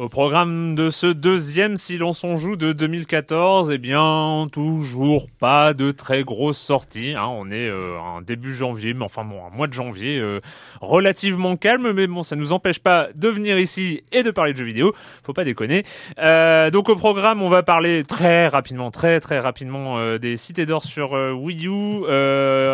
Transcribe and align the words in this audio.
Au 0.00 0.08
programme 0.08 0.76
de 0.76 0.90
ce 0.90 1.08
deuxième 1.08 1.76
Silence 1.76 2.22
on 2.22 2.36
joue 2.36 2.54
de 2.54 2.72
2014, 2.72 3.72
eh 3.72 3.78
bien, 3.78 4.46
toujours 4.52 5.26
pas 5.40 5.74
de 5.74 5.90
très 5.90 6.22
grosses 6.22 6.58
sorties. 6.58 7.14
Hein. 7.16 7.26
On 7.28 7.50
est 7.50 7.68
euh, 7.68 7.98
en 7.98 8.20
début 8.20 8.54
janvier, 8.54 8.94
mais 8.94 9.04
enfin 9.04 9.24
bon, 9.24 9.44
un 9.44 9.50
mois 9.50 9.66
de 9.66 9.72
janvier 9.72 10.20
euh, 10.20 10.40
relativement 10.80 11.56
calme, 11.56 11.90
mais 11.92 12.06
bon, 12.06 12.22
ça 12.22 12.36
nous 12.36 12.52
empêche 12.52 12.78
pas 12.78 13.08
de 13.16 13.28
venir 13.28 13.58
ici 13.58 14.04
et 14.12 14.22
de 14.22 14.30
parler 14.30 14.52
de 14.52 14.58
jeux 14.58 14.64
vidéo. 14.64 14.94
Faut 15.24 15.32
pas 15.32 15.44
déconner. 15.44 15.84
Euh, 16.20 16.70
donc 16.70 16.88
au 16.88 16.94
programme, 16.94 17.42
on 17.42 17.48
va 17.48 17.64
parler 17.64 18.04
très 18.04 18.46
rapidement, 18.46 18.92
très 18.92 19.18
très 19.18 19.40
rapidement 19.40 19.98
euh, 19.98 20.18
des 20.18 20.36
cités 20.36 20.64
d'or 20.64 20.84
sur 20.84 21.14
euh, 21.14 21.32
Wii 21.32 21.66
U. 21.66 22.04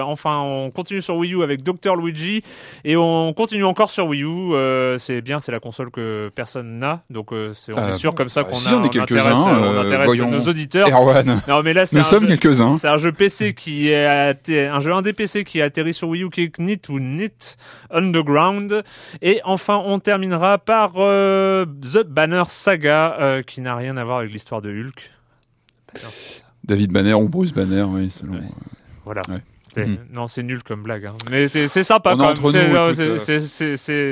enfin, 0.03 0.41
on 0.41 0.71
continue 0.71 1.01
sur 1.01 1.17
Wii 1.17 1.33
U 1.33 1.43
avec 1.43 1.63
Dr 1.63 1.97
Luigi 1.97 2.43
et 2.85 2.99
on 2.99 3.33
continue 3.33 3.65
encore 3.65 3.91
sur 3.91 4.09
Wii 4.09 4.25
U. 4.25 4.99
c'est 4.99 5.23
bien, 5.23 5.41
c'est 5.41 5.53
la 5.53 5.61
console 5.61 5.91
que 5.91 6.31
personne 6.35 6.79
n'a. 6.79 7.03
Donc 7.15 7.33
euh, 7.33 7.53
c'est 7.55 7.73
on 7.73 7.89
est 7.89 7.93
sûr 7.95 8.15
comme 8.15 8.29
ça 8.29 8.45
qu'on 8.45 8.55
si, 8.57 8.69
a 8.69 8.77
on 8.77 8.85
est 8.85 8.89
quelques-uns, 8.91 9.33
on 9.35 9.81
intéresse 9.81 10.07
voyons. 10.07 10.31
nos 10.31 10.41
auditeurs. 10.41 10.89
Erwan. 10.89 11.41
Non 11.49 11.63
mais 11.63 11.73
là 11.73 11.87
c'est 11.87 11.97
Nous 11.97 12.03
un 12.03 12.05
sommes 12.05 12.29
jeu- 12.29 12.37
quelques-uns. 12.37 12.75
C'est 12.75 12.89
un 12.89 12.99
jeu 12.99 13.13
PC 13.13 13.55
qui 13.55 13.89
est 13.89 14.07
un 14.07 14.81
jeu 14.81 14.93
indé 14.93 15.13
PC 15.13 15.45
qui 15.45 15.63
a 15.63 15.67
atterri 15.67 15.95
sur 15.95 16.09
Wii 16.09 16.25
U 16.25 16.31
qui 16.31 16.43
est 16.43 16.51
Knit 16.59 16.81
ou 16.91 16.99
Knit 16.99 17.57
Underground 17.91 18.83
et 19.23 19.41
enfin 19.45 19.81
on 19.87 19.99
terminera 20.01 20.59
par 20.59 20.95
euh, 20.97 21.65
The 21.65 22.03
Banner 22.07 22.43
Saga 22.49 23.17
euh, 23.21 23.43
qui 23.43 23.61
n'a 23.63 23.77
rien 23.77 23.97
à 23.97 24.05
voir 24.05 24.19
avec 24.19 24.33
l'histoire 24.33 24.61
de 24.61 24.71
Hulk. 24.71 25.11
David 26.65 26.93
Banner 26.93 27.15
ou 27.15 27.29
Bruce 27.29 27.53
Banner, 27.53 27.83
oui, 27.83 28.11
selon. 28.11 28.33
Ouais. 28.35 28.41
Voilà. 29.05 29.23
Ouais. 29.29 29.41
Mhm. 29.87 29.99
Non, 30.15 30.27
c'est 30.27 30.43
nul 30.43 30.63
comme 30.63 30.83
blague. 30.83 31.07
hein. 31.07 31.15
Mais 31.31 31.49
c'est 31.49 31.83
sympa 31.85 32.15
On 32.15 32.19
quand 32.19 32.29
entre 32.31 32.43
même. 32.43 32.53
C'est- 32.53 32.59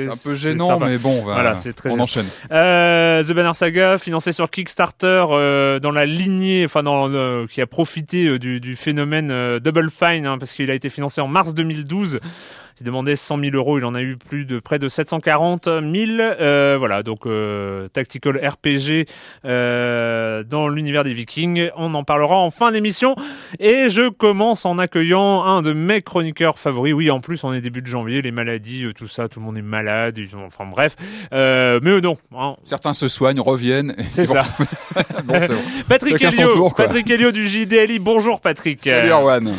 euh, 0.07 0.11
un 0.11 0.15
peu 0.23 0.35
gênant, 0.35 0.79
mais 0.79 0.97
bon, 0.97 1.19
on 1.21 1.25
va- 1.25 1.33
Voilà, 1.33 1.55
c'est 1.55 1.73
très 1.73 1.89
on 1.89 1.95
bien. 1.95 2.03
enchaîne. 2.03 2.25
Euh, 2.51 3.23
The 3.23 3.31
Banner 3.33 3.53
Saga, 3.53 3.97
financé 3.97 4.31
sur 4.31 4.49
Kickstarter, 4.49 5.25
euh, 5.31 5.79
dans 5.79 5.91
la 5.91 6.05
lignée, 6.05 6.63
enfin 6.65 6.83
le- 7.07 7.47
qui 7.49 7.61
a 7.61 7.67
profité 7.67 8.27
euh, 8.27 8.39
du, 8.39 8.59
du 8.59 8.75
phénomène 8.75 9.29
euh, 9.31 9.59
Double 9.59 9.89
Fine, 9.89 10.25
hein, 10.25 10.37
parce 10.37 10.53
qu'il 10.53 10.69
a 10.69 10.73
été 10.73 10.89
financé 10.89 11.21
en 11.21 11.27
mars 11.27 11.53
2012. 11.53 12.19
Il 12.79 12.85
demandait 12.85 13.15
100 13.15 13.39
000 13.39 13.55
euros, 13.55 13.77
il 13.77 13.85
en 13.85 13.93
a 13.93 14.01
eu 14.01 14.17
plus 14.17 14.45
de 14.45 14.59
près 14.59 14.79
de 14.79 14.89
740 14.89 15.65
000. 15.65 15.83
Euh, 16.19 16.75
voilà, 16.79 17.03
donc 17.03 17.25
euh, 17.25 17.87
tactical 17.89 18.37
RPG 18.37 19.05
euh, 19.45 20.43
dans 20.43 20.67
l'univers 20.67 21.03
des 21.03 21.13
Vikings. 21.13 21.69
On 21.75 21.93
en 21.93 22.03
parlera 22.03 22.37
en 22.37 22.49
fin 22.49 22.71
d'émission. 22.71 23.15
Et 23.59 23.89
je 23.89 24.09
commence 24.09 24.65
en 24.65 24.79
accueillant 24.79 25.43
un 25.43 25.61
de 25.61 25.73
mes 25.73 26.01
chroniqueurs 26.01 26.57
favoris. 26.57 26.93
Oui, 26.93 27.11
en 27.11 27.19
plus, 27.19 27.43
on 27.43 27.53
est 27.53 27.61
début 27.61 27.81
de 27.81 27.87
janvier, 27.87 28.21
les 28.21 28.31
maladies, 28.31 28.87
tout 28.95 29.07
ça, 29.07 29.27
tout 29.27 29.39
le 29.39 29.45
monde 29.45 29.57
est 29.57 29.61
malade. 29.61 30.19
Enfin 30.45 30.65
bref, 30.65 30.95
mais 31.31 32.01
non. 32.01 32.17
hein. 32.35 32.55
Certains 32.63 32.93
se 32.93 33.07
soignent, 33.07 33.41
reviennent. 33.41 33.95
C'est 34.07 34.25
ça. 34.25 34.43
bon, 35.25 35.35
c'est 35.41 35.53
bon. 35.53 35.61
Patrick 35.87 36.17
tour, 36.51 36.75
Helio 36.79 37.31
du 37.31 37.45
JDLI. 37.45 37.99
Bonjour 37.99 38.41
Patrick. 38.41 38.81
Salut 38.81 39.11
Erwan. 39.11 39.53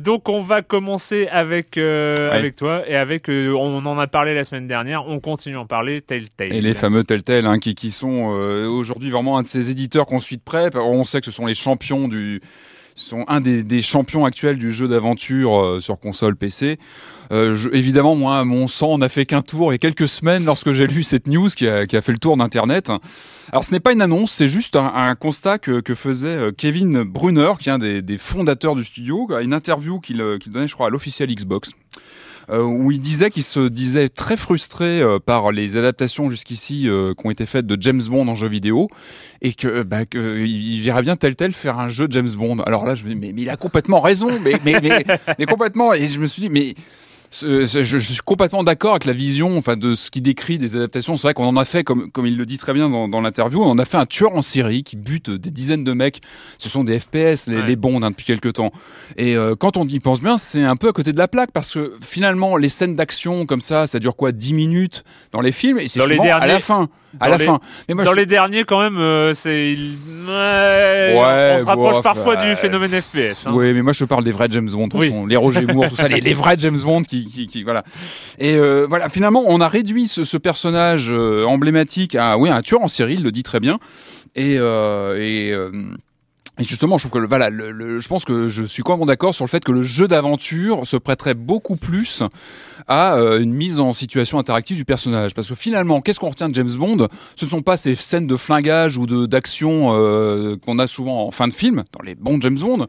donc 0.00 0.28
on 0.28 0.42
va 0.42 0.62
commencer 0.62 1.28
avec 1.30 1.78
euh, 1.88 2.14
Ouais. 2.30 2.36
avec 2.36 2.56
toi 2.56 2.82
et 2.86 2.96
avec 2.96 3.28
euh, 3.28 3.52
on 3.52 3.84
en 3.84 3.98
a 3.98 4.06
parlé 4.06 4.34
la 4.34 4.44
semaine 4.44 4.66
dernière, 4.66 5.06
on 5.06 5.20
continue 5.20 5.56
à 5.56 5.60
en 5.60 5.66
parler 5.66 6.00
Telltale. 6.00 6.52
Et 6.52 6.60
les 6.60 6.74
fameux 6.74 7.04
Telltale, 7.04 7.46
hein, 7.46 7.58
qui, 7.58 7.74
qui 7.74 7.90
sont 7.90 8.34
euh, 8.34 8.66
aujourd'hui 8.66 9.10
vraiment 9.10 9.38
un 9.38 9.42
de 9.42 9.46
ces 9.46 9.70
éditeurs 9.70 10.06
qu'on 10.06 10.20
suit 10.20 10.36
de 10.36 10.42
près. 10.42 10.70
On 10.76 11.04
sait 11.04 11.20
que 11.20 11.26
ce 11.26 11.32
sont 11.32 11.46
les 11.46 11.54
champions 11.54 12.08
du, 12.08 12.40
sont 12.98 13.24
un 13.28 13.40
des, 13.40 13.62
des 13.62 13.82
champions 13.82 14.24
actuels 14.24 14.58
du 14.58 14.72
jeu 14.72 14.88
d'aventure 14.88 15.60
euh, 15.60 15.80
sur 15.80 15.98
console 15.98 16.36
PC. 16.36 16.78
Euh, 17.30 17.56
évidemment, 17.72 18.14
moi, 18.14 18.44
mon 18.44 18.68
sang 18.68 18.98
n'a 18.98 19.08
fait 19.08 19.26
qu'un 19.26 19.42
tour 19.42 19.70
il 19.70 19.74
y 19.74 19.76
a 19.76 19.78
quelques 19.78 20.08
semaines 20.08 20.44
lorsque 20.44 20.72
j'ai 20.72 20.86
lu 20.86 21.02
cette 21.02 21.26
news 21.26 21.48
qui 21.48 21.68
a, 21.68 21.86
qui 21.86 21.96
a 21.96 22.02
fait 22.02 22.12
le 22.12 22.18
tour 22.18 22.36
d'Internet. 22.36 22.90
Alors, 23.52 23.64
ce 23.64 23.72
n'est 23.72 23.80
pas 23.80 23.92
une 23.92 24.02
annonce, 24.02 24.32
c'est 24.32 24.48
juste 24.48 24.76
un, 24.76 25.14
constat 25.14 25.58
que, 25.58 25.80
que 25.80 25.94
faisait 25.94 26.28
euh, 26.28 26.52
Kevin 26.56 27.02
Brunner, 27.02 27.52
qui 27.58 27.68
est 27.68 27.72
un 27.72 27.78
des, 27.78 28.02
des 28.02 28.18
fondateurs 28.18 28.74
du 28.74 28.84
studio, 28.84 29.28
à 29.32 29.42
une 29.42 29.54
interview 29.54 30.00
qu'il 30.00 30.20
euh, 30.20 30.38
qu'il 30.38 30.52
donnait, 30.52 30.68
je 30.68 30.74
crois, 30.74 30.88
à 30.88 30.90
l'officiel 30.90 31.34
Xbox. 31.34 31.72
Euh, 32.50 32.62
où 32.62 32.90
il 32.90 33.00
disait 33.00 33.30
qu'il 33.30 33.42
se 33.42 33.68
disait 33.68 34.08
très 34.08 34.36
frustré 34.36 35.00
euh, 35.00 35.18
par 35.18 35.52
les 35.52 35.76
adaptations 35.76 36.28
jusqu'ici 36.28 36.88
euh, 36.88 37.12
qui 37.14 37.26
ont 37.26 37.30
été 37.30 37.44
faites 37.44 37.66
de 37.66 37.80
James 37.80 38.02
Bond 38.08 38.26
en 38.28 38.34
jeu 38.34 38.48
vidéo 38.48 38.88
et 39.42 39.52
que, 39.52 39.82
bah, 39.82 40.06
que 40.06 40.38
il 40.44 40.80
verrait 40.80 41.02
bien 41.02 41.16
tel 41.16 41.36
tel 41.36 41.52
faire 41.52 41.78
un 41.78 41.88
jeu 41.88 42.08
de 42.08 42.12
James 42.12 42.30
Bond. 42.30 42.60
Alors 42.60 42.86
là, 42.86 42.94
je 42.94 43.04
me 43.04 43.10
dis 43.10 43.16
mais, 43.16 43.32
mais 43.34 43.42
il 43.42 43.50
a 43.50 43.56
complètement 43.56 44.00
raison, 44.00 44.30
mais 44.42 44.54
mais, 44.64 44.80
mais 44.82 45.04
mais 45.38 45.46
complètement. 45.46 45.92
Et 45.92 46.06
je 46.06 46.18
me 46.18 46.26
suis 46.26 46.42
dit 46.42 46.48
mais 46.48 46.74
je, 47.30 47.64
je 47.82 47.98
suis 47.98 48.16
complètement 48.24 48.64
d'accord 48.64 48.92
avec 48.92 49.04
la 49.04 49.12
vision, 49.12 49.56
enfin, 49.58 49.76
de 49.76 49.94
ce 49.94 50.10
qui 50.10 50.20
décrit 50.20 50.58
des 50.58 50.76
adaptations. 50.76 51.16
C'est 51.16 51.24
vrai 51.28 51.34
qu'on 51.34 51.46
en 51.46 51.56
a 51.56 51.64
fait, 51.64 51.84
comme 51.84 52.10
comme 52.10 52.26
il 52.26 52.36
le 52.36 52.46
dit 52.46 52.58
très 52.58 52.72
bien 52.72 52.88
dans, 52.88 53.06
dans 53.08 53.20
l'interview, 53.20 53.62
on 53.62 53.70
en 53.70 53.78
a 53.78 53.84
fait 53.84 53.96
un 53.98 54.06
tueur 54.06 54.34
en 54.34 54.42
série 54.42 54.82
qui 54.82 54.96
bute 54.96 55.30
des 55.30 55.50
dizaines 55.50 55.84
de 55.84 55.92
mecs. 55.92 56.20
Ce 56.58 56.68
sont 56.68 56.84
des 56.84 56.98
FPS, 56.98 57.46
les, 57.48 57.56
Ouais. 57.56 57.66
les 57.66 57.76
hein, 58.02 58.10
depuis 58.10 58.24
quelques 58.24 58.54
temps. 58.54 58.72
Et 59.16 59.36
euh, 59.36 59.54
quand 59.56 59.76
on 59.76 59.86
y 59.86 60.00
pense 60.00 60.20
bien, 60.20 60.38
c'est 60.38 60.62
un 60.62 60.76
peu 60.76 60.88
à 60.88 60.92
côté 60.92 61.12
de 61.12 61.18
la 61.18 61.28
plaque 61.28 61.50
parce 61.52 61.74
que 61.74 61.94
finalement, 62.00 62.56
les 62.56 62.68
scènes 62.68 62.96
d'action 62.96 63.44
comme 63.46 63.60
ça, 63.60 63.86
ça 63.86 63.98
dure 63.98 64.16
quoi, 64.16 64.32
10 64.32 64.54
minutes 64.54 65.04
dans 65.32 65.40
les 65.40 65.52
films 65.52 65.78
et 65.78 65.88
c'est 65.88 65.98
Dans 65.98 66.06
les 66.06 66.16
souvent 66.16 66.28
à 66.28 66.38
la 66.40 66.46
derniers- 66.46 66.60
fin. 66.60 66.88
À 67.20 67.28
la 67.28 67.36
les- 67.38 67.44
fin. 67.44 67.60
Mais 67.88 67.94
moi, 67.94 68.04
Dans 68.04 68.12
je- 68.12 68.16
les 68.20 68.26
derniers 68.26 68.64
quand 68.64 68.80
même, 68.80 68.98
euh, 68.98 69.34
c'est 69.34 69.74
ouais, 69.74 71.14
Ouais, 71.14 71.54
on 71.56 71.60
se 71.60 71.66
rapproche 71.66 72.02
parfois 72.02 72.36
du 72.36 72.54
phénomène 72.56 72.90
FPS. 72.90 73.46
hein. 73.46 73.50
Oui, 73.54 73.72
mais 73.74 73.82
moi 73.82 73.92
je 73.92 74.04
parle 74.04 74.24
des 74.24 74.32
vrais 74.32 74.48
James 74.50 74.68
Bond, 74.70 74.88
Oui. 74.94 75.08
façon, 75.08 75.26
les 75.26 75.36
Roger 75.36 75.66
Moore, 75.66 75.88
tout 75.88 75.96
ça, 75.96 76.08
les, 76.08 76.20
les 76.20 76.34
vrais 76.34 76.56
James 76.58 76.78
Bond 76.80 77.02
qui, 77.02 77.26
qui, 77.26 77.46
qui- 77.46 77.62
voilà. 77.62 77.84
Et 78.38 78.54
euh, 78.54 78.86
voilà, 78.88 79.08
finalement, 79.08 79.42
on 79.46 79.60
a 79.60 79.68
réduit 79.68 80.08
ce, 80.08 80.24
ce 80.24 80.36
personnage 80.36 81.08
euh, 81.10 81.44
emblématique 81.44 82.14
à 82.14 82.36
oui 82.38 82.50
un 82.50 82.62
tueur 82.62 82.82
en 82.82 82.88
série, 82.88 83.14
il 83.14 83.22
le 83.22 83.32
dit 83.32 83.42
très 83.42 83.60
bien. 83.60 83.78
Et, 84.36 84.56
euh, 84.58 85.16
et 85.20 85.50
euh, 85.52 85.70
Et 86.60 86.64
justement, 86.64 86.98
je 86.98 87.04
trouve 87.04 87.12
que 87.12 87.18
le, 87.22 87.28
voilà, 87.28 87.50
le, 87.50 87.70
le- 87.70 88.00
je 88.00 88.08
pense 88.08 88.24
que 88.24 88.48
je 88.48 88.64
suis 88.64 88.82
complètement 88.82 89.06
d'accord 89.06 89.32
sur 89.34 89.44
le 89.44 89.48
fait 89.48 89.62
que 89.64 89.70
le 89.72 89.82
jeu 89.84 90.08
d'aventure 90.08 90.86
se 90.86 90.96
prêterait 90.96 91.34
beaucoup 91.34 91.76
plus 91.76 92.22
à 92.88 93.16
euh, 93.16 93.40
une 93.40 93.52
mise 93.52 93.78
en 93.80 93.92
situation 93.92 94.38
interactive 94.38 94.76
du 94.76 94.84
personnage. 94.84 95.34
Parce 95.34 95.48
que 95.48 95.54
finalement, 95.54 96.00
qu'est-ce 96.00 96.18
qu'on 96.18 96.30
retient 96.30 96.48
de 96.48 96.54
James 96.54 96.72
Bond? 96.74 97.06
Ce 97.36 97.44
ne 97.44 97.50
sont 97.50 97.62
pas 97.62 97.76
ces 97.76 97.94
scènes 97.94 98.26
de 98.26 98.36
flingage 98.36 98.96
ou 98.96 99.06
de 99.06 99.26
d'action 99.26 99.92
euh, 99.94 100.56
qu'on 100.56 100.78
a 100.78 100.86
souvent 100.86 101.26
en 101.26 101.30
fin 101.30 101.46
de 101.48 101.52
film 101.52 101.84
dans 101.92 102.02
les 102.02 102.14
bons 102.14 102.40
James 102.40 102.58
Bond. 102.58 102.86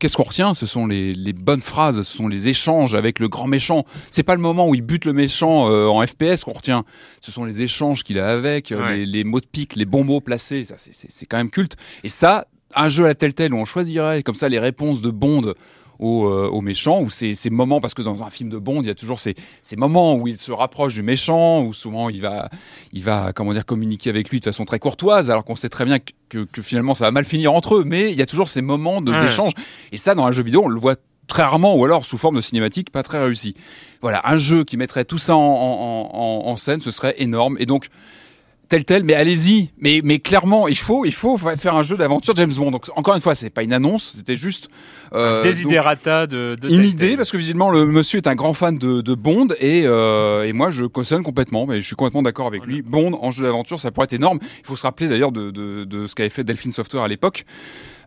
Qu'est-ce 0.00 0.16
qu'on 0.16 0.24
retient? 0.24 0.54
Ce 0.54 0.66
sont 0.66 0.86
les, 0.86 1.14
les 1.14 1.32
bonnes 1.32 1.60
phrases, 1.60 2.02
ce 2.02 2.16
sont 2.16 2.26
les 2.26 2.48
échanges 2.48 2.94
avec 2.94 3.20
le 3.20 3.28
grand 3.28 3.46
méchant. 3.46 3.84
C'est 4.10 4.24
pas 4.24 4.34
le 4.34 4.40
moment 4.40 4.68
où 4.68 4.74
il 4.74 4.82
bute 4.82 5.04
le 5.04 5.12
méchant 5.12 5.70
euh, 5.70 5.86
en 5.86 6.04
FPS 6.06 6.42
qu'on 6.44 6.52
retient. 6.52 6.84
Ce 7.20 7.30
sont 7.30 7.44
les 7.44 7.60
échanges 7.62 8.02
qu'il 8.02 8.18
a 8.18 8.28
avec, 8.28 8.70
Ouais. 8.76 8.96
les, 8.96 9.06
les 9.06 9.24
mots 9.24 9.40
de 9.40 9.46
pique, 9.46 9.76
les 9.76 9.84
bons 9.84 10.02
mots 10.04 10.20
placés. 10.20 10.64
Ça, 10.64 10.74
c'est- 10.78 11.26
quand 11.26 11.36
même 11.36 11.48
culte. 11.50 11.76
Et 12.02 12.08
ça, 12.08 12.46
un 12.74 12.88
jeu 12.88 13.04
à 13.04 13.08
la 13.08 13.14
telle 13.14 13.54
où 13.54 13.56
on 13.56 13.64
choisirait 13.64 14.22
comme 14.24 14.34
ça 14.34 14.48
les 14.48 14.58
réponses 14.58 15.00
de 15.00 15.10
Bond 15.10 15.54
aux, 15.98 16.26
euh, 16.26 16.48
aux 16.48 16.60
méchants, 16.60 17.00
ou 17.00 17.10
ces, 17.10 17.34
ces 17.34 17.50
moments, 17.50 17.80
parce 17.80 17.94
que 17.94 18.02
dans 18.02 18.22
un 18.22 18.30
film 18.30 18.50
de 18.50 18.58
Bond, 18.58 18.82
il 18.82 18.86
y 18.86 18.90
a 18.90 18.94
toujours 18.94 19.20
ces, 19.20 19.34
ces 19.62 19.76
moments 19.76 20.16
où 20.16 20.28
il 20.28 20.38
se 20.38 20.52
rapproche 20.52 20.94
du 20.94 21.02
méchant, 21.02 21.62
où 21.62 21.72
souvent 21.72 22.08
il 22.08 22.20
va, 22.20 22.48
il 22.92 23.02
va, 23.02 23.32
comment 23.32 23.52
dire, 23.52 23.64
communiquer 23.64 24.10
avec 24.10 24.30
lui 24.30 24.40
de 24.40 24.44
façon 24.44 24.64
très 24.64 24.78
courtoise, 24.78 25.30
alors 25.30 25.44
qu'on 25.44 25.56
sait 25.56 25.68
très 25.68 25.84
bien 25.84 25.98
que, 25.98 26.12
que, 26.28 26.44
que 26.44 26.62
finalement 26.62 26.94
ça 26.94 27.04
va 27.04 27.10
mal 27.10 27.24
finir 27.24 27.52
entre 27.52 27.76
eux, 27.76 27.84
mais 27.84 28.10
il 28.10 28.16
y 28.16 28.22
a 28.22 28.26
toujours 28.26 28.48
ces 28.48 28.62
moments 28.62 29.00
d'échange. 29.00 29.52
Et 29.92 29.96
ça, 29.96 30.14
dans 30.14 30.24
un 30.24 30.32
jeu 30.32 30.42
vidéo, 30.42 30.62
on 30.64 30.68
le 30.68 30.80
voit 30.80 30.96
très 31.26 31.42
rarement, 31.42 31.74
ou 31.74 31.84
alors 31.84 32.04
sous 32.04 32.18
forme 32.18 32.36
de 32.36 32.42
cinématique, 32.42 32.90
pas 32.90 33.02
très 33.02 33.22
réussi. 33.22 33.54
Voilà, 34.02 34.20
un 34.24 34.36
jeu 34.36 34.64
qui 34.64 34.76
mettrait 34.76 35.04
tout 35.06 35.18
ça 35.18 35.34
en, 35.34 35.40
en, 35.40 36.10
en, 36.12 36.50
en 36.50 36.56
scène, 36.56 36.80
ce 36.80 36.90
serait 36.90 37.14
énorme. 37.18 37.56
Et 37.58 37.66
donc, 37.66 37.86
tel 38.74 38.84
tel, 38.84 39.04
mais 39.04 39.14
allez-y. 39.14 39.70
Mais, 39.78 40.00
mais 40.02 40.18
clairement, 40.18 40.66
il 40.66 40.76
faut, 40.76 41.04
il 41.04 41.12
faut 41.12 41.38
faire 41.38 41.76
un 41.76 41.84
jeu 41.84 41.96
d'aventure 41.96 42.34
James 42.34 42.52
Bond. 42.56 42.72
Donc, 42.72 42.86
encore 42.96 43.14
une 43.14 43.20
fois, 43.20 43.36
c'est 43.36 43.50
pas 43.50 43.62
une 43.62 43.72
annonce, 43.72 44.14
c'était 44.16 44.36
juste 44.36 44.68
euh, 45.14 45.44
Desiderata 45.44 46.26
de, 46.26 46.56
de 46.60 46.68
une 46.68 46.82
idée 46.82 47.16
parce 47.16 47.30
que 47.30 47.36
visiblement 47.36 47.70
le 47.70 47.86
monsieur 47.86 48.16
est 48.16 48.26
un 48.26 48.34
grand 48.34 48.52
fan 48.52 48.76
de, 48.76 49.00
de 49.00 49.14
Bond 49.14 49.48
et, 49.60 49.82
euh, 49.84 50.44
et 50.44 50.52
moi 50.52 50.72
je 50.72 50.84
cautionne 50.84 51.22
complètement 51.22 51.66
mais 51.66 51.80
je 51.80 51.86
suis 51.86 51.94
complètement 51.94 52.22
d'accord 52.22 52.48
avec 52.48 52.66
lui. 52.66 52.82
Bond 52.82 53.16
en 53.20 53.30
jeu 53.30 53.44
d'aventure 53.44 53.78
ça 53.78 53.92
pourrait 53.92 54.06
être 54.06 54.12
énorme. 54.14 54.40
Il 54.42 54.66
faut 54.66 54.76
se 54.76 54.82
rappeler 54.82 55.08
d'ailleurs 55.08 55.30
de, 55.30 55.52
de, 55.52 55.84
de 55.84 56.08
ce 56.08 56.16
qu'avait 56.16 56.30
fait 56.30 56.42
Delphine 56.42 56.72
Software 56.72 57.04
à 57.04 57.08
l'époque 57.08 57.44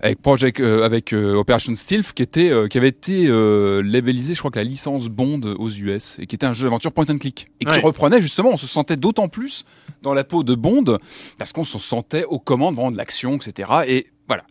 avec 0.02 0.22
Project 0.22 0.60
euh, 0.60 0.84
avec 0.84 1.14
euh, 1.14 1.36
Operation 1.36 1.74
Stealth 1.76 2.14
qui 2.14 2.22
était 2.22 2.52
euh, 2.52 2.68
qui 2.68 2.78
avait 2.78 2.90
été 2.90 3.28
labellisé 3.28 4.34
je 4.34 4.40
crois 4.40 4.52
que 4.52 4.60
la 4.60 4.64
licence 4.64 5.08
Bond 5.08 5.42
aux 5.58 5.70
US 5.70 6.18
et 6.20 6.28
qui 6.28 6.36
était 6.36 6.46
un 6.46 6.54
jeu 6.54 6.66
d'aventure 6.66 6.92
point 6.92 7.06
and 7.10 7.18
click. 7.18 7.48
Et 7.60 7.66
qui 7.66 7.80
reprenait 7.80 8.22
justement 8.22 8.50
on 8.52 8.58
se 8.58 8.68
sentait 8.68 8.98
d'autant 8.98 9.28
plus 9.28 9.66
dans 10.02 10.14
la 10.14 10.24
peau 10.24 10.44
de 10.44 10.56
Bond 10.56 10.98
parce 11.38 11.54
qu'on 11.54 11.64
se 11.64 11.80
sentait 11.80 12.24
aux 12.26 12.40
commandes 12.40 12.76
vraiment 12.76 12.92
de 12.92 12.98
l'action 12.98 13.36
etc 13.36 13.70
et 13.88 14.08
voilà. 14.28 14.44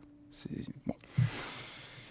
Bon 0.87 0.95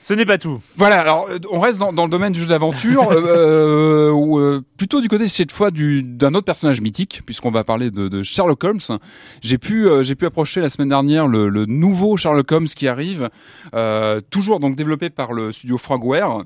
Ce 0.07 0.13
n'est 0.13 0.25
pas 0.27 0.37
tout. 0.37 0.61
voilà, 0.77 0.99
alors 1.01 1.27
euh, 1.31 1.39
on 1.51 1.59
reste 1.59 1.79
dans, 1.79 1.91
dans 1.91 2.03
le 2.03 2.11
domaine 2.11 2.31
du 2.31 2.39
jeu 2.39 2.45
d'aventure, 2.45 3.09
euh, 3.11 3.23
euh, 3.25 4.11
ou 4.11 4.37
euh, 4.37 4.61
plutôt 4.77 5.01
du 5.01 5.07
côté 5.07 5.27
cette 5.27 5.51
fois 5.51 5.71
du 5.71 6.03
d'un 6.03 6.35
autre 6.35 6.45
personnage 6.45 6.79
mythique, 6.79 7.23
puisqu'on 7.25 7.49
va 7.49 7.63
parler 7.63 7.89
de, 7.89 8.07
de 8.07 8.21
Sherlock 8.21 8.63
Holmes. 8.63 8.99
J'ai 9.41 9.57
pu 9.57 9.87
euh, 9.87 10.03
j'ai 10.03 10.13
pu 10.13 10.27
approcher 10.27 10.61
la 10.61 10.69
semaine 10.69 10.89
dernière 10.89 11.25
le, 11.27 11.49
le 11.49 11.65
nouveau 11.65 12.17
Sherlock 12.17 12.51
Holmes 12.51 12.67
qui 12.67 12.87
arrive, 12.87 13.31
euh, 13.73 14.21
toujours 14.29 14.59
donc 14.59 14.75
développé 14.75 15.09
par 15.09 15.33
le 15.33 15.51
studio 15.51 15.79
Frogware. 15.79 16.43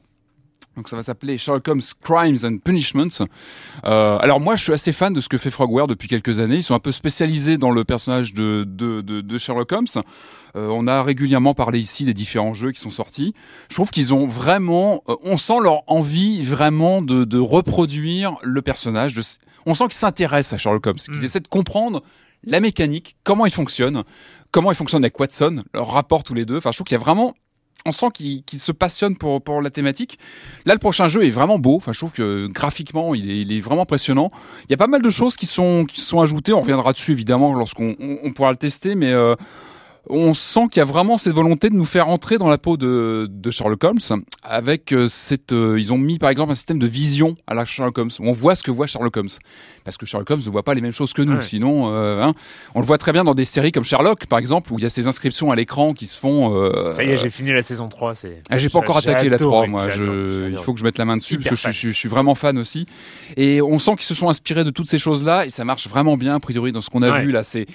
Donc 0.77 0.87
ça 0.87 0.95
va 0.95 1.03
s'appeler 1.03 1.37
Sherlock 1.37 1.67
Holmes 1.67 1.81
Crimes 2.01 2.37
and 2.43 2.57
Punishments. 2.63 3.25
Euh, 3.85 4.17
alors 4.19 4.39
moi 4.39 4.55
je 4.55 4.63
suis 4.63 4.71
assez 4.73 4.93
fan 4.93 5.11
de 5.13 5.19
ce 5.19 5.27
que 5.27 5.37
fait 5.37 5.49
Frogware 5.49 5.87
depuis 5.87 6.07
quelques 6.07 6.39
années. 6.39 6.57
Ils 6.57 6.63
sont 6.63 6.75
un 6.75 6.79
peu 6.79 6.91
spécialisés 6.93 7.57
dans 7.57 7.71
le 7.71 7.83
personnage 7.83 8.33
de, 8.33 8.63
de, 8.65 9.01
de, 9.01 9.19
de 9.21 9.37
Sherlock 9.37 9.71
Holmes. 9.73 9.87
Euh, 10.55 10.69
on 10.71 10.87
a 10.87 11.03
régulièrement 11.03 11.53
parlé 11.53 11.79
ici 11.79 12.05
des 12.05 12.13
différents 12.13 12.53
jeux 12.53 12.71
qui 12.71 12.79
sont 12.79 12.89
sortis. 12.91 13.33
Je 13.69 13.75
trouve 13.75 13.89
qu'ils 13.91 14.13
ont 14.13 14.25
vraiment, 14.25 15.03
euh, 15.09 15.15
on 15.23 15.37
sent 15.37 15.59
leur 15.61 15.83
envie 15.91 16.43
vraiment 16.43 17.01
de, 17.01 17.25
de 17.25 17.37
reproduire 17.39 18.35
le 18.43 18.61
personnage. 18.61 19.13
De, 19.15 19.21
on 19.65 19.73
sent 19.73 19.85
qu'ils 19.85 19.93
s'intéressent 19.95 20.53
à 20.53 20.57
Sherlock 20.57 20.87
Holmes, 20.87 20.95
qu'ils 20.97 21.13
Mm. 21.19 21.23
essaient 21.25 21.39
de 21.41 21.47
comprendre 21.49 22.01
la 22.45 22.61
mécanique, 22.61 23.17
comment 23.25 23.45
il 23.45 23.51
fonctionne, 23.51 24.03
comment 24.51 24.71
il 24.71 24.75
fonctionne 24.75 25.03
avec 25.03 25.19
Watson, 25.19 25.63
leur 25.73 25.91
rapport 25.91 26.23
tous 26.23 26.33
les 26.33 26.45
deux. 26.45 26.57
Enfin, 26.57 26.71
je 26.71 26.77
trouve 26.77 26.87
qu'il 26.87 26.95
y 26.95 27.01
a 27.01 27.03
vraiment 27.03 27.35
on 27.85 27.91
sent 27.91 28.07
qu'ils 28.13 28.43
se 28.59 28.71
passionnent 28.71 29.17
pour, 29.17 29.61
la 29.61 29.69
thématique. 29.69 30.19
Là, 30.65 30.73
le 30.73 30.79
prochain 30.79 31.07
jeu 31.07 31.25
est 31.25 31.29
vraiment 31.29 31.59
beau. 31.59 31.75
Enfin, 31.77 31.93
je 31.93 31.99
trouve 31.99 32.11
que 32.11 32.47
graphiquement, 32.47 33.15
il 33.15 33.29
est, 33.29 33.41
il 33.41 33.61
vraiment 33.61 33.83
impressionnant. 33.83 34.31
Il 34.65 34.71
y 34.71 34.73
a 34.73 34.77
pas 34.77 34.87
mal 34.87 35.01
de 35.01 35.09
choses 35.09 35.35
qui 35.35 35.45
sont, 35.45 35.85
sont 35.93 36.19
ajoutées. 36.19 36.53
On 36.53 36.61
reviendra 36.61 36.93
dessus, 36.93 37.13
évidemment, 37.13 37.53
lorsqu'on 37.53 37.95
on, 37.99 38.17
on 38.23 38.33
pourra 38.33 38.51
le 38.51 38.57
tester. 38.57 38.95
Mais 38.95 39.13
euh, 39.13 39.35
on 40.07 40.33
sent 40.33 40.61
qu'il 40.71 40.79
y 40.79 40.81
a 40.81 40.85
vraiment 40.85 41.17
cette 41.17 41.33
volonté 41.33 41.69
de 41.69 41.75
nous 41.75 41.85
faire 41.85 42.07
entrer 42.07 42.37
dans 42.37 42.47
la 42.47 42.57
peau 42.57 42.77
de, 42.77 43.27
de 43.29 43.51
Sherlock 43.51 43.83
Holmes. 43.83 43.99
Avec 44.43 44.91
euh, 44.93 45.07
cette... 45.09 45.51
euh, 45.51 45.79
ils 45.79 45.91
ont 45.93 45.97
mis, 45.97 46.17
par 46.17 46.29
exemple, 46.29 46.51
un 46.51 46.55
système 46.55 46.79
de 46.79 46.87
vision 46.87 47.35
à 47.47 47.53
la 47.53 47.65
Sherlock 47.65 47.97
Holmes. 47.97 48.09
Où 48.19 48.27
on 48.27 48.31
voit 48.31 48.55
ce 48.55 48.63
que 48.63 48.71
voit 48.71 48.87
Sherlock 48.87 49.15
Holmes. 49.17 49.29
Parce 49.83 49.97
que 49.97 50.05
Sherlock 50.05 50.29
Holmes 50.31 50.41
ne 50.45 50.49
voit 50.49 50.63
pas 50.63 50.73
les 50.73 50.81
mêmes 50.81 50.93
choses 50.93 51.13
que 51.13 51.21
nous. 51.21 51.35
Ouais. 51.35 51.41
Sinon, 51.41 51.91
euh, 51.93 52.21
hein, 52.23 52.33
on 52.75 52.79
le 52.79 52.85
voit 52.85 52.97
très 52.97 53.11
bien 53.11 53.23
dans 53.23 53.35
des 53.35 53.45
séries 53.45 53.71
comme 53.71 53.83
Sherlock, 53.83 54.25
par 54.25 54.39
exemple, 54.39 54.71
où 54.73 54.79
il 54.79 54.83
y 54.83 54.85
a 54.85 54.89
ces 54.89 55.05
inscriptions 55.07 55.51
à 55.51 55.55
l'écran 55.55 55.93
qui 55.93 56.07
se 56.07 56.17
font... 56.17 56.55
euh, 56.55 56.91
Ça 56.91 57.03
y 57.03 57.09
est, 57.09 57.17
j'ai 57.17 57.29
fini 57.29 57.51
la 57.51 57.61
saison 57.61 57.87
3. 57.87 58.15
C'est... 58.15 58.41
ah, 58.49 58.57
j'ai 58.57 58.69
pas 58.69 58.79
encore 58.79 58.97
attaqué 58.97 59.29
la 59.29 59.35
adoré, 59.35 59.67
3, 59.67 59.67
moi. 59.67 59.89
Je, 59.89 60.49
il 60.49 60.57
faut 60.57 60.73
que 60.73 60.79
je 60.79 60.83
mette 60.85 60.97
la 60.97 61.05
main 61.05 61.17
dessus 61.17 61.35
Hyper 61.35 61.49
parce 61.49 61.49
que 61.51 61.55
je, 61.57 61.61
fan. 61.61 61.71
je- 61.73 61.89
je 61.89 61.97
suis 61.97 62.09
vraiment 62.09 62.35
fan 62.35 62.57
aussi. 62.57 62.85
Et 63.37 63.61
on 63.61 63.77
sent 63.79 63.91
qu'ils 63.91 64.03
se 64.03 64.13
sont 64.15 64.29
inspirés 64.29 64.63
de 64.63 64.71
toutes 64.71 64.89
ces 64.89 64.99
choses-là 64.99 65.45
et 65.45 65.49
ça 65.49 65.65
marche 65.65 65.87
vraiment 65.87 66.17
bien, 66.17 66.35
a 66.35 66.39
priori, 66.39 66.71
dans 66.71 66.81
ce 66.81 66.89
qu'on 66.89 67.01
a 67.03 67.11
Ouais. 67.11 67.23
vu 67.23 67.31
là. 67.31 67.43
C'est, 67.43 67.65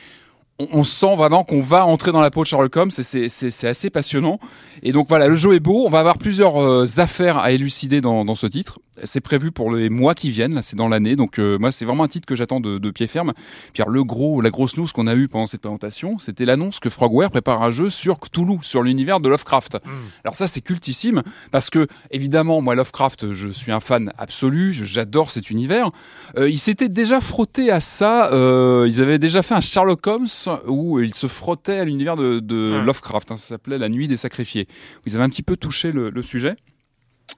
on, 0.59 0.85
sent 0.85 1.17
vraiment 1.17 1.43
qu'on 1.43 1.63
va 1.63 1.85
entrer 1.85 2.13
dans 2.13 2.21
la 2.21 2.31
peau 2.31 2.43
de 2.43 2.47
Sherlock 2.47 2.77
Holmes 2.77 2.91
et 2.97 3.29
c'est, 3.29 3.67
assez 3.67 3.91
passionnant. 3.91 4.39
Et 4.83 4.93
donc 4.93 5.09
voilà, 5.09 5.27
le 5.27 5.35
jeu 5.35 5.55
est 5.55 5.61
beau. 5.61 5.85
On 5.85 5.91
va 5.91 5.99
avoir 5.99 6.19
plusieurs 6.19 6.63
euh, 6.63 6.87
affaires 6.99 7.39
à 7.39 7.51
élucider 7.51 8.01
dans, 8.01 8.25
dans 8.25 8.37
ce 8.37 8.47
titre. 8.47 8.79
C'est 9.03 9.21
prévu 9.21 9.51
pour 9.51 9.73
les 9.73 9.91
mois 9.91 10.15
qui 10.15 10.31
viennent. 10.31 10.55
Là, 10.55 10.63
c'est 10.63 10.77
dans 10.77 10.89
l'année. 10.89 11.17
Donc 11.17 11.41
euh, 11.41 11.59
moi, 11.59 11.73
c'est 11.73 11.85
vraiment 11.85 12.05
un 12.05 12.09
titre 12.09 12.27
que 12.27 12.37
j'attends 12.37 12.61
de, 12.61 12.79
de 12.79 12.91
pied 12.93 13.09
ferme. 13.09 13.33
Alors, 13.79 13.91
le 13.91 14.05
gros, 14.05 14.41
la 14.41 14.51
grosse 14.51 14.77
news 14.77 14.87
qu'on 14.95 15.09
a 15.09 15.15
eue 15.15 15.27
pendant 15.27 15.49
cette 15.49 15.63
présentation, 15.63 16.19
c'était 16.19 16.45
l'annonce 16.45 16.79
que 16.79 16.89
Frogware 16.89 17.31
prépare 17.31 17.63
un 17.63 17.73
jeu 17.73 17.91
sur 17.91 18.21
Cthulhu, 18.21 18.59
sur 18.63 18.83
l'univers 18.83 19.19
de 19.19 19.29
Lovecraft. 19.29 19.81
Mm. 19.85 19.91
Alors 20.23 20.37
ça, 20.37 20.47
c'est 20.47 20.61
cultissime 20.61 21.23
parce 21.51 21.69
que 21.69 21.89
évidemment, 22.13 22.63
moi, 22.63 22.77
Lovecraft, 22.77 23.33
je 23.33 23.49
suis 23.49 23.73
un 23.73 23.81
fan 23.81 24.13
absolu. 24.19 24.73
J'adore 24.73 25.33
cet 25.33 25.51
univers. 25.51 25.91
Euh, 26.37 26.49
ils 26.49 26.59
s'étaient 26.59 26.89
déjà 26.89 27.21
frottés 27.21 27.73
à 27.73 27.81
ça. 27.81 28.31
ils 28.87 29.01
avaient 29.01 29.19
déjà 29.19 29.43
fait 29.43 29.55
un 29.55 29.61
Sherlock 29.61 30.07
Holmes 30.07 30.29
où 30.67 31.01
ils 31.01 31.15
se 31.15 31.27
frottaient 31.27 31.79
à 31.79 31.85
l'univers 31.85 32.17
de, 32.17 32.39
de 32.41 32.73
Ouais. 32.79 32.83
Lovecraft. 32.85 33.31
hein. 33.33 33.37
ça 33.37 33.49
s'appelait 33.49 33.79
La 33.79 33.89
Nuit 33.89 34.09
des 34.09 34.17
Sacrifiés. 34.17 34.67
Ils 35.07 35.15
avaient 35.15 35.25
un 35.25 35.29
petit 35.31 35.43
peu 35.43 35.57
touché 35.57 35.93
le, 35.93 36.11
le 36.11 36.23
sujet? 36.23 36.57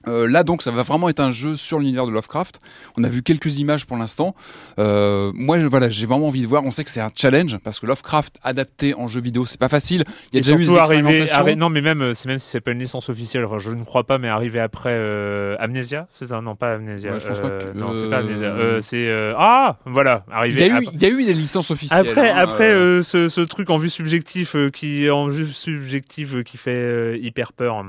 Euh, 0.07 0.27
là 0.27 0.43
donc 0.43 0.61
ça 0.61 0.71
va 0.71 0.83
vraiment 0.83 1.09
être 1.09 1.19
un 1.19 1.31
jeu 1.31 1.57
sur 1.57 1.79
l'univers 1.79 2.05
de 2.05 2.11
Lovecraft. 2.11 2.59
On 2.97 3.03
a 3.03 3.09
vu 3.09 3.23
quelques 3.23 3.59
images 3.59 3.85
pour 3.85 3.97
l'instant. 3.97 4.35
Euh, 4.79 5.31
moi 5.33 5.57
voilà 5.67 5.89
j'ai 5.89 6.05
vraiment 6.05 6.27
envie 6.27 6.41
de 6.41 6.47
voir. 6.47 6.63
On 6.63 6.71
sait 6.71 6.83
que 6.83 6.89
c'est 6.91 7.01
un 7.01 7.11
challenge 7.15 7.57
parce 7.63 7.79
que 7.79 7.85
Lovecraft 7.87 8.35
adapté 8.43 8.93
en 8.93 9.07
jeu 9.07 9.19
vidéo 9.21 9.45
c'est 9.45 9.59
pas 9.59 9.67
facile. 9.69 10.05
Il 10.31 10.35
y 10.35 10.37
a 10.37 10.39
Et 10.39 10.41
déjà 10.43 10.53
eu 10.55 10.57
des 10.59 10.63
surtout 10.65 10.79
arrivé, 10.79 10.99
expérimentations. 11.21 11.45
arri- 11.45 11.57
non 11.57 11.69
mais 11.69 11.81
même 11.81 12.13
c'est 12.13 12.27
même 12.29 12.39
si 12.39 12.47
c'est 12.49 12.61
pas 12.61 12.71
une 12.71 12.79
licence 12.79 13.09
officielle, 13.09 13.43
enfin 13.45 13.57
je 13.57 13.71
ne 13.71 13.83
crois 13.83 14.05
pas, 14.05 14.17
mais 14.17 14.27
arrivé 14.29 14.59
après 14.59 14.93
euh, 14.93 15.55
Amnesia, 15.59 16.07
c'est 16.13 16.27
ça? 16.27 16.41
Non 16.41 16.55
pas 16.55 16.73
Amnesia. 16.75 17.11
Ouais, 17.13 17.19
je 17.19 17.27
pense 17.27 17.39
pas 17.39 17.49
que- 17.49 17.77
Non 17.77 17.93
c'est 17.95 18.09
pas 18.09 18.19
Amnesia. 18.19 18.53
C'est 18.79 19.11
ah 19.37 19.77
voilà 19.85 20.23
Il 20.45 20.57
y, 20.57 20.63
a 20.63 20.67
eu, 20.79 20.87
il 20.93 21.01
y 21.01 21.05
a 21.05 21.09
eu 21.09 21.23
des 21.25 21.33
licences 21.33 21.71
officielles. 21.71 22.07
Après, 22.07 22.29
hein, 22.29 22.35
après 22.37 22.69
ce, 23.03 23.27
ce 23.29 23.41
truc 23.41 23.69
en 23.69 23.77
vue 23.77 23.89
subjective 23.89 24.71
qui 24.71 25.09
en 25.09 25.27
vue 25.27 25.47
subjective 25.47 26.43
qui 26.43 26.57
fait 26.57 27.19
hyper 27.19 27.51
peur. 27.53 27.83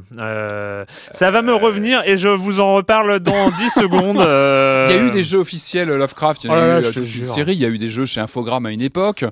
Ça 1.12 1.30
va 1.30 1.42
me 1.42 1.52
revenir 1.54 1.97
et 2.06 2.16
je 2.16 2.28
vous 2.28 2.60
en 2.60 2.74
reparle 2.74 3.20
dans 3.20 3.50
10 3.58 3.70
secondes. 3.70 4.18
euh. 4.20 4.86
Il 4.90 4.96
y 4.96 4.98
a 4.98 5.02
eu 5.02 5.10
des 5.10 5.22
jeux 5.24 5.38
officiels 5.38 5.88
Lovecraft, 5.88 6.44
il 6.44 6.46
y 6.48 6.50
en 6.50 6.54
Oh 6.54 6.56
a 6.56 6.60
là 6.60 6.78
eu 6.78 6.82
là, 6.82 6.88
euh, 6.88 6.92
je 6.92 7.18
une 7.18 7.24
série, 7.24 7.54
il 7.54 7.60
y 7.60 7.64
a 7.64 7.68
eu 7.68 7.78
des 7.78 7.90
jeux 7.90 8.06
chez 8.06 8.20
Infogrames 8.20 8.66
à 8.66 8.70
une 8.70 8.82
époque. 8.82 9.24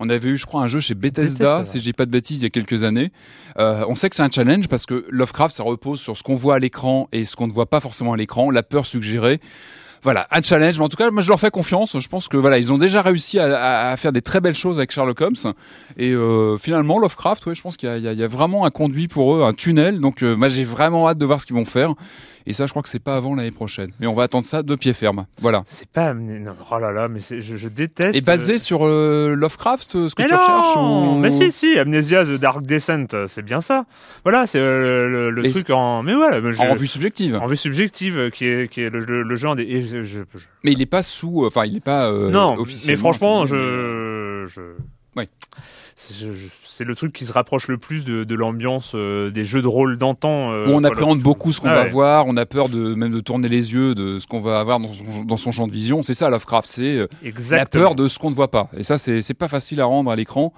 On 0.00 0.08
avait 0.08 0.28
eu, 0.28 0.36
je 0.36 0.46
crois, 0.46 0.62
un 0.62 0.66
jeu 0.66 0.80
chez 0.80 0.94
Bethesda, 0.94 1.64
si 1.64 1.78
je 1.78 1.84
dis 1.84 1.92
pas 1.92 2.06
de 2.06 2.10
bêtises, 2.10 2.40
il 2.40 2.44
y 2.44 2.46
a 2.46 2.50
quelques 2.50 2.82
années. 2.82 3.10
Euh, 3.58 3.84
on 3.88 3.94
sait 3.96 4.10
que 4.10 4.16
c'est 4.16 4.22
un 4.22 4.30
challenge 4.30 4.68
parce 4.68 4.86
que 4.86 5.04
Lovecraft, 5.10 5.54
ça 5.54 5.62
repose 5.62 6.00
sur 6.00 6.16
ce 6.16 6.22
qu'on 6.22 6.34
voit 6.34 6.56
à 6.56 6.58
l'écran 6.58 7.08
et 7.12 7.24
ce 7.24 7.36
qu'on 7.36 7.46
ne 7.46 7.52
voit 7.52 7.66
pas 7.66 7.80
forcément 7.80 8.12
à 8.12 8.16
l'écran, 8.16 8.50
la 8.50 8.62
peur 8.62 8.86
suggérée. 8.86 9.40
Voilà, 10.04 10.28
un 10.30 10.42
challenge. 10.42 10.78
Mais 10.78 10.84
en 10.84 10.88
tout 10.90 10.98
cas, 10.98 11.10
moi, 11.10 11.22
je 11.22 11.30
leur 11.30 11.40
fais 11.40 11.50
confiance. 11.50 11.98
Je 11.98 12.08
pense 12.08 12.28
que 12.28 12.36
voilà, 12.36 12.58
ils 12.58 12.70
ont 12.70 12.76
déjà 12.76 13.00
réussi 13.00 13.38
à, 13.38 13.96
faire 13.96 14.12
des 14.12 14.20
très 14.20 14.40
belles 14.40 14.54
choses 14.54 14.76
avec 14.76 14.92
Sherlock 14.92 15.18
Holmes. 15.22 15.54
Et 15.96 16.10
euh, 16.10 16.58
finalement, 16.58 16.98
Lovecraft, 16.98 17.46
ouais, 17.46 17.54
je 17.54 17.62
pense 17.62 17.78
qu'il 17.78 17.88
y, 17.96 18.02
y 18.02 18.22
a 18.22 18.28
vraiment 18.28 18.66
un 18.66 18.70
conduit 18.70 19.08
pour 19.08 19.34
eux, 19.34 19.42
un 19.42 19.54
tunnel. 19.54 20.00
Donc, 20.00 20.22
euh, 20.22 20.36
moi, 20.36 20.50
j'ai 20.50 20.64
vraiment 20.64 21.08
hâte 21.08 21.16
de 21.16 21.24
voir 21.24 21.40
ce 21.40 21.46
qu'ils 21.46 21.56
vont 21.56 21.64
faire. 21.64 21.94
Et 22.46 22.52
ça, 22.52 22.66
je 22.66 22.70
crois 22.72 22.82
que 22.82 22.88
c'est 22.90 22.98
pas 23.02 23.16
avant 23.16 23.34
l'année 23.34 23.50
prochaine. 23.50 23.90
Mais 24.00 24.06
on 24.06 24.14
va 24.14 24.24
attendre 24.24 24.44
ça 24.44 24.62
de 24.62 24.74
pied 24.76 24.92
ferme. 24.92 25.24
Voilà. 25.40 25.62
C'est 25.66 25.88
pas 25.88 26.12
non, 26.12 26.52
oh 26.70 26.78
là 26.78 26.92
là, 26.92 27.08
mais 27.08 27.20
je, 27.20 27.40
je 27.40 27.68
déteste. 27.68 28.16
Et 28.16 28.20
basé 28.20 28.58
sur 28.58 28.84
euh, 28.84 29.34
Lovecraft, 29.34 29.94
euh, 29.96 30.08
ce 30.10 30.14
que 30.14 30.22
Mais 30.22 30.28
tu 30.28 30.34
non 30.34 30.40
recherches 30.40 30.76
ou... 30.76 31.18
Mais 31.20 31.30
si, 31.30 31.50
si, 31.50 31.78
Amnesia 31.78 32.24
The 32.24 32.32
Dark 32.32 32.60
Descent, 32.62 33.06
euh, 33.14 33.26
c'est 33.26 33.42
bien 33.42 33.62
ça. 33.62 33.86
Voilà, 34.24 34.46
c'est 34.46 34.58
euh, 34.58 35.30
le, 35.30 35.50
truc 35.50 35.70
en. 35.70 36.02
Mais 36.02 36.14
voilà, 36.14 36.40
je- 36.52 36.58
En 36.60 36.74
vue 36.74 36.86
subjective. 36.86 37.36
en 37.36 37.46
vue 37.46 37.56
subjective, 37.56 38.18
euh, 38.18 38.30
qui 38.30 38.46
est, 38.46 38.68
qui 38.70 38.82
est 38.82 38.90
le, 38.90 38.98
le, 39.00 39.22
le 39.22 39.34
genre 39.34 39.56
des. 39.56 39.80
je- 39.82 40.02
je- 40.02 40.20
Mais 40.64 40.72
il 40.72 40.82
est 40.82 40.86
pas 40.86 41.02
sous, 41.02 41.44
euh, 41.44 41.48
enfin, 41.48 41.64
il 41.64 41.76
est 41.78 41.84
pas 41.84 42.10
euh, 42.10 42.30
non, 42.30 42.56
mais 42.86 42.96
franchement, 42.96 43.46
je, 43.46 44.44
je. 44.48 44.60
Oui. 45.16 45.28
C'est 45.96 46.84
le 46.84 46.94
truc 46.94 47.12
qui 47.12 47.24
se 47.24 47.32
rapproche 47.32 47.68
le 47.68 47.78
plus 47.78 48.04
de, 48.04 48.24
de 48.24 48.34
l'ambiance 48.34 48.92
euh, 48.94 49.30
des 49.30 49.44
jeux 49.44 49.62
de 49.62 49.66
rôle 49.68 49.96
d'antan. 49.96 50.52
euh, 50.52 50.66
Où 50.68 50.72
on 50.72 50.82
appréhende 50.84 51.20
beaucoup 51.20 51.52
ce 51.52 51.60
qu'on 51.60 51.68
Ah 51.68 51.74
va 51.76 51.82
ouais. 51.84 51.88
voir, 51.90 52.24
on 52.26 52.36
a 52.36 52.46
peur 52.46 52.68
de 52.68 52.94
même 52.94 53.12
de 53.12 53.20
tourner 53.20 53.48
les 53.48 53.72
yeux 53.72 53.94
de 53.94 54.18
ce 54.18 54.26
qu'on 54.26 54.40
va 54.40 54.58
avoir 54.60 54.80
dans 54.80 54.92
son, 54.92 55.22
dans 55.24 55.36
son 55.36 55.52
champ 55.52 55.66
de 55.68 55.72
vision. 55.72 56.02
C'est 56.02 56.14
ça 56.14 56.30
Lovecraft, 56.30 56.68
c'est 56.68 56.96
euh, 56.98 57.06
la 57.52 57.66
peur 57.66 57.94
de 57.94 58.08
ce 58.08 58.18
qu'on 58.18 58.30
ne 58.30 58.34
voit 58.34 58.50
pas. 58.50 58.68
Et 58.76 58.82
ça, 58.82 58.98
c'est 58.98 59.34
pas 59.34 59.48
facile 59.48 59.80
à 59.80 59.84
rendre 59.84 60.10
à 60.10 60.16
l'écran. 60.16 60.52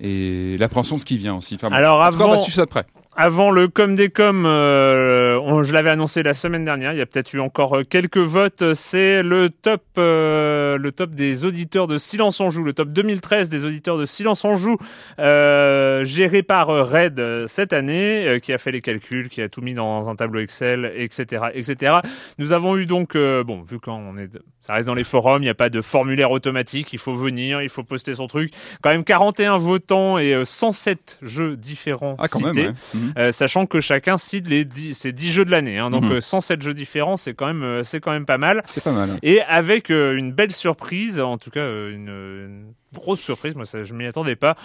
Et 0.00 0.56
l'appréhension 0.58 0.96
de 0.96 1.00
ce 1.00 1.06
qui 1.06 1.16
vient 1.18 1.36
aussi. 1.36 1.54
Enfin, 1.54 1.68
bon. 1.70 1.76
Alors, 1.76 2.00
cas, 2.02 2.08
on 2.12 2.18
va 2.18 2.24
avant- 2.32 2.38
suivre 2.38 2.56
ça 2.56 2.64
de 2.64 2.70
près. 2.70 2.84
Avant 3.16 3.52
le 3.52 3.68
com 3.68 3.94
des 3.94 4.08
com, 4.10 4.44
euh, 4.44 5.38
on- 5.44 5.62
je 5.62 5.72
l'avais 5.72 5.90
annoncé 5.90 6.24
la 6.24 6.34
semaine 6.34 6.64
dernière. 6.64 6.92
Il 6.94 6.98
y 6.98 7.00
a 7.00 7.06
peut-être 7.06 7.32
eu 7.32 7.38
encore 7.38 7.76
euh, 7.78 7.82
quelques 7.88 8.16
votes. 8.18 8.74
C'est 8.74 9.22
le 9.22 9.50
top, 9.50 9.82
euh, 9.98 10.76
le 10.78 10.90
top 10.90 11.10
des 11.12 11.44
auditeurs 11.44 11.86
de 11.86 11.96
Silence 11.96 12.40
on 12.40 12.50
joue, 12.50 12.64
le 12.64 12.72
top 12.72 12.88
2013 12.88 13.50
des 13.50 13.64
auditeurs 13.64 13.98
de 13.98 14.04
Silence 14.04 14.44
on 14.44 14.56
joue, 14.56 14.78
euh, 15.20 16.04
géré 16.04 16.42
par 16.42 16.66
Red 16.66 17.46
cette 17.46 17.72
année, 17.72 18.40
qui 18.42 18.52
a 18.52 18.58
fait 18.58 18.72
les 18.72 18.80
calculs, 18.80 19.28
qui 19.28 19.42
a 19.42 19.48
tout 19.48 19.62
mis 19.62 19.74
dans 19.74 20.10
un 20.10 20.16
tableau 20.16 20.40
Excel, 20.40 20.92
etc., 20.96 21.44
etc. 21.54 21.98
Nous 22.38 22.52
avons 22.52 22.76
eu 22.76 22.84
donc, 22.86 23.16
bon, 23.16 23.62
vu 23.62 23.78
quand 23.78 23.94
on 23.96 24.18
est, 24.18 24.28
ça 24.60 24.74
reste 24.74 24.88
dans 24.88 24.94
les 24.94 25.04
forums, 25.04 25.40
il 25.40 25.46
n'y 25.46 25.50
a 25.50 25.54
pas 25.54 25.70
de 25.70 25.80
formulaire 25.82 26.32
automatique. 26.32 26.92
Il 26.92 26.98
faut 26.98 27.14
venir, 27.14 27.62
il 27.62 27.68
faut 27.68 27.84
poster 27.84 28.14
son 28.14 28.26
truc. 28.26 28.50
Quand 28.82 28.90
même 28.90 29.04
41 29.04 29.56
votants 29.58 30.18
et 30.18 30.34
euh, 30.34 30.44
107 30.44 31.18
jeux 31.22 31.56
différents 31.56 32.16
Ah, 32.18 32.26
quand 32.26 32.40
cités. 32.40 32.62
même. 32.64 32.74
ouais. 32.94 33.00
Mhm. 33.04 33.12
Euh, 33.18 33.32
sachant 33.32 33.66
que 33.66 33.80
chacun 33.80 34.18
cite 34.18 34.48
les 34.48 34.64
10, 34.64 34.94
ses 34.94 35.12
10 35.12 35.32
jeux 35.32 35.44
de 35.44 35.50
l'année. 35.50 35.78
Hein, 35.78 35.90
donc 35.90 36.04
Mhm. 36.04 36.12
euh, 36.12 36.20
107 36.20 36.62
jeux 36.62 36.74
différents, 36.74 37.16
c'est 37.16 37.34
quand 37.34 37.46
même 37.46 37.62
euh, 37.62 37.82
c'est 37.84 38.00
quand 38.00 38.10
même 38.12 38.26
pas 38.26 38.38
mal. 38.38 38.62
C'est 38.66 38.82
pas 38.84 38.92
mal. 38.92 39.10
Et 39.22 39.40
avec 39.42 39.90
euh, 39.90 40.16
une 40.16 40.32
belle 40.32 40.52
surprise, 40.52 41.20
en 41.20 41.38
tout 41.38 41.50
cas 41.50 41.60
euh, 41.60 41.90
une, 41.92 42.08
une 42.08 42.72
grosse 42.98 43.20
surprise, 43.20 43.54
moi 43.54 43.64
ça, 43.64 43.82
je 43.82 43.92
m'y 43.94 44.06
attendais 44.06 44.36
pas 44.36 44.56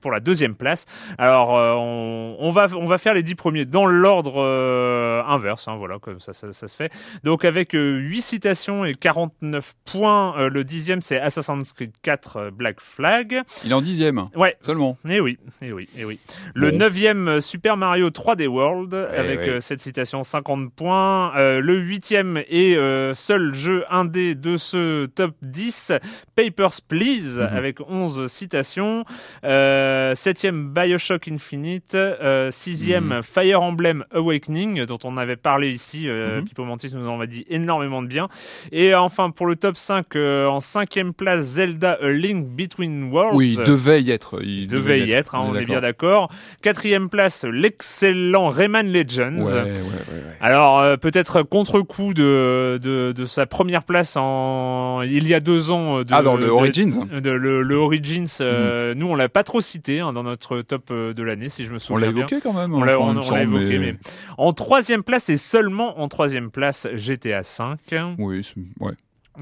pour, 0.00 0.10
la 0.12 0.20
deuxième 0.20 0.54
place. 0.54 0.86
Alors 1.18 1.56
euh, 1.56 1.72
on, 1.74 2.36
on 2.38 2.50
va 2.50 2.68
on 2.76 2.86
va 2.86 2.98
faire 2.98 3.14
les 3.14 3.22
10 3.22 3.34
premiers 3.34 3.64
dans 3.64 3.86
l'ordre 3.86 4.34
euh, 4.42 5.22
inverse, 5.26 5.68
hein, 5.68 5.76
voilà 5.76 5.98
comme 5.98 6.20
ça, 6.20 6.32
ça 6.32 6.52
ça 6.52 6.68
se 6.68 6.76
fait. 6.76 6.92
Donc 7.22 7.44
avec 7.44 7.74
euh, 7.74 7.98
8 7.98 8.20
citations 8.22 8.84
et 8.84 8.94
49 8.94 9.74
points, 9.84 10.38
euh, 10.38 10.48
le 10.48 10.64
dixième 10.64 11.00
c'est 11.00 11.20
Assassin's 11.20 11.72
Creed 11.72 11.92
4 12.02 12.36
euh, 12.36 12.50
Black 12.50 12.80
Flag. 12.80 13.42
Il 13.64 13.70
est 13.70 13.74
en 13.74 13.80
dixième 13.82 14.24
Ouais, 14.36 14.56
seulement. 14.62 14.96
eh 15.08 15.20
oui, 15.20 15.38
eh 15.62 15.72
oui, 15.72 15.88
eh 15.98 16.04
oui. 16.04 16.18
Le 16.54 16.70
Bon. 16.70 16.78
neuvième 16.78 17.40
Super 17.40 17.76
Mario 17.76 18.10
3D 18.10 18.46
World 18.46 18.94
avec 18.94 19.62
cette 19.62 19.80
citation 19.80 20.22
50 20.22 20.72
points. 20.74 21.32
Le 21.36 21.78
huitième 21.78 22.42
et 22.48 22.74
seul 23.14 23.54
jeu 23.54 23.84
indé 23.90 24.34
de 24.34 24.56
ce 24.56 25.06
top 25.06 25.34
10, 25.42 25.92
Papers 26.36 26.80
Please 26.88 27.38
Mhm. 27.54 27.58
avec 27.58 27.80
11 27.88 28.26
citations. 28.28 29.04
Euh, 29.44 30.14
septième 30.14 30.68
Bioshock 30.72 31.28
Infinite. 31.28 31.94
Euh, 31.94 32.50
sixième 32.50 33.16
Mhm. 33.16 33.22
Fire 33.22 33.62
Emblem 33.62 34.04
Awakening 34.12 34.84
dont 34.86 34.98
on 35.04 35.16
avait 35.16 35.36
parlé 35.36 35.70
ici. 35.70 36.08
Euh, 36.08 36.38
Mhm. 36.40 36.44
Pipo 36.44 36.64
Mantis 36.64 36.90
nous 36.94 37.08
en 37.08 37.20
a 37.20 37.26
dit 37.26 37.44
énormément 37.48 38.02
de 38.02 38.06
bien. 38.08 38.28
Et 38.72 38.94
enfin 38.94 39.30
pour 39.30 39.46
le 39.46 39.56
top 39.56 39.76
5, 39.76 40.16
euh, 40.16 40.46
en 40.46 40.60
cinquième 40.60 41.12
place 41.14 41.40
Zelda 41.40 41.98
A 42.02 42.08
Link 42.08 42.46
Between 42.48 43.10
Worlds. 43.10 43.36
Oui, 43.36 43.56
il 43.58 43.64
devait 43.64 44.02
y 44.02 44.10
être. 44.10 44.38
Il 44.42 44.66
devait 44.68 45.00
y 45.00 45.12
être, 45.12 45.34
hein, 45.34 45.44
on 45.46 45.54
est 45.54 45.64
bien 45.64 45.80
d'accord. 45.80 46.30
Quatrième 46.62 47.08
place, 47.08 47.44
l'excellent 47.50 48.48
Rayman 48.48 48.90
Legends. 48.90 49.34
Ouais, 49.36 49.52
ouais, 49.52 49.62
ouais, 49.62 49.70
ouais. 49.72 50.22
Alors 50.40 50.80
euh, 50.80 50.96
peut-être 50.96 51.42
contre-coup 51.42 52.14
de, 52.14 52.78
de, 52.82 53.12
de 53.12 53.26
sa 53.26 53.46
première 53.46 53.84
place 53.84 54.16
en 54.16 55.02
il 55.02 55.26
y 55.26 55.34
a 55.34 55.40
deux 55.40 55.70
ans. 55.70 55.98
euh, 55.98 56.04
De, 56.04 56.10
Ah, 56.12 56.22
dans 56.22 56.36
le 56.36 56.46
de- 56.46 56.50
Origins 56.50 57.06
de- 57.20 57.30
le, 57.44 57.62
le 57.62 57.76
Origins, 57.76 58.26
euh, 58.40 58.94
nous 58.94 59.06
on 59.06 59.14
l'a 59.14 59.28
pas 59.28 59.44
trop 59.44 59.60
cité 59.60 60.00
hein, 60.00 60.12
dans 60.12 60.22
notre 60.24 60.62
top 60.62 60.88
euh, 60.90 61.12
de 61.14 61.22
l'année, 61.22 61.48
si 61.48 61.64
je 61.64 61.70
me 61.70 61.76
On 61.76 61.78
souviens 61.78 62.06
l'a 62.06 62.12
bien. 62.12 62.18
évoqué 62.26 62.40
quand 62.42 62.52
même. 62.52 62.74
On 62.74 62.82
l'a 62.82 62.98
enfin, 62.98 63.10
on- 63.10 63.12
il 63.12 63.14
me 63.14 63.18
on 63.18 63.20
l'a 63.20 63.44
semble, 63.44 63.56
évoqué, 63.62 63.78
mais... 63.78 63.96
en 64.38 64.52
troisième 64.52 65.02
place 65.04 65.28
et 65.28 65.36
seulement 65.36 66.00
en 66.00 66.08
troisième 66.08 66.50
place 66.50 66.88
GTA 66.94 67.42
5. 67.42 67.78
Oui, 68.18 68.42
ouais. 68.80 68.92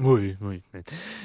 Oui, 0.01 0.35
oui. 0.41 0.61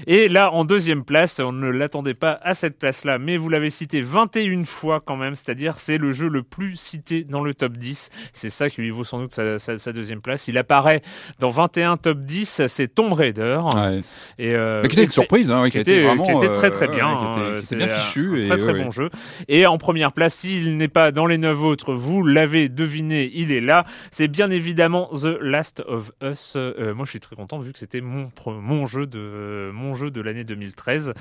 Et 0.07 0.29
là, 0.29 0.53
en 0.53 0.65
deuxième 0.67 1.05
place, 1.05 1.41
on 1.41 1.53
ne 1.53 1.69
l'attendait 1.69 2.13
pas 2.15 2.39
à 2.43 2.53
cette 2.53 2.79
place-là, 2.79 3.19
mais 3.19 3.39
vous 3.39 3.49
l'avez 3.49 3.71
cité 3.71 4.03
21 4.03 4.65
fois 4.65 5.01
quand 5.05 5.17
même, 5.17 5.35
c'est-à-dire 5.35 5.75
c'est 5.77 5.97
le 5.97 6.13
jeu 6.13 6.29
le 6.29 6.43
plus 6.43 6.77
cité 6.77 7.25
dans 7.25 7.43
le 7.43 7.55
top 7.55 7.79
10. 7.79 8.11
C'est 8.35 8.51
ça 8.51 8.69
qui 8.69 8.83
lui 8.83 8.91
vaut 8.91 9.05
sans 9.05 9.21
doute 9.21 9.33
sa, 9.33 9.59
sa- 9.59 9.79
sa 9.79 9.93
deuxième 9.93 10.21
place. 10.21 10.49
Il 10.49 10.59
apparaît 10.59 11.01
dans 11.39 11.49
21 11.49 11.97
top 11.97 12.19
10, 12.21 12.63
c'est 12.67 12.95
Tomb 12.95 13.13
Raider. 13.15 13.59
Ouais. 13.75 14.01
Et, 14.39 14.55
euh, 14.55 14.81
Mais 14.83 14.89
qui 14.89 14.97
était 14.97 15.05
une 15.05 15.11
surprise, 15.11 15.51
hein, 15.51 15.63
ouais, 15.63 15.71
qui 15.71 15.79
qui, 15.79 15.83
était, 15.83 16.03
vraiment, 16.05 16.25
qui 16.25 16.33
était 16.33 16.53
très 16.53 16.67
euh, 16.67 16.71
très 16.71 16.89
ouais, 16.89 16.95
bien. 16.95 17.33
ouais, 17.37 17.53
était 17.53 17.63
c'est 17.63 17.77
bien 17.77 17.89
fichu. 17.89 18.33
Un 18.35 18.37
et, 18.43 18.49
très 18.49 18.59
très 18.59 18.75
bon 18.75 18.91
jeu. 18.91 19.09
Et 19.49 19.65
en 19.67 19.79
première 19.79 20.13
place, 20.13 20.35
s'il 20.35 20.77
n'est 20.77 20.89
pas 20.89 21.11
dans 21.11 21.25
les 21.27 21.39
neuf 21.39 21.63
autres, 21.63 21.95
vous 21.95 22.23
l'avez 22.23 22.69
deviné, 22.69 23.31
il 23.35 23.51
est 23.51 23.63
là. 23.63 23.87
C'est 24.11 24.29
bien 24.29 24.51
évidemment 24.51 25.09
The 25.15 25.39
Last 25.41 25.83
of 25.87 26.13
Us. 26.23 26.53
Euh, 26.57 26.93
moi, 26.95 27.05
je 27.07 27.11
suis 27.11 27.21
très 27.21 27.35
content 27.37 27.59
vu 27.59 27.73
que 27.73 27.79
c'était 27.79 28.03
mon 28.03 28.25
pre- 28.25 28.58
mon 28.61 28.87
jeu 28.87 29.07
de 29.07 29.71
mon 29.73 29.95
jeu 29.95 30.11
de 30.11 30.21
l'année 30.21 30.45
2013. 30.45 31.13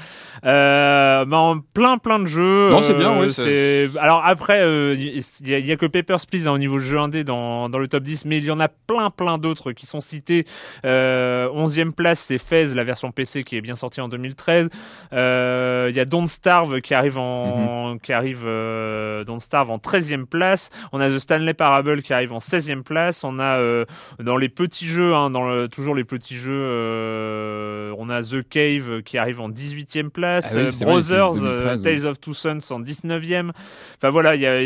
Euh, 0.45 1.25
bah, 1.25 1.37
en 1.37 1.59
plein 1.59 1.97
plein 1.97 2.19
de 2.19 2.25
jeux. 2.25 2.69
Non, 2.69 2.81
c'est 2.81 2.93
bien, 2.93 3.11
Euh, 3.13 3.19
ouais, 3.21 3.29
c'est- 3.29 3.97
Alors 3.99 4.21
après, 4.25 4.61
euh, 4.61 4.95
il 4.97 5.17
y, 5.47 5.53
a- 5.53 5.59
il 5.59 5.65
y 5.65 5.71
a 5.71 5.75
que 5.77 5.85
Papers 5.85 6.25
Please 6.29 6.47
hein, 6.47 6.51
au 6.51 6.57
niveau 6.57 6.79
jeu 6.79 6.97
indé 6.99 7.23
dans 7.23 7.69
dans 7.69 7.79
le 7.79 7.87
top 7.87 8.03
10, 8.03 8.25
mais 8.25 8.37
il 8.37 8.45
y 8.45 8.51
en 8.51 8.59
a 8.59 8.67
plein 8.67 9.09
plein 9.09 9.37
d'autres 9.37 9.71
qui 9.71 9.85
sont 9.85 9.99
cités. 10.01 10.45
Euh, 10.85 11.49
11e 11.53 11.93
place, 11.93 12.19
c'est 12.19 12.37
Fez, 12.37 12.73
la 12.75 12.83
version 12.83 13.11
PC 13.11 13.43
qui 13.43 13.57
est 13.57 13.61
bien 13.61 13.75
sortie 13.75 14.01
en 14.01 14.07
2013. 14.09 14.69
Euh, 15.13 15.87
Il 15.89 15.95
y 15.95 15.99
a 15.99 16.05
Don't 16.05 16.27
Starve 16.27 16.81
qui 16.81 16.93
arrive 16.93 17.17
en 17.17 17.93
Mhm. 17.93 17.99
qui 18.01 18.13
arrive 18.13 18.43
euh, 18.45 19.23
Don't 19.23 19.39
Starve 19.39 19.71
en 19.71 19.79
13e 19.79 20.25
place. 20.27 20.69
On 20.91 20.99
a 20.99 21.09
The 21.09 21.19
Stanley 21.19 21.53
Parable 21.53 22.01
qui 22.01 22.13
arrive 22.13 22.33
en 22.33 22.39
16e 22.39 22.83
place. 22.83 23.23
On 23.23 23.39
a 23.39 23.57
euh, 23.57 23.85
dans 24.19 24.37
les 24.37 24.49
petits 24.49 24.85
jeux, 24.87 25.13
hein, 25.15 25.29
dans 25.29 25.47
le, 25.49 25.67
toujours 25.67 25.95
les 25.95 26.03
petits 26.03 26.35
jeux, 26.35 26.51
euh, 26.53 27.26
on 27.97 28.09
a 28.09 28.21
The 28.21 28.47
Cave 28.47 29.01
qui 29.03 29.17
arrive 29.17 29.39
en 29.39 29.49
18e 29.49 30.09
place. 30.09 30.53
Ah 30.55 30.59
oui, 30.59 30.65
Euh, 30.67 30.71
c'est 30.71 30.83
vrai, 30.85 30.93
Brothers, 30.93 31.33
c'est 31.35 31.41
2013, 31.41 31.79
euh, 31.79 31.83
Tales 31.83 32.05
of 32.09 32.19
Two 32.19 32.33
Sons 32.33 32.57
en 32.71 32.79
19e. 32.79 33.51
Enfin 33.97 34.09
voilà, 34.09 34.35
il 34.35 34.41
y 34.41 34.47
a 34.47 34.59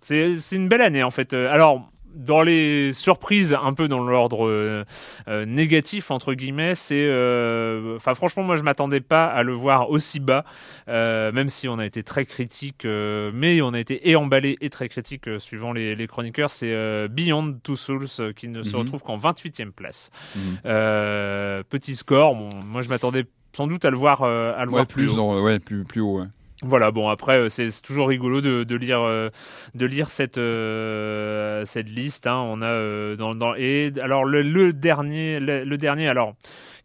c'est 0.00 0.36
c'est 0.36 0.56
une 0.56 0.68
belle 0.68 0.82
année 0.82 1.02
en 1.02 1.10
fait. 1.10 1.34
Euh, 1.34 1.52
Alors 1.52 1.90
dans 2.18 2.42
les 2.42 2.92
surprises, 2.92 3.56
un 3.62 3.72
peu 3.72 3.88
dans 3.88 4.00
l'ordre 4.00 4.46
euh, 4.46 4.84
euh, 5.28 5.46
négatif 5.46 6.10
entre 6.10 6.34
guillemets, 6.34 6.74
c'est, 6.74 7.06
euh, 7.08 7.96
enfin 7.96 8.14
franchement 8.14 8.42
moi 8.42 8.56
je 8.56 8.62
m'attendais 8.62 9.00
pas 9.00 9.26
à 9.26 9.42
le 9.42 9.52
voir 9.52 9.88
aussi 9.90 10.20
bas, 10.20 10.44
euh, 10.88 11.32
même 11.32 11.48
si 11.48 11.68
on 11.68 11.78
a 11.78 11.86
été 11.86 12.02
très 12.02 12.26
critique, 12.26 12.84
euh, 12.84 13.30
mais 13.32 13.62
on 13.62 13.72
a 13.72 13.78
été 13.80 14.10
et 14.10 14.16
emballé 14.16 14.56
et 14.60 14.68
très 14.68 14.88
critique 14.88 15.28
euh, 15.28 15.38
suivant 15.38 15.72
les, 15.72 15.94
les 15.94 16.06
chroniqueurs. 16.06 16.50
C'est 16.50 16.72
euh, 16.72 17.08
Beyond 17.08 17.58
Two 17.62 17.76
Souls 17.76 18.06
euh, 18.20 18.32
qui 18.32 18.48
ne 18.48 18.62
se 18.62 18.74
Mhm. 18.76 18.82
retrouve 18.82 19.02
qu'en 19.02 19.16
28e 19.16 19.70
place. 19.72 20.10
Mhm. 20.36 20.58
Euh, 20.66 21.62
petit 21.68 21.94
score, 21.94 22.34
bon, 22.34 22.48
moi 22.66 22.82
je 22.82 22.88
m'attendais 22.88 23.24
sans 23.52 23.66
doute 23.66 23.84
à 23.84 23.90
le 23.90 23.96
voir, 23.96 24.22
euh, 24.22 24.52
à 24.56 24.64
le 24.64 24.70
Ouais, 24.70 24.76
voir 24.78 24.86
plus, 24.86 25.04
plus 25.06 25.12
haut. 25.12 25.16
dans- 25.16 25.40
ouais, 25.40 25.58
plus, 25.58 25.84
plus 25.84 26.00
haut. 26.00 26.20
Ouais. 26.20 26.26
Voilà, 26.64 26.90
bon 26.90 27.08
après 27.08 27.40
euh, 27.40 27.48
c'est 27.48 27.70
toujours 27.82 28.08
rigolo 28.08 28.40
de, 28.40 28.64
de 28.64 28.74
lire 28.74 29.00
euh, 29.00 29.30
de 29.76 29.86
lire 29.86 30.08
cette 30.08 30.38
euh, 30.38 31.64
cette 31.64 31.88
liste. 31.88 32.26
Hein. 32.26 32.42
On 32.44 32.62
a 32.62 33.14
dans, 33.14 33.36
dans 33.36 33.54
et 33.54 33.92
alors 34.02 34.24
le, 34.24 34.42
le 34.42 34.72
dernier 34.72 35.38
le, 35.38 35.62
le 35.62 35.76
dernier 35.78 36.08
alors 36.08 36.34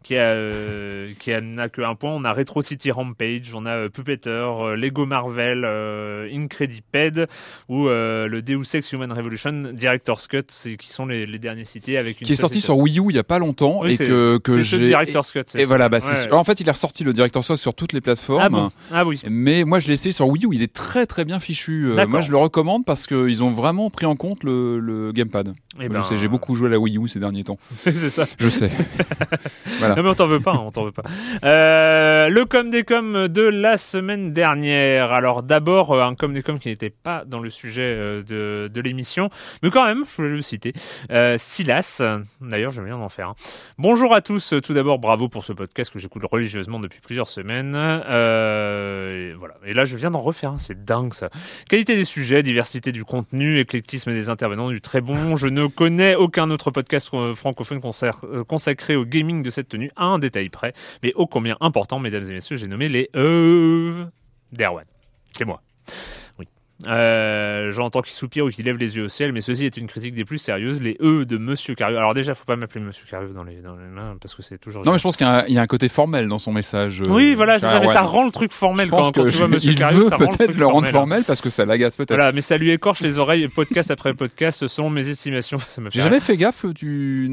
qui 0.04 0.16
a 0.16 0.30
euh, 0.30 1.10
qui 1.18 1.32
a- 1.32 1.40
n'a 1.40 1.68
que 1.68 1.82
un 1.82 1.96
point. 1.96 2.12
On 2.12 2.24
a 2.24 2.32
Retro 2.32 2.62
City 2.62 2.92
Rampage, 2.92 3.52
on 3.54 3.66
a 3.66 3.70
euh, 3.70 3.88
Puppeter, 3.88 4.28
euh, 4.60 4.76
Lego 4.76 5.06
Marvel, 5.06 5.64
euh, 5.64 6.28
Incrediped 6.32 7.26
ou 7.68 7.86
le 7.88 8.40
Deus 8.42 8.62
Ex 8.74 8.92
Human 8.92 9.10
Revolution 9.10 9.52
Director's 9.72 10.26
Cut, 10.28 10.42
c'est 10.48 10.76
qui 10.76 10.92
sont 10.92 11.06
les, 11.06 11.26
les 11.26 11.38
derniers 11.40 11.64
cités 11.64 11.98
avec 11.98 12.20
une 12.20 12.26
Qui 12.26 12.34
est 12.34 12.36
sorti 12.36 12.60
sur 12.60 12.76
Wii 12.78 13.00
U 13.00 13.06
il 13.10 13.16
y 13.16 13.18
a 13.18 13.24
pas 13.24 13.38
longtemps 13.38 13.80
Oui, 13.82 13.92
et 13.92 13.96
c'est- 13.96 14.06
que, 14.06 14.38
que 14.38 14.52
c'est 14.62 14.62
ce 14.62 14.76
j'ai. 14.76 14.84
Director's 14.86 15.32
Cut. 15.32 15.40
c'est 15.46 15.58
Et 15.58 15.62
ça. 15.62 15.66
voilà, 15.68 15.88
bah, 15.88 16.00
c'est. 16.00 16.30
En 16.32 16.44
fait, 16.44 16.60
il 16.60 16.68
a 16.68 16.72
ressorti 16.72 17.02
le 17.02 17.12
Director's 17.12 17.48
Cut 17.48 17.56
sur 17.56 17.74
toutes 17.74 17.92
les 17.94 18.00
plateformes. 18.00 18.42
Ah 18.44 18.48
bon? 18.50 18.70
Ah 18.92 19.04
oui. 19.04 19.20
Mais 19.28 19.64
moi, 19.64 19.80
je 19.80 19.88
l'ai 19.88 19.94
essayé 19.94 20.12
sur 20.12 20.28
Wii 20.28 20.44
U. 20.44 20.48
Il 20.52 20.62
est 20.62 20.72
très 20.72 21.06
très 21.06 21.24
bien 21.24 21.40
fichu. 21.40 21.92
Moi, 22.08 22.20
je 22.20 22.30
le 22.30 22.36
recommande 22.36 22.84
parce 22.84 23.06
qu'ils 23.06 23.42
ont 23.42 23.50
vraiment 23.52 23.88
pris 23.90 24.04
en 24.06 24.16
compte 24.16 24.44
le, 24.44 24.78
le 24.78 25.12
gamepad. 25.12 25.54
Eh 25.80 25.84
je 25.84 25.88
ben, 25.88 26.02
sais, 26.04 26.16
j'ai 26.18 26.28
beaucoup 26.28 26.54
joué 26.54 26.68
à 26.68 26.70
la 26.70 26.78
Wii 26.78 26.98
U 26.98 27.08
ces 27.08 27.18
derniers 27.18 27.42
temps. 27.44 27.58
c'est 27.76 27.92
ça. 28.10 28.26
Je 28.38 28.48
sais. 28.50 28.68
Voilà. 29.78 29.93
Non 29.96 30.02
mais 30.02 30.08
on 30.08 30.14
t'en 30.14 30.26
veut 30.26 30.40
pas, 30.40 30.52
hein, 30.52 30.62
on 30.64 30.70
t'en 30.70 30.84
veut 30.84 30.92
pas. 30.92 31.02
Euh, 31.44 32.28
le 32.28 32.44
com 32.46 32.70
des 32.70 32.82
com 32.82 33.28
de 33.28 33.42
la 33.42 33.76
semaine 33.76 34.32
dernière. 34.32 35.12
Alors 35.12 35.42
d'abord 35.42 35.92
euh, 35.92 36.02
un 36.02 36.14
com 36.14 36.32
des 36.32 36.42
com 36.42 36.58
qui 36.58 36.68
n'était 36.68 36.90
pas 36.90 37.24
dans 37.24 37.38
le 37.38 37.50
sujet 37.50 37.82
euh, 37.82 38.68
de, 38.68 38.80
l'émission, 38.80 39.28
mais 39.62 39.70
quand 39.70 39.86
même, 39.86 40.04
je 40.04 40.16
voulais 40.16 40.34
le 40.34 40.42
citer. 40.42 40.72
Silas, 41.36 42.02
d'ailleurs 42.40 42.72
je 42.72 42.82
viens 42.82 42.98
d'en 42.98 43.08
faire. 43.08 43.30
un. 43.30 43.34
Bonjour 43.78 44.14
à 44.14 44.20
tous. 44.20 44.54
Tout 44.62 44.74
d'abord, 44.74 44.98
bravo 44.98 45.28
pour 45.28 45.44
ce 45.44 45.52
podcast 45.52 45.92
que 45.92 45.98
j'écoute 45.98 46.22
religieusement 46.30 46.80
depuis 46.80 47.00
plusieurs 47.00 47.28
semaines. 47.28 47.74
Et 47.74 49.32
voilà. 49.34 49.54
Et 49.64 49.72
là, 49.72 49.84
je 49.84 49.96
viens 49.96 50.10
d'en 50.10 50.20
refaire. 50.20 50.54
C'est 50.58 50.84
dingue 50.84 51.14
ça. 51.14 51.30
Qualité 51.68 51.96
des 51.96 52.04
sujets, 52.04 52.42
diversité 52.42 52.92
du 52.92 53.04
contenu, 53.04 53.58
éclectisme 53.58 54.12
des 54.12 54.28
intervenants, 54.28 54.70
du 54.70 54.80
très 54.80 55.00
bon. 55.00 55.36
Je 55.36 55.46
ne 55.46 55.66
connais 55.66 56.14
aucun 56.14 56.50
autre 56.50 56.70
podcast 56.70 57.10
francophone 57.34 57.80
consacré 57.80 58.96
au 58.96 59.04
gaming 59.04 59.42
de 59.42 59.50
cette 59.50 59.68
tenue 59.68 59.83
à 59.96 60.04
un 60.04 60.18
détail 60.18 60.48
près, 60.48 60.72
mais 61.02 61.12
ô 61.14 61.26
combien 61.26 61.56
important, 61.60 61.98
mesdames 61.98 62.24
et 62.24 62.32
messieurs, 62.32 62.56
j'ai 62.56 62.66
nommé 62.66 62.88
les 62.88 63.10
euh... 63.16 64.06
d'Erwan. 64.52 64.84
C'est 65.32 65.44
moi. 65.44 65.62
Oui. 66.82 66.88
Euh, 66.90 67.70
J'entends 67.70 68.02
qu'il 68.02 68.12
soupire 68.12 68.44
ou 68.46 68.50
qu'il 68.50 68.64
lève 68.64 68.76
les 68.76 68.96
yeux 68.96 69.04
au 69.04 69.08
ciel, 69.08 69.32
mais 69.32 69.40
ceci 69.40 69.64
est 69.64 69.76
une 69.76 69.86
critique 69.86 70.14
des 70.14 70.24
plus 70.24 70.38
sérieuses. 70.38 70.82
Les 70.82 70.96
E 71.00 71.24
de 71.24 71.38
Monsieur 71.38 71.74
Cario. 71.74 71.96
Alors 71.98 72.14
déjà, 72.14 72.34
faut 72.34 72.44
pas 72.44 72.56
m'appeler 72.56 72.84
Monsieur 72.84 73.06
Cario 73.08 73.28
dans 73.28 73.44
les, 73.44 73.56
dans 73.56 73.76
les 73.76 73.86
mains 73.86 74.16
parce 74.20 74.34
que 74.34 74.42
c'est 74.42 74.58
toujours. 74.58 74.84
Non, 74.84 74.92
mais 74.92 74.98
je 74.98 75.02
pense 75.04 75.16
qu'il 75.16 75.26
y, 75.26 75.30
a 75.30 75.38
un- 75.42 75.44
il 75.46 75.54
y 75.54 75.58
a 75.58 75.62
un 75.62 75.66
côté 75.66 75.88
formel 75.88 76.28
dans 76.28 76.38
son 76.40 76.52
message. 76.52 77.00
euh, 77.00 77.06
Oui, 77.08 77.34
voilà, 77.34 77.58
ça, 77.58 77.78
mais 77.80 77.86
ça 77.86 78.02
rend 78.02 78.24
le 78.24 78.32
truc 78.32 78.50
formel 78.52 78.86
Je 78.86 78.90
quand, 78.90 78.96
pense 78.98 79.12
quand 79.12 79.24
que 79.24 79.30
tu 79.30 79.36
vois 79.38 79.48
Monsieur 79.48 79.70
il 79.72 79.78
Cario, 79.78 79.98
veut 80.00 80.08
ça 80.08 80.16
rend 80.16 80.22
le 80.22 80.26
peut-être 80.28 80.44
truc 80.48 80.58
le 80.58 80.66
rendre 80.66 80.88
formel. 80.88 81.22
parce 81.24 81.40
que 81.40 81.50
ça 81.50 81.64
l'agace 81.64 81.96
peut-être. 81.96 82.14
Voilà, 82.16 82.32
mais 82.32 82.40
ça 82.40 82.56
lui 82.58 82.70
écorche 82.70 83.00
les 83.00 83.18
oreilles 83.18 83.46
podcast 83.48 83.90
après 83.90 84.12
podcast 84.14 84.66
selon 84.66 84.90
mes 84.90 85.08
estimations. 85.08 85.58
J'ai 85.90 86.02
jamais 86.02 86.20
fait 86.20 86.36
gaffe. 86.36 86.64
Tu. 86.74 87.28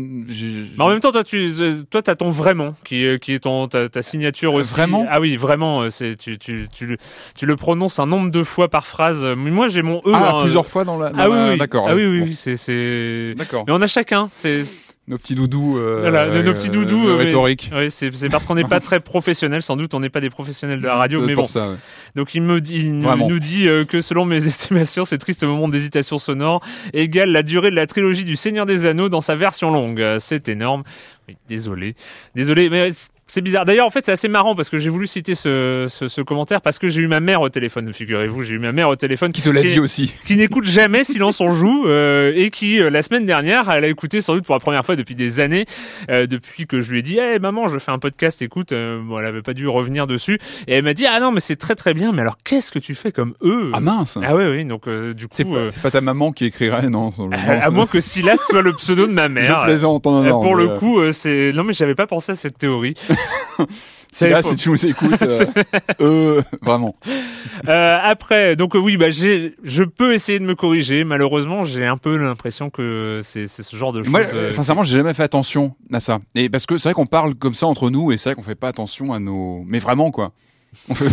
Mais 0.77 0.83
en 0.83 0.89
même 0.89 0.99
temps, 0.99 1.11
toi, 1.11 1.23
tu, 1.23 1.51
toi, 1.89 2.01
t'as 2.01 2.15
ton 2.15 2.29
vraiment 2.29 2.75
qui, 2.83 3.03
est- 3.05 3.19
qui 3.21 3.33
est 3.33 3.39
ton 3.39 3.67
ta, 3.67 3.89
ta 3.89 4.01
signature 4.01 4.53
aussi. 4.53 4.73
Vraiment? 4.73 5.05
Ah 5.09 5.19
oui, 5.19 5.35
vraiment. 5.35 5.81
euh, 5.81 5.89
C'est 5.89 6.15
tu, 6.15 6.37
tu, 6.37 6.67
tu, 6.73 6.85
le- 6.85 6.97
tu 7.35 7.45
le 7.45 7.55
prononces 7.55 7.99
un 7.99 8.05
nombre 8.05 8.29
de 8.29 8.43
fois 8.43 8.69
par 8.69 8.85
phrase. 8.85 9.23
Mais 9.35 9.51
moi, 9.51 9.67
j'ai 9.67 9.81
mon 9.81 9.97
e. 9.99 10.11
Ah, 10.13 10.35
hein, 10.35 10.41
plusieurs 10.41 10.65
fois 10.65 10.83
dans 10.83 10.97
la. 10.97 11.09
dans 11.09 11.19
Ah 11.19 11.29
oui, 11.29 11.35
la-. 11.35 11.57
D'accord. 11.57 11.87
Ah 11.89 11.95
oui, 11.95 12.05
oui, 12.05 12.19
Bon, 12.19 12.25
oui, 12.25 12.35
c'est. 12.35 13.33
D'accord. 13.35 13.63
Mais 13.67 13.73
on 13.73 13.81
a 13.81 13.87
chacun. 13.87 14.29
C'est 14.33 14.63
Nos 15.07 15.17
petits 15.17 15.35
doudous. 15.35 15.77
euh, 15.77 15.99
Voilà, 16.01 16.27
nos 16.43 16.53
petits 16.53 16.69
doudous, 16.69 17.07
euh, 17.07 17.13
euh, 17.13 17.15
rhétoriques. 17.17 17.71
oui, 17.75 17.89
c'est 17.89 18.11
c'est 18.13 18.29
parce 18.29 18.45
qu'on 18.45 18.55
n'est 18.55 18.63
pas 18.63 18.79
très 18.87 18.99
professionnels. 18.99 19.63
Sans 19.63 19.75
doute, 19.75 19.93
on 19.93 19.99
n'est 19.99 20.09
pas 20.09 20.21
des 20.21 20.29
professionnels 20.29 20.79
de 20.79 20.85
la 20.85 20.95
radio. 20.95 21.21
Mais 21.21 21.33
bon, 21.35 21.47
ça, 21.47 21.69
ouais. 21.69 21.75
Donc 22.15 22.35
il 22.35 22.41
me 22.41 22.61
dit, 22.61 22.75
il 22.75 22.97
nous, 22.97 23.39
dit 23.39 23.67
euh, 23.67 23.83
que 23.83 24.01
selon 24.01 24.25
mes 24.25 24.37
estimations, 24.47 25.03
ces 25.05 25.17
tristes 25.17 25.43
moments 25.43 25.67
d'hésitation 25.67 26.19
sonore 26.19 26.61
égale 26.93 27.31
la 27.31 27.41
durée 27.43 27.71
de 27.71 27.75
la 27.75 27.87
trilogie 27.87 28.25
du 28.25 28.35
Seigneur 28.35 28.65
des 28.65 28.85
Anneaux 28.85 29.09
dans 29.09 29.21
sa 29.21 29.35
version 29.35 29.71
longue. 29.71 29.99
Euh, 30.01 30.17
C'est 30.19 30.47
énorme. 30.49 30.83
Oui, 31.27 31.35
désolé, 31.47 31.95
désolé, 32.35 32.69
mais 32.69 32.89
c'est 33.33 33.41
bizarre. 33.41 33.63
D'ailleurs, 33.65 33.87
en 33.87 33.89
fait, 33.89 34.05
c'est 34.05 34.11
assez 34.11 34.27
marrant 34.27 34.55
parce 34.55 34.69
que 34.69 34.77
j'ai 34.77 34.89
voulu 34.89 35.07
citer 35.07 35.35
ce, 35.35 35.85
ce, 35.89 36.07
ce 36.09 36.21
commentaire 36.21 36.59
parce 36.61 36.79
que 36.79 36.89
j'ai 36.89 37.01
eu 37.01 37.07
ma 37.07 37.21
mère 37.21 37.39
au 37.41 37.47
téléphone. 37.49 37.91
Figurez-vous, 37.93 38.43
j'ai 38.43 38.55
eu 38.55 38.59
ma 38.59 38.73
mère 38.73 38.89
au 38.89 38.95
téléphone 38.97 39.31
Qui 39.31 39.41
te 39.41 39.49
l'a 39.49 39.63
dit 39.63 39.79
aussi. 39.79 40.13
qui 40.25 40.35
n'écoute 40.35 40.65
jamais 40.65 41.03
Silence 41.05 41.39
on 41.39 41.53
joue 41.53 41.85
euh, 41.87 42.33
et 42.35 42.49
qui 42.49 42.81
euh, 42.81 42.89
la 42.89 43.01
semaine 43.01 43.25
dernière 43.25 43.69
elle 43.71 43.85
a 43.85 43.87
écouté 43.87 44.19
sans 44.21 44.33
doute 44.35 44.45
pour 44.45 44.55
la 44.55 44.59
première 44.59 44.85
fois 44.85 44.95
depuis 44.97 45.15
des 45.15 45.39
années 45.39 45.65
euh, 46.09 46.27
depuis 46.27 46.67
que 46.67 46.81
je 46.81 46.91
lui 46.91 46.99
ai 46.99 47.01
dit 47.01 47.17
hey 47.19 47.39
maman 47.39 47.67
je 47.67 47.79
fais 47.79 47.91
un 47.91 47.99
podcast 47.99 48.41
écoute 48.41 48.71
euh, 48.73 48.99
bon, 49.01 49.17
elle 49.19 49.25
avait 49.25 49.41
pas 49.41 49.53
dû 49.53 49.67
revenir 49.67 50.07
dessus 50.07 50.37
et 50.67 50.73
elle 50.75 50.83
m'a 50.83 50.93
dit 50.93 51.05
ah 51.07 51.19
non 51.19 51.31
mais 51.31 51.39
c'est 51.39 51.55
très 51.55 51.75
très 51.75 51.93
bien 51.93 52.11
mais 52.11 52.21
alors 52.21 52.37
qu'est-ce 52.43 52.71
que 52.71 52.79
tu 52.79 52.95
fais 52.95 53.11
comme 53.11 53.33
eux? 53.43 53.71
Ah 53.73 53.79
mince. 53.79 54.17
ah 54.23 54.35
oui 54.35 54.43
oui 54.45 54.65
donc 54.65 54.87
euh, 54.87 55.13
du 55.13 55.27
coup 55.27 55.55
euh, 55.55 55.69
c'est 55.71 55.81
pas 55.81 55.91
ta 55.91 56.01
maman 56.01 56.31
qui 56.31 56.45
écrirait, 56.45 56.89
non. 56.89 57.13
à, 57.47 57.69
moins 57.69 57.87
que 57.87 58.01
Silas 58.01 58.37
soit 58.49 58.61
le 58.61 58.73
pseudo 58.73 59.07
de 59.07 59.13
ma 59.13 59.29
mère 59.29 59.61
Je 59.61 59.65
plaisante 59.65 60.05
Euh, 60.05 60.09
honneur. 60.09 60.39
pour 60.41 60.55
le 60.55 60.67
mais, 60.67 60.77
coup 60.77 60.99
euh, 60.99 61.11
c'est 61.11 61.51
non 61.55 61.63
mais 61.63 61.73
j'avais 61.73 61.95
pas 61.95 62.07
pensé 62.07 62.33
à 62.33 62.35
cette 62.35 62.57
théorie 62.57 62.95
Si 64.13 64.27
là, 64.27 64.43
si 64.43 64.55
tu 64.55 64.69
nous 64.69 64.85
écoutes, 64.85 65.21
euh, 65.21 65.45
C'est- 65.45 65.65
euh, 66.01 66.41
vraiment. 66.61 66.97
Euh, 67.67 67.97
après, 68.01 68.57
donc 68.57 68.73
oui, 68.73 68.97
bah 68.97 69.09
je 69.09 69.83
peux 69.83 70.13
essayer 70.13 70.37
de 70.37 70.43
me 70.43 70.53
corriger. 70.53 71.05
Malheureusement, 71.05 71.63
j'ai 71.63 71.85
un 71.85 71.95
peu 71.95 72.17
l'impression 72.17 72.69
que 72.69 73.21
c'est, 73.23 73.47
c'est 73.47 73.63
ce 73.63 73.73
genre 73.77 73.93
de 73.93 74.03
choses. 74.03 74.11
Moi, 74.11 74.21
euh, 74.33 74.51
sincèrement, 74.51 74.83
j'ai 74.83 74.97
jamais 74.97 75.13
fait 75.13 75.23
attention 75.23 75.75
à 75.93 76.01
ça. 76.01 76.19
Et 76.35 76.49
parce 76.49 76.65
que 76.65 76.77
c'est 76.77 76.89
vrai 76.89 76.93
qu'on 76.93 77.05
parle 77.05 77.35
comme 77.35 77.55
ça 77.55 77.67
entre 77.67 77.89
nous, 77.89 78.11
et 78.11 78.17
c'est 78.17 78.29
vrai 78.29 78.35
qu'on 78.35 78.43
fait 78.43 78.55
pas 78.55 78.67
attention 78.67 79.13
à 79.13 79.19
nos. 79.19 79.63
Mais 79.65 79.79
vraiment, 79.79 80.11
quoi. 80.11 80.33
On 80.89 80.95
fait... 80.95 81.09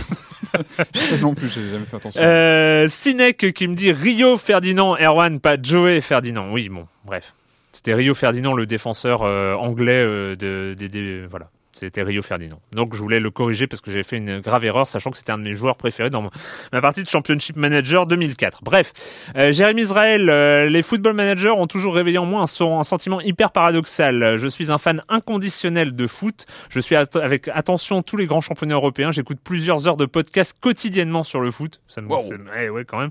sais 0.94 1.18
non 1.18 1.34
plus, 1.34 1.48
j'ai 1.52 1.70
jamais 1.72 1.84
fait 1.84 1.96
attention. 1.96 2.20
Euh, 2.22 2.86
Sinek 2.88 3.52
qui 3.52 3.66
me 3.66 3.74
dit 3.74 3.90
Rio 3.90 4.36
Ferdinand 4.36 4.96
Erwan, 4.96 5.40
pas 5.40 5.56
Joey 5.60 6.00
Ferdinand. 6.00 6.52
Oui, 6.52 6.68
bon, 6.68 6.86
bref. 7.04 7.34
C'était 7.72 7.94
Rio 7.94 8.14
Ferdinand, 8.14 8.54
le 8.54 8.66
défenseur 8.66 9.22
euh, 9.22 9.54
anglais 9.54 9.92
euh, 9.92 10.36
de, 10.36 11.26
voilà. 11.28 11.50
C'était 11.72 12.02
Rio 12.02 12.22
Ferdinand. 12.22 12.60
Donc 12.72 12.94
je 12.94 13.00
voulais 13.00 13.20
le 13.20 13.30
corriger 13.30 13.66
parce 13.66 13.80
que 13.80 13.90
j'avais 13.90 14.02
fait 14.02 14.16
une 14.16 14.40
grave 14.40 14.64
erreur, 14.64 14.86
sachant 14.88 15.10
que 15.10 15.16
c'était 15.16 15.32
un 15.32 15.38
de 15.38 15.44
mes 15.44 15.52
joueurs 15.52 15.76
préférés 15.76 16.10
dans 16.10 16.28
ma 16.72 16.80
partie 16.80 17.02
de 17.04 17.08
Championship 17.08 17.56
Manager 17.56 18.06
2004. 18.06 18.64
Bref, 18.64 18.92
euh, 19.36 19.52
Jérémy 19.52 19.82
Israël, 19.82 20.28
euh, 20.30 20.68
les 20.68 20.82
football 20.82 21.14
managers 21.14 21.50
ont 21.50 21.66
toujours 21.66 21.94
réveillé 21.94 22.18
en 22.18 22.24
moi 22.26 22.42
un, 22.42 22.46
sentiment 22.84 23.20
hyper 23.20 23.52
paradoxal. 23.52 24.36
Je 24.38 24.48
suis 24.48 24.72
un 24.72 24.78
fan 24.78 25.02
inconditionnel 25.08 25.94
de 25.94 26.06
foot. 26.06 26.46
Je 26.70 26.80
suis 26.80 26.96
at- 26.96 27.06
avec 27.14 27.48
attention 27.48 28.02
tous 28.02 28.16
les 28.16 28.26
grands 28.26 28.40
championnats 28.40 28.74
européens. 28.76 29.12
J'écoute 29.12 29.38
plusieurs 29.44 29.86
heures 29.86 29.96
de 29.98 30.06
podcast 30.06 30.56
quotidiennement 30.60 31.22
sur 31.22 31.40
le 31.40 31.50
foot. 31.50 31.80
Ça 31.86 32.00
me, 32.00 32.08
Wow. 32.08 32.22
ouais, 32.56 32.68
ouais, 32.70 32.84
quand 32.84 32.98
même. 32.98 33.10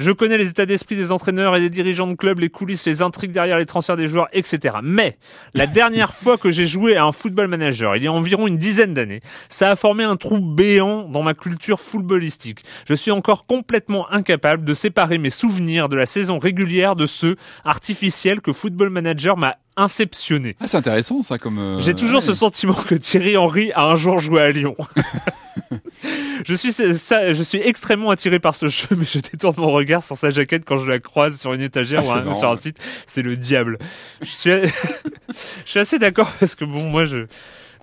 Je 0.00 0.12
connais 0.12 0.38
les 0.38 0.48
états 0.48 0.64
d'esprit 0.64 0.96
des 0.96 1.12
entraîneurs 1.12 1.54
et 1.56 1.60
des 1.60 1.68
dirigeants 1.68 2.06
de 2.06 2.14
clubs, 2.14 2.38
les 2.38 2.48
coulisses, 2.48 2.86
les 2.86 3.02
intrigues 3.02 3.32
derrière 3.32 3.58
les 3.58 3.66
transferts 3.66 3.98
des 3.98 4.08
joueurs, 4.08 4.28
etc. 4.32 4.78
Mais 4.82 5.18
la 5.52 5.66
dernière 5.80 6.14
fois 6.14 6.38
que 6.38 6.50
j'ai 6.50 6.64
joué 6.64 6.96
à 6.96 7.04
un 7.04 7.12
football 7.12 7.48
manager, 7.48 7.96
il 7.96 8.04
y 8.04 8.06
a 8.06 8.12
environ 8.12 8.46
une 8.46 8.56
dizaine 8.56 8.94
d'années, 8.94 9.20
ça 9.50 9.70
a 9.70 9.76
formé 9.76 10.02
un 10.02 10.16
trou 10.16 10.40
béant 10.40 11.06
dans 11.06 11.22
ma 11.22 11.34
culture 11.34 11.82
footballistique. 11.82 12.64
Je 12.88 12.94
suis 12.94 13.10
encore 13.10 13.44
complètement 13.44 14.10
incapable 14.10 14.64
de 14.64 14.72
séparer 14.72 15.18
mes 15.18 15.28
souvenirs 15.28 15.90
de 15.90 15.96
la 15.96 16.06
saison 16.06 16.38
régulière 16.38 16.96
de 16.96 17.04
ceux 17.04 17.36
artificiels 17.66 18.40
que 18.40 18.54
Football 18.54 18.88
Manager 18.88 19.36
m'a 19.36 19.56
inceptionné. 19.76 20.56
Ah, 20.60 20.66
c'est 20.66 20.76
intéressant, 20.76 21.22
ça, 21.22 21.38
comme. 21.38 21.58
euh, 21.58 21.80
J'ai 21.80 21.94
toujours 21.94 22.20
ouais. 22.20 22.26
ce 22.26 22.34
sentiment 22.34 22.74
que 22.74 22.94
Thierry 22.94 23.36
Henry 23.36 23.72
a 23.72 23.84
un 23.84 23.94
jour 23.96 24.18
joué 24.18 24.40
à 24.42 24.50
Lyon. 24.52 24.74
je 26.46 26.54
suis 26.54 26.72
ça, 26.72 27.32
je 27.32 27.42
suis 27.42 27.58
extrêmement 27.58 28.10
attiré 28.10 28.38
par 28.40 28.54
ce 28.54 28.68
jeu, 28.68 28.88
mais 28.96 29.04
je 29.04 29.18
détourne 29.18 29.54
mon 29.58 29.70
regard 29.70 30.02
sur 30.02 30.16
sa 30.16 30.30
jaquette 30.30 30.64
quand 30.64 30.76
je 30.76 30.86
la 30.88 30.98
croise 30.98 31.38
sur 31.40 31.52
une 31.52 31.60
étagère 31.62 32.02
Ah, 32.04 32.08
ou 32.08 32.10
un- 32.12 32.22
marrant, 32.22 32.38
sur 32.38 32.50
un 32.50 32.56
site. 32.56 32.78
C'est 33.06 33.22
le 33.22 33.36
diable. 33.36 33.78
Je 34.22 34.26
suis, 34.30 34.50
je 35.28 35.70
suis 35.70 35.78
assez 35.80 35.98
d'accord 35.98 36.30
parce 36.40 36.54
que 36.54 36.64
bon, 36.64 36.82
moi, 36.90 37.04
je, 37.04 37.26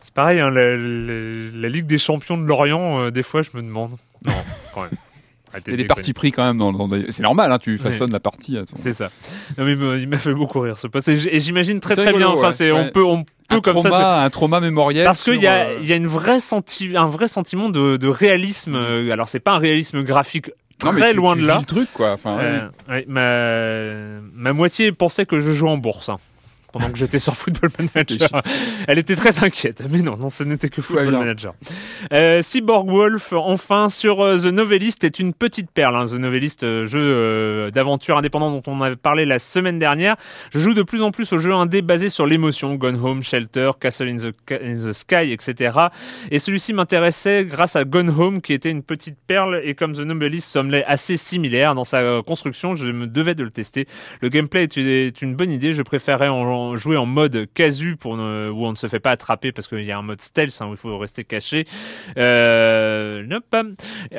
c'est 0.01 0.13
pareil, 0.13 0.39
hein, 0.39 0.49
la, 0.49 0.75
la- 0.75 1.51
la 1.61 1.69
Ligue 1.69 1.85
des 1.85 1.97
Champions 1.97 2.37
de 2.37 2.45
Lorient, 2.45 3.01
euh, 3.03 3.11
des 3.11 3.23
fois, 3.23 3.41
je 3.41 3.49
me 3.57 3.61
demande. 3.63 3.91
Non, 4.25 4.33
quand 4.73 4.81
même. 4.81 4.91
Arrêtez 5.57 5.71
Il 5.71 5.71
y 5.71 5.73
a 5.73 5.77
de 5.77 5.81
des 5.83 5.87
partis 5.87 6.13
pris 6.13 6.31
quand 6.31 6.43
même 6.45 6.57
dans, 6.57 6.71
dans 6.71 6.87
des- 6.87 7.05
C'est 7.09 7.23
normal, 7.23 7.51
hein, 7.51 7.57
tu 7.59 7.77
façonnes 7.77 8.11
la 8.11 8.19
partie. 8.19 8.53
ton- 8.55 8.63
C'est 8.75 8.93
ça. 8.93 9.09
Non, 9.57 9.65
mais 9.65 9.71
il 9.73 9.77
m'a- 9.77 9.95
il 9.95 10.07
m'a 10.07 10.17
fait 10.17 10.33
beaucoup 10.33 10.59
rire 10.59 10.77
ce 10.77 10.87
poste. 10.87 11.09
Et 11.09 11.39
j'imagine 11.39 11.79
très 11.79 11.95
très 11.95 12.13
bien. 12.13 12.29
Enfin, 12.29 12.51
c'est, 12.51 12.71
on 12.71 12.89
peut, 12.89 13.03
on 13.03 13.23
un 13.49 13.59
comme 13.61 13.77
ça. 13.77 13.83
se- 13.83 13.87
trauma, 13.89 14.21
un 14.23 14.29
trauma 14.29 14.59
mémoriel. 14.59 15.05
Parce 15.05 15.23
qu'il 15.23 15.41
y 15.41 15.47
a, 15.47 15.67
euh, 15.67 15.79
il 15.81 15.87
y 15.87 15.93
a 15.93 15.95
une 15.95 16.07
vraie 16.07 16.39
senti, 16.39 16.95
un 16.97 17.07
vrai 17.07 17.27
sentiment 17.27 17.69
de, 17.69 17.97
de 17.97 18.07
réalisme. 18.07 18.75
Euh, 18.75 19.11
Alors 19.11 19.29
c'est 19.29 19.39
pas 19.39 19.51
un 19.53 19.57
réalisme 19.57 20.03
graphique 20.03 20.51
non, 20.83 20.91
mais 20.91 20.99
très 21.01 21.11
tu- 21.11 21.17
loin 21.17 21.33
tu 21.35 21.41
de 21.41 21.47
là. 21.47 21.57
le 21.59 21.65
truc, 21.65 21.87
quoi. 21.93 22.11
Enfin, 22.11 22.37
Euh, 22.39 22.67
ouais, 22.89 23.05
ma, 23.07 24.21
ma 24.33 24.53
moitié 24.53 24.91
pensait 24.91 25.25
que 25.25 25.39
je 25.39 25.51
jouais 25.51 25.69
en 25.69 25.77
bourse. 25.77 26.09
hein, 26.09 26.17
pendant 26.71 26.89
que 26.91 26.97
j'étais 26.97 27.19
sur 27.19 27.35
Football 27.35 27.69
Manager. 27.79 28.43
Elle 28.87 28.99
était 28.99 29.15
très 29.15 29.43
inquiète. 29.43 29.85
Mais 29.89 30.01
non, 30.01 30.17
non, 30.17 30.29
ce 30.29 30.43
n'était 30.43 30.69
que 30.69 30.81
Football. 30.81 31.11
Manager. 31.11 31.53
Euh, 32.13 32.41
Cyborg 32.41 32.89
Wolf, 32.89 33.33
enfin, 33.33 33.89
sur 33.89 34.21
euh, 34.23 34.37
The 34.37 34.47
Novelist, 34.47 35.03
est 35.03 35.19
une 35.19 35.33
petite 35.33 35.71
perle. 35.71 35.95
hein. 35.95 36.05
The 36.05 36.13
Novelist, 36.13 36.63
euh, 36.63 36.85
jeu 36.85 37.71
d'aventure 37.71 38.17
indépendant 38.17 38.51
dont 38.51 38.63
on 38.67 38.81
avait 38.81 38.95
parlé 38.95 39.25
la 39.25 39.39
semaine 39.39 39.79
dernière. 39.79 40.15
Je 40.51 40.59
joue 40.59 40.73
de 40.73 40.83
plus 40.83 41.01
en 41.01 41.11
plus 41.11 41.31
aux 41.33 41.39
jeux 41.39 41.53
indés 41.53 41.81
basés 41.81 42.09
sur 42.09 42.25
l'émotion. 42.25 42.75
Gone 42.75 42.99
Home, 43.03 43.23
Shelter, 43.23 43.71
Castle 43.79 44.09
in 44.09 44.17
the, 44.17 44.33
in 44.51 44.89
the 44.89 44.93
Sky, 44.93 45.31
etc. 45.31 45.77
Et 46.31 46.39
celui-ci 46.39 46.73
m'intéressait 46.73 47.45
grâce 47.45 47.75
à 47.75 47.83
Gone 47.85 48.09
Home, 48.09 48.41
qui 48.41 48.53
était 48.53 48.71
une 48.71 48.83
petite 48.83 49.17
perle. 49.27 49.61
Et 49.63 49.73
comme 49.75 49.93
The 49.93 49.99
Novelist 49.99 50.47
semblait 50.47 50.83
assez 50.85 51.17
similaire 51.17 51.75
dans 51.75 51.83
sa 51.83 52.21
construction, 52.25 52.75
je 52.75 52.87
me 52.91 53.07
devais 53.07 53.35
de 53.35 53.43
le 53.43 53.49
tester. 53.49 53.87
Le 54.21 54.29
gameplay 54.29 54.63
est 54.63 54.77
une, 54.77 54.87
est 54.87 55.21
une 55.21 55.35
bonne 55.35 55.51
idée. 55.51 55.73
Je 55.73 55.81
préférais 55.83 56.27
en, 56.27 56.56
jouer 56.75 56.97
en 56.97 57.05
mode 57.05 57.47
casu 57.53 57.95
pour 57.97 58.17
ne- 58.17 58.49
où 58.49 58.65
on 58.65 58.71
ne 58.71 58.75
se 58.75 58.87
fait 58.87 58.99
pas 58.99 59.11
attraper 59.11 59.51
parce 59.51 59.67
qu'il 59.67 59.83
y 59.83 59.91
a 59.91 59.97
un 59.97 60.01
mode 60.01 60.21
stealth 60.21 60.57
hein, 60.61 60.67
où 60.67 60.71
il 60.71 60.77
faut 60.77 60.97
rester 60.97 61.23
caché. 61.23 61.65
Euh, 62.17 63.23
nope. 63.25 63.55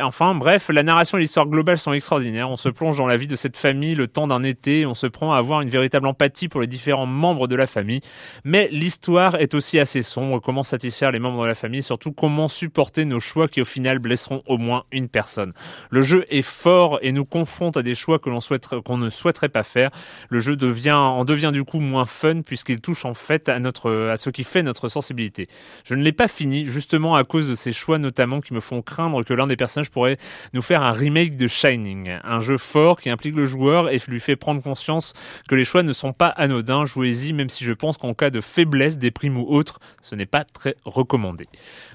Enfin, 0.00 0.34
bref, 0.34 0.70
la 0.70 0.82
narration 0.82 1.18
et 1.18 1.20
l'histoire 1.20 1.46
globale 1.46 1.78
sont 1.78 1.92
extraordinaires. 1.92 2.50
On 2.50 2.56
se 2.56 2.68
plonge 2.68 2.98
dans 2.98 3.06
la 3.06 3.16
vie 3.16 3.26
de 3.26 3.36
cette 3.36 3.56
famille 3.56 3.94
le 3.94 4.06
temps 4.06 4.26
d'un 4.26 4.42
été. 4.42 4.86
On 4.86 4.94
se 4.94 5.06
prend 5.06 5.32
à 5.32 5.38
avoir 5.38 5.60
une 5.60 5.68
véritable 5.68 6.06
empathie 6.06 6.48
pour 6.48 6.60
les 6.60 6.66
différents 6.66 7.06
membres 7.06 7.48
de 7.48 7.56
la 7.56 7.66
famille. 7.66 8.00
Mais 8.44 8.68
l'histoire 8.70 9.34
est 9.36 9.54
aussi 9.54 9.78
assez 9.78 10.02
sombre. 10.02 10.40
Comment 10.40 10.62
satisfaire 10.62 11.12
les 11.12 11.18
membres 11.18 11.42
de 11.42 11.48
la 11.48 11.54
famille, 11.54 11.82
surtout 11.82 12.12
comment 12.12 12.48
supporter 12.48 13.04
nos 13.04 13.20
choix 13.20 13.48
qui 13.48 13.60
au 13.60 13.64
final 13.64 13.98
blesseront 13.98 14.42
au 14.46 14.58
moins 14.58 14.84
une 14.92 15.08
personne? 15.08 15.52
Le 15.90 16.00
jeu 16.00 16.24
est 16.30 16.42
fort 16.42 16.98
et 17.02 17.12
nous 17.12 17.24
confronte 17.24 17.76
à 17.76 17.82
des 17.82 17.94
choix 17.94 18.18
que 18.18 18.30
l'on 18.30 18.40
souhaiterait, 18.40 18.82
qu'on 18.82 18.98
ne 18.98 19.10
souhaiterait 19.10 19.48
pas 19.48 19.62
faire. 19.62 19.90
Le 20.28 20.38
jeu 20.38 20.56
devient, 20.56 20.92
en 20.92 21.24
devient 21.24 21.50
du 21.52 21.64
coup 21.64 21.80
moins 21.80 22.04
fun 22.04 22.27
puisqu'il 22.34 22.80
touche 22.80 23.04
en 23.04 23.14
fait 23.14 23.48
à 23.48 23.58
notre, 23.58 24.08
à 24.10 24.16
ce 24.16 24.30
qui 24.30 24.44
fait 24.44 24.62
notre 24.62 24.88
sensibilité. 24.88 25.48
Je 25.84 25.94
ne 25.94 26.02
l'ai 26.02 26.12
pas 26.12 26.28
fini 26.28 26.64
justement 26.64 27.14
à 27.14 27.24
cause 27.24 27.48
de 27.48 27.54
ces 27.54 27.72
choix 27.72 27.98
notamment 27.98 28.40
qui 28.40 28.54
me 28.54 28.60
font 28.60 28.82
craindre 28.82 29.22
que 29.24 29.34
l'un 29.34 29.46
des 29.46 29.56
personnages 29.56 29.90
pourrait 29.90 30.18
nous 30.52 30.62
faire 30.62 30.82
un 30.82 30.92
remake 30.92 31.36
de 31.36 31.46
Shining, 31.46 32.18
un 32.24 32.40
jeu 32.40 32.58
fort 32.58 33.00
qui 33.00 33.10
implique 33.10 33.34
le 33.34 33.46
joueur 33.46 33.90
et 33.90 34.00
lui 34.08 34.20
fait 34.20 34.36
prendre 34.36 34.62
conscience 34.62 35.12
que 35.48 35.54
les 35.54 35.64
choix 35.64 35.82
ne 35.82 35.92
sont 35.92 36.12
pas 36.12 36.28
anodins. 36.28 36.84
Jouez-y, 36.86 37.32
même 37.32 37.48
si 37.48 37.64
je 37.64 37.72
pense 37.72 37.98
qu'en 37.98 38.14
cas 38.14 38.30
de 38.30 38.40
faiblesse, 38.40 38.98
des 38.98 39.10
primes 39.10 39.38
ou 39.38 39.46
autre, 39.48 39.78
ce 40.02 40.14
n'est 40.14 40.26
pas 40.26 40.44
très 40.44 40.76
recommandé. 40.84 41.46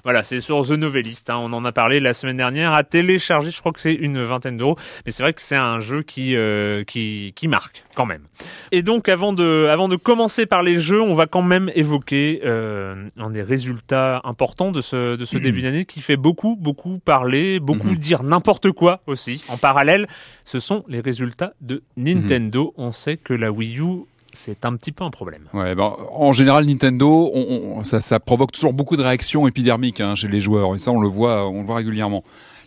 Voilà, 0.03 0.23
c'est 0.23 0.39
sur 0.39 0.65
The 0.65 0.71
Novelist. 0.71 1.29
hein, 1.29 1.37
on 1.39 1.53
en 1.53 1.65
a 1.65 1.71
parlé 1.71 1.99
la 1.99 2.13
semaine 2.13 2.37
dernière. 2.37 2.73
À 2.73 2.83
télécharger, 2.83 3.51
je 3.51 3.59
crois 3.59 3.71
que 3.71 3.79
c'est 3.79 3.93
une 3.93 4.21
vingtaine 4.21 4.57
d'euros, 4.57 4.77
mais 5.05 5.11
c'est 5.11 5.23
vrai 5.23 5.33
que 5.33 5.41
c'est 5.41 5.55
un 5.55 5.79
jeu 5.79 6.03
qui 6.03 6.35
euh, 6.35 6.83
qui 6.83 7.33
qui 7.35 7.47
marque 7.47 7.83
quand 7.95 8.05
même. 8.05 8.23
Et 8.71 8.83
donc, 8.83 9.07
avant 9.09 9.33
de 9.33 9.67
avant 9.71 9.87
de 9.87 9.95
commencer 9.95 10.22
commencer 10.23 10.45
par 10.45 10.63
les 10.63 10.79
jeux, 10.79 11.01
on 11.01 11.13
va 11.13 11.25
quand 11.27 11.41
même 11.41 11.69
évoquer 11.75 12.39
euh, 12.45 12.95
un 13.17 13.29
des 13.29 13.41
résultats 13.41 14.21
importants 14.23 14.71
de 14.71 14.79
ce, 14.79 15.17
de 15.17 15.25
ce 15.25 15.37
début 15.37 15.61
d'année 15.63 15.83
qui 15.83 15.99
fait 15.99 16.15
beaucoup, 16.15 16.55
beaucoup 16.55 16.97
parler, 16.99 17.59
beaucoup 17.59 17.89
Mhm. 17.89 17.95
dire 17.97 18.23
n'importe 18.23 18.71
quoi 18.71 19.01
aussi. 19.05 19.43
En 19.49 19.57
parallèle, 19.57 20.07
ce 20.45 20.59
sont 20.59 20.85
les 20.87 21.01
résultats 21.01 21.51
de 21.59 21.83
Nintendo. 21.97 22.73
On 22.77 22.93
sait 22.93 23.17
que 23.17 23.33
la 23.33 23.51
Wii 23.51 23.79
U, 23.81 24.05
c'est 24.31 24.63
un 24.63 24.77
petit 24.77 24.93
peu 24.93 25.03
un 25.03 25.09
problème. 25.09 25.43
Ouais, 25.53 25.75
ben, 25.75 25.93
en 26.13 26.31
général, 26.31 26.65
Nintendo, 26.65 27.29
on- 27.33 27.77
on- 27.79 27.83
ça, 27.83 27.99
ça 27.99 28.21
provoque 28.21 28.53
toujours 28.53 28.71
beaucoup 28.73 28.95
de 28.95 29.03
réactions 29.03 29.45
épidermiques 29.45 29.99
hein, 29.99 30.15
chez 30.15 30.29
les 30.29 30.39
joueurs, 30.39 30.73
et 30.73 30.79
ça, 30.79 30.91
on 30.91 31.01
le 31.01 31.09
voit, 31.09 31.49
on 31.49 31.59
le 31.59 31.65
voit 31.65 31.75
régulièrement. 31.75 32.23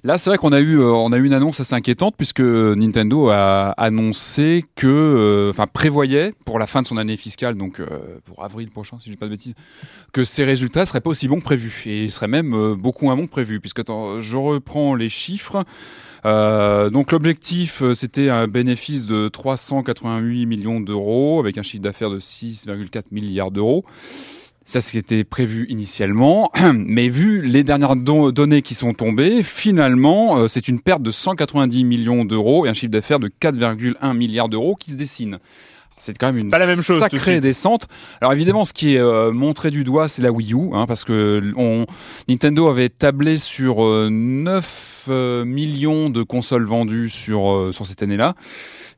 Là, 0.06 0.18
c'est 0.18 0.30
vrai 0.30 0.38
qu'on 0.38 0.52
a 0.52 0.60
eu, 0.60 0.78
euh, 0.78 0.92
on 0.92 1.10
a 1.10 1.16
eu 1.16 1.24
une 1.24 1.32
annonce 1.32 1.58
assez 1.58 1.74
inquiétante 1.74 2.14
puisque 2.16 2.38
Nintendo 2.38 3.30
a 3.30 3.70
annoncé 3.70 4.64
que, 4.76 4.86
euh, 4.86 5.50
enfin, 5.50 5.66
prévoyait 5.66 6.32
pour 6.44 6.60
la 6.60 6.68
fin 6.68 6.80
de 6.80 6.86
son 6.86 6.96
année 6.96 7.16
fiscale, 7.16 7.56
donc 7.56 7.80
euh, 7.80 7.88
pour 8.24 8.44
avril 8.44 8.70
prochain, 8.70 9.00
si 9.00 9.06
je 9.06 9.14
dis 9.14 9.16
pas 9.16 9.26
de 9.26 9.32
bêtises, 9.32 9.54
que 10.12 10.22
ses 10.22 10.44
résultats 10.44 10.86
seraient 10.86 11.00
pas 11.00 11.10
aussi 11.10 11.26
bons 11.26 11.40
que 11.40 11.44
prévu 11.44 11.82
et 11.86 12.08
seraient 12.08 12.28
même 12.28 12.74
beaucoup 12.74 13.06
moins 13.06 13.16
bons 13.16 13.26
que 13.26 13.32
prévu. 13.32 13.58
Puisque 13.58 13.82
je 13.84 14.36
reprends 14.36 14.94
les 14.94 15.08
chiffres. 15.08 15.64
Donc 16.24 17.10
l'objectif, 17.10 17.82
c'était 17.94 18.30
un 18.30 18.46
bénéfice 18.46 19.06
de 19.06 19.26
388 19.26 20.46
millions 20.46 20.78
d'euros 20.78 21.40
avec 21.40 21.58
un 21.58 21.62
chiffre 21.62 21.82
d'affaires 21.82 22.10
de 22.10 22.20
6,4 22.20 23.06
milliards 23.10 23.50
d'euros. 23.50 23.84
Ça, 24.68 24.80
ce 24.80 24.90
qui 24.90 24.98
était 24.98 25.22
prévu 25.22 25.64
initialement, 25.68 26.50
mais 26.74 27.08
vu 27.08 27.40
les 27.40 27.62
dernières 27.62 27.94
don- 27.94 28.32
données 28.32 28.62
qui 28.62 28.74
sont 28.74 28.94
tombées, 28.94 29.44
finalement, 29.44 30.38
euh, 30.38 30.48
c'est 30.48 30.66
une 30.66 30.80
perte 30.80 31.02
de 31.02 31.12
190 31.12 31.84
millions 31.84 32.24
d'euros 32.24 32.66
et 32.66 32.68
un 32.68 32.74
chiffre 32.74 32.90
d'affaires 32.90 33.20
de 33.20 33.28
4,1 33.28 34.16
milliards 34.16 34.48
d'euros 34.48 34.74
qui 34.74 34.90
se 34.90 34.96
dessine. 34.96 35.38
C'est 35.96 36.18
quand 36.18 36.26
même 36.32 36.38
une 36.38 36.50
pas 36.50 36.58
la 36.58 36.66
même 36.66 36.82
chose, 36.82 36.98
tout 37.00 37.08
de 37.08 37.10
sacrée 37.16 37.40
descente. 37.40 37.86
Alors 38.20 38.32
évidemment, 38.32 38.64
ce 38.64 38.72
qui 38.72 38.96
est 38.96 38.98
euh, 38.98 39.30
montré 39.30 39.70
du 39.70 39.84
doigt, 39.84 40.08
c'est 40.08 40.20
la 40.20 40.32
Wii 40.32 40.52
U, 40.52 40.74
hein, 40.74 40.86
parce 40.86 41.04
que 41.04 41.52
on, 41.56 41.86
Nintendo 42.28 42.66
avait 42.68 42.88
tablé 42.88 43.38
sur 43.38 43.84
euh, 43.84 44.08
9 44.10 44.95
euh, 45.10 45.44
millions 45.44 46.10
de 46.10 46.22
consoles 46.22 46.64
vendues 46.64 47.08
sur 47.10 47.50
euh, 47.50 47.72
sur 47.72 47.86
cette 47.86 48.02
année-là. 48.02 48.34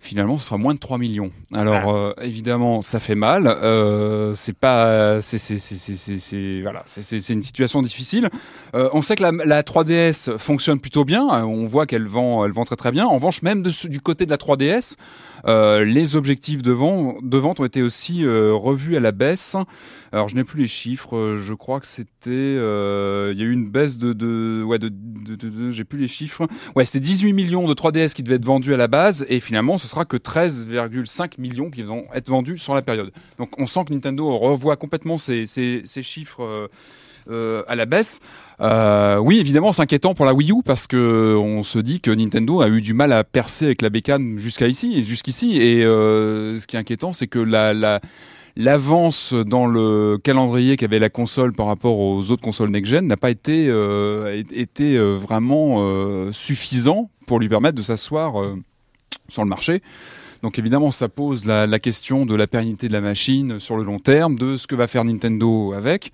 Finalement, 0.01 0.39
ce 0.39 0.45
sera 0.47 0.59
moins 0.59 0.75
de 0.75 0.79
3 0.79 0.97
millions. 0.99 1.33
Alors 1.53 1.93
euh, 1.93 2.13
évidemment, 2.23 2.83
ça 2.83 3.01
fait 3.01 3.17
mal. 3.17 3.49
Euh, 3.49 4.33
c'est 4.37 4.57
pas, 4.57 5.21
c'est 5.23 6.61
voilà, 6.63 6.83
c'est 6.87 7.29
une 7.31 7.43
situation 7.43 7.83
difficile. 7.83 8.29
Euh, 8.77 8.89
on 8.93 9.03
sait 9.03 9.17
que 9.17 9.23
la, 9.25 9.33
la 9.33 9.63
3DS 9.63 10.39
fonctionne 10.39 10.79
plutôt 10.81 11.05
bien. 11.05 11.25
On 11.45 11.67
voit 11.67 11.87
qu'elle 11.87 12.07
vend, 12.07 12.45
elle 12.45 12.53
vend 12.53 12.65
très 12.65 12.77
très 12.77 12.93
bien. 12.93 13.07
En 13.07 13.15
revanche, 13.15 13.43
même 13.43 13.63
de 13.63 13.71
du 13.89 14.01
côté 14.01 14.25
de 14.25 14.31
la 14.31 14.37
3DS, 14.37 14.95
euh, 15.47 15.85
les 15.85 16.15
objectifs 16.15 16.63
de 16.63 16.73
vente, 16.73 17.17
de 17.23 17.37
vente 17.39 17.59
ont 17.59 17.65
été 17.65 17.83
aussi 17.83 18.25
revus 18.25 18.97
à 18.97 19.01
la 19.01 19.11
baisse. 19.13 19.57
Alors, 20.13 20.29
je 20.29 20.37
n'ai 20.37 20.45
plus 20.45 20.61
les 20.63 20.69
chiffres. 20.69 21.35
Je 21.37 21.55
crois 21.55 21.81
que 21.81 21.87
c'était, 21.87 22.55
il 22.55 23.37
y 23.39 23.43
a 23.43 23.45
eu 23.45 23.53
une 23.53 23.69
baisse 23.69 23.99
de, 23.99 24.13
de 24.13 24.63
ouais, 24.65 24.79
de, 24.79 24.89
de, 24.89 25.35
de- 25.35 25.49
de- 25.49 25.71
j'ai 25.73 25.85
plus 25.85 25.98
les 25.99 26.09
chiffres. 26.09 26.47
Ouais, 26.77 26.85
c'était 26.85 27.01
18 27.01 27.33
millions 27.33 27.67
de 27.67 27.75
3DS 27.75 28.15
qui 28.15 28.23
devaient 28.23 28.37
être 28.37 28.45
vendus 28.45 28.75
à 28.75 28.77
la 28.77 28.89
base, 28.89 29.27
et 29.29 29.41
finalement, 29.41 29.79
ce 29.79 29.87
sera 29.87 30.05
que 30.05 30.17
13,5 30.17 31.33
millions 31.39 31.71
qui 31.71 31.83
vont 31.83 32.05
être 32.15 32.29
vendus 32.29 32.59
sur 32.59 32.75
la 32.75 32.83
période. 32.83 33.13
Donc, 33.39 33.51
on 33.59 33.67
sent 33.67 33.81
que 33.87 33.93
Nintendo 33.93 34.37
revoit 34.39 34.77
complètement 34.77 35.19
ces, 35.19 35.47
ces 35.47 36.03
chiffres. 36.03 36.43
euh, 36.43 36.69
euh, 37.31 37.63
à 37.69 37.75
la 37.75 37.85
baisse. 37.85 38.21
Euh, 38.61 39.19
oui, 39.19 39.39
évidemment, 39.39 39.75
c'est 39.75 39.83
inquiétant 39.83 40.15
pour 40.15 40.25
la 40.25 40.33
Wii 40.33 40.51
U 40.51 40.63
parce 40.65 40.87
que 40.87 41.37
on 41.37 41.63
se 41.63 41.79
dit 41.79 42.01
que 42.01 42.11
Nintendo 42.11 42.63
a 42.63 42.69
eu 42.69 42.81
du 42.81 42.95
mal 42.95 43.13
à 43.13 43.23
percer 43.23 43.67
avec 43.67 43.83
la 43.83 43.91
bécane 43.91 44.39
jusqu'à 44.39 44.67
ici, 44.67 45.05
jusqu'ici. 45.05 45.59
Et 45.59 45.83
ce 45.83 46.67
qui 46.67 46.77
est 46.77 46.79
inquiétant, 46.79 47.13
c'est 47.13 47.27
que 47.27 47.39
la, 47.39 47.75
la 47.75 48.01
l'avance 48.59 49.33
dans 49.33 49.67
le 49.67 50.19
calendrier 50.19 50.77
qu'avait 50.77 50.99
la 50.99 51.09
console 51.09 51.55
par 51.55 51.67
rapport 51.67 51.99
aux 51.99 52.31
autres 52.33 52.43
consoles 52.43 52.71
next-gen 52.71 53.07
n'a 53.07 53.17
pas 53.17 53.31
été 53.31 53.69
euh, 53.69 54.43
euh, 54.81 55.19
vraiment 55.19 55.77
euh, 55.79 56.33
suffisant 56.33 57.09
pour 57.29 57.39
lui 57.39 57.49
permettre 57.49 57.77
de 57.77 57.83
s'asseoir 57.83 58.35
sur 59.29 59.45
le 59.45 59.49
marché. 59.49 59.81
Donc 60.43 60.59
évidemment, 60.59 60.91
ça 60.91 61.09
pose 61.09 61.45
la 61.47 61.79
question 61.79 62.27
de 62.27 62.35
la 62.35 62.47
pérennité 62.47 62.89
de 62.89 62.93
la 62.93 63.01
machine 63.01 63.61
sur 63.61 63.77
le 63.77 63.85
long 63.85 64.01
terme, 64.01 64.37
de 64.37 64.57
ce 64.57 64.67
que 64.67 64.75
va 64.75 64.89
faire 64.89 65.05
Nintendo 65.05 65.73
avec. 65.73 66.13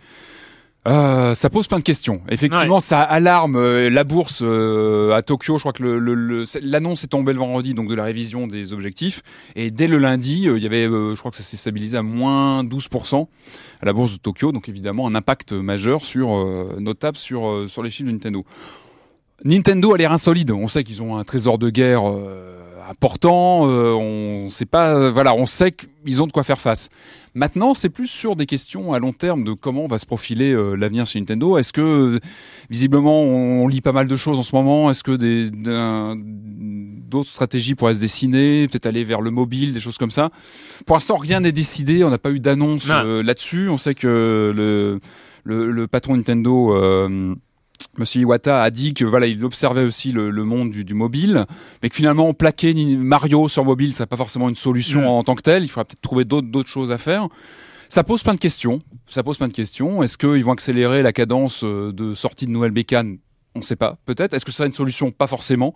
Euh, 0.87 1.35
ça 1.35 1.49
pose 1.49 1.67
plein 1.67 1.79
de 1.79 1.83
questions. 1.85 2.21
Effectivement, 2.29 2.79
ça 2.81 3.01
alarme 3.01 3.57
euh, 3.57 3.89
la 3.89 4.05
bourse 4.05 4.41
euh, 4.43 5.13
à 5.13 5.23
Tokyo. 5.23 5.57
Je 5.57 5.63
crois 5.63 5.73
que 5.73 5.83
le- 5.83 5.99
le- 5.99 6.15
le- 6.15 6.45
l'annonce 6.63 7.05
est 7.05 7.09
tombée 7.09 7.33
le 7.33 7.39
vendredi, 7.39 7.73
donc 7.73 7.89
de 7.89 7.95
la 7.95 8.05
révision 8.05 8.47
des 8.47 8.75
objectifs. 8.75 9.23
Et 9.57 9.71
dès 9.71 9.87
le 9.87 9.97
lundi, 9.97 10.47
euh, 10.47 10.59
il 10.59 10.63
y 10.63 10.67
avait, 10.67 10.87
euh, 10.87 11.15
je 11.15 11.19
crois 11.19 11.31
que 11.31 11.39
ça 11.39 11.43
s'est 11.43 11.57
stabilisé 11.57 11.97
à 11.97 12.03
moins 12.03 12.65
12% 12.65 13.29
à 13.81 13.87
la 13.87 13.93
bourse 13.95 14.13
de 14.13 14.19
Tokyo. 14.19 14.53
Donc 14.53 14.69
évidemment, 14.69 15.07
un 15.07 15.15
impact 15.15 15.53
majeur 15.53 16.05
sur 16.05 16.37
euh, 16.37 16.77
notable 16.79 17.17
sur 17.17 17.49
euh, 17.49 17.67
sur 17.67 17.83
les 17.83 17.89
chiffres 17.91 18.09
de 18.09 18.13
Nintendo. 18.13 18.45
Nintendo 19.45 19.95
a 19.95 19.99
l'air 19.99 20.13
insolide. 20.13 20.51
On 20.53 20.69
sait 20.69 20.85
qu'ils 20.85 21.03
ont 21.03 21.17
un 21.17 21.25
trésor 21.25 21.59
de 21.59 21.69
guerre 21.71 22.03
euh, 22.09 22.54
important. 22.89 23.67
euh, 23.69 23.93
on 23.93 24.49
sait 24.51 24.67
pas, 24.67 24.95
euh, 24.95 25.11
voilà, 25.11 25.35
on 25.35 25.47
sait 25.47 25.73
qu'ils 25.73 26.23
ont 26.23 26.27
de 26.27 26.33
quoi 26.33 26.43
faire 26.45 26.61
face. 26.61 26.89
Maintenant, 27.35 27.75
c'est 27.75 27.89
plus 27.89 28.07
sur 28.07 28.37
des 28.37 28.47
questions 28.47 28.93
à 28.93 28.99
long 29.01 29.13
terme 29.13 29.43
de 29.43 29.53
comment 29.55 29.87
va 29.87 29.99
se 29.99 30.07
profiler 30.07 30.53
euh, 30.53 30.75
l'avenir 30.77 31.05
chez 31.07 31.19
Nintendo. 31.19 31.59
Est-ce 31.59 31.73
que, 31.73 31.81
euh, 31.81 32.21
visiblement, 32.71 33.23
on, 33.23 33.65
on 33.65 33.69
lit 33.69 33.81
pas 33.81 33.93
mal 33.93 34.07
de 34.07 34.17
choses 34.17 34.39
en 34.39 34.43
ce 34.45 34.55
moment? 34.55 34.91
Est-ce 34.91 35.03
que 35.03 35.13
des 35.17 35.51
d'autres 37.09 37.31
stratégies 37.31 37.75
pourraient 37.75 37.95
se 37.95 38.01
dessiner, 38.01 38.67
peut-être 38.69 38.87
aller 38.87 39.05
vers 39.05 39.21
le 39.21 39.31
mobile, 39.31 39.73
des 39.73 39.79
choses 39.81 39.99
comme 39.99 40.11
ça. 40.11 40.31
Pour 40.87 40.97
l'instant, 40.97 41.17
rien 41.17 41.41
n'est 41.41 41.53
décidé. 41.53 42.03
On 42.03 42.11
n'a 42.11 42.19
pas 42.19 42.31
eu 42.31 42.41
d'annonce 42.41 42.89
Non. 42.89 43.03
euh, 43.05 43.23
là-dessus. 43.23 43.69
On 43.69 43.79
sait 43.79 43.95
que 43.95 44.53
le 44.55 45.01
le, 45.45 45.71
le 45.71 45.87
patron 45.87 46.17
Nintendo. 46.17 46.73
Monsieur 47.99 48.23
Iwata 48.23 48.63
a 48.63 48.71
dit 48.71 48.95
que 48.95 49.05
voilà, 49.05 49.27
il 49.27 49.45
observait 49.45 49.85
aussi 49.85 50.13
le, 50.13 50.31
le 50.31 50.45
monde 50.45 50.71
du, 50.71 50.85
du 50.85 50.95
mobile, 50.95 51.47
mais 51.83 51.89
que 51.89 51.97
finalement 51.97 52.33
plaquer 52.35 52.75
Mario 52.97 53.49
sur 53.49 53.65
mobile, 53.65 53.95
c'est 53.95 54.07
pas 54.07 54.17
forcément 54.17 54.49
une 54.49 54.55
solution 54.55 55.09
en 55.09 55.25
tant 55.25 55.35
que 55.35 55.43
telle. 55.43 55.65
Il 55.65 55.69
faudra 55.69 55.85
peut-être 55.85 56.01
trouver 56.01 56.25
d'autres 56.25 56.69
choses 56.69 56.91
à 56.91 56.99
faire. 56.99 57.29
Ça 57.89 58.03
pose 58.03 58.23
plein 58.23 58.35
de 58.35 58.41
questions. 58.41 58.81
Ça 59.07 59.23
pose 59.23 59.37
plein 59.37 59.49
de 59.49 59.53
questions. 59.53 60.03
Est-ce 60.03 60.19
qu'ils 60.19 60.45
vont 60.45 60.53
accélérer 60.53 61.03
la 61.03 61.13
cadence 61.13 61.63
euh, 61.65 61.93
de 61.93 62.15
sortie 62.15 62.47
de 62.47 62.51
nouvelles 62.51 62.73
bécanes 62.73 63.19
On 63.55 63.61
ne 63.61 63.65
sait 63.65 63.77
pas. 63.77 63.99
Peut-être. 64.07 64.35
Est-ce 64.35 64.45
que 64.45 64.51
ce 64.51 64.59
sera 64.59 64.67
une 64.67 64.73
solution? 64.73 65.13
Pas 65.13 65.27
forcément. 65.27 65.75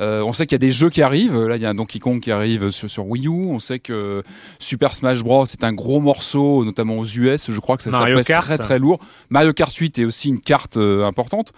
Euh, 0.00 0.22
on 0.22 0.32
sait 0.32 0.46
qu'il 0.46 0.54
y 0.54 0.56
a 0.56 0.66
des 0.66 0.72
jeux 0.72 0.90
qui 0.90 1.02
arrivent. 1.02 1.38
Là, 1.46 1.56
il 1.56 1.62
y 1.62 1.66
a 1.66 1.70
un 1.70 1.74
Donkey 1.74 1.98
Kong 1.98 2.20
qui 2.20 2.30
arrive 2.30 2.70
sur, 2.70 2.90
sur 2.90 3.06
Wii 3.06 3.26
U. 3.26 3.30
On 3.30 3.58
sait 3.58 3.78
que 3.78 4.22
Super 4.58 4.94
Smash 4.94 5.22
Bros 5.22 5.46
c'est 5.46 5.64
un 5.64 5.72
gros 5.72 6.00
morceau, 6.00 6.64
notamment 6.64 6.98
aux 6.98 7.06
US. 7.06 7.50
Je 7.50 7.60
crois 7.60 7.76
que 7.76 7.82
ça, 7.82 7.92
ça 7.92 8.04
pèse 8.04 8.26
très 8.26 8.58
très 8.58 8.78
lourd. 8.78 8.98
Mario 9.30 9.52
Kart 9.52 9.74
8 9.74 9.98
est 9.98 10.04
aussi 10.04 10.28
une 10.28 10.40
carte 10.40 10.76
euh, 10.76 11.04
importante. 11.04 11.52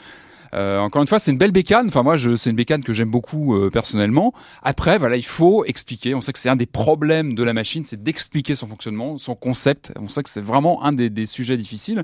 Euh, 0.55 0.79
encore 0.79 1.03
une 1.03 1.09
fois, 1.09 1.19
c'est 1.19 1.31
une 1.31 1.39
belle 1.39 1.53
bécane. 1.53 1.89
Enfin, 1.89 2.03
moi, 2.03 2.17
c'est 2.19 2.51
une 2.51 2.57
bécane 2.57 2.83
que 2.83 2.95
j'aime 2.95 3.11
beaucoup 3.11 3.57
euh, 3.57 3.71
personnellement. 3.71 4.33
Après, 4.63 4.99
voilà, 4.99 5.17
il 5.17 5.25
faut 5.25 5.65
expliquer. 5.65 6.15
On 6.15 6.21
sait 6.21 6.33
que 6.33 6.39
c'est 6.39 6.49
un 6.49 6.57
des 6.57 6.67
problèmes 6.67 7.35
de 7.35 7.43
la 7.43 7.53
machine, 7.53 7.85
c'est 7.85 8.03
d'expliquer 8.03 8.55
son 8.55 8.67
fonctionnement, 8.67 9.19
son 9.19 9.35
concept. 9.35 9.93
On 9.99 10.09
sait 10.09 10.23
que 10.23 10.31
c'est 10.31 10.41
vraiment 10.41 10.83
un 10.85 10.93
des, 10.93 11.11
des 11.11 11.27
sujets 11.27 11.57
difficiles. 11.57 12.03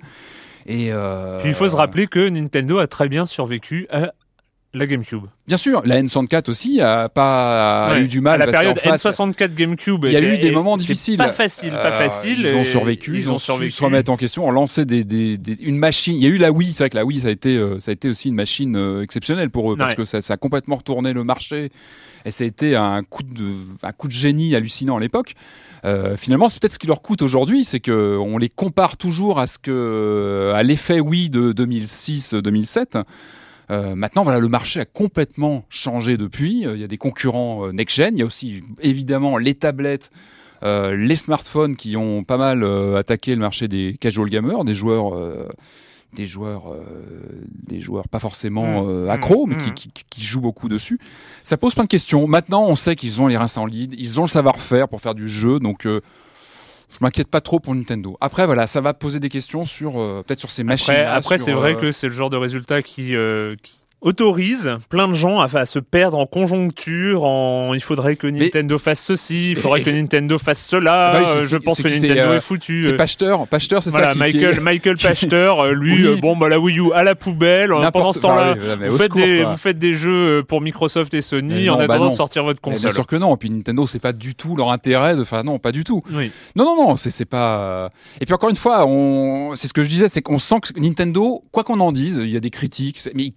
Et 0.66 0.92
euh, 0.92 1.38
Puis 1.38 1.48
il 1.48 1.54
faut 1.54 1.68
se 1.68 1.76
rappeler 1.76 2.06
que 2.06 2.28
Nintendo 2.28 2.78
a 2.78 2.86
très 2.86 3.08
bien 3.08 3.24
survécu 3.24 3.86
à 3.90 4.14
la 4.74 4.86
GameCube. 4.86 5.22
Bien 5.46 5.56
sûr, 5.56 5.82
la 5.84 6.02
N64 6.02 6.50
aussi 6.50 6.80
a 6.80 7.08
pas 7.08 7.86
a 7.86 7.98
eu 8.00 8.08
du 8.08 8.20
mal 8.20 8.42
à 8.42 8.46
la 8.46 8.52
parce 8.52 8.58
période 8.58 8.78
face, 8.80 9.04
N64 9.04 9.54
GameCube. 9.54 10.04
Il 10.06 10.12
y 10.12 10.16
a 10.16 10.20
eu 10.20 10.38
des 10.38 10.50
moments 10.50 10.76
difficiles. 10.76 11.16
Pas 11.16 11.32
facile, 11.32 11.70
pas 11.70 11.92
Euh, 11.94 11.98
facile. 11.98 12.40
Ils 12.40 12.56
ont 12.56 12.64
survécu, 12.64 13.16
ils, 13.16 13.32
ont, 13.32 13.38
survécu. 13.38 13.70
su 13.70 13.76
se 13.78 13.84
remettre 13.84 14.10
en 14.10 14.16
question, 14.16 14.46
ont 14.46 14.50
lancé 14.50 14.84
des, 14.84 15.04
des, 15.04 15.38
des- 15.38 15.56
une 15.62 15.78
machine. 15.78 16.16
Il 16.16 16.22
y 16.22 16.26
a 16.26 16.30
eu 16.30 16.38
la 16.38 16.50
Wii, 16.50 16.72
c'est 16.72 16.82
vrai 16.84 16.90
que 16.90 16.96
la 16.96 17.04
Wii 17.04 17.20
ça 17.20 17.28
a 17.28 17.30
été 17.30 17.56
euh, 17.56 17.78
ça 17.80 17.90
a 17.90 17.92
été 17.94 18.08
aussi 18.08 18.28
une 18.28 18.34
machine 18.34 18.74
euh, 18.76 19.02
exceptionnelle 19.02 19.50
pour 19.50 19.72
eux 19.72 19.76
parce 19.76 19.90
Ouais. 19.92 19.96
que 19.96 20.04
ça, 20.04 20.20
ça 20.22 20.34
a 20.34 20.36
complètement 20.36 20.76
retourné 20.76 21.12
le 21.12 21.22
marché 21.24 21.70
et 22.24 22.30
ça 22.30 22.42
a 22.44 22.46
été 22.46 22.74
un 22.74 23.02
coup 23.04 23.22
de 23.22 23.54
un 23.82 23.92
coup 23.92 24.08
de 24.08 24.12
génie 24.12 24.54
hallucinant 24.56 24.96
à 24.96 25.00
l'époque. 25.00 25.34
Euh, 25.84 26.16
finalement, 26.16 26.48
c'est 26.48 26.60
peut-être 26.60 26.72
ce 26.72 26.78
qui 26.78 26.86
leur 26.86 27.02
coûte 27.02 27.20
aujourd'hui, 27.22 27.64
c'est 27.64 27.80
que 27.80 28.16
on 28.18 28.38
les 28.38 28.48
compare 28.48 28.96
toujours 28.96 29.38
à 29.38 29.46
ce 29.46 29.58
que 29.58 30.52
à 30.54 30.62
l'effet 30.62 30.98
Wii 31.00 31.28
de 31.30 31.52
2006-2007. 31.52 33.02
Euh, 33.70 33.94
maintenant, 33.94 34.22
voilà, 34.24 34.40
le 34.40 34.48
marché 34.48 34.80
a 34.80 34.84
complètement 34.84 35.64
changé 35.70 36.16
depuis. 36.16 36.66
Euh, 36.66 36.74
Il 36.76 36.80
y 36.80 36.84
a 36.84 36.88
des 36.88 36.98
concurrents 36.98 37.66
euh, 37.66 37.72
next-gen. 37.72 38.16
Il 38.16 38.20
y 38.20 38.22
a 38.22 38.26
aussi 38.26 38.60
évidemment 38.80 39.38
les 39.38 39.54
tablettes, 39.54 40.10
euh, 40.62 40.94
les 40.96 41.16
smartphones 41.16 41.74
qui 41.76 41.96
ont 41.96 42.24
pas 42.24 42.36
mal 42.36 42.62
euh, 42.62 42.96
attaqué 42.96 43.34
le 43.34 43.40
marché 43.40 43.68
des 43.68 43.96
casual 44.00 44.28
gamers, 44.28 44.64
des 44.64 44.74
joueurs, 44.74 45.14
euh, 45.16 45.48
des 46.14 46.26
joueurs, 46.26 46.72
euh, 46.72 46.82
des 47.66 47.80
joueurs 47.80 48.08
pas 48.08 48.18
forcément 48.20 48.84
Mmh. 48.84 48.88
euh, 48.88 49.08
accros, 49.10 49.46
mais 49.46 49.56
Mmh. 49.56 49.74
qui, 49.74 49.90
qui, 49.90 50.04
qui 50.10 50.22
jouent 50.22 50.40
beaucoup 50.42 50.68
dessus. 50.68 50.98
Ça 51.42 51.56
pose 51.56 51.74
plein 51.74 51.84
de 51.84 51.88
questions. 51.88 52.26
Maintenant, 52.28 52.66
on 52.66 52.76
sait 52.76 52.96
qu'ils 52.96 53.20
ont 53.20 53.26
les 53.26 53.36
reins 53.36 53.48
solides, 53.48 53.94
ils 53.98 54.20
ont 54.20 54.24
le 54.24 54.28
savoir-faire 54.28 54.88
pour 54.88 55.00
faire 55.00 55.14
du 55.14 55.28
jeu, 55.28 55.58
donc. 55.58 55.86
Euh, 56.94 56.98
je 56.98 57.04
m'inquiète 57.04 57.28
pas 57.28 57.40
trop 57.40 57.60
pour 57.60 57.74
Nintendo. 57.74 58.16
Après, 58.20 58.46
voilà, 58.46 58.66
ça 58.66 58.80
va 58.80 58.94
poser 58.94 59.20
des 59.20 59.28
questions 59.28 59.64
sur 59.64 60.00
euh, 60.00 60.22
peut-être 60.26 60.40
sur 60.40 60.50
ces 60.50 60.64
machines. 60.64 60.94
Après, 60.94 61.04
après 61.04 61.38
c'est 61.38 61.52
vrai 61.52 61.76
que 61.76 61.92
c'est 61.92 62.08
le 62.08 62.14
genre 62.14 62.30
de 62.30 62.36
résultat 62.36 62.82
qui, 62.82 63.14
euh, 63.14 63.56
qui 63.62 63.83
autorise 64.04 64.70
plein 64.88 65.08
de 65.08 65.14
gens 65.14 65.40
à, 65.40 65.48
à 65.58 65.66
se 65.66 65.80
perdre 65.80 66.18
en 66.18 66.26
conjoncture, 66.26 67.24
en 67.24 67.74
il 67.74 67.80
faudrait 67.82 68.14
que 68.16 68.26
Nintendo 68.28 68.78
fasse 68.78 69.00
ceci, 69.00 69.50
il 69.52 69.56
faudrait 69.56 69.82
que 69.82 69.90
Nintendo 69.90 70.38
fasse 70.38 70.64
cela, 70.66 71.12
Bah 71.12 71.18
oui, 71.20 71.26
c'est- 71.26 71.36
euh, 71.44 71.48
je 71.48 71.56
pense 71.56 71.82
que 71.82 71.88
Nintendo 71.88 72.20
euh, 72.20 72.36
est 72.36 72.40
foutu. 72.40 72.82
C'est 72.82 72.92
euh, 72.92 72.96
Pachter, 72.96 73.34
Pachter, 73.50 73.78
c'est 73.80 73.90
voilà, 73.90 74.08
ça 74.08 74.12
qui, 74.26 74.32
qui 74.32 74.36
Michael, 74.38 74.56
est- 74.58 74.60
Michael 74.60 74.96
Pachter, 75.02 75.52
lui, 75.72 76.06
Oui. 76.08 76.20
bon 76.20 76.36
bah 76.36 76.48
la 76.48 76.60
Wii 76.60 76.78
U 76.78 76.92
à 76.92 77.02
la 77.02 77.14
poubelle. 77.14 77.70
Pendant 77.92 78.12
ce 78.12 78.20
temps-là, 78.20 78.54
oui, 78.56 78.60
mais 78.78 78.88
vous, 78.88 78.98
faites 78.98 79.04
secours, 79.12 79.20
des, 79.26 79.40
quoi. 79.42 79.50
vous 79.52 79.56
faites 79.56 79.78
des 79.78 79.94
jeux 79.94 80.44
pour 80.46 80.60
Microsoft 80.60 81.14
et 81.14 81.22
Sony 81.22 81.54
Mais 81.64 81.68
en 81.70 81.76
bah 81.78 81.84
attendant 81.84 82.04
non. 82.04 82.10
de 82.10 82.14
sortir 82.14 82.44
votre 82.44 82.60
Mais 82.64 82.72
console. 82.72 82.88
Bien 82.90 82.94
sûr 82.94 83.06
que 83.06 83.16
non. 83.16 83.34
Et 83.34 83.38
puis 83.38 83.50
Nintendo, 83.50 83.86
c'est 83.86 83.98
pas 84.00 84.12
du 84.12 84.34
tout 84.34 84.54
leur 84.56 84.70
intérêt 84.70 85.16
de. 85.16 85.22
Enfin 85.22 85.42
non, 85.42 85.58
pas 85.58 85.72
du 85.72 85.82
tout. 85.82 86.02
Non, 86.10 86.64
non, 86.64 86.76
non, 86.76 86.96
c'est 86.96 87.24
pas. 87.24 87.90
Et 88.20 88.26
puis 88.26 88.34
encore 88.34 88.50
une 88.50 88.56
fois, 88.56 88.86
on, 88.86 89.52
c'est 89.56 89.66
ce 89.68 89.72
que 89.72 89.82
je 89.82 89.88
disais, 89.88 90.08
c'est 90.08 90.20
qu'on 90.22 90.38
sent 90.38 90.56
que 90.60 90.78
Nintendo, 90.78 91.42
quoi 91.50 91.64
qu'on 91.64 91.80
en 91.80 91.92
dise, 91.92 92.20
il 92.22 92.30
y 92.30 92.36
a 92.36 92.40
des 92.40 92.50
critiques, 92.50 93.00
mais 93.14 93.24
il 93.24 93.32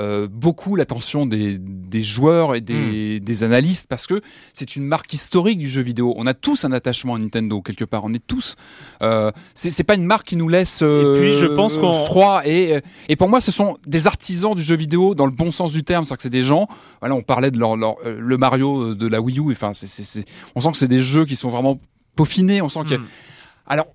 euh, 0.00 0.26
beaucoup 0.30 0.76
l'attention 0.76 1.26
des, 1.26 1.58
des 1.58 2.02
joueurs 2.02 2.54
et 2.54 2.60
Hmm. 2.60 2.64
des, 2.64 3.20
des 3.20 3.42
analystes 3.44 3.86
parce 3.88 4.06
que 4.06 4.20
c'est 4.52 4.76
une 4.76 4.84
marque 4.84 5.12
historique 5.12 5.58
du 5.58 5.68
jeu 5.68 5.82
vidéo. 5.82 6.14
On 6.16 6.26
a 6.26 6.34
tous 6.34 6.64
un 6.64 6.72
attachement 6.72 7.14
à 7.14 7.18
Nintendo 7.18 7.60
quelque 7.62 7.84
part. 7.84 8.02
On 8.04 8.12
est 8.14 8.26
tous. 8.26 8.56
Euh, 9.02 9.30
c'est 9.54 9.84
pas 9.84 9.94
une 9.94 10.04
marque 10.04 10.26
qui 10.26 10.36
nous 10.36 10.48
laisse. 10.48 10.80
euh, 10.82 11.16
Et 11.16 11.20
puis, 11.20 11.34
je 11.38 11.46
pense 11.46 11.74
froid 12.06 12.42
et 12.44 12.80
et 13.08 13.16
pour 13.16 13.28
moi, 13.28 13.40
ce 13.40 13.52
sont 13.52 13.76
des 13.86 14.06
artisans 14.06 14.54
du 14.54 14.62
jeu 14.62 14.76
vidéo 14.76 15.14
dans 15.14 15.26
le 15.26 15.32
bon 15.32 15.50
sens 15.52 15.72
du 15.72 15.82
terme, 15.84 16.04
c'est-à-dire 16.04 16.16
que 16.18 16.22
c'est 16.22 16.30
des 16.30 16.42
gens. 16.42 16.68
Voilà, 17.00 17.14
on 17.14 17.22
parlait 17.22 17.50
de 17.50 17.58
leur, 17.58 17.76
leur 17.76 17.96
euh, 18.06 18.16
le 18.20 18.36
Mario 18.38 18.94
de 18.94 19.06
la 19.06 19.20
Wii 19.20 19.38
U. 19.40 19.52
Enfin, 19.52 19.72
c'est- 19.74 20.24
on 20.54 20.60
sent 20.60 20.70
que 20.72 20.76
c'est 20.78 20.88
des 20.88 21.02
jeux 21.02 21.24
qui 21.26 21.36
sont 21.36 21.50
vraiment 21.50 21.80
peaufinés. 22.16 22.62
On 22.62 22.68
sent 22.68 22.80
qu'il 22.82 22.92
y 22.92 22.94
a 22.94 22.98
Hmm. 22.98 23.06
alors 23.66 23.86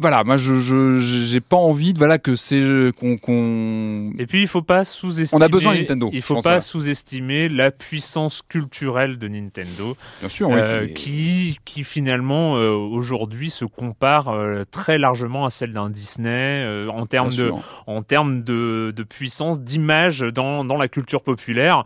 voilà, 0.00 0.24
moi 0.24 0.36
je 0.38 0.58
je 0.60 0.98
j'ai 0.98 1.40
pas 1.40 1.56
envie 1.56 1.92
de 1.92 1.98
voilà 1.98 2.18
que 2.18 2.34
c'est 2.36 2.60
qu'on 2.98 3.16
qu'on 3.18 4.12
Et 4.18 4.26
puis 4.26 4.42
il 4.42 4.48
faut 4.48 4.62
pas 4.62 4.84
sous-estimer. 4.84 5.40
On 5.42 5.44
a 5.44 5.48
besoin 5.48 5.74
de 5.74 5.78
Nintendo, 5.80 6.10
Il 6.12 6.22
faut 6.22 6.40
pas 6.40 6.60
sous-estimer 6.60 7.48
la 7.48 7.70
puissance 7.70 8.42
culturelle 8.48 9.18
de 9.18 9.28
Nintendo, 9.28 9.96
bien 10.20 10.28
sûr 10.28 10.48
oui, 10.48 10.56
euh, 10.58 10.86
qui- 10.86 10.94
qui 10.94 11.58
qui 11.64 11.84
finalement 11.84 12.56
euh, 12.56 12.70
aujourd'hui 12.72 13.50
se 13.50 13.64
compare 13.64 14.28
euh, 14.28 14.64
très 14.70 14.98
largement 14.98 15.44
à 15.44 15.50
celle 15.50 15.72
d'un 15.72 15.90
Disney 15.90 16.28
euh, 16.64 16.88
en 16.90 17.06
termes 17.06 17.28
bien 17.28 17.44
de 17.44 17.50
sûr. 17.50 17.60
en 17.86 18.02
termes 18.02 18.42
de, 18.42 18.92
de 18.96 19.02
puissance 19.02 19.60
d'image 19.60 20.20
dans 20.20 20.64
dans 20.64 20.76
la 20.76 20.88
culture 20.88 21.22
populaire. 21.22 21.84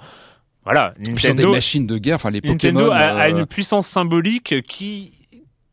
Voilà, 0.64 0.94
sur 0.96 1.04
des 1.04 1.10
Nintendo 1.28 1.52
machines 1.52 1.86
de 1.86 1.98
guerre, 1.98 2.14
enfin 2.14 2.30
les 2.30 2.40
Nintendo 2.40 2.84
Pokémon. 2.86 2.90
a, 2.94 3.20
a 3.20 3.28
une 3.28 3.44
puissance 3.44 3.86
symbolique 3.86 4.62
qui 4.66 5.12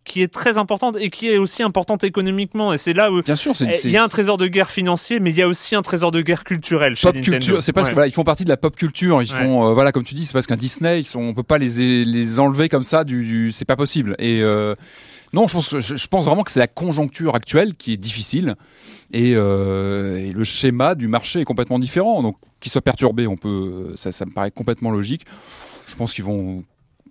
qui 0.03 0.21
est 0.23 0.27
très 0.33 0.57
importante 0.57 0.97
et 0.99 1.09
qui 1.11 1.27
est 1.29 1.37
aussi 1.37 1.61
importante 1.61 2.03
économiquement 2.03 2.73
et 2.73 2.77
c'est 2.79 2.93
là 2.93 3.11
où 3.11 3.21
Bien 3.21 3.35
sûr, 3.35 3.55
c'est 3.55 3.65
Eh, 3.71 3.87
il 3.87 3.91
y 3.91 3.97
a 3.97 4.03
un 4.03 4.07
trésor 4.09 4.37
de 4.37 4.47
guerre 4.47 4.69
financier, 4.71 5.19
mais 5.19 5.29
il 5.29 5.35
y 5.37 5.41
a 5.43 5.47
aussi 5.47 5.75
un 5.75 5.83
trésor 5.83 6.11
de 6.11 6.21
guerre 6.21 6.43
culturel 6.43 6.95
chez 6.95 7.07
pop 7.07 7.15
Nintendo. 7.15 7.37
culture. 7.37 7.63
C'est 7.63 7.71
parce 7.71 7.85
que 7.87 7.91
Ouais. 7.91 7.93
voilà, 7.93 8.07
ils 8.07 8.11
font 8.11 8.23
partie 8.23 8.43
de 8.43 8.49
la 8.49 8.57
pop 8.57 8.75
culture. 8.75 9.21
Ils 9.21 9.31
Ouais. 9.31 9.39
font 9.43 9.69
euh, 9.69 9.73
voilà 9.73 9.91
comme 9.91 10.03
tu 10.03 10.15
dis, 10.15 10.25
c'est 10.25 10.33
parce 10.33 10.47
qu'un 10.47 10.57
Disney, 10.57 11.01
ils 11.01 11.05
sont, 11.05 11.21
on 11.21 11.33
peut 11.35 11.43
pas 11.43 11.59
les 11.59 12.03
les 12.03 12.39
enlever 12.39 12.67
comme 12.67 12.83
ça. 12.83 13.03
Du, 13.03 13.23
du- 13.23 13.51
c'est 13.51 13.65
pas 13.65 13.75
possible. 13.75 14.15
Et 14.17 14.41
euh, 14.41 14.73
non, 15.33 15.47
je 15.47 15.53
pense 15.53 15.69
que- 15.69 15.79
je, 15.79 15.95
je 15.95 16.07
pense 16.07 16.25
vraiment 16.25 16.41
que 16.43 16.51
c'est 16.51 16.59
la 16.59 16.67
conjoncture 16.67 17.35
actuelle 17.35 17.75
qui 17.75 17.93
est 17.93 17.97
difficile 17.97 18.55
et, 19.13 19.33
euh, 19.35 20.17
et 20.17 20.31
le 20.33 20.43
schéma 20.43 20.95
du 20.95 21.07
marché 21.07 21.41
est 21.41 21.45
complètement 21.45 21.77
différent. 21.79 22.23
Donc 22.23 22.37
qu'il 22.59 22.71
soit 22.71 22.81
perturbé, 22.81 23.27
on 23.27 23.37
peut, 23.37 23.93
ça, 23.95 24.11
ça 24.11 24.25
me 24.25 24.31
paraît 24.31 24.51
complètement 24.51 24.89
logique. 24.91 25.25
Je 25.87 25.95
pense 25.95 26.13
qu'ils 26.13 26.23
vont 26.25 26.63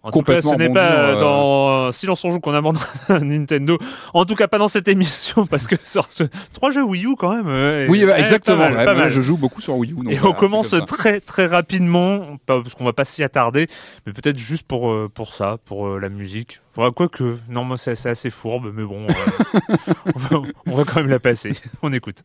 En 0.02 0.10
tout 0.10 0.22
cas, 0.22 0.40
ce 0.40 0.54
n'est 0.54 0.72
pas 0.72 0.92
euh, 0.92 1.20
dans 1.20 1.92
Silence 1.92 2.24
on 2.24 2.30
joue 2.30 2.40
qu'on 2.40 2.54
abandonnera 2.54 2.88
Nintendo. 3.22 3.78
En 4.14 4.24
tout 4.24 4.34
cas, 4.34 4.48
pas 4.48 4.56
dans 4.56 4.68
cette 4.68 4.88
émission, 4.88 5.44
parce 5.44 5.66
que 5.66 5.76
sur 5.84 6.06
ce... 6.10 6.24
trois 6.54 6.70
jeux 6.70 6.82
Wii 6.82 7.04
U 7.04 7.16
quand 7.18 7.34
même. 7.34 7.46
euh, 7.48 7.86
Oui, 7.90 8.06
pas 8.06 8.18
exactement. 8.18 8.70
mal, 8.70 8.84
pas 8.86 8.94
mal. 8.94 9.10
je 9.10 9.20
joue 9.20 9.36
beaucoup 9.36 9.60
sur 9.60 9.76
Wii 9.76 9.92
U. 9.92 9.96
donc 9.96 10.10
Et 10.10 10.16
voilà, 10.16 10.34
on 10.34 10.38
commence 10.38 10.74
très 10.86 11.20
très 11.20 11.46
rapidement, 11.46 12.38
parce 12.46 12.74
qu'on 12.74 12.86
va 12.86 12.94
pas 12.94 13.04
s'y 13.04 13.22
attarder, 13.22 13.66
mais 14.06 14.12
peut-être 14.14 14.38
juste 14.38 14.66
pour 14.66 14.90
euh, 14.90 15.10
pour 15.12 15.34
ça, 15.34 15.58
pour 15.66 15.86
euh, 15.86 15.98
la 15.98 16.08
musique. 16.08 16.60
Voilà, 16.74 16.92
quoique, 16.92 17.36
non, 17.50 17.64
moi 17.64 17.76
c'est 17.76 17.94
c'est 17.94 18.08
assez 18.08 18.30
fourbe, 18.30 18.72
mais 18.74 18.84
bon, 18.84 19.06
euh, 19.06 19.72
on, 20.14 20.18
va, 20.18 20.48
on 20.66 20.74
va 20.76 20.84
quand 20.84 21.00
même 21.00 21.10
la 21.10 21.18
passer. 21.18 21.52
On 21.82 21.92
écoute. 21.92 22.22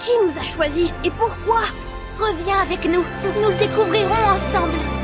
Qui 0.00 0.10
nous 0.24 0.38
a 0.38 0.42
choisis 0.42 0.90
et 1.04 1.10
pourquoi? 1.10 1.60
Reviens 2.18 2.60
avec 2.62 2.84
nous, 2.86 3.04
nous 3.42 3.48
le 3.50 3.58
découvrirons 3.58 4.14
ensemble. 4.14 5.01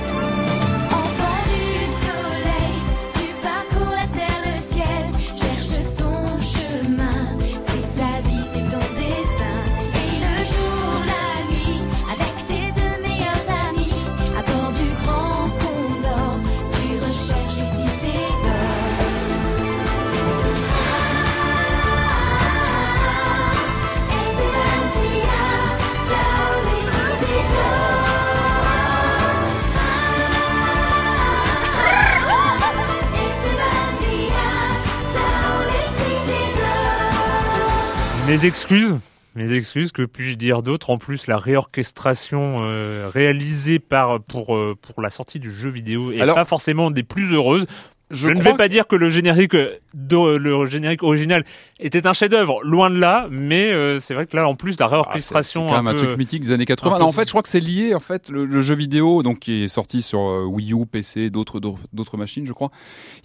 Mes 38.29 38.45
excuses. 38.45 38.95
Mes 39.35 39.53
excuses, 39.53 39.93
que 39.93 40.03
puis-je 40.03 40.37
dire 40.37 40.63
d'autre 40.63 40.91
En 40.91 40.99
plus, 40.99 41.27
la 41.27 41.39
réorchestration 41.39 42.59
euh, 42.61 43.09
réalisée 43.13 43.79
par 43.79 44.21
pour 44.21 44.57
euh, 44.57 44.75
pour 44.81 45.01
la 45.01 45.11
sortie 45.11 45.39
du 45.39 45.53
jeu 45.53 45.71
vidéo 45.71 46.13
est 46.13 46.21
Alors- 46.21 46.35
pas 46.37 46.45
forcément 46.45 46.91
des 46.91 47.03
plus 47.03 47.33
heureuses. 47.33 47.67
Je, 48.11 48.29
ne 48.29 48.41
vais 48.41 48.55
pas 48.55 48.69
dire 48.69 48.87
que 48.87 48.97
le 48.97 49.11
générique 49.11 49.55
euh, 49.55 49.77
de- 49.95 50.37
le 50.37 50.65
générique 50.67 51.03
original 51.03 51.45
était 51.81 52.07
un 52.07 52.13
chef-d'œuvre, 52.13 52.61
loin 52.65 52.91
de 52.91 52.99
là. 52.99 53.29
Mais 53.31 53.73
euh, 53.73 54.01
c'est 54.01 54.15
vrai 54.15 54.27
que 54.27 54.37
là, 54.37 54.49
en 54.49 54.55
plus, 54.55 54.79
la 54.81 54.87
Ah, 54.87 54.89
c'est- 54.89 54.95
réorchestration 54.95 55.67
c'est 55.69 55.75
quand 55.75 55.83
même 55.83 55.95
un, 55.95 55.99
peu- 55.99 56.07
truc 56.07 56.19
mythique 56.19 56.43
des 56.43 56.53
années 56.53 56.65
80. 56.67 56.97
un 56.97 56.99
Non, 56.99 57.05
peu- 57.05 57.09
en 57.09 57.13
fait, 57.13 57.25
je 57.25 57.31
crois 57.31 57.43
que 57.43 57.49
c'est 57.49 57.61
lié 57.61 57.95
en 57.95 58.01
fait 58.01 58.31
le, 58.31 58.45
le 58.47 58.61
jeu 58.61 58.75
vidéo 58.75 59.23
donc 59.23 59.39
qui 59.41 59.65
est 59.65 59.69
sorti 59.69 60.03
sur 60.03 60.21
euh, 60.21 60.45
Wii 60.45 60.73
U, 60.73 60.87
PC, 60.87 61.31
d'autres 61.31 61.61
d'autres- 61.61 62.17
machines, 62.17 62.47
je 62.47 62.53
crois. 62.53 62.71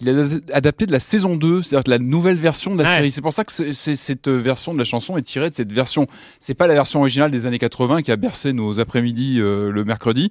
Il 0.02 0.10
est 0.10 0.54
adapté 0.54 0.86
de 0.86 0.92
la 0.92 1.00
saison 1.00 1.36
2, 1.36 1.64
c'est-à-dire 1.64 1.84
de 1.86 1.90
la 1.90 2.00
nouvelle 2.00 2.36
version 2.36 2.76
de 2.76 2.84
la 2.84 2.90
Ouais. 2.90 2.96
série. 2.98 3.12
C'est 3.12 3.22
pour 3.22 3.34
ça 3.34 3.44
que 3.44 3.52
c'est- 3.52 3.74
c'est- 3.74 3.96
cette 3.96 4.28
euh, 4.28 4.38
version 4.40 4.74
de 4.74 4.78
la 4.78 4.84
chanson 4.84 5.18
est 5.18 5.22
tirée 5.24 5.50
de 5.50 5.56
cette 5.56 5.72
version. 5.74 6.06
C'est 6.40 6.54
pas 6.54 6.68
la 6.68 6.74
version 6.76 7.00
originale 7.00 7.32
des 7.32 7.46
années 7.48 7.60
80 7.60 8.02
qui 8.04 8.12
a 8.12 8.16
bercé 8.18 8.54
nos 8.54 8.80
après-midi 8.80 9.38
euh, 9.40 9.72
le 9.72 9.84
mercredi. 9.84 10.30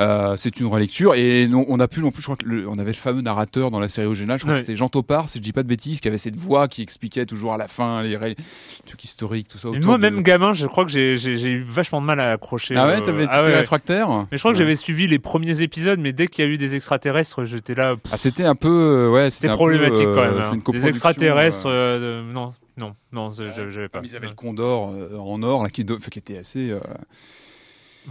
Euh, 0.00 0.36
c'est 0.36 0.60
une 0.60 0.66
relecture 0.66 1.14
et 1.14 1.46
non, 1.48 1.64
on 1.68 1.80
a 1.80 1.88
plus 1.88 2.02
non 2.02 2.10
plus. 2.10 2.20
Je 2.22 2.26
crois 2.26 2.36
que 2.36 2.44
le- 2.44 2.68
on 2.68 2.78
avait 2.78 2.90
le 2.92 2.96
fameux 2.96 3.22
narrateur 3.22 3.70
dans 3.70 3.80
la 3.80 3.88
série 3.88 4.06
originale. 4.06 4.38
Je 4.38 4.42
crois 4.44 4.54
Ouais. 4.54 4.60
que 4.60 4.66
c'était 4.66 4.76
Jean 4.76 4.88
Topard, 4.88 5.28
si 5.28 5.38
je 5.38 5.42
dis 5.42 5.52
pas 5.52 5.62
de 5.62 5.68
bêtises, 5.68 6.00
qui 6.00 6.08
avait 6.08 6.18
cette 6.18 6.36
voix 6.36 6.68
qui 6.68 6.82
expliquait 6.82 7.24
toujours 7.24 7.54
à 7.54 7.56
la 7.62 7.68
fin 7.68 8.02
les, 8.02 8.16
les 8.18 8.36
trucs 8.86 9.02
historiques, 9.04 9.48
tout 9.48 9.58
ça. 9.58 9.68
Moi, 9.68 9.78
de- 9.96 10.00
même 10.02 10.22
gamin, 10.22 10.52
je 10.52 10.66
crois 10.66 10.84
que 10.84 10.90
j'ai 10.90 11.14
eu 11.16 11.64
vachement 11.64 12.00
de 12.00 12.06
mal 12.06 12.20
à 12.20 12.32
accrocher. 12.32 12.74
Ah 12.76 12.86
ouais, 12.86 12.96
euh, 12.96 13.00
t'avais 13.00 13.24
été 13.24 13.32
ah 13.34 13.42
ouais. 13.42 13.56
réfractaire 13.56 14.08
Mais 14.30 14.36
je 14.36 14.38
crois 14.38 14.52
que 14.52 14.58
j'avais 14.58 14.76
suivi 14.76 15.06
les 15.08 15.18
premiers 15.18 15.62
épisodes, 15.62 15.98
mais 16.00 16.12
dès 16.12 16.26
qu'il 16.26 16.44
y 16.44 16.48
a 16.48 16.50
eu 16.50 16.58
des 16.58 16.74
extraterrestres, 16.74 17.44
j'étais 17.44 17.74
là. 17.74 17.96
pff, 17.96 18.12
Ah, 18.12 18.16
c'était 18.16 18.44
un 18.44 18.54
peu, 18.54 18.68
euh, 18.68 19.10
ouais, 19.10 19.30
C'était 19.30 19.48
peu, 19.48 19.54
problématique 19.54 20.04
euh, 20.06 20.14
quand 20.14 20.22
même. 20.22 20.42
c'est 20.42 20.48
hein. 20.50 20.60
une 20.66 20.72
Des 20.80 20.88
extraterrestres, 20.88 21.66
euh, 21.66 21.98
euh, 22.22 22.32
non, 22.32 22.52
non, 22.76 22.94
non, 23.12 23.30
je- 23.30 23.70
j'avais 23.70 23.88
pas. 23.88 23.98
Comme 23.98 24.06
ils 24.06 24.16
avaient 24.16 24.28
le 24.28 24.34
Condor 24.34 24.90
euh, 24.92 25.16
en 25.18 25.42
or, 25.42 25.62
là, 25.62 25.70
qui, 25.70 25.82
était 25.82 26.38
assez. 26.38 26.70
euh, 26.70 26.80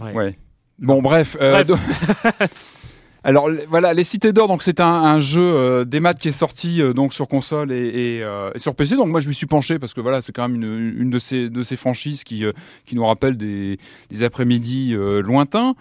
Ouais. 0.00 0.12
ouais. 0.12 0.38
Bon, 0.78 1.02
bref. 1.02 1.36
euh, 1.40 1.62
Bref. 1.64 1.78
Alors 3.24 3.48
voilà, 3.68 3.94
les 3.94 4.02
Cités 4.02 4.32
d'Or, 4.32 4.48
donc 4.48 4.64
c'est 4.64 4.80
un, 4.80 5.18
jeu 5.20 5.40
euh, 5.40 5.84
des 5.84 6.00
maths 6.00 6.18
qui 6.18 6.28
est 6.28 6.32
sorti 6.32 6.82
euh, 6.82 6.92
donc 6.92 7.14
sur 7.14 7.28
console 7.28 7.70
et, 7.70 8.20
euh, 8.20 8.50
sur 8.56 8.74
PC. 8.74 8.96
Donc 8.96 9.08
moi 9.08 9.20
je 9.20 9.28
me 9.28 9.32
suis 9.32 9.46
penché 9.46 9.78
parce 9.78 9.94
que 9.94 10.00
voilà, 10.00 10.20
c'est 10.22 10.32
quand 10.32 10.48
même 10.48 10.60
une, 10.60 11.10
de 11.10 11.18
ces 11.20 11.48
de 11.48 11.62
ces 11.62 11.76
franchises 11.76 12.24
qui 12.24 12.44
euh, 12.44 12.52
qui 12.84 12.96
nous 12.96 13.06
rappelle 13.06 13.36
des, 13.36 13.78
des 14.10 14.22
après-midi 14.24 14.94
lointains. 15.22 15.74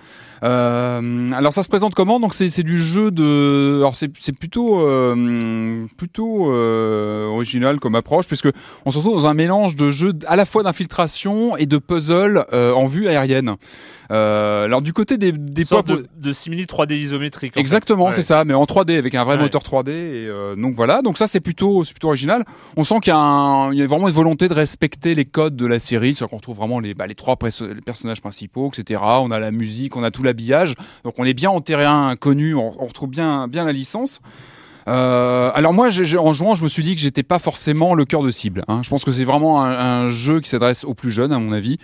Euh, 0.44 1.30
alors 1.34 1.54
ça 1.54 1.64
se 1.64 1.70
présente 1.70 1.94
comment? 1.96 2.20
Donc 2.20 2.34
c'est 2.34 2.64
du 2.64 2.82
jeu 2.82 3.12
de 3.12 3.78
alors 3.80 3.96
c'est 3.96 4.10
plutôt 4.38 4.82
euh, 4.88 5.86
plutôt 5.98 6.52
euh, 6.52 7.28
original 7.28 7.80
comme 7.80 7.96
approche 7.96 8.28
puisque 8.28 8.50
on 8.86 8.92
se 8.92 8.98
retrouve 8.98 9.16
dans 9.16 9.28
un 9.28 9.34
mélange 9.34 9.76
de 9.76 9.92
jeux 9.92 10.14
à 10.26 10.36
la 10.36 10.46
fois 10.46 10.64
d'infiltration 10.64 11.58
et 11.58 11.66
de 11.66 11.78
puzzle 11.78 12.46
en 12.52 12.86
vue 12.86 13.08
aérienne. 13.08 13.56
Alors 14.10 14.82
du 14.82 14.92
côté 14.94 15.18
des 15.18 15.32
des 15.32 15.64
sorte 15.64 15.88
de, 15.88 16.06
de 16.18 16.34
simili 16.34 16.66
3D 16.66 16.96
isométrique. 16.96 17.56
Exactement, 17.56 18.08
Ouais. 18.08 18.14
c'est 18.14 18.24
ça, 18.24 18.44
mais 18.44 18.54
en 18.54 18.66
3D 18.66 18.98
avec 18.98 19.16
un 19.16 19.24
vrai 19.24 19.36
Ouais. 19.38 19.44
moteur 19.44 19.62
3D. 19.62 19.90
Et 19.90 20.28
euh, 20.28 20.56
donc 20.58 20.76
voilà, 20.76 21.02
donc 21.02 21.18
ça 21.18 21.28
c'est 21.28 21.40
plutôt 21.40 21.86
c'est 21.86 21.94
plutôt 21.94 22.08
original. 22.10 22.44
On 22.76 22.84
sent 22.84 22.96
qu'il 23.02 23.14
y 23.14 23.16
a 23.16 23.70
y 23.72 23.86
vraiment 23.86 24.08
une 24.10 24.14
volonté 24.14 24.50
de 24.50 24.54
respecter 24.54 25.16
les 25.16 25.24
codes 25.26 25.56
de 25.56 25.66
la 25.66 25.80
série, 25.80 26.14
c'est 26.14 26.28
qu'on 26.28 26.36
retrouve 26.38 26.58
vraiment 26.58 26.80
les 26.82 26.94
bah, 26.94 27.08
les 27.08 27.16
trois 27.16 27.38
les 27.42 27.82
personnages 27.82 28.20
principaux, 28.20 28.70
etc. 28.74 29.02
On 29.04 29.32
a 29.32 29.40
la 29.40 29.52
musique, 29.52 29.96
on 29.96 30.04
a 30.04 30.12
tout 30.12 30.24
l'habillage, 30.32 30.76
donc 31.04 31.14
on 31.18 31.26
est 31.26 31.34
bien 31.34 31.50
en 31.50 31.62
terrain 31.62 32.16
connu, 32.16 32.56
on, 32.56 32.74
on 32.82 32.86
retrouve 32.88 33.10
bien 33.10 33.48
bien 33.48 33.64
la 33.66 33.72
licence. 33.72 34.20
Euh, 34.88 35.52
alors 35.54 35.74
moi, 35.74 35.90
en 36.20 36.34
jouant, 36.34 36.56
je 36.56 36.64
me 36.64 36.70
suis 36.70 36.84
dit 36.84 36.96
que 36.96 37.02
j'étais 37.02 37.24
pas 37.24 37.38
forcément 37.40 37.94
le 37.94 38.04
cœur 38.06 38.24
de 38.24 38.32
cible. 38.32 38.64
hein. 38.68 38.82
Je 38.84 38.90
pense 38.90 39.06
que 39.06 39.12
c'est 39.12 39.26
vraiment 39.26 39.64
un, 39.64 39.72
un 40.06 40.10
jeu 40.10 40.40
qui 40.40 40.50
s'adresse 40.50 40.84
aux 40.86 40.96
plus 40.96 41.12
jeunes, 41.12 41.32
à 41.32 41.38
mon 41.40 41.52
avis. 41.52 41.78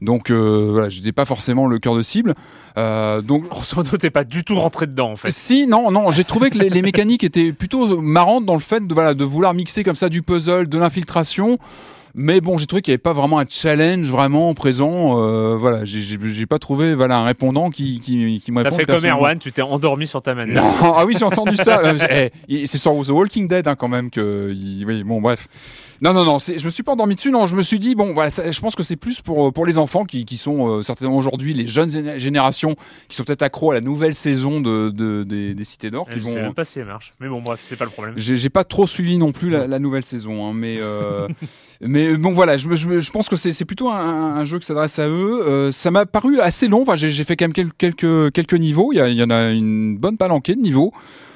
Donc 0.00 0.30
euh, 0.30 0.68
voilà, 0.72 0.88
j'étais 0.88 1.12
pas 1.12 1.26
forcément 1.26 1.66
le 1.66 1.78
cœur 1.78 1.94
de 1.94 2.02
cible. 2.02 2.34
Euh, 2.76 3.22
donc 3.22 3.44
Grosso 3.48 3.76
modo, 3.76 3.96
t'es 3.96 4.10
pas 4.10 4.24
du 4.24 4.42
tout 4.42 4.56
rentré 4.58 4.86
dedans, 4.88 5.12
en 5.12 5.16
fait. 5.16 5.30
si, 5.30 5.66
non, 5.68 5.90
non, 5.92 6.10
j'ai 6.10 6.24
trouvé 6.24 6.50
que 6.50 6.58
les, 6.58 6.70
les 6.70 6.82
mécaniques 6.82 7.22
étaient 7.22 7.52
plutôt 7.52 8.00
marrantes 8.00 8.46
dans 8.46 8.54
le 8.54 8.60
fait 8.60 8.84
de, 8.84 8.92
voilà, 8.94 9.14
de 9.14 9.24
vouloir 9.24 9.54
mixer 9.54 9.84
comme 9.84 9.96
ça 9.96 10.08
du 10.08 10.22
puzzle, 10.22 10.68
de 10.68 10.78
l'infiltration. 10.78 11.58
Mais 12.14 12.40
bon, 12.40 12.58
j'ai 12.58 12.66
trouvé 12.66 12.82
qu'il 12.82 12.90
n'y 12.92 12.94
avait 12.94 12.98
pas 12.98 13.12
vraiment 13.12 13.38
un 13.38 13.44
challenge 13.48 14.08
vraiment 14.10 14.52
présent. 14.54 15.20
Euh, 15.22 15.56
voilà, 15.56 15.84
j'ai- 15.84 16.46
pas 16.46 16.58
trouvé 16.58 16.94
voilà 16.94 17.18
un 17.18 17.24
répondant 17.24 17.70
qui 17.70 18.00
qui, 18.00 18.40
qui 18.40 18.50
me 18.52 18.62
T'as 18.62 18.70
fait 18.72 18.84
comme. 18.84 19.04
Erwan, 19.04 19.38
tu 19.38 19.52
t'es 19.52 19.62
endormi 19.62 20.06
sur 20.06 20.20
ta 20.22 20.34
manette. 20.34 20.56
Non, 20.56 20.62
ah 20.82 21.04
oui, 21.06 21.14
j'ai 21.18 21.24
entendu 21.24 21.56
ça. 21.56 21.80
Euh, 21.84 22.28
eh, 22.48 22.66
c'est 22.66 22.78
sur 22.78 22.92
The 23.04 23.10
Walking 23.10 23.46
Dead 23.48 23.68
hein, 23.68 23.74
quand 23.76 23.88
même 23.88 24.10
que. 24.10 24.48
Oui, 24.84 25.04
bon, 25.04 25.20
bref. 25.20 25.46
Non, 26.02 26.14
non, 26.14 26.24
non. 26.24 26.38
Je 26.38 26.64
me 26.64 26.70
suis 26.70 26.82
pas 26.82 26.92
endormi 26.92 27.14
dessus. 27.14 27.30
Non, 27.30 27.44
je 27.46 27.54
me 27.54 27.62
suis 27.62 27.78
dit 27.78 27.94
bon, 27.94 28.14
voilà. 28.14 28.30
ça- 28.30 28.50
je 28.50 28.60
pense 28.60 28.74
que 28.74 28.82
c'est 28.82 28.96
plus 28.96 29.20
pour 29.20 29.52
pour 29.52 29.66
les 29.66 29.78
enfants 29.78 30.04
qui 30.04 30.24
qui 30.24 30.36
sont 30.38 30.66
euh, 30.78 30.82
certainement 30.82 31.16
aujourd'hui 31.16 31.52
les 31.54 31.66
jeunes 31.66 31.90
géné- 31.90 32.18
générations 32.18 32.74
qui 33.08 33.16
sont 33.16 33.24
peut-être 33.24 33.42
accros 33.42 33.70
à 33.70 33.74
la 33.74 33.80
nouvelle 33.82 34.14
saison 34.14 34.60
de, 34.60 34.88
de 34.88 35.22
des, 35.24 35.54
des 35.54 35.64
Cités 35.64 35.90
d'Or. 35.90 36.06
Je 36.10 36.18
qui 36.18 36.26
sais 36.26 36.38
vont. 36.38 36.46
même 36.46 36.54
pas 36.54 36.64
si 36.64 36.78
elle 36.80 36.86
marche. 36.86 37.12
Mais 37.20 37.28
bon, 37.28 37.40
bref, 37.42 37.60
c'est 37.62 37.76
pas 37.76 37.84
le 37.84 37.90
problème. 37.90 38.14
J'ai 38.16 38.36
j'ai 38.36 38.50
pas 38.50 38.64
trop 38.64 38.86
suivi 38.86 39.18
non 39.18 39.32
plus 39.32 39.50
la, 39.50 39.66
la 39.66 39.78
nouvelle 39.78 40.04
saison, 40.04 40.48
hein, 40.48 40.52
mais 40.54 40.78
euh, 40.80 41.28
mais 41.82 42.14
bon 42.16 42.32
voilà, 42.32 42.56
je, 42.56 43.10
pense 43.10 43.28
que 43.28 43.36
c'est 43.36 43.64
plutôt 43.64 43.88
un, 43.88 44.44
jeu 44.44 44.58
qui 44.58 44.66
s'adresse 44.66 44.98
à 44.98 45.08
eux. 45.08 45.42
Euh, 45.46 45.72
ça 45.72 45.90
m'a 45.90 46.04
paru 46.04 46.38
assez 46.40 46.68
long. 46.68 46.82
Enfin, 46.82 46.94
j'ai 46.94 47.24
fait 47.24 47.36
quand 47.36 47.46
même 47.46 47.52
quel- 47.52 47.72
quelques 47.72 48.32
quelques 48.32 48.54
niveaux. 48.54 48.92
Il 48.92 48.96
y, 48.96 49.00
a- 49.00 49.08
il 49.08 49.16
y 49.16 49.22
en 49.22 49.30
a 49.30 49.50
une 49.50 49.96
bonne 49.96 50.16
palanquée 50.18 50.54
de 50.54 50.60
niveaux. 50.60 50.92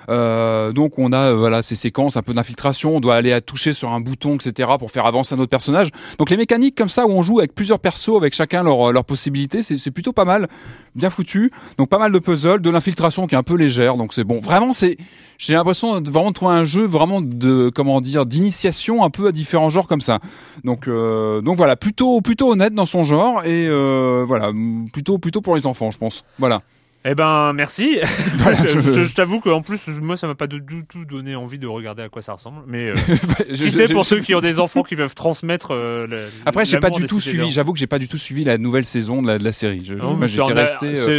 Euh, 0.09 0.73
donc 0.73 0.99
on 0.99 1.13
a 1.13 1.31
euh, 1.31 1.35
voilà 1.35 1.63
ces 1.63 1.75
séquences 1.75 2.17
un 2.17 2.23
peu 2.23 2.35
d'infiltration, 2.35 2.97
on 2.97 3.01
doit 3.01 3.15
aller 3.17 3.33
à 3.33 3.41
toucher 3.41 3.73
sur 3.73 3.91
un 3.93 4.01
bouton 4.01 4.37
etc 4.37 4.71
pour 4.79 4.91
faire 4.91 5.07
avancer 5.07 5.35
un 5.35 5.39
autre 5.39 5.51
personnage. 5.51 5.91
Donc 6.19 6.31
les 6.31 6.37
mécaniques 6.37 6.77
comme 6.77 6.89
ça 6.89 7.07
où 7.07 7.11
on 7.11 7.23
joue 7.23 7.39
avec 7.39 7.55
plusieurs 7.55 7.79
persos 7.79 8.17
avec 8.17 8.35
chacun 8.35 8.63
leur 8.63 8.93
leur 8.93 9.05
possibilité, 9.05 9.63
c'est 9.63 9.91
plutôt 9.91 10.13
pas 10.13 10.25
mal, 10.25 10.49
bien 10.95 11.11
foutu. 11.11 11.51
Donc 11.79 11.89
pas 11.89 11.99
mal 11.99 12.13
de 12.13 12.19
puzzles, 12.19 12.61
de 12.61 12.71
l'infiltration 12.71 13.27
qui 13.27 13.35
est 13.35 13.39
un 13.39 13.43
peu 13.43 13.57
légère, 13.57 13.97
donc 13.97 14.13
c'est 14.15 14.25
bon. 14.25 14.41
Vraiment 14.41 14.73
c'est 14.73 14.97
j'ai 15.39 15.55
l'impression 15.55 16.01
de 16.01 16.33
trouver 16.33 16.55
un 16.55 16.65
jeu 16.65 16.85
vraiment 16.85 17.21
de 17.21 17.71
comment 17.75 18.01
dire 18.01 18.27
d'initiation 18.27 19.05
un 19.05 19.11
peu 19.11 19.29
à 19.29 19.33
différents 19.33 19.71
genres 19.71 19.89
comme 19.89 20.01
ça. 20.01 20.19
Donc 20.65 20.89
euh, 20.89 21.41
donc 21.41 21.57
voilà 21.57 21.77
plutôt 21.77 22.21
plutôt 22.21 22.53
honnête 22.53 22.75
dans 22.75 22.87
son 22.87 23.03
genre 23.03 23.45
et 23.45 23.67
euh, 23.67 24.25
voilà 24.27 24.53
plutôt 24.93 25.19
plutôt 25.19 25.41
pour 25.41 25.57
les 25.57 25.67
enfants 25.67 25.91
je 25.91 25.99
pense. 25.99 26.25
Voilà. 26.39 26.63
Eh 27.07 27.15
ben, 27.15 27.53
merci. 27.53 27.99
Voilà, 28.39 28.57
je 28.65 28.79
je- 28.79 29.05
je- 29.05 29.15
t'avoue 29.15 29.41
qu'en 29.41 29.61
plus, 29.63 29.89
moi, 30.01 30.17
ça 30.17 30.27
m'a 30.27 30.35
pas 30.35 30.47
du 30.47 30.61
tout 30.89 31.05
donné 31.05 31.35
envie 31.37 31.59
de 31.59 31.67
regarder 31.67 32.03
à 32.03 32.09
quoi 32.09 32.23
ça 32.23 32.33
ressemble. 32.33 32.63
Mais 32.67 32.89
euh, 32.91 32.95
Je- 33.51 33.65
qui 33.65 33.71
sait 33.71 33.89
pour 33.89 34.05
ceux 34.07 34.21
qui 34.21 34.35
ont 34.35 34.41
des 34.41 34.59
enfants 34.59 34.83
qui 34.83 34.97
peuvent 34.97 35.15
transmettre. 35.15 35.73
euh, 35.73 36.07
le- 36.07 36.29
Après, 36.47 36.65
j'ai 36.65 36.79
pas 36.79 36.91
du 36.91 37.05
tout 37.07 37.21
suivi. 37.21 37.51
J'avoue 37.51 37.73
que 37.75 37.79
j'ai 37.79 37.87
pas 37.87 37.99
du 37.99 38.09
tout 38.09 38.17
suivi 38.17 38.45
la 38.45 38.57
nouvelle 38.59 38.85
saison 38.87 39.21
de 39.23 39.27
la, 39.29 39.39
de 39.39 39.45
la 39.45 39.53
série. 39.53 39.83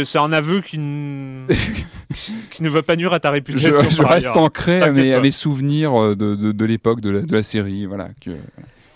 C'est 0.04 0.18
un 0.18 0.32
aveu 0.32 0.60
qui, 0.60 0.76
n- 0.76 1.46
qui 2.50 2.62
ne 2.62 2.68
va 2.68 2.82
pas 2.82 2.96
nuire 2.96 3.12
à 3.12 3.20
ta 3.20 3.30
réputation. 3.30 3.70
je 3.88 4.02
reste 4.02 4.26
ailleurs. 4.28 4.38
ancré 4.38 4.80
à 4.82 4.90
mes, 4.90 5.12
à 5.12 5.16
pas. 5.16 5.22
mes 5.22 5.30
souvenirs 5.30 5.94
euh, 6.00 6.16
de, 6.16 6.34
de, 6.34 6.52
de 6.52 6.64
l'époque 6.64 7.00
de 7.00 7.10
la, 7.10 7.22
de 7.22 7.32
la 7.32 7.42
série. 7.42 7.86
Voilà. 7.86 8.08
Que, 8.20 8.30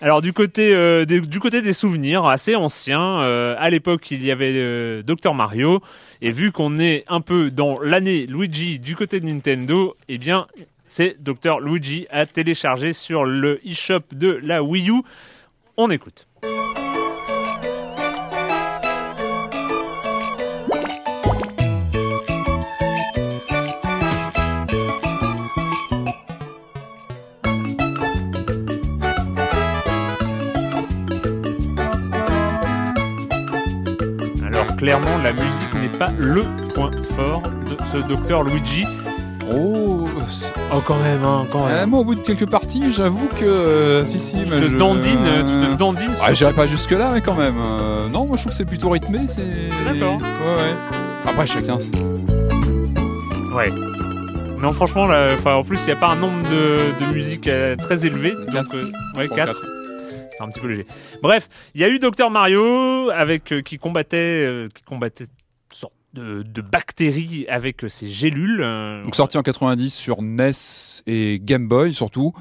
Alors 0.02 0.22
du 0.22 0.32
côté 0.32 0.74
euh, 0.74 1.04
des, 1.04 1.20
du 1.20 1.40
côté 1.40 1.60
des 1.60 1.74
souvenirs 1.74 2.24
assez 2.24 2.56
anciens, 2.56 3.20
euh, 3.20 3.54
à 3.58 3.68
l'époque 3.68 4.10
il 4.10 4.24
y 4.24 4.30
avait 4.30 4.54
euh, 4.54 5.02
Dr 5.02 5.34
Mario 5.34 5.82
et 6.22 6.30
vu 6.30 6.52
qu'on 6.52 6.78
est 6.78 7.04
un 7.08 7.20
peu 7.20 7.50
dans 7.50 7.78
l'année 7.80 8.24
Luigi 8.26 8.78
du 8.78 8.96
côté 8.96 9.20
de 9.20 9.26
Nintendo, 9.26 9.94
eh 10.08 10.16
bien 10.16 10.46
c'est 10.86 11.22
Dr 11.22 11.60
Luigi 11.60 12.06
à 12.08 12.24
télécharger 12.24 12.94
sur 12.94 13.26
le 13.26 13.60
eShop 13.66 14.00
de 14.12 14.40
la 14.42 14.62
Wii 14.62 14.88
U. 14.88 15.02
On 15.76 15.90
écoute. 15.90 16.26
Clairement 34.80 35.18
la 35.22 35.32
musique 35.32 35.74
n'est 35.80 35.98
pas 35.98 36.08
le 36.18 36.42
point 36.74 36.90
fort 37.16 37.42
de 37.42 37.76
ce 37.92 37.98
Dr 37.98 38.44
Luigi. 38.44 38.84
Oh, 39.52 40.06
Oh 40.72 40.80
quand 40.86 40.98
même, 41.02 41.24
hein, 41.24 41.44
quand 41.50 41.66
euh, 41.68 41.86
moi, 41.86 42.00
au 42.00 42.04
bout 42.04 42.14
de 42.14 42.20
quelques 42.20 42.48
parties, 42.48 42.92
j'avoue 42.92 43.26
que 43.40 43.44
euh, 43.44 44.06
si, 44.06 44.18
si, 44.20 44.36
Tu 44.44 44.50
mais 44.50 44.60
te 44.60 44.68
je- 44.68 44.76
dandines, 44.76 45.02
tu 45.60 45.66
te 45.72 45.74
dandines 45.76 46.12
Ah, 46.22 46.32
j'irai 46.32 46.52
pas 46.52 46.66
jusque 46.66 46.92
là, 46.92 47.10
mais 47.12 47.20
quand 47.20 47.34
même. 47.34 47.56
euh, 47.58 48.08
non, 48.08 48.26
moi, 48.26 48.36
je 48.36 48.42
trouve 48.42 48.52
que 48.52 48.56
c'est 48.56 48.64
plutôt 48.64 48.90
rythmé. 48.90 49.18
C'est. 49.26 49.42
D'accord. 49.86 50.18
Ouais, 50.18 50.54
ouais. 50.54 51.28
Après, 51.28 51.46
chacun. 51.48 51.78
c'est- 51.80 51.98
Ouais. 53.54 53.70
Non, 54.62 54.70
franchement, 54.72 55.06
là, 55.08 55.26
en 55.46 55.62
plus, 55.62 55.78
il 55.82 55.86
n'y 55.86 55.92
a 55.92 55.96
pas 55.96 56.10
un 56.10 56.16
nombre 56.16 56.38
de, 56.48 57.04
de 57.04 57.12
musique 57.12 57.48
euh, 57.48 57.74
très 57.76 58.06
élevé. 58.06 58.34
Quatre. 58.52 58.76
euh, 58.76 58.84
ouais, 59.18 59.26
Bon, 59.28 59.34
4. 59.34 59.46
quatre. 59.52 59.66
C'est 60.38 60.44
un 60.44 60.48
petit 60.48 60.60
peu 60.60 60.68
léger. 60.68 60.86
Bref, 61.22 61.48
il 61.74 61.80
y 61.80 61.84
a 61.84 61.88
eu 61.88 61.98
Dr 61.98 62.30
Mario 62.30 62.62
avec 63.08 63.52
euh, 63.52 63.62
qui 63.62 63.78
combattait, 63.78 64.16
euh, 64.46 64.68
qui 64.74 64.82
combattait 64.82 65.24
une 65.24 65.30
sorte 65.72 65.94
de, 66.12 66.42
de 66.42 66.60
bactéries 66.60 67.46
avec 67.48 67.84
euh, 67.84 67.88
ses 67.88 68.08
gélules. 68.08 68.58
Donc 69.04 69.16
sorti 69.16 69.38
en 69.38 69.42
90 69.42 69.90
sur 69.94 70.20
NES 70.22 70.50
et 71.06 71.40
Game 71.42 71.66
Boy 71.68 71.94
surtout. 71.94 72.32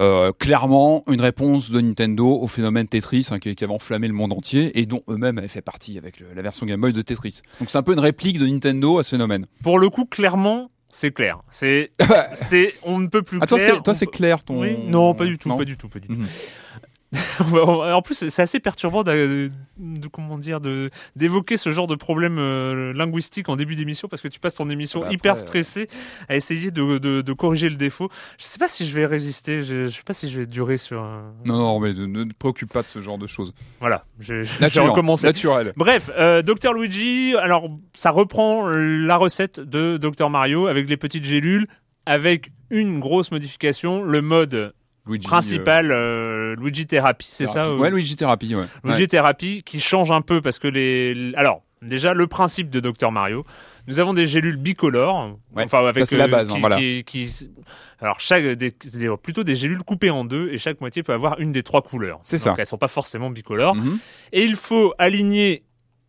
Euh, 0.00 0.30
clairement 0.30 1.02
une 1.08 1.20
réponse 1.20 1.72
de 1.72 1.80
Nintendo 1.80 2.24
au 2.40 2.46
phénomène 2.46 2.86
Tetris 2.86 3.26
hein, 3.32 3.40
qui, 3.40 3.56
qui 3.56 3.64
avait 3.64 3.72
enflammé 3.72 4.06
le 4.06 4.14
monde 4.14 4.32
entier 4.32 4.78
et 4.78 4.86
dont 4.86 5.02
eux-mêmes 5.08 5.38
avaient 5.38 5.48
fait 5.48 5.60
partie 5.60 5.98
avec 5.98 6.20
le- 6.20 6.28
la 6.36 6.40
version 6.42 6.66
Game 6.66 6.80
Boy 6.80 6.92
de 6.92 7.02
Tetris. 7.02 7.40
Donc 7.58 7.68
c'est 7.68 7.78
un 7.78 7.82
peu 7.82 7.94
une 7.94 7.98
réplique 7.98 8.38
de 8.38 8.46
Nintendo 8.46 8.98
à 9.00 9.02
ce 9.02 9.10
phénomène. 9.10 9.46
Pour 9.64 9.80
le 9.80 9.90
coup, 9.90 10.04
clairement, 10.04 10.70
c'est 10.88 11.10
clair. 11.10 11.40
C'est, 11.50 11.90
c'est, 12.34 12.74
on 12.84 13.00
ne 13.00 13.08
peut 13.08 13.22
plus 13.22 13.40
Ah 13.42 13.48
toi 13.48 13.58
clair. 13.58 13.74
c'est 13.74 13.82
toi 13.82 13.94
c'est 13.94 14.06
clair 14.06 14.44
ton 14.44 14.60
Oui, 14.60 14.76
non, 14.86 15.14
pas 15.14 15.26
du 15.26 15.36
tout, 15.36 15.48
Non 15.48 15.58
pas 15.58 15.64
du 15.64 15.76
tout, 15.76 15.88
pas 15.88 15.98
du 15.98 16.06
tout. 16.06 16.14
Mhm. 16.14 16.26
en 17.54 18.02
plus, 18.02 18.28
c'est 18.28 18.42
assez 18.42 18.60
perturbant 18.60 19.02
de, 19.02 19.48
comment 20.12 20.36
dire 20.38 20.60
de 20.60 20.90
d'évoquer 21.16 21.56
ce 21.56 21.70
genre 21.70 21.86
de 21.86 21.94
problème 21.94 22.36
euh, 22.38 22.92
linguistique 22.92 23.48
en 23.48 23.56
début 23.56 23.76
d'émission 23.76 24.08
parce 24.08 24.20
que 24.20 24.28
tu 24.28 24.38
passes 24.40 24.56
ton 24.56 24.68
émission 24.68 25.00
Ah 25.02 25.06
bah 25.06 25.12
hyper 25.14 25.32
après, 25.32 25.46
stressé 25.62 25.88
à 26.28 26.36
essayer 26.36 26.70
de, 26.70 26.98
de, 26.98 27.22
de 27.22 27.32
corriger 27.32 27.70
le 27.70 27.76
défaut. 27.76 28.10
Je 28.38 28.44
sais 28.44 28.58
pas 28.58 28.68
si 28.68 28.84
je 28.86 28.94
vais 28.94 29.06
résister. 29.06 29.62
Je, 29.62 29.84
je 29.84 29.88
sais 29.88 30.02
pas 30.02 30.12
si 30.12 30.28
je 30.28 30.40
vais 30.40 30.46
durer 30.46 30.76
sur. 30.76 31.00
un- 31.00 31.32
Non 31.46 31.56
non 31.58 31.80
mais 31.80 31.94
ne, 31.94 32.06
ne 32.06 32.24
te 32.24 32.34
préoccupe 32.38 32.72
pas 32.72 32.82
de 32.82 32.88
ce 32.88 33.00
genre 33.00 33.18
de 33.18 33.26
choses. 33.26 33.54
Voilà, 33.80 34.04
j'ai 34.20 34.42
recommencé. 34.80 35.26
naturel. 35.26 35.72
Bref, 35.76 36.10
euh, 36.18 36.42
Dr 36.42 36.74
Luigi, 36.74 37.34
alors 37.36 37.70
ça 37.94 38.10
reprend 38.10 38.66
la 38.68 39.16
recette 39.16 39.60
de 39.60 39.96
Dr 39.96 40.28
Mario 40.28 40.66
avec 40.66 40.88
les 40.88 40.96
petites 40.98 41.24
gélules, 41.24 41.66
avec 42.06 42.50
une 42.70 43.00
grosse 43.00 43.30
modification, 43.30 44.02
le 44.02 44.20
mode 44.20 44.74
Luigi, 45.08 45.26
principal 45.26 45.90
euh, 45.90 46.54
Luigi 46.56 46.86
Therapy, 46.86 47.26
c'est 47.30 47.46
ça 47.46 47.64
euh, 47.64 47.76
Ouais 47.76 47.90
Luigi 47.90 48.14
Thérapie 48.16 48.54
ouais. 48.54 48.66
Luigi 48.84 49.02
Ouais. 49.02 49.06
Thérapie 49.08 49.62
qui 49.64 49.80
change 49.80 50.10
un 50.12 50.20
peu 50.20 50.40
parce 50.40 50.58
que 50.58 50.68
les 50.68 51.32
alors 51.36 51.62
déjà 51.82 52.12
le 52.12 52.26
principe 52.26 52.70
de 52.70 52.80
Dr 52.80 53.10
Mario, 53.12 53.44
nous 53.86 54.00
avons 54.00 54.12
des 54.12 54.26
gélules 54.26 54.56
bicolores, 54.56 55.36
Ouais, 55.54 55.62
enfin 55.64 55.86
avec 55.86 55.98
ça, 56.00 56.04
c'est 56.06 56.16
la 56.16 56.26
base, 56.28 56.50
hein, 56.50 56.54
qui, 56.54 56.60
voilà. 56.60 56.76
qui- 56.76 57.04
qui- 57.04 57.50
alors 58.00 58.18
chaque 58.20 58.44
des, 58.44 58.72
des- 58.72 59.16
plutôt 59.22 59.44
des 59.44 59.54
gélules 59.56 59.82
coupées 59.84 60.10
en 60.10 60.24
deux 60.24 60.50
et 60.50 60.58
chaque 60.58 60.80
moitié 60.80 61.02
peut 61.04 61.12
avoir 61.12 61.38
une 61.40 61.52
des 61.52 61.62
trois 61.62 61.82
couleurs. 61.82 62.18
C'est 62.24 62.36
Donc 62.44 62.56
ça. 62.56 62.60
elles 62.60 62.66
sont 62.66 62.78
pas 62.78 62.88
forcément 62.88 63.30
bicolores 63.30 63.76
Mhm. 63.76 63.98
et 64.32 64.44
il 64.44 64.56
faut 64.56 64.92
aligner 64.98 65.62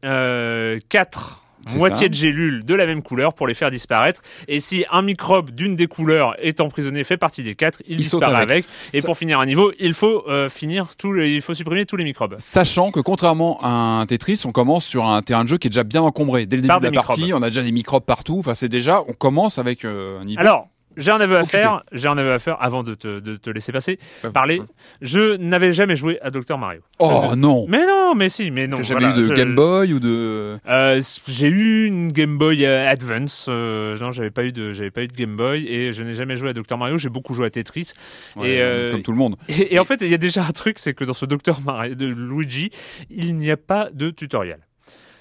euh, 0.05 0.79
quatre 0.89 1.43
Ça. 1.67 2.07
de 2.07 2.13
gélules 2.13 2.65
de 2.65 2.73
la 2.73 2.85
même 2.85 3.01
couleur 3.03 3.33
pour 3.33 3.47
les 3.47 3.53
faire 3.53 3.69
disparaître. 3.71 4.21
Et 4.47 4.59
si 4.59 4.85
un 4.91 5.01
microbe 5.01 5.51
d'une 5.51 5.75
des 5.75 5.87
couleurs 5.87 6.35
est 6.39 6.61
emprisonné, 6.61 7.03
fait 7.03 7.17
partie 7.17 7.43
des 7.43 7.55
quatre, 7.55 7.81
il, 7.87 7.99
Il 7.99 8.05
saute 8.05 8.21
disparaît 8.21 8.41
avec. 8.43 8.49
avec. 8.51 8.65
Et 8.93 9.01
Ça- 9.01 9.05
pour 9.05 9.17
finir 9.17 9.39
un 9.39 9.45
niveau, 9.45 9.71
il 9.79 9.93
faut 9.93 10.23
euh, 10.27 10.49
finir 10.49 10.95
tout, 10.97 11.11
le- 11.11 11.27
il 11.27 11.41
faut 11.41 11.53
supprimer 11.53 11.85
tous 11.85 11.95
les 11.95 12.03
microbes. 12.03 12.35
Sachant 12.37 12.91
que 12.91 12.99
contrairement 12.99 13.59
à 13.61 13.69
un 13.99 14.05
Tetris, 14.05 14.41
on 14.45 14.51
commence 14.51 14.85
sur 14.85 15.05
un 15.05 15.21
terrain 15.21 15.43
de 15.43 15.49
jeu 15.49 15.57
qui 15.57 15.67
est 15.67 15.69
déjà 15.69 15.83
bien 15.83 16.01
encombré. 16.01 16.45
Dès 16.45 16.55
le 16.55 16.61
début 16.63 16.67
Par 16.69 16.79
de 16.81 16.85
la 16.87 16.91
partie, 16.91 17.33
on 17.33 17.41
a 17.41 17.49
déjà 17.49 17.61
des 17.61 17.71
microbes 17.71 18.03
partout. 18.05 18.37
Enfin, 18.39 18.55
c'est 18.55 18.69
déjà, 18.69 19.01
on 19.07 19.13
commence 19.13 19.59
avec 19.59 19.85
euh, 19.85 20.19
un 20.21 20.25
niveau. 20.25 20.39
Alors, 20.41 20.67
j'ai 20.99 21.12
un 21.12 21.19
aveu 21.19 21.38
à 21.38 21.41
Occupé. 21.41 21.57
faire. 21.57 21.83
J'ai 21.91 22.07
un 22.07 22.17
aveu 22.17 22.31
à 22.33 22.39
faire 22.39 22.57
avant 22.62 22.83
de 22.83 22.93
te, 22.93 23.19
de 23.19 23.35
te 23.35 23.49
laisser 23.49 23.71
passer. 23.71 23.97
Ouais. 24.23 24.29
Parler. 24.31 24.62
Je 25.01 25.35
n'avais 25.38 25.71
jamais 25.71 25.95
joué 25.95 26.19
à 26.21 26.29
Dr 26.29 26.57
Mario. 26.57 26.81
Oh 26.99 27.31
non 27.38 27.65
Mais 27.67 27.85
non, 27.88 28.13
mais 28.15 28.29
si, 28.29 28.51
mais 28.51 28.67
non. 28.67 28.77
T'as 28.77 28.83
jamais 28.83 28.99
voilà, 29.01 29.15
eu 29.15 29.19
de 29.19 29.23
je- 29.23 29.33
Game 29.33 29.55
Boy 29.55 29.93
ou 29.93 29.99
de. 29.99 30.58
Euh, 30.67 31.02
j'ai 31.27 31.47
eu 31.47 31.85
une 31.87 32.12
Game 32.12 32.37
Boy 32.37 32.65
euh, 32.65 32.87
Advance. 32.87 33.45
euh, 33.50 33.97
non, 34.00 34.12
j'avais 34.12 34.31
pas 34.31 34.43
eu 34.43 34.52
de, 34.52 34.71
j'avais 34.73 34.91
pas 34.91 35.04
eu 35.04 35.08
de 35.08 35.13
Game 35.13 35.35
Boy 35.35 35.65
et 35.67 35.91
je 35.93 36.04
n'ai 36.04 36.13
jamais 36.13 36.35
joué 36.35 36.50
à 36.50 36.54
Dr 36.54 36.77
Mario. 36.77 36.97
J'ai 36.97 37.10
beaucoup 37.10 37.33
joué 37.33 37.47
à 37.47 37.50
Tetris. 37.50 37.93
Ouais, 38.35 38.52
et, 38.56 38.62
euh, 38.62 38.91
comme 38.91 39.02
tout 39.02 39.12
le 39.12 39.17
monde. 39.17 39.37
Et, 39.47 39.75
et 39.75 39.79
en 39.79 39.85
fait, 39.85 40.02
il 40.02 40.10
y 40.10 40.13
a 40.13 40.17
déjà 40.17 40.43
un 40.43 40.52
truc, 40.52 40.79
c'est 40.79 40.93
que 40.93 41.04
dans 41.06 41.13
ce 41.13 41.25
Dr 41.25 41.62
Mario 41.65 41.95
de 41.95 42.06
Luigi, 42.08 42.69
il 43.10 43.35
n'y 43.37 43.50
a 43.52 43.58
pas 43.58 43.89
de 43.93 44.10
tutoriel. 44.10 44.60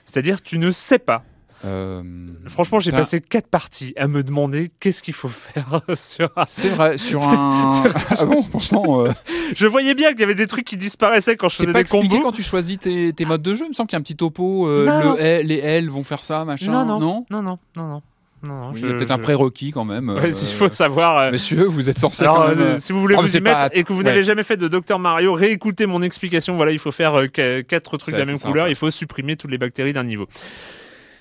C'est-à-dire, 0.05 0.41
tu 0.43 0.59
ne 0.59 0.71
sais 0.71 0.99
pas 0.99 1.23
Euh, 1.65 2.03
Franchement, 2.47 2.79
j'ai 2.81 2.93
passé 2.93 3.21
quatre 3.21 3.49
parties 3.49 3.93
à 3.97 4.07
me 4.07 4.23
demander 4.23 4.71
qu'est-ce 4.81 5.03
qu'il 5.03 5.15
faut 5.15 5.29
faire 5.29 5.81
sur 5.97 6.31
un- 6.37 6.45
C'est 6.47 6.69
vrai, 6.71 6.99
sur 6.99 7.23
un. 7.29 7.69
ah 8.17 8.25
bon, 8.25 8.43
pourtant. 8.45 9.01
euh, 9.07 9.11
Je 9.57 9.67
voyais 9.67 9.95
bien 9.95 10.11
qu'il 10.13 10.21
y 10.21 10.25
avait 10.25 10.35
des 10.37 10.47
trucs 10.47 10.65
qui 10.65 10.77
disparaissaient 10.77 11.37
quand 11.37 11.49
je 11.49 11.57
faisais 11.57 11.73
pas 11.73 11.83
des 11.83 11.89
combos. 11.89 12.21
quand 12.21 12.33
tu 12.33 12.43
choisis 12.45 12.79
tes, 12.79 13.13
tes 13.13 13.25
modes 13.25 13.43
de 13.43 13.55
jeu. 13.55 13.65
Il 13.67 13.71
me 13.71 13.75
semble 13.75 13.89
qu'il 13.89 13.97
y 13.97 13.99
a 13.99 14.01
un 14.01 14.03
petit 14.03 14.17
topo. 14.17 14.69
euh, 14.69 14.87
Non. 14.87 15.15
le 15.15 15.21
L, 15.21 15.47
les 15.47 15.59
L 15.59 15.91
vont 15.91 16.05
faire 16.05 16.23
ça, 16.23 16.45
machin. 16.45 16.71
Non, 16.71 16.85
non, 16.85 16.99
non 17.01 17.27
non, 17.31 17.43
non, 17.43 17.59
non, 17.77 17.87
non. 17.89 18.03
non, 18.45 18.55
non, 18.55 18.71
Oui, 18.73 18.81
je- 18.81 18.87
Il 18.87 18.91
y 18.91 18.93
a 18.93 18.97
peut-être 18.97 19.11
un 19.11 19.19
prérequis 19.19 19.73
quand 19.73 19.85
même. 19.85 20.11
Ouais, 20.11 20.27
euh, 20.27 20.29
il 20.31 20.55
faut 20.55 20.69
savoir. 20.71 21.19
euh, 21.19 21.31
Messieurs, 21.33 21.65
vous 21.65 21.91
êtes 21.91 21.99
censés 21.99 22.23
Alors, 22.23 22.37
quand 22.37 22.49
même. 22.51 22.59
euh, 22.61 22.79
si 22.79 22.93
vous 22.93 23.01
voulez 23.01 23.17
Oh, 23.19 23.23
mais 23.23 23.27
vous 23.29 23.37
y 23.37 23.41
mettre 23.41 23.69
et 23.73 23.83
que 23.83 23.93
vous 23.93 23.99
ouais. 23.99 24.05
n'avez 24.05 24.23
jamais 24.23 24.45
fait 24.45 24.57
de 24.57 24.69
Dr 24.69 24.99
Mario, 25.01 25.35
réécoutez 25.35 25.87
mon 25.87 26.03
explication. 26.03 26.55
Voilà, 26.55 26.71
il 26.71 26.79
faut 26.79 26.93
faire 26.93 27.15
qu- 27.33 27.65
quatre 27.65 27.97
trucs 27.99 28.15
de 28.15 28.21
la 28.21 28.27
même 28.27 28.39
couleur. 28.39 28.69
Il 28.69 28.77
faut 28.77 28.91
supprimer 28.93 29.35
toutes 29.37 29.51
les 29.51 29.59
bactéries 29.59 29.93
d'un 29.93 30.05
niveau. 30.05 30.29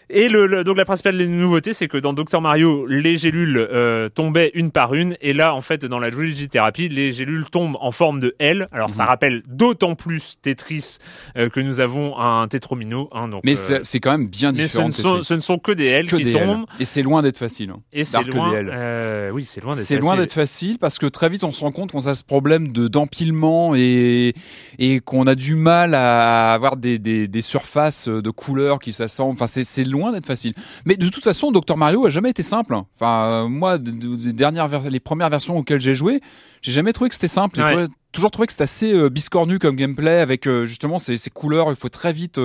Et 0.10 0.30
le, 0.30 0.48
le- 0.48 0.64
donc 0.64 0.78
la 0.78 0.86
principale 0.86 1.18
nouveauté, 1.18 1.74
c'est 1.74 1.88
que 1.88 1.98
dans 1.98 2.14
Dr 2.14 2.40
Mario, 2.42 2.86
les 2.86 3.18
gélules 3.18 3.58
euh, 3.58 4.08
tombaient 4.10 4.52
une 4.54 4.72
par 4.72 4.94
une, 4.94 5.16
et 5.22 5.34
là, 5.34 5.54
en 5.54 5.62
fait, 5.62 5.86
dans 5.86 6.00
la 6.00 6.10
Luigi 6.10 6.48
thérapie, 6.48 6.88
les 6.90 7.12
gélules 7.12 7.46
tombent 7.52 7.78
en 7.82 7.92
forme 7.92 8.20
de 8.20 8.34
L. 8.40 8.68
Alors, 8.72 8.90
ça 8.90 9.04
Mhm. 9.04 9.10
rappelle 9.10 9.44
d'autant 9.48 9.96
plus 9.96 10.36
Tetris 10.42 10.98
euh, 11.38 11.50
que 11.50 11.60
nous 11.60 11.82
avons 11.82 12.18
un 12.18 12.48
Tetromino. 12.48 13.10
Hein, 13.12 13.28
donc, 13.28 13.42
Mais 13.44 13.56
euh, 13.70 13.80
c'est 13.84 14.00
quand 14.00 14.12
même 14.18 14.28
bien 14.28 14.52
mais 14.52 14.60
ce 14.68 14.78
différent. 14.78 14.88
ne, 14.88 14.92
sont, 14.94 15.22
ce 15.24 15.34
ne 15.34 15.40
sont 15.42 15.58
que 15.60 15.72
des 15.72 15.86
L 15.86 16.08
que 16.08 16.16
qui 16.16 16.24
des 16.24 16.32
tombent, 16.32 16.66
L. 16.70 16.76
Et 16.80 16.86
c'est 16.86 17.02
loin 17.02 17.22
d'être 17.22 17.38
facile. 17.38 17.72
hein. 17.72 17.80
et 17.92 18.04
c'est 18.04 18.24
loin. 18.24 18.52
oui, 19.34 19.44
c'est 19.46 19.62
loin 19.62 19.74
d'être. 19.74 19.84
C'est 19.84 19.98
loin 19.98 20.12
facile. 20.12 20.22
d'être 20.22 20.34
facile 20.34 20.78
parce 20.80 21.00
que 21.00 21.06
très 21.08 21.30
vite 21.30 21.44
on 21.44 21.52
se 21.52 21.62
rend 21.62 21.72
compte 21.72 21.92
qu'on 21.92 22.06
a 22.08 22.16
ce 22.16 22.24
problème 22.24 22.72
de 22.72 22.88
d'empilement 22.88 23.74
et 23.76 24.34
et 24.80 25.00
qu'on 25.00 25.28
a 25.28 25.36
du 25.36 25.56
mal 25.56 25.94
à 25.96 26.54
avoir 26.54 26.78
des, 26.78 26.98
des, 27.00 27.28
des 27.28 27.42
surfaces 27.42 28.08
de 28.08 28.30
couleurs 28.30 28.80
qui 28.80 28.94
s'assemblent. 28.94 29.34
Enfin 29.34 29.48
c'est 29.48 29.64
c'est 29.64 29.84
loin 29.98 30.12
d'être 30.12 30.26
facile. 30.26 30.54
Mais 30.86 30.96
de 30.96 31.10
toute 31.10 31.24
façon 31.24 31.52
Dr 31.52 31.76
Mario 31.78 32.06
a 32.06 32.10
jamais 32.10 32.30
été 32.30 32.44
simple. 32.44 32.76
Enfin 32.96 33.24
euh, 33.26 33.48
moi 33.48 33.78
de- 33.78 33.92
de- 33.92 34.16
des 34.16 34.34
dernières 34.34 34.90
les 34.90 35.00
premières 35.00 35.30
versions 35.30 35.58
auxquelles 35.58 35.82
j'ai 35.82 35.96
joué, 35.96 36.22
j'ai 36.62 36.72
jamais 36.72 36.94
trouvé 36.94 37.10
que 37.10 37.16
c'était 37.16 37.28
simple. 37.28 37.62
J'ai 37.68 37.76
Ouais. 37.76 37.88
toujours 38.12 38.32
trouvé 38.32 38.48
que 38.48 38.54
c'était 38.54 38.64
assez 38.64 38.92
euh, 38.94 39.10
biscornu 39.10 39.60
comme 39.60 39.76
gameplay 39.76 40.20
avec 40.20 40.48
euh, 40.48 40.66
justement 40.66 41.00
ces, 41.00 41.18
ces 41.18 41.30
couleurs. 41.30 41.70
Il 41.70 41.76
faut 41.76 41.90
très 41.90 42.14
vite 42.14 42.38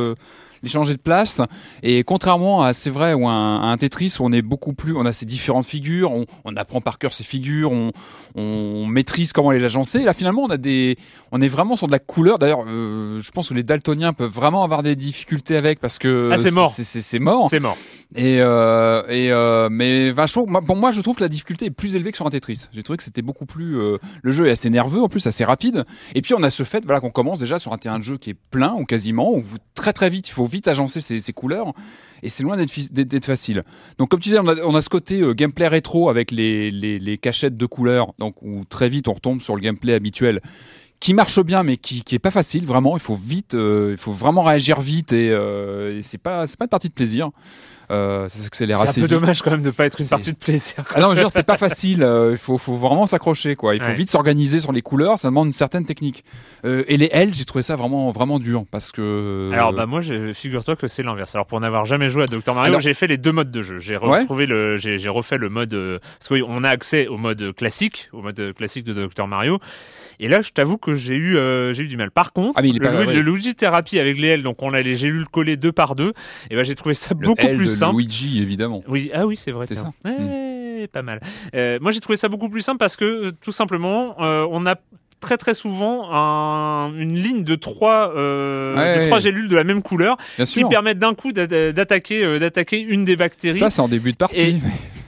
les 0.63 0.69
changer 0.69 0.95
de 0.95 1.01
place. 1.01 1.41
Et 1.83 2.05
contrairement 2.05 2.63
à, 2.63 2.73
c'est 2.73 2.91
vrai, 2.91 3.15
ou 3.15 3.29
un, 3.29 3.61
à 3.61 3.67
un 3.67 3.77
Tetris 3.77 4.15
où 4.21 4.25
on 4.25 4.33
est 4.33 4.43
beaucoup 4.43 4.73
plus, 4.73 4.95
on 4.97 5.05
a 5.07 5.13
ces 5.13 5.27
différentes 5.27 5.67
figures, 5.67 6.13
on, 6.13 6.27
on 6.45 6.57
apprend 6.57 6.81
par 6.81 6.99
cœur 6.99 7.15
ces 7.15 7.25
figures, 7.25 7.73
on, 7.73 7.93
on 8.35 8.87
maîtrise 8.87 9.33
comment 9.33 9.51
les 9.51 9.65
agencer. 9.65 10.01
Là, 10.03 10.13
finalement, 10.13 10.43
on 10.43 10.51
a 10.51 10.57
des, 10.57 10.97
on 11.33 11.41
est 11.41 11.49
vraiment 11.49 11.77
sur 11.77 11.87
de 11.87 11.93
la 11.93 11.99
couleur. 11.99 12.39
D'ailleurs, 12.39 12.65
euh, 12.67 13.21
je 13.21 13.31
pense 13.31 13.49
que 13.49 13.55
les 13.55 13.63
daltoniens 13.63 14.13
peuvent 14.13 14.31
vraiment 14.31 14.63
avoir 14.65 14.83
des 14.83 14.97
difficultés 14.97 15.57
avec 15.57 15.81
parce 15.81 15.99
que 15.99 16.31
Ah, 16.33 16.39
c'est 16.39 16.51
mort. 16.51 16.71
C'est, 16.73 17.19
mort. 17.19 17.49
C'est 17.51 17.61
mort. 17.61 17.77
Et, 18.15 18.41
euh, 18.41 19.03
et 19.09 19.31
euh, 19.33 19.69
mais 19.71 20.11
vachement, 20.11 20.45
moi, 20.47 20.63
pour 20.63 20.77
moi, 20.77 20.93
je 20.93 21.01
trouve 21.01 21.17
que 21.17 21.23
la 21.23 21.29
difficulté 21.29 21.67
est 21.67 21.71
plus 21.71 21.97
élevée 21.97 22.11
que 22.11 22.17
sur 22.17 22.27
un 22.27 22.31
Tetris. 22.31 22.67
J'ai 22.73 22.83
trouvé 22.83 22.97
que 22.97 23.03
c'était 23.03 23.23
beaucoup 23.23 23.47
plus. 23.47 23.77
euh, 23.79 23.99
le 24.23 24.33
jeu 24.33 24.47
est 24.47 24.51
assez 24.51 24.71
nerveux, 24.71 25.03
en 25.03 25.09
plus 25.09 25.27
assez 25.27 25.45
rapide. 25.45 25.85
Et 26.15 26.23
puis 26.23 26.35
on 26.35 26.43
a 26.43 26.51
ce 26.51 26.63
fait, 26.63 26.85
voilà, 26.85 27.01
qu'on 27.01 27.11
commence 27.11 27.39
déjà 27.39 27.59
sur 27.59 27.73
un 27.73 27.79
terrain 27.79 27.99
de 27.99 28.05
jeu 28.05 28.19
qui 28.19 28.31
est 28.31 28.37
plein 28.51 28.75
ou 28.75 28.85
quasiment, 28.85 29.33
où 29.33 29.41
vous, 29.41 29.57
très 29.75 29.93
très 29.93 30.11
vite, 30.11 30.29
il 30.29 30.33
faut 30.33 30.47
vite 30.53 30.69
agencer 30.69 31.01
ces 31.01 31.33
couleurs. 31.33 31.73
Et 32.23 32.29
c'est 32.29 32.45
loin 32.45 32.57
d'être, 32.57 33.25
facile. 33.25 33.65
Donc 33.99 34.11
comme 34.11 34.21
tu 34.21 34.29
disais, 34.29 34.39
on 34.41 34.75
a, 34.75 34.83
ce 34.83 34.89
côté 34.89 35.21
euh, 35.21 35.35
gameplay 35.35 35.67
rétro 35.67 36.09
avec 36.09 36.31
les, 36.31 36.71
les, 36.71 36.99
les 36.99 37.19
cachettes 37.19 37.57
de 37.57 37.67
couleurs, 37.67 38.13
donc 38.19 38.43
où 38.43 38.65
très 38.65 38.89
vite 38.89 39.09
on 39.09 39.15
retombe 39.15 39.41
sur 39.43 39.57
le 39.57 39.61
gameplay 39.61 39.95
habituel 39.95 40.41
qui 41.01 41.15
marche 41.15 41.41
bien 41.41 41.65
mais 41.65 41.79
qui, 41.79 42.05
qui 42.05 42.15
est 42.15 42.21
pas 42.21 42.31
facile 42.31 42.65
vraiment 42.65 42.97
il 42.97 43.03
faut 43.03 43.17
vite 43.17 43.55
euh, 43.55 43.89
il 43.91 43.99
faut 43.99 44.13
vraiment 44.13 44.45
réagir 44.45 44.81
vite 44.81 45.13
et, 45.13 45.31
euh, 45.31 45.99
et 45.99 46.03
c'est 46.05 46.17
pas 46.17 46.47
c'est 46.47 46.57
pas 46.57 46.67
une 46.67 46.69
partie 46.69 46.89
de 46.89 46.95
plaisir 46.95 47.31
euh, 47.93 48.27
C'est 48.31 48.71
un 48.73 48.77
peu 48.77 49.01
vite. 49.01 49.11
dommage 49.11 49.43
quand 49.43 49.51
même 49.51 49.63
de 49.63 49.71
pas 49.71 49.87
être 49.87 50.01
une 50.01 50.09
partie 50.09 50.33
de 50.33 50.37
plaisir. 50.39 50.77
Ah 50.95 51.01
non, 51.01 51.09
je 51.09 51.13
veux 51.13 51.19
dire, 51.21 51.31
c'est 51.31 51.43
pas 51.43 51.57
facile. 51.59 52.03
euh, 52.03 52.31
Il 52.33 52.39
faut, 52.39 52.59
faut 52.59 52.75
vraiment 52.77 53.07
s'accrocher, 53.07 53.55
quoi. 53.55 53.75
Il 53.75 53.81
faut 53.81 53.89
Ouais. 53.89 53.95
vite 53.95 54.11
s'organiser 54.11 54.61
sur 54.61 54.73
les 54.73 54.83
couleurs. 54.83 55.19
Ça 55.19 55.29
demande 55.29 55.49
une 55.49 55.53
certaine 55.53 55.85
technique. 55.85 56.25
Euh, 56.65 56.85
et 56.89 56.97
les 56.97 57.11
L, 57.13 57.35
j'ai 57.35 57.45
trouvé 57.45 57.63
ça 57.63 57.77
vraiment, 57.77 58.11
vraiment 58.11 58.39
dur 58.39 58.65
parce 58.71 58.91
que. 58.93 59.51
Alors 59.53 59.73
bah 59.73 59.87
moi, 59.87 60.01
figure-toi 60.33 60.77
que 60.77 60.87
c'est 60.89 61.03
l'inverse. 61.03 61.35
Alors 61.35 61.47
pour 61.47 61.61
n'avoir 61.61 61.85
jamais 61.85 62.09
joué 62.09 62.23
à 62.25 62.27
Dr 62.27 62.55
Mario, 62.55 62.69
Alors- 62.71 62.81
j'ai 62.81 62.95
fait 62.95 63.07
les 63.07 63.19
deux 63.19 63.33
modes 63.33 63.51
de 63.51 63.63
jeu. 63.63 63.79
J'ai 63.79 63.97
Ouais. 63.99 64.21
retrouvé 64.21 64.47
le, 64.47 64.77
j'ai 64.79 65.09
refait 65.09 65.39
le 65.39 65.49
mode 65.49 66.01
parce 66.19 66.29
qu'on 66.29 66.65
a 66.65 66.69
accès 66.71 67.07
au 67.09 67.19
mode 67.19 67.55
classique, 67.55 68.09
au 68.13 68.23
mode 68.23 68.53
classique 68.57 68.85
de 68.85 68.93
Dr 69.07 69.27
Mario. 69.27 69.59
Et 70.25 70.29
là, 70.29 70.41
je 70.41 70.51
t'avoue 70.51 70.79
que 70.79 70.95
j'ai 70.95 71.17
eu, 71.17 71.37
euh, 71.37 71.73
j'ai 71.73 71.83
eu 71.83 71.89
du 71.89 71.97
mal. 71.97 72.11
Par 72.13 72.33
contre, 72.33 72.55
Ah, 72.57 72.63
mais 72.63 72.69
il 72.69 72.77
est 72.77 72.79
le, 72.79 72.85
pas- 72.89 73.01
Lu- 73.03 73.07
ouais. 73.09 73.15
le 73.15 73.21
Luigi 73.23 73.55
Therapy 73.57 73.99
avec 73.99 74.17
les 74.17 74.29
L, 74.29 74.43
donc 74.45 74.63
on 74.63 74.73
a 74.73 74.81
les 74.81 74.95
gélules 74.95 75.27
collées 75.27 75.57
deux 75.57 75.73
par 75.73 75.95
deux. 75.97 76.13
Et 76.51 76.55
ben 76.55 76.65
j'ai 76.65 76.77
trouvé 76.77 76.95
ça 76.95 77.11
le 77.19 77.27
beaucoup 77.27 77.45
L 77.45 77.57
plus 77.57 77.65
de 77.67 77.71
simple. 77.71 77.97
Luigi, 77.97 78.41
évidemment. 78.41 78.85
Oui, 78.87 79.11
ah 79.13 79.27
oui, 79.27 79.37
c'est 79.37 79.51
vrai. 79.51 79.67
C'est 79.67 79.75
tiens. 79.75 79.93
ça. 80.05 80.09
Hmm. 80.11 80.87
Pas 80.93 81.03
mal. 81.03 81.21
Euh, 81.55 81.79
moi, 81.81 81.91
j'ai 81.93 82.01
trouvé 82.01 82.17
ça 82.17 82.29
beaucoup 82.29 82.49
plus 82.49 82.61
simple 82.61 82.79
parce 82.79 82.97
que 82.97 83.05
euh, 83.05 83.33
tout 83.43 83.53
simplement, 83.53 84.17
euh, 84.21 84.47
on 84.51 84.65
a 84.67 84.77
très 85.21 85.37
très 85.39 85.55
souvent 85.55 86.09
un- 86.13 86.93
une 86.99 87.15
ligne 87.15 87.45
de 87.45 87.55
trois, 87.55 88.13
euh, 88.17 88.77
Ouais, 88.77 88.95
de 88.95 89.01
ouais. 89.01 89.07
trois 89.07 89.19
gélules 89.21 89.49
de 89.49 89.55
la 89.57 89.63
même 89.65 89.83
couleur 89.83 90.17
Bien 90.37 90.45
qui 90.45 90.53
sûr. 90.61 90.69
permettent 90.69 90.99
d'un 90.99 91.15
coup 91.15 91.33
d'a- 91.33 91.47
d'attaquer 91.73 92.25
euh, 92.25 92.39
d'attaquer 92.41 92.81
une 92.81 93.05
des 93.05 93.15
bactéries. 93.17 93.59
Ça, 93.59 93.71
c'est 93.71 93.81
en 93.81 93.89
début 93.89 94.13
de 94.13 94.17
partie. 94.17 94.41
Et- 94.41 94.57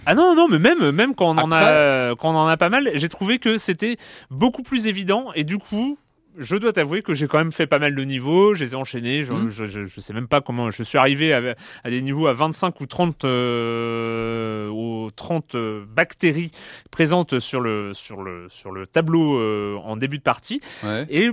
Ah 0.06 0.14
non 0.14 0.34
non 0.34 0.48
mais 0.48 0.58
même 0.58 0.90
même 0.90 1.14
quand 1.14 1.26
on 1.26 1.38
en 1.38 1.50
a 1.52 1.56
Après- 1.58 2.16
quand 2.18 2.30
on 2.30 2.36
en 2.36 2.46
a 2.48 2.56
pas 2.56 2.68
mal, 2.68 2.90
j'ai 2.94 3.08
trouvé 3.08 3.38
que 3.38 3.58
c'était 3.58 3.96
beaucoup 4.30 4.62
plus 4.62 4.86
évident 4.86 5.32
et 5.34 5.44
du 5.44 5.58
coup 5.58 5.98
je 6.36 6.56
dois 6.56 6.72
t'avouer 6.72 7.02
que 7.02 7.14
j'ai 7.14 7.28
quand 7.28 7.38
même 7.38 7.52
fait 7.52 7.68
pas 7.68 7.78
mal 7.78 7.94
de 7.94 8.02
niveaux, 8.02 8.54
je 8.56 8.64
les 8.64 8.72
ai 8.72 8.74
enchaînés, 8.74 9.22
je, 9.22 9.32
Mhm. 9.32 9.48
je, 9.50 9.66
je- 9.66 9.84
je 9.84 10.00
sais 10.00 10.12
même 10.12 10.26
pas 10.26 10.40
comment, 10.40 10.68
je 10.68 10.82
suis 10.82 10.98
arrivé 10.98 11.32
à, 11.32 11.40
à 11.84 11.90
des 11.90 12.02
niveaux 12.02 12.26
à 12.26 12.32
25 12.32 12.80
ou 12.80 12.86
30, 12.86 13.24
euh, 13.24 14.68
ou 14.68 15.10
30 15.14 15.54
euh, 15.54 15.84
bactéries 15.88 16.50
présentes 16.90 17.38
sur 17.38 17.60
le, 17.60 17.94
sur 17.94 18.20
le, 18.22 18.46
sur 18.48 18.72
le 18.72 18.86
tableau 18.86 19.38
euh, 19.38 19.76
en 19.84 19.96
début 19.96 20.18
de 20.18 20.24
partie. 20.24 20.60
Ouais. 20.82 21.06
Et 21.08 21.30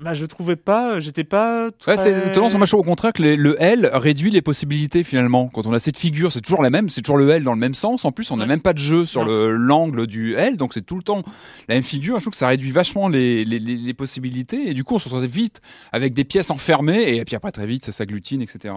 bah, 0.00 0.12
je 0.12 0.26
trouvais 0.26 0.56
pas, 0.56 0.98
j'étais 0.98 1.22
pas. 1.24 1.70
Très... 1.78 1.92
Ouais, 1.92 1.96
c'est 1.96 2.26
je 2.26 2.30
trouve 2.32 2.80
au 2.80 2.82
contraire 2.82 3.12
que 3.12 3.22
les- 3.22 3.36
le 3.36 3.56
L 3.62 3.88
réduit 3.94 4.30
les 4.30 4.42
possibilités 4.42 5.04
finalement. 5.04 5.48
Quand 5.48 5.66
on 5.66 5.72
a 5.72 5.78
cette 5.78 5.96
figure, 5.98 6.32
c'est 6.32 6.40
toujours 6.40 6.62
la 6.62 6.70
même, 6.70 6.88
c'est 6.88 7.00
toujours 7.00 7.16
le 7.16 7.30
L 7.30 7.44
dans 7.44 7.52
le 7.52 7.58
même 7.58 7.74
sens. 7.74 8.04
En 8.04 8.10
plus, 8.12 8.30
on 8.30 8.36
n'a 8.36 8.42
Ouais. 8.44 8.48
même 8.48 8.60
pas 8.60 8.72
de 8.72 8.78
jeu 8.78 9.06
sur 9.06 9.24
l'angle 9.24 10.06
du 10.06 10.34
L, 10.34 10.56
donc 10.56 10.74
c'est 10.74 10.84
tout 10.84 10.96
le 10.96 11.02
temps 11.02 11.22
la 11.68 11.76
même 11.76 11.84
figure. 11.84 12.16
Je 12.16 12.24
trouve 12.24 12.32
que 12.32 12.36
ça 12.36 12.48
réduit 12.48 12.70
vachement 12.72 13.08
les, 13.08 13.44
les, 13.44 13.58
les, 13.58 13.76
les 13.76 13.94
possibilités 13.94 14.68
et 14.68 14.74
du 14.74 14.82
coup 14.84 14.94
on 14.96 14.98
se 14.98 15.08
retrouve 15.08 15.24
vite 15.26 15.60
avec 15.92 16.12
des 16.12 16.24
pièces 16.24 16.50
enfermées 16.50 17.16
et 17.16 17.24
puis 17.24 17.36
après 17.36 17.52
très 17.52 17.66
vite 17.66 17.84
ça 17.84 17.92
s'agglutine, 17.92 18.42
etc. 18.42 18.74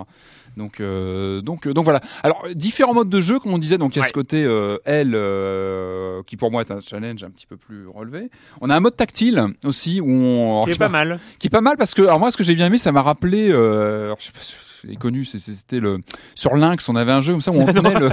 Donc 0.58 0.82
euh, 0.82 1.41
donc 1.41 1.68
euh, 1.68 1.74
donc 1.74 1.84
voilà. 1.86 2.01
Alors 2.24 2.45
différents 2.55 2.93
modes 2.93 3.10
de 3.10 3.22
jeu 3.22 3.39
comme 3.39 3.53
on 3.53 3.58
disait. 3.58 3.78
Donc 3.78 3.95
il 3.95 3.99
y 3.99 4.01
a 4.01 4.03
Ouais. 4.03 4.08
ce 4.10 4.14
côté 4.14 4.43
euh, 4.43 4.78
L 4.86 5.14
euh, 5.16 6.22
qui 6.26 6.36
pour 6.36 6.51
moi 6.51 6.62
est 6.62 6.72
un 6.72 6.80
challenge 6.82 7.24
un 7.24 7.30
petit 7.30 7.45
peu 7.45 7.58
plus 7.58 7.88
relevé. 7.88 8.30
On 8.62 8.70
a 8.70 8.76
un 8.76 8.80
mode 8.80 8.95
tactile 8.95 9.43
aussi 9.66 10.01
où 10.01 10.10
on 10.10 10.64
Qui 10.66 10.72
est 10.72 10.78
pas 10.78 10.89
mal. 10.89 11.20
qui 11.39 11.47
est 11.47 11.51
pas 11.51 11.62
mal 11.62 11.78
parce 11.78 11.93
que 11.93 12.01
alors 12.01 12.20
moi 12.20 12.32
ce 12.32 12.38
que 12.38 12.43
j'ai 12.43 12.55
bien 12.55 12.66
aimé 12.68 12.78
ça 12.78 12.91
m'a 12.91 13.01
rappelé 13.01 13.49
euh, 13.51 14.05
alors, 14.05 14.18
je 14.20 14.26
sais 14.26 14.32
pas 14.32 14.39
si 14.41 14.53
c'est 14.82 14.95
connu 14.95 15.25
c'était 15.25 15.80
le 15.80 15.99
sur 16.36 16.55
Lynx 16.55 16.88
on 16.89 16.95
avait 16.95 17.11
un 17.11 17.21
jeu 17.21 17.34
comme 17.34 17.41
ça 17.41 17.51
où 17.51 17.59
on 17.59 17.65
tenait 17.73 17.99
le 17.99 18.09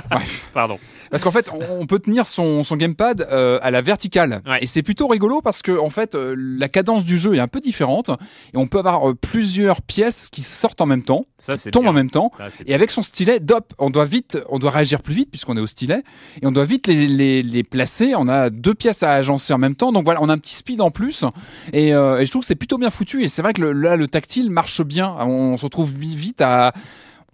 Pardon. 0.52 0.78
parce 1.10 1.22
qu'en 1.24 1.30
fait 1.30 1.50
on, 1.52 1.86
peut 1.86 1.98
tenir 1.98 2.26
son, 2.26 2.62
son 2.62 2.76
gamepad 2.76 3.26
euh, 3.30 3.58
à 3.62 3.70
la 3.70 3.82
verticale 3.82 4.42
Ouais. 4.46 4.58
et 4.62 4.66
c'est 4.66 4.82
plutôt 4.82 5.06
rigolo 5.08 5.40
parce 5.40 5.62
que 5.62 5.78
en 5.78 5.90
fait 5.90 6.14
euh, 6.14 6.34
la 6.36 6.68
cadence 6.68 7.04
du 7.04 7.18
jeu 7.18 7.34
est 7.34 7.40
un 7.40 7.48
peu 7.48 7.60
différente 7.60 8.10
et 8.54 8.56
on 8.56 8.66
peut 8.66 8.78
avoir 8.78 9.08
euh, 9.10 9.14
plusieurs 9.14 9.82
pièces 9.82 10.28
qui 10.30 10.42
sortent 10.42 10.80
en 10.80 10.86
même 10.86 11.02
temps 11.02 11.26
Ça 11.38 11.56
qui 11.56 11.70
tombent 11.70 11.82
bien. 11.84 11.90
en 11.90 11.94
même 11.94 12.10
temps 12.10 12.30
Ça, 12.38 12.48
et 12.66 12.74
avec 12.74 12.90
son 12.90 13.02
stylet, 13.02 13.40
dop, 13.40 13.72
on 13.78 13.90
doit 13.90 14.04
vite, 14.04 14.38
on 14.48 14.58
doit 14.58 14.70
réagir 14.70 15.02
plus 15.02 15.14
vite 15.14 15.30
puisqu'on 15.30 15.56
est 15.56 15.60
au 15.60 15.66
stylet 15.66 16.02
et 16.42 16.46
on 16.46 16.52
doit 16.52 16.64
vite 16.64 16.86
les, 16.86 17.06
les, 17.08 17.42
les 17.42 17.62
placer. 17.62 18.14
On 18.16 18.28
a 18.28 18.50
deux 18.50 18.74
pièces 18.74 19.02
à 19.02 19.12
agencer 19.14 19.52
en 19.52 19.58
même 19.58 19.74
temps, 19.76 19.92
donc 19.92 20.04
voilà, 20.04 20.20
on 20.22 20.28
a 20.28 20.32
un 20.32 20.38
petit 20.38 20.54
speed 20.54 20.80
en 20.80 20.90
plus 20.90 21.24
et, 21.72 21.88
et 21.88 21.92
je 22.26 22.30
trouve 22.30 22.42
que 22.42 22.46
c'est 22.46 22.54
plutôt 22.54 22.78
bien 22.78 22.90
foutu. 22.90 23.22
Et 23.24 23.28
c'est 23.28 23.42
vrai 23.42 23.52
que 23.52 23.60
le, 23.62 23.72
là, 23.72 23.96
le 23.96 24.08
tactile 24.08 24.50
marche 24.50 24.82
bien. 24.82 25.14
On, 25.20 25.56
se 25.56 25.64
retrouve 25.64 25.92
vi- 26.06 26.16
vite 26.16 26.40
à 26.40 26.72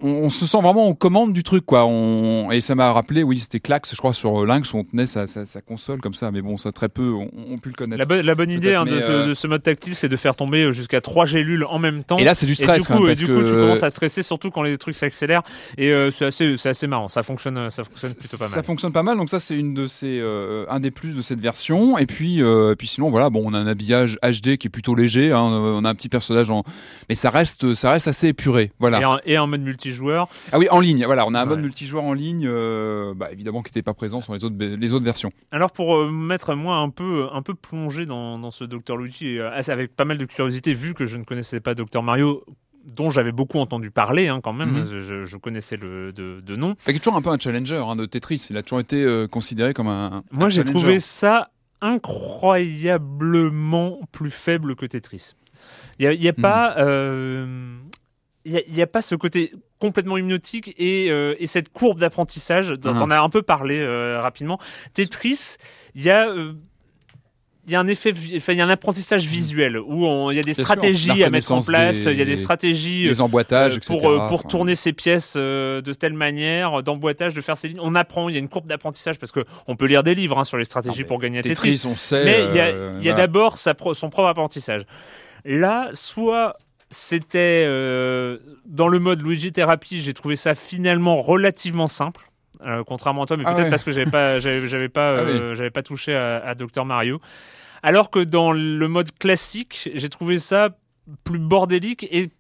on, 0.03 0.09
on 0.25 0.31
se 0.31 0.47
sent 0.47 0.59
vraiment 0.63 0.87
aux 0.87 0.95
commandes 0.95 1.33
du 1.33 1.43
truc 1.43 1.65
quoi. 1.65 1.85
On, 1.87 2.51
et 2.51 2.61
ça 2.61 2.75
m'a 2.75 2.93
rappelé, 2.93 3.23
oui, 3.23 3.41
c'était 3.41 3.61
Clax, 3.61 3.93
je 3.93 3.97
crois, 3.97 4.13
sur 4.13 4.45
Lynx 4.45 4.73
où 4.73 4.79
on 4.79 4.85
tenait 4.85 5.07
sa, 5.07 5.27
sa, 5.27 5.47
sa 5.47 5.61
console 5.61 6.01
comme 6.01 6.15
ça. 6.15 6.31
Mais 6.31 6.43
bon, 6.43 6.59
ça 6.59 6.73
très 6.73 6.89
peu, 6.89 7.11
on, 7.13 7.31
on 7.51 7.59
pu 7.59 7.69
le 7.69 7.75
connaître. 7.75 7.99
La, 7.99 8.05
bonne- 8.05 8.25
la 8.27 8.35
bonne 8.35 8.51
idée 8.51 8.75
hein, 8.75 8.85
de, 8.85 8.95
mais, 8.97 9.01
ce, 9.01 9.11
euh, 9.11 9.27
de 9.29 9.35
ce 9.35 9.47
mode 9.47 9.63
tactile, 9.63 9.95
c'est 9.95 10.09
de 10.09 10.17
faire 10.17 10.37
tomber 10.37 10.73
jusqu'à 10.73 11.01
trois 11.01 11.27
gélules 11.27 11.65
en 11.65 11.79
même 11.79 12.05
temps. 12.05 12.19
Et 12.19 12.25
là, 12.25 12.35
c'est 12.35 12.47
du 12.47 12.53
Et 12.53 12.57
stress 12.57 12.83
du 12.83 12.89
quand 12.89 12.97
coup, 12.99 13.05
et 13.05 13.09
parce 13.09 13.19
du 13.19 13.27
que 13.27 13.33
coup, 13.39 13.45
tu 13.47 13.53
commences 13.53 13.83
à 13.83 13.91
stresser, 13.91 14.23
surtout 14.23 14.51
quand 14.51 14.63
les 14.63 14.77
trucs 14.79 14.95
s'accélèrent. 14.95 15.43
Et 15.79 15.91
euh, 15.91 16.11
c'est 16.11 16.25
assez, 16.27 16.57
assez 16.65 16.87
marrant. 16.87 17.09
Ça 17.09 17.23
fonctionne, 17.23 17.71
ça 17.71 17.85
fonctionne 17.85 18.15
plutôt 18.15 18.39
pas 18.39 18.49
Ça 18.49 18.57
mal. 18.57 18.65
fonctionne 18.65 18.93
pas 18.93 19.03
mal, 19.03 19.17
donc 19.17 19.31
ça 19.31 19.41
c'est 19.41 19.55
une 19.57 19.75
de 19.75 19.87
ces, 19.87 20.19
euh, 20.21 20.65
un 20.69 20.81
des 20.81 20.91
plus 20.91 21.17
de 21.17 21.23
cette 21.23 21.41
version. 21.41 21.99
Et 21.99 22.07
puis, 22.07 22.43
euh, 22.43 22.75
puis 22.77 22.87
sinon 22.89 23.11
voilà, 23.11 23.31
bon, 23.31 23.43
on 23.45 23.55
a 23.55 23.59
un 23.59 23.67
habillage 23.67 24.19
HD 24.23 24.57
qui 24.57 24.67
est 24.67 24.71
plutôt 24.71 24.95
léger. 24.95 25.33
hein, 25.33 25.47
euh, 25.53 25.79
on 25.81 25.85
a 25.85 25.89
un 25.91 25.95
petit 25.95 26.09
personnage 26.09 26.51
en, 26.51 26.65
mais 27.09 27.15
ça 27.15 27.31
reste, 27.31 27.75
ça 27.75 27.91
reste 27.93 28.09
assez 28.09 28.29
épuré. 28.29 28.73
Voilà. 28.79 29.01
Et, 29.01 29.05
en, 29.05 29.19
et 29.25 29.39
en 29.39 29.47
mode 29.47 29.63
multijoueur. 29.93 30.29
Ah 30.53 30.59
oui, 30.59 30.69
en 30.71 30.81
ligne. 30.81 31.05
Voilà, 31.05 31.27
on 31.27 31.35
a 31.35 31.41
un 31.41 31.45
mode 31.45 31.59
Ouais. 31.59 31.63
multijoueur 31.65 32.05
en 32.05 32.13
ligne, 32.15 32.47
euh, 32.47 33.13
bah, 33.15 33.31
évidemment 33.33 33.63
qui 33.63 33.69
n'était 33.71 33.83
pas 33.83 33.95
présent 33.95 34.21
sur 34.21 34.33
les 34.35 34.45
autres, 34.45 34.57
les 34.59 34.93
autres 34.93 35.05
versions. 35.05 35.33
Alors 35.51 35.73
pour 35.73 35.97
euh, 35.97 36.11
mettre 36.11 36.55
moi 36.55 36.77
un 36.77 36.91
peu, 36.91 37.29
un 37.33 37.43
peu 37.43 37.55
plongé 37.55 38.07
dans, 38.07 38.39
dans 38.39 38.51
ce 38.51 38.65
Dr 38.65 38.97
Luigi, 38.97 39.39
euh, 39.39 39.51
avec 39.69 39.95
pas 39.95 40.05
mal 40.05 40.19
de 40.19 40.25
curiosité, 40.25 40.73
vu 40.75 40.95
que 40.95 41.07
je 41.07 41.17
ne 41.17 41.25
connaissais 41.25 41.61
pas 41.61 41.75
Dr 41.75 42.03
Mario. 42.03 42.45
dont 42.85 43.11
j'avais 43.11 43.31
beaucoup 43.31 43.61
entendu 43.61 43.93
parler 43.93 44.27
hein, 44.27 44.41
quand 44.43 44.53
même. 44.53 44.71
Mhm. 44.73 44.85
Je, 44.91 44.99
je- 44.99 45.23
je 45.23 45.37
connaissais 45.37 45.77
le 45.77 46.13
de, 46.13 46.41
de 46.41 46.57
nom. 46.57 46.75
C'est 46.79 46.93
toujours 46.99 47.15
un 47.17 47.23
peu 47.23 47.31
un 47.31 47.39
challenger 47.39 47.77
hein, 47.87 47.95
de 47.95 48.07
Tetris. 48.07 48.49
Il 48.51 48.57
a 48.57 48.63
toujours 48.63 48.81
été 48.81 49.05
euh, 49.05 49.29
considéré 49.29 49.73
comme 49.73 49.87
un. 49.87 50.25
Moi, 50.33 50.51
j'ai 50.51 50.65
trouvé 50.65 50.99
ça 50.99 51.51
incroyablement 51.81 54.01
plus 54.11 54.31
faible 54.31 54.75
que 54.77 54.87
Tetris. 54.87 55.35
Il 55.99 56.09
n'y 56.09 56.09
a, 56.09 56.15
y 56.15 56.29
a 56.29 56.33
Mhm. 56.33 56.43
pas. 56.43 56.75
euh, 56.79 57.77
il 58.45 58.75
y 58.75 58.83
a- 58.83 58.87
pas 58.87 59.03
ce 59.03 59.15
côté 59.15 59.53
complètement 59.79 60.17
hypnotique 60.19 60.75
et, 60.79 61.11
euh, 61.11 61.35
et 61.39 61.47
cette 61.47 61.69
courbe 61.73 61.99
d'apprentissage 62.01 62.71
dont 62.73 62.95
Mhm. 62.95 63.03
on 63.03 63.11
a 63.11 63.21
un 63.21 63.29
peu 63.31 63.43
parlé 63.43 63.79
euh, 63.79 64.21
rapidement. 64.21 64.59
Tetris, 64.95 65.57
il 65.95 66.03
y 66.03 66.11
a 66.11 66.29
euh, 66.29 66.53
il 67.65 67.71
y 67.73 67.77
a 67.77 67.81
un 67.81 67.87
effet, 67.87 68.13
enfin, 68.37 68.55
il 68.55 68.59
y 68.59 68.61
a 68.61 68.65
un 68.67 68.69
apprentissage 68.71 69.25
visuel 69.25 69.79
où 69.79 70.05
on- 70.05 70.33
il 70.33 70.37
y 70.37 70.41
a 70.41 70.43
des 70.43 70.53
Bien 70.53 70.65
stratégies 70.65 71.23
à 71.23 71.31
mettre 71.31 71.53
en 71.53 71.61
place. 71.61 72.05
des- 72.07 72.11
Il 72.11 72.19
y 72.19 72.23
a 72.23 72.25
des 72.25 72.37
stratégies 72.37 73.05
Les 73.07 73.21
emboîtages, 73.21 73.77
etc. 73.77 73.97
pour, 74.01 74.05
Enfin, 74.21 74.49
tourner 74.49 74.75
ses 74.75 74.93
pièces 74.93 75.37
de 75.37 75.93
telle 75.97 76.15
manière, 76.15 76.83
d'emboîtage, 76.83 77.35
de 77.35 77.41
faire 77.41 77.57
ses 77.57 77.69
lignes. 77.69 77.79
On 77.81 77.95
apprend, 77.95 78.29
il 78.29 78.33
y 78.35 78.37
a 78.37 78.41
une 78.41 78.49
courbe 78.49 78.67
d'apprentissage 78.67 79.17
parce 79.21 79.31
que 79.31 79.45
on 79.69 79.77
peut 79.77 79.87
lire 79.87 80.03
des 80.03 80.17
livres 80.17 80.41
hein, 80.41 80.45
sur 80.45 80.59
les 80.59 80.65
stratégies 80.65 80.99
Non, 80.99 81.03
mais 81.05 81.07
pour 81.07 81.21
gagner 81.21 81.39
à 81.39 81.43
Tetris. 81.43 81.71
Tetris, 81.77 81.83
on 81.89 81.97
sait. 81.97 82.25
Mais 82.25 82.47
il 82.51 82.57
y 82.57 82.59
a, 82.59 82.65
euh, 82.67 83.15
d'abord 83.15 83.57
son 83.59 83.75
propre 84.11 84.25
apprentissage. 84.27 84.83
Là, 85.45 85.89
soit 85.93 86.57
c'était 86.93 87.65
euh, 87.67 88.39
dans 88.67 88.87
le 88.87 88.99
mode 89.01 89.23
Luigi 89.23 89.51
Therapy, 89.51 90.01
j'ai 90.01 90.13
trouvé 90.13 90.37
ça 90.37 90.55
finalement 90.55 91.17
relativement 91.23 91.89
simple. 91.89 92.29
euh, 92.65 92.85
contrairement 92.85 93.25
à 93.25 93.27
toi, 93.27 93.37
mais 93.37 93.45
Ah 93.47 93.53
peut-être 93.55 93.65
ouais. 93.65 93.71
parce 93.71 93.83
que 93.83 93.91
j'avais 93.93 94.11
pas, 94.11 94.39
j'avais, 94.41 94.89
pas, 94.89 95.09
Ah 95.17 95.21
euh, 95.21 95.55
j'avais 95.57 95.71
pas 95.71 95.83
touché 95.83 96.15
à, 96.15 96.37
à 96.37 96.55
Dr 96.55 96.85
Mario. 96.85 97.21
Alors 97.83 98.11
que 98.11 98.21
dans 98.21 98.53
le 98.53 98.87
mode 98.89 99.11
classique, 99.19 99.89
j'ai 99.95 100.09
trouvé 100.09 100.39
ça 100.39 100.77
plus 101.25 101.41
bordélique 101.41 102.07
et 102.13 102.31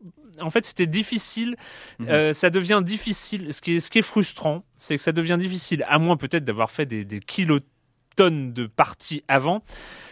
en 0.40 0.50
fait 0.50 0.64
c'était 0.66 0.86
difficile. 0.86 1.56
Mhm. 1.98 2.08
Euh, 2.10 2.32
ça 2.32 2.50
devient 2.50 2.82
difficile. 2.84 3.52
Ce 3.52 3.60
qui 3.60 3.76
est, 3.76 3.80
ce 3.80 3.90
qui 3.90 3.98
est 3.98 4.02
frustrant, 4.02 4.64
c'est 4.78 4.96
que 4.96 5.02
ça 5.02 5.12
devient 5.12 5.38
difficile, 5.40 5.84
à 5.88 5.98
moins 5.98 6.16
peut-être 6.16 6.44
d'avoir 6.44 6.70
fait 6.70 6.86
des, 6.86 7.04
des 7.04 7.18
kilotonnes 7.18 8.52
de 8.52 8.66
parties 8.66 9.24
avant. 9.26 9.62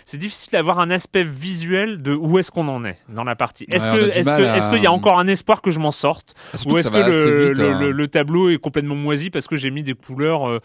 C'est 0.05 0.19
difficile 0.19 0.53
d'avoir 0.53 0.79
un 0.81 0.91
aspect 0.91 1.23
visuel 1.23 2.03
de 2.03 2.15
où 2.15 2.39
est-ce 2.39 2.51
qu'on 2.51 2.69
en 2.69 2.85
est 2.85 2.97
dans 3.09 3.25
la 3.25 3.37
partie. 3.37 3.67
Est-ce 3.71 3.89
Ouais, 3.89 4.11
que, 4.11 4.19
est-ce 4.19 4.25
mal 4.29 4.41
que, 4.43 4.47
à- 4.47 4.57
est-ce 4.57 4.71
qu'il 4.71 4.83
y 4.83 4.87
a 4.87 4.93
encore 4.93 5.19
un 5.19 5.27
espoir 5.27 5.63
que 5.63 5.71
je 5.71 5.79
m'en 5.79 5.91
sorte 5.91 6.35
Ah, 6.53 6.57
ou 6.67 6.77
est-ce 6.79 6.89
que 6.91 6.97
va 6.99 7.05
assez 7.07 7.25
le, 7.31 7.49
vite, 7.49 7.59
le- 7.59 7.71
hein. 7.73 7.81
le- 7.81 7.93
le 7.93 8.09
tableau 8.09 8.51
est 8.51 8.59
complètement 8.59 8.95
moisi 8.95 9.31
parce 9.31 9.47
que 9.47 9.57
j'ai 9.57 9.71
mis 9.71 9.83
des 9.83 9.95
couleurs, 9.95 10.49
euh, 10.49 10.59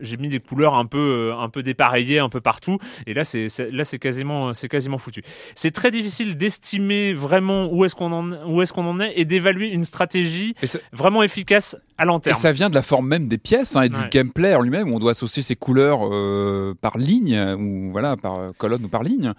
j'ai 0.00 0.16
mis 0.16 0.28
des 0.28 0.40
couleurs 0.40 0.74
un 0.74 0.86
peu, 0.86 0.98
euh, 1.32 1.36
un 1.38 1.48
peu 1.48 1.62
dépareillées 1.62 2.18
un 2.18 2.28
peu 2.28 2.40
partout. 2.40 2.78
Et 3.06 3.14
là, 3.14 3.24
c'est, 3.24 3.48
c'est- 3.48 3.70
là, 3.70 3.84
c'est 3.84 3.98
quasiment, 3.98 4.52
c'est 4.54 4.68
quasiment 4.68 4.98
foutu. 4.98 5.22
C'est 5.54 5.70
très 5.72 5.90
difficile 5.90 6.36
d'estimer 6.36 7.12
vraiment 7.14 7.68
où 7.72 7.84
est-ce 7.84 7.94
qu'on 7.94 8.12
en, 8.12 8.32
où 8.48 8.62
est-ce 8.62 8.72
qu'on 8.72 8.86
en 8.86 9.00
est 9.00 9.12
et 9.16 9.24
d'évaluer 9.24 9.68
une 9.68 9.84
stratégie 9.84 10.54
Et 10.62 10.66
vraiment 10.92 11.22
efficace 11.22 11.76
à 11.98 12.04
long 12.04 12.18
Et 12.18 12.22
terme. 12.22 12.36
ça 12.36 12.52
vient 12.52 12.70
de 12.70 12.74
la 12.74 12.82
forme 12.82 13.06
même 13.08 13.28
des 13.28 13.38
pièces 13.38 13.76
hein, 13.76 13.82
et 13.82 13.88
du 13.88 13.96
gameplay 14.10 14.54
en 14.54 14.60
lui-même 14.62 14.90
où 14.90 14.96
on 14.96 14.98
doit 14.98 15.10
associer 15.12 15.42
ses 15.42 15.56
couleurs 15.56 16.00
euh, 16.06 16.74
par 16.80 16.96
ligne 16.98 17.38
ou 17.58 17.90
voilà 17.92 18.16
par 18.16 18.38
euh, 18.38 18.50
ou 18.76 18.88
par 18.88 19.02
ligne. 19.02 19.32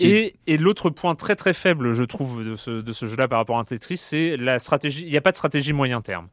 Et, 0.00 0.56
l'autre 0.58 0.90
point 0.90 1.14
très 1.14 1.36
très 1.36 1.54
faible, 1.54 1.92
je 1.92 2.04
trouve, 2.04 2.44
de 2.44 2.56
ce, 2.56 3.06
jeu-là 3.06 3.28
par 3.28 3.38
rapport 3.38 3.58
à 3.58 3.64
Tetris, 3.64 3.96
c'est 3.96 4.36
la 4.36 4.58
stratégie. 4.58 5.04
Il 5.04 5.10
n'y 5.10 5.16
a 5.16 5.20
pas 5.20 5.32
de 5.32 5.36
stratégie 5.36 5.72
moyen 5.72 6.00
terme. 6.00 6.28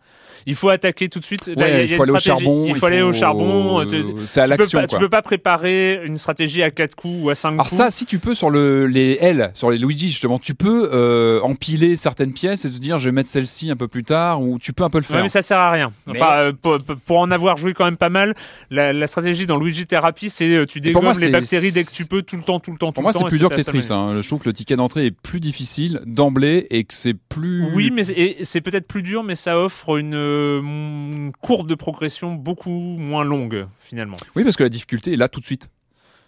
Il 0.46 0.56
faut 0.56 0.70
attaquer 0.70 1.10
tout 1.10 1.20
de 1.20 1.26
suite. 1.26 1.48
Là, 1.48 1.54
Ouais, 1.56 1.70
il 1.70 1.74
y 1.74 1.76
a- 1.76 1.82
il 1.84 1.86
il 1.86 1.92
y 1.92 1.94
a 1.94 1.98
faut 1.98 2.04
une 2.04 2.10
aller 2.10 2.16
au 2.16 2.20
charbon. 2.20 2.66
Il 2.68 2.76
faut 2.76 2.86
aller 2.86 3.02
au 3.02 3.14
charbon. 3.14 3.86
Tu- 3.86 3.96
euh, 3.98 4.02
C'est 4.26 4.42
à 4.42 4.48
l'action 4.48 4.82
tu 4.89 4.98
peux 4.98 5.10
pas 5.10 5.22
préparer 5.22 6.02
une 6.06 6.18
stratégie 6.18 6.64
à 6.64 6.72
4 6.72 6.96
coups 6.96 7.16
ou 7.24 7.30
à 7.30 7.36
5 7.36 7.54
Alors 7.54 7.66
coups. 7.68 7.78
ça, 7.78 7.92
si 7.92 8.06
tu 8.06 8.20
peux 8.20 8.36
sur 8.36 8.50
le, 8.50 8.88
les 8.88 9.18
L, 9.22 9.52
sur 9.54 9.70
les 9.72 9.78
Luigi 9.78 10.10
justement, 10.10 10.39
tu 10.39 10.54
peux 10.56 10.89
euh, 10.94 11.39
empiler 11.42 11.96
certaines 11.96 12.34
pièces 12.34 12.66
et 12.66 12.70
te 12.72 12.78
dire 12.78 12.98
je 13.00 13.06
vais 13.10 13.12
mettre 13.12 13.30
celle-ci 13.30 13.70
un 13.72 13.76
peu 13.76 13.88
plus 13.88 14.04
tard 14.04 14.42
ou 14.42 14.58
tu 14.60 14.74
peux 14.74 14.84
un 14.84 14.89
peu 14.89 14.98
le 14.98 15.04
faire. 15.04 15.18
Ouais, 15.18 15.24
mais 15.24 15.30
ça 15.30 15.42
sert 15.42 15.58
à 15.58 15.72
rien. 15.72 15.92
Enfin, 16.10 16.32
euh, 16.34 16.54
pour, 16.60 16.78
pour 17.06 17.20
en 17.20 17.32
avoir 17.32 17.58
joué 17.58 17.74
quand 17.74 17.86
même 17.86 17.98
pas 17.98 18.10
mal, 18.10 18.34
la, 18.70 18.94
la 18.94 19.08
stratégie 19.08 19.46
dans 19.46 19.58
Luigi 19.58 19.86
Therapy, 19.86 20.30
c'est 20.30 20.66
tu 20.68 20.80
pour 20.80 20.84
dégommes 20.86 21.04
moi, 21.04 21.14
les 21.14 21.20
c'est- 21.20 21.30
bactéries 21.30 21.72
dès 21.72 21.84
que 21.84 21.92
tu 21.92 22.06
peux, 22.06 22.22
tout 22.22 22.36
le 22.38 22.44
temps, 22.44 22.60
tout 22.60 22.72
le 22.72 22.78
temps, 22.78 22.88
tout 22.92 22.96
Pour 22.96 23.04
moi, 23.04 23.12
le 23.12 23.14
temps. 23.14 23.20
c'est 23.20 23.26
et 23.28 23.30
plus 23.30 23.39
dur 23.39 23.50
que 23.50 23.56
Tetris. 23.56 23.88
Hein. 23.92 24.22
Je 24.22 24.28
trouve 24.28 24.39
que 24.39 24.50
le 24.50 24.54
ticket 24.54 24.76
d'entrée 24.76 25.06
est 25.08 25.12
plus 25.12 25.39
difficile 25.39 26.02
d'emblée 26.06 26.68
et 26.70 26.84
que 26.84 26.94
c'est 26.94 27.14
plus. 27.30 27.66
Oui, 27.74 27.92
mais 27.94 28.04
c'est- 28.04 28.38
c'est 28.44 28.62
peut-être 28.62 28.88
plus 28.88 29.02
dur, 29.04 29.24
mais 29.24 29.36
ça 29.36 29.58
offre 29.60 29.98
une, 29.98 30.14
euh, 30.32 31.32
courbe 31.41 31.67
de 31.67 31.75
progression 31.75 32.34
beaucoup 32.34 32.71
moins 32.71 33.23
longue 33.23 33.67
finalement. 33.77 34.17
Oui, 34.36 34.43
parce 34.43 34.55
que 34.55 34.63
la 34.63 34.69
difficulté 34.69 35.13
est 35.13 35.17
là 35.17 35.27
tout 35.29 35.39
de 35.39 35.45
suite. 35.45 35.69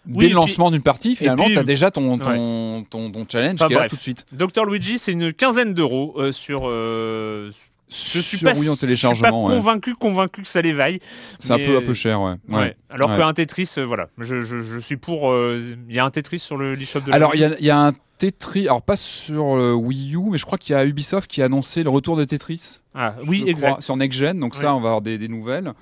Dès 0.06 0.28
le 0.28 0.34
lancement 0.34 0.70
d'une 0.70 0.82
partie, 0.82 1.16
finalement, 1.16 1.46
tu 1.46 1.56
as 1.58 1.62
déjà 1.64 1.90
ton, 1.90 2.18
ton, 2.18 2.84
ton, 2.90 3.10
ton 3.10 3.26
challenge 3.26 3.54
Enfin, 3.54 3.68
qui 3.68 3.72
est 3.72 3.76
là 3.78 3.88
tout 3.88 3.96
de 3.96 4.00
suite. 4.02 4.26
Dr 4.32 4.66
Luigi, 4.66 4.98
c'est 4.98 5.12
une 5.12 5.32
quinzaine 5.32 5.72
d'euros 5.72 6.14
euh, 6.18 6.30
sur. 6.30 6.62
euh, 6.64 7.50
je 7.88 8.18
suis 8.18 8.38
Sur 8.38 8.50
pas, 8.50 8.58
Wii 8.58 8.68
en 8.68 8.72
je 8.72 8.76
suis 8.78 8.80
pas 8.80 8.86
téléchargement. 8.86 9.44
ouais. 9.44 9.54
convaincu, 9.56 9.94
convaincu 9.94 10.42
que 10.42 10.48
ça 10.48 10.62
les 10.62 10.72
vaille. 10.72 11.00
C'est 11.38 11.52
un 11.52 11.58
peu, 11.58 11.76
un 11.76 11.82
peu 11.82 11.94
cher, 11.94 12.20
ouais. 12.20 12.34
Ouais. 12.48 12.56
Ouais. 12.56 12.76
Alors 12.90 13.16
qu'un 13.16 13.32
Tetris, 13.32 13.70
euh, 13.78 13.84
voilà, 13.84 14.08
je, 14.18 14.40
je, 14.40 14.60
je 14.62 14.78
suis 14.78 14.96
pour. 14.96 15.30
euh, 15.30 15.60
Il 15.88 15.94
y 15.94 15.98
a 15.98 16.04
un 16.04 16.10
Tetris 16.10 16.38
sur 16.38 16.56
le 16.56 16.80
eShop 16.80 17.00
de. 17.00 17.12
Alors, 17.12 17.34
il 17.34 17.40
y 17.40 17.44
a, 17.44 17.58
y 17.60 17.70
a 17.70 17.78
un 17.78 17.92
Tetris, 18.18 18.62
alors 18.68 18.82
pas 18.82 18.96
sur 18.96 19.56
euh, 19.56 19.72
Wii 19.72 20.14
U, 20.16 20.30
mais 20.30 20.38
je 20.38 20.44
crois 20.46 20.56
qu'il 20.58 20.72
y 20.72 20.76
a 20.76 20.84
Ubisoft 20.84 21.28
qui 21.30 21.42
a 21.42 21.46
annoncé 21.46 21.82
le 21.82 21.90
retour 21.90 22.16
de 22.16 22.24
Tetris. 22.24 22.78
Ah, 22.94 23.14
oui, 23.26 23.44
exact. 23.46 23.70
crois, 23.72 23.82
sur 23.82 23.96
Next 23.96 24.18
Gen, 24.18 24.38
donc 24.40 24.54
ça, 24.54 24.74
on 24.74 24.80
va 24.80 24.88
avoir 24.88 25.02
des, 25.02 25.18
des 25.18 25.28
nouvelles. 25.28 25.72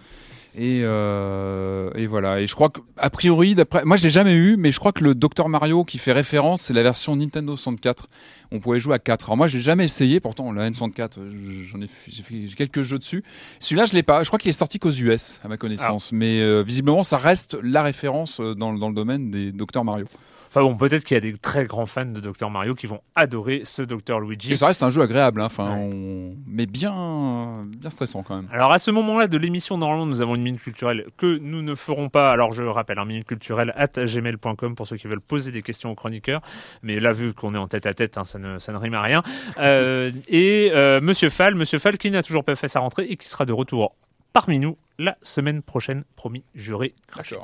Et, 0.55 0.83
euh, 0.85 1.91
et 1.95 2.07
voilà. 2.07 2.41
Et 2.41 2.47
je 2.47 2.55
crois 2.55 2.69
que, 2.69 2.81
a 2.99 3.09
priori, 3.09 3.55
d'après, 3.55 3.85
moi 3.85 3.97
je 3.97 4.05
l'ai 4.05 4.11
jamais 4.11 4.35
eu, 4.35 4.57
mais 4.59 4.71
je 4.71 4.79
crois 4.79 4.93
que 4.93 5.03
le 5.03 5.15
Dr 5.15 5.49
Mario 5.49 5.85
qui 5.85 5.97
fait 5.99 6.13
référence, 6.13 6.63
c'est 6.63 6.75
la 6.75 6.83
version 6.83 7.17
Nintendo 7.17 7.57
64. 7.57 8.09
On 8.51 8.61
pouvait 8.61 8.79
jouer 8.81 8.95
à 8.95 8.99
4. 8.99 9.25
Alors 9.27 9.37
moi, 9.39 9.49
je 9.49 9.57
l'ai 9.57 9.63
jamais 9.63 9.87
essayé. 9.87 10.21
Pourtant, 10.21 10.53
la 10.53 10.69
N64, 10.71 11.19
euh, 11.19 11.31
j'en 11.65 11.81
ai, 11.81 11.87
j'ai 12.07 12.23
fait 12.23 12.35
j'ai 12.49 12.55
quelques 12.55 12.83
jeux 12.83 12.99
dessus. 12.99 13.25
Celui-là, 13.61 13.87
je 13.87 13.95
l'ai 13.95 14.03
pas. 14.03 14.23
Je 14.25 14.29
crois 14.29 14.39
qu'il 14.39 14.51
est 14.51 14.53
sorti 14.53 14.79
qu'aux 14.79 14.91
US, 14.93 15.41
à 15.43 15.49
ma 15.49 15.57
connaissance. 15.57 16.13
Mais 16.13 16.41
euh, 16.41 16.63
visiblement, 16.63 17.03
ça 17.03 17.17
reste 17.17 17.57
la 17.63 17.83
référence 17.83 18.39
euh, 18.41 18.55
dans, 18.55 18.73
le- 18.73 18.79
dans 18.79 18.89
le 18.91 18.95
domaine 18.95 19.31
des 19.31 19.53
Dr 19.53 19.85
Mario. 19.85 20.07
Enfin 20.55 20.61
bon, 20.65 20.77
peut-être 20.77 21.05
qu'il 21.05 21.15
y 21.15 21.17
a 21.17 21.21
des 21.21 21.33
très 21.33 21.65
grands 21.65 21.87
fans 21.87 22.05
de 22.05 22.21
Dr 22.21 22.51
Mario 22.51 22.75
qui 22.75 22.87
vont 22.87 23.01
adorer 23.15 23.63
ce 23.65 23.81
Dr 23.81 24.21
Luigi. 24.21 24.53
Et 24.53 24.57
ça 24.57 24.67
reste 24.67 24.83
un 24.83 24.91
jeu 24.91 25.01
agréable, 25.01 25.41
hein. 25.41 25.47
enfin, 25.47 25.65
Ouais. 25.65 25.91
on... 25.95 26.37
mais 26.47 26.67
bien, 26.67 27.55
bien 27.69 27.89
stressant 27.89 28.23
quand 28.23 28.37
même. 28.37 28.49
Alors 28.53 28.71
à 28.71 28.79
ce 28.79 28.91
moment-là 28.91 29.29
de 29.29 29.39
l'émission, 29.39 29.79
normalement, 29.79 30.05
nous 30.05 30.21
avons 30.21 30.35
une 30.35 30.43
minute 30.43 30.61
culturelle 30.61 31.07
que 31.17 31.39
nous 31.39 31.63
ne 31.63 31.75
ferons 31.75 32.11
pas. 32.11 32.31
Alors 32.31 32.53
je 32.53 32.65
rappelle, 32.65 32.99
un 32.99 33.07
minute 33.07 33.27
culturelle 33.27 33.73
at 33.77 34.05
gmail.com 34.05 34.75
pour 34.75 34.87
ceux 34.87 34.99
qui 34.99 35.07
veulent 35.07 35.23
poser 35.23 35.53
des 35.53 35.63
questions 35.63 35.91
aux 35.91 35.95
chroniqueurs. 35.95 36.43
Mais 36.83 37.01
là, 37.01 37.13
vu 37.13 37.33
qu'on 37.33 37.55
est 37.55 37.59
en 37.59 37.67
tête 37.67 37.87
à 37.87 37.95
tête, 37.95 38.19
hein, 38.19 38.25
ça, 38.25 38.39
ne, 38.39 38.59
ça 38.59 38.73
ne 38.73 38.77
rime 38.77 38.93
à 38.93 39.01
rien. 39.01 39.23
Euh, 39.57 40.11
et 40.29 40.71
euh, 40.75 41.01
Monsieur 41.01 41.31
Fall, 41.31 41.55
Monsieur 41.55 41.79
Fall 41.79 41.97
qui 41.97 42.11
n'a 42.11 42.23
toujours 42.23 42.45
pas 42.45 42.57
fait 42.57 42.69
sa 42.69 42.81
rentrée 42.81 43.07
et 43.09 43.17
qui 43.17 43.27
sera 43.27 43.47
de 43.47 43.55
retour 43.55 43.97
parmi 44.35 44.59
nous 44.59 44.77
la 44.99 45.17
semaine 45.23 45.63
prochaine, 45.63 46.05
promis, 46.15 46.45
juré, 46.55 46.95
craché. 47.07 47.37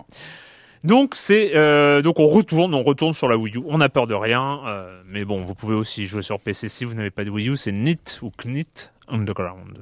Donc 0.85 1.15
c'est 1.15 1.55
euh, 1.55 2.03
donc 2.03 2.21
on 2.21 2.27
retourne, 2.27 2.75
on 2.75 2.83
retourne 2.83 3.13
sur 3.13 3.29
la 3.29 3.37
Wii 3.37 3.57
U. 3.57 3.63
On 3.67 3.79
n'a 3.79 3.89
peur 3.89 4.07
de 4.07 4.15
rien, 4.15 4.61
euh, 4.67 5.03
mais 5.07 5.25
bon, 5.25 5.39
vous 5.39 5.55
pouvez 5.55 5.75
aussi 5.75 6.07
jouer 6.07 6.23
sur 6.23 6.41
PC 6.41 6.69
si 6.69 6.85
vous 6.85 6.95
n'avez 6.95 7.11
pas 7.11 7.25
de 7.25 7.31
Wii 7.31 7.51
U. 7.51 7.57
C'est 7.57 7.73
NIT 7.73 8.21
ou 8.23 8.31
KNIT 8.31 8.93
Underground. 9.09 9.79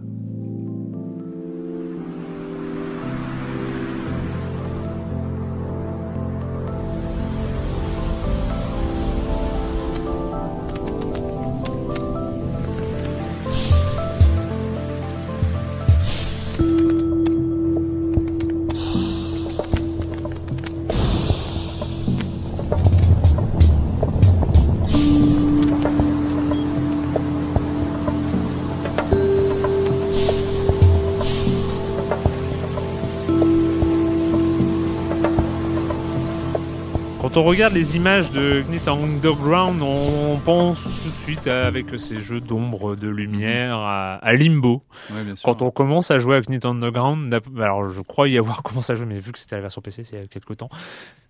Quand 37.36 37.42
on 37.42 37.44
regarde 37.44 37.74
les 37.74 37.96
images 37.96 38.30
de 38.32 38.62
Knit 38.66 38.88
Underground, 38.88 39.82
on 39.82 40.38
pense 40.42 40.84
tout 41.02 41.10
de 41.10 41.18
suite 41.18 41.46
à- 41.46 41.66
avec 41.66 41.84
ces 42.00 42.22
jeux 42.22 42.40
d'ombre, 42.40 42.96
de 42.96 43.08
lumière, 43.08 43.76
à, 43.76 44.14
à 44.14 44.32
Limbo. 44.32 44.82
Ouais, 45.14 45.22
bien 45.22 45.36
sûr. 45.36 45.44
Quand 45.44 45.60
on 45.60 45.70
commence 45.70 46.10
à 46.10 46.18
jouer 46.18 46.36
à 46.36 46.40
Knit 46.40 46.60
Underground, 46.64 47.38
alors 47.58 47.90
je 47.90 48.00
crois 48.00 48.26
y 48.30 48.38
avoir 48.38 48.62
commencé 48.62 48.90
à 48.92 48.96
jouer, 48.96 49.04
mais 49.04 49.18
vu 49.18 49.32
que 49.32 49.38
c'était 49.38 49.56
la 49.56 49.60
version 49.60 49.82
PC, 49.82 50.02
c'est 50.02 50.16
il 50.16 50.20
y 50.20 50.24
a 50.24 50.26
quelques 50.28 50.56
temps, 50.56 50.70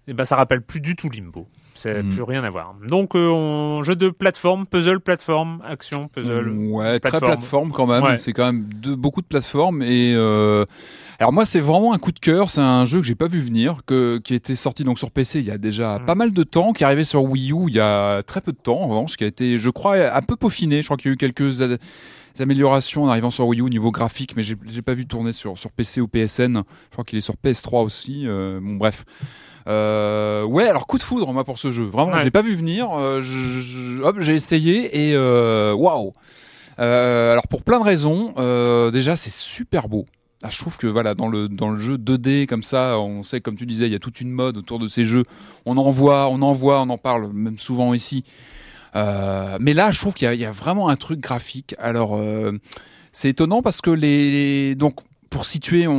et 0.07 0.13
ben 0.13 0.25
ça 0.25 0.37
rappelle 0.37 0.63
plus 0.63 0.79
du 0.81 0.95
tout 0.95 1.11
Limbo. 1.11 1.49
C'est 1.75 2.05
Mm. 2.05 2.09
plus 2.11 2.23
rien 2.23 2.45
à 2.45 2.51
voir. 2.51 2.77
Donc 2.87 3.17
euh, 3.17 3.29
on... 3.29 3.83
jeu 3.83 3.97
de 3.97 4.09
plateforme, 4.11 4.65
puzzle, 4.65 5.01
plateforme, 5.01 5.61
action, 5.67 6.07
puzzle. 6.07 6.51
Ouais, 6.71 7.01
très 7.01 7.11
plateforme. 7.19 7.33
plateforme 7.33 7.71
quand 7.73 7.87
même. 7.89 8.05
Ouais. 8.05 8.17
C'est 8.17 8.33
quand 8.33 8.45
même 8.47 8.69
de, 8.81 8.95
beaucoup 8.95 9.23
de 9.23 9.27
plateformes. 9.27 9.83
Et 9.83 10.15
euh, 10.15 10.65
alors 11.19 11.33
moi, 11.33 11.45
c'est 11.47 11.61
vraiment 11.61 11.93
un 11.95 11.99
coup 11.99 12.13
de 12.13 12.19
cœur. 12.19 12.51
C'est 12.51 12.61
un 12.61 12.85
jeu 12.85 13.01
que 13.01 13.07
j'ai 13.07 13.15
pas 13.15 13.27
vu 13.29 13.41
venir, 13.41 13.83
que, 13.87 14.19
qui 14.19 14.35
était 14.35 14.55
sorti 14.57 14.85
donc 14.85 14.99
sur 14.99 15.11
PC 15.11 15.39
il 15.41 15.47
y 15.47 15.51
a 15.51 15.59
déjà 15.59 15.99
Mm. 15.99 16.07
pas 16.07 16.15
mal 16.15 16.33
de 16.33 16.43
temps, 16.43 16.73
qui 16.73 16.83
est 16.83 16.87
arrivé 16.87 17.05
sur 17.05 17.23
Wii 17.25 17.53
U 17.53 17.65
il 17.69 17.75
y 17.75 17.81
a 17.81 18.23
très 18.23 18.41
peu 18.41 18.53
de 18.53 18.59
temps 18.59 18.81
en 18.81 18.89
revanche, 18.89 19.17
qui 19.17 19.25
a 19.25 19.27
été, 19.27 19.59
je 19.59 19.71
crois, 19.71 19.97
un 20.15 20.23
peu 20.23 20.37
peaufiné. 20.37 20.83
Je 20.83 20.87
crois 20.87 20.97
qu'il 20.97 21.11
y 21.11 21.13
a 21.13 21.15
eu 21.15 21.17
quelques 21.17 21.63
améliorations 22.39 23.05
en 23.05 23.09
arrivant 23.09 23.31
sur 23.31 23.47
Wii 23.47 23.61
U 23.61 23.65
au 23.65 23.69
niveau 23.71 23.91
graphique, 23.91 24.35
mais 24.37 24.43
j'ai 24.43 24.57
pas 24.85 24.93
vu 24.95 25.07
tourner 25.07 25.33
sur 25.33 25.57
sur 25.59 25.71
PC 25.71 26.01
ou 26.03 26.09
PSN. 26.09 26.57
Je 26.59 26.93
crois 26.93 27.05
qu'il 27.05 27.17
est 27.19 27.23
sur 27.23 27.35
PS3 27.43 27.83
aussi. 27.83 28.25
Euh, 28.27 28.61
bon 28.61 28.75
bref. 28.77 29.05
Euh, 29.69 30.45
ouais, 30.45 30.69
alors 30.69 30.87
coup 30.87 30.99
de 30.99 31.03
foudre 31.03 31.33
moi 31.33 31.45
pour 31.45 31.59
ce 31.59 31.73
jeu. 31.73 31.85
Vraiment, 31.85 32.13
Ouais. 32.13 32.19
je 32.21 32.25
l'ai 32.25 32.31
pas 32.31 32.43
vu 32.43 32.55
venir. 32.55 32.93
Euh, 32.93 33.21
je- 33.21 33.61
je- 33.61 34.01
hop, 34.03 34.17
j'ai 34.21 34.35
essayé 34.35 35.11
et 35.11 35.17
waouh. 35.17 36.13
Euh, 36.79 37.33
alors 37.33 37.49
pour 37.49 37.63
plein 37.63 37.79
de 37.81 37.85
raisons, 37.85 38.33
déjà 38.91 39.17
c'est 39.17 39.33
super 39.33 39.89
beau. 39.89 40.05
Ah, 40.43 40.51
je 40.51 40.59
trouve 40.59 40.77
que 40.77 40.87
voilà 40.87 41.15
dans 41.15 41.29
le 41.29 41.49
dans 41.49 41.71
le 41.71 41.79
jeu 41.79 41.97
2D 41.97 42.47
comme 42.47 42.63
ça, 42.63 42.99
on 42.99 43.23
sait 43.23 43.41
comme 43.41 43.57
tu 43.57 43.65
disais, 43.67 43.87
il 43.87 43.93
y 43.93 43.97
a 43.97 43.99
toute 43.99 44.21
une 44.21 44.31
mode 44.31 44.59
autour 44.59 44.79
de 44.79 44.87
ces 44.87 45.05
jeux. 45.07 45.25
On 45.65 45.77
en 45.79 45.91
voit, 45.91 46.29
on 46.29 46.43
en 46.43 46.53
voit, 46.53 46.81
on 46.83 46.91
en 46.91 46.99
parle 46.99 47.33
même 47.33 47.59
souvent 47.59 47.95
ici. 47.95 48.23
Euh, 48.95 49.57
mais 49.61 49.73
là, 49.73 49.91
je 49.93 49.99
trouve 50.01 50.15
qu'il 50.15 50.33
y, 50.35 50.45
a- 50.45 50.53
vraiment 50.53 50.89
un 50.89 50.97
truc 50.97 51.21
graphique. 51.21 51.75
Alors 51.79 52.17
euh, 52.17 52.53
c'est 53.13 53.31
étonnant 53.31 53.63
parce 53.63 53.81
que 53.81 53.91
les 53.91 54.75
donc 54.75 55.01
pour 55.37 55.45
situer, 55.45 55.87
on, 55.87 55.93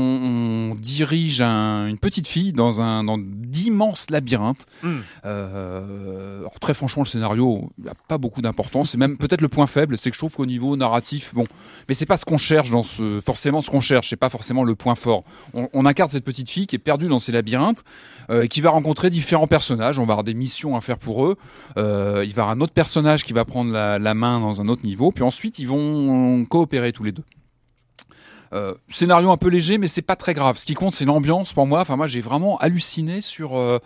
on 0.72 0.76
dirige 0.76 1.42
un- 1.42 1.86
une 1.86 2.00
petite 2.00 2.26
fille 2.26 2.54
dans 2.54 2.82
un 2.82 3.04
dans 3.04 3.20
d'immenses 3.20 4.10
labyrinthes. 4.10 4.66
Mm. 4.82 4.96
Euh, 5.26 6.40
alors 6.40 6.60
très 6.60 6.74
franchement, 6.74 7.04
le 7.04 7.08
scénario 7.08 7.70
n'a 7.78 7.94
pas 8.08 8.18
beaucoup 8.18 8.42
d'importance. 8.42 8.90
C'est 8.92 8.98
même 8.98 9.16
peut-être 9.24 9.42
le 9.42 9.48
point 9.48 9.68
faible, 9.68 9.96
c'est 10.00 10.10
que 10.10 10.16
je 10.16 10.20
trouve 10.20 10.34
qu'au 10.36 10.48
niveau 10.48 10.76
narratif, 10.76 11.36
bon, 11.36 11.46
mais 11.88 11.94
c'est 11.94 12.08
pas 12.08 12.18
ce 12.18 12.26
qu'on 12.26 12.40
cherche 12.40 12.72
dans 12.72 12.82
ce 12.82 13.22
forcément 13.24 13.62
ce 13.62 13.70
qu'on 13.70 13.80
cherche. 13.80 14.10
C'est 14.10 14.16
pas 14.16 14.30
forcément 14.30 14.64
le 14.64 14.74
point 14.74 14.96
fort. 14.96 15.24
On, 15.54 15.70
on 15.72 15.86
incarne 15.86 16.10
cette 16.10 16.26
petite 16.26 16.50
fille 16.50 16.66
qui 16.66 16.76
est 16.76 16.80
perdue 16.80 17.08
dans 17.08 17.20
ces 17.20 17.32
labyrinthes, 17.32 17.84
euh, 18.32 18.42
et 18.44 18.48
qui 18.48 18.62
va 18.62 18.72
rencontrer 18.72 19.12
différents 19.12 19.48
personnages. 19.48 20.00
On 20.00 20.06
va 20.06 20.14
avoir 20.14 20.24
des 20.24 20.34
missions 20.34 20.76
à 20.76 20.82
faire 20.82 20.98
pour 20.98 21.28
eux. 21.28 21.38
Euh, 21.78 22.24
il 22.26 22.34
va 22.34 22.42
y 22.42 22.44
avoir 22.44 22.50
un 22.50 22.60
autre 22.62 22.74
personnage 22.74 23.24
qui 23.24 23.34
va 23.34 23.46
prendre 23.46 23.72
la, 23.72 24.00
la 24.00 24.14
main 24.16 24.40
dans 24.40 24.62
un 24.62 24.68
autre 24.68 24.84
niveau, 24.84 25.12
puis 25.12 25.24
ensuite 25.24 25.60
ils 25.60 25.68
vont 25.68 26.44
coopérer 26.46 26.92
tous 26.92 27.04
les 27.04 27.12
deux. 27.12 27.24
Euh, 28.54 28.74
scénario 28.90 29.30
un 29.32 29.38
peu 29.38 29.50
léger, 29.50 29.78
mais 29.78 29.88
c'est 29.88 30.02
pas 30.02 30.16
très 30.16 30.34
grave. 30.34 30.58
Ce 30.58 30.66
qui 30.66 30.74
compte, 30.74 30.96
c'est 30.96 31.06
l'ambiance 31.06 31.54
pour 31.54 31.68
moi. 31.68 31.82
Enfin, 31.82 31.96
moi, 31.98 32.08
j'ai 32.08 32.22
vraiment 32.22 32.58
halluciné 32.60 33.22
sur. 33.22 33.58
euh, 33.58 33.80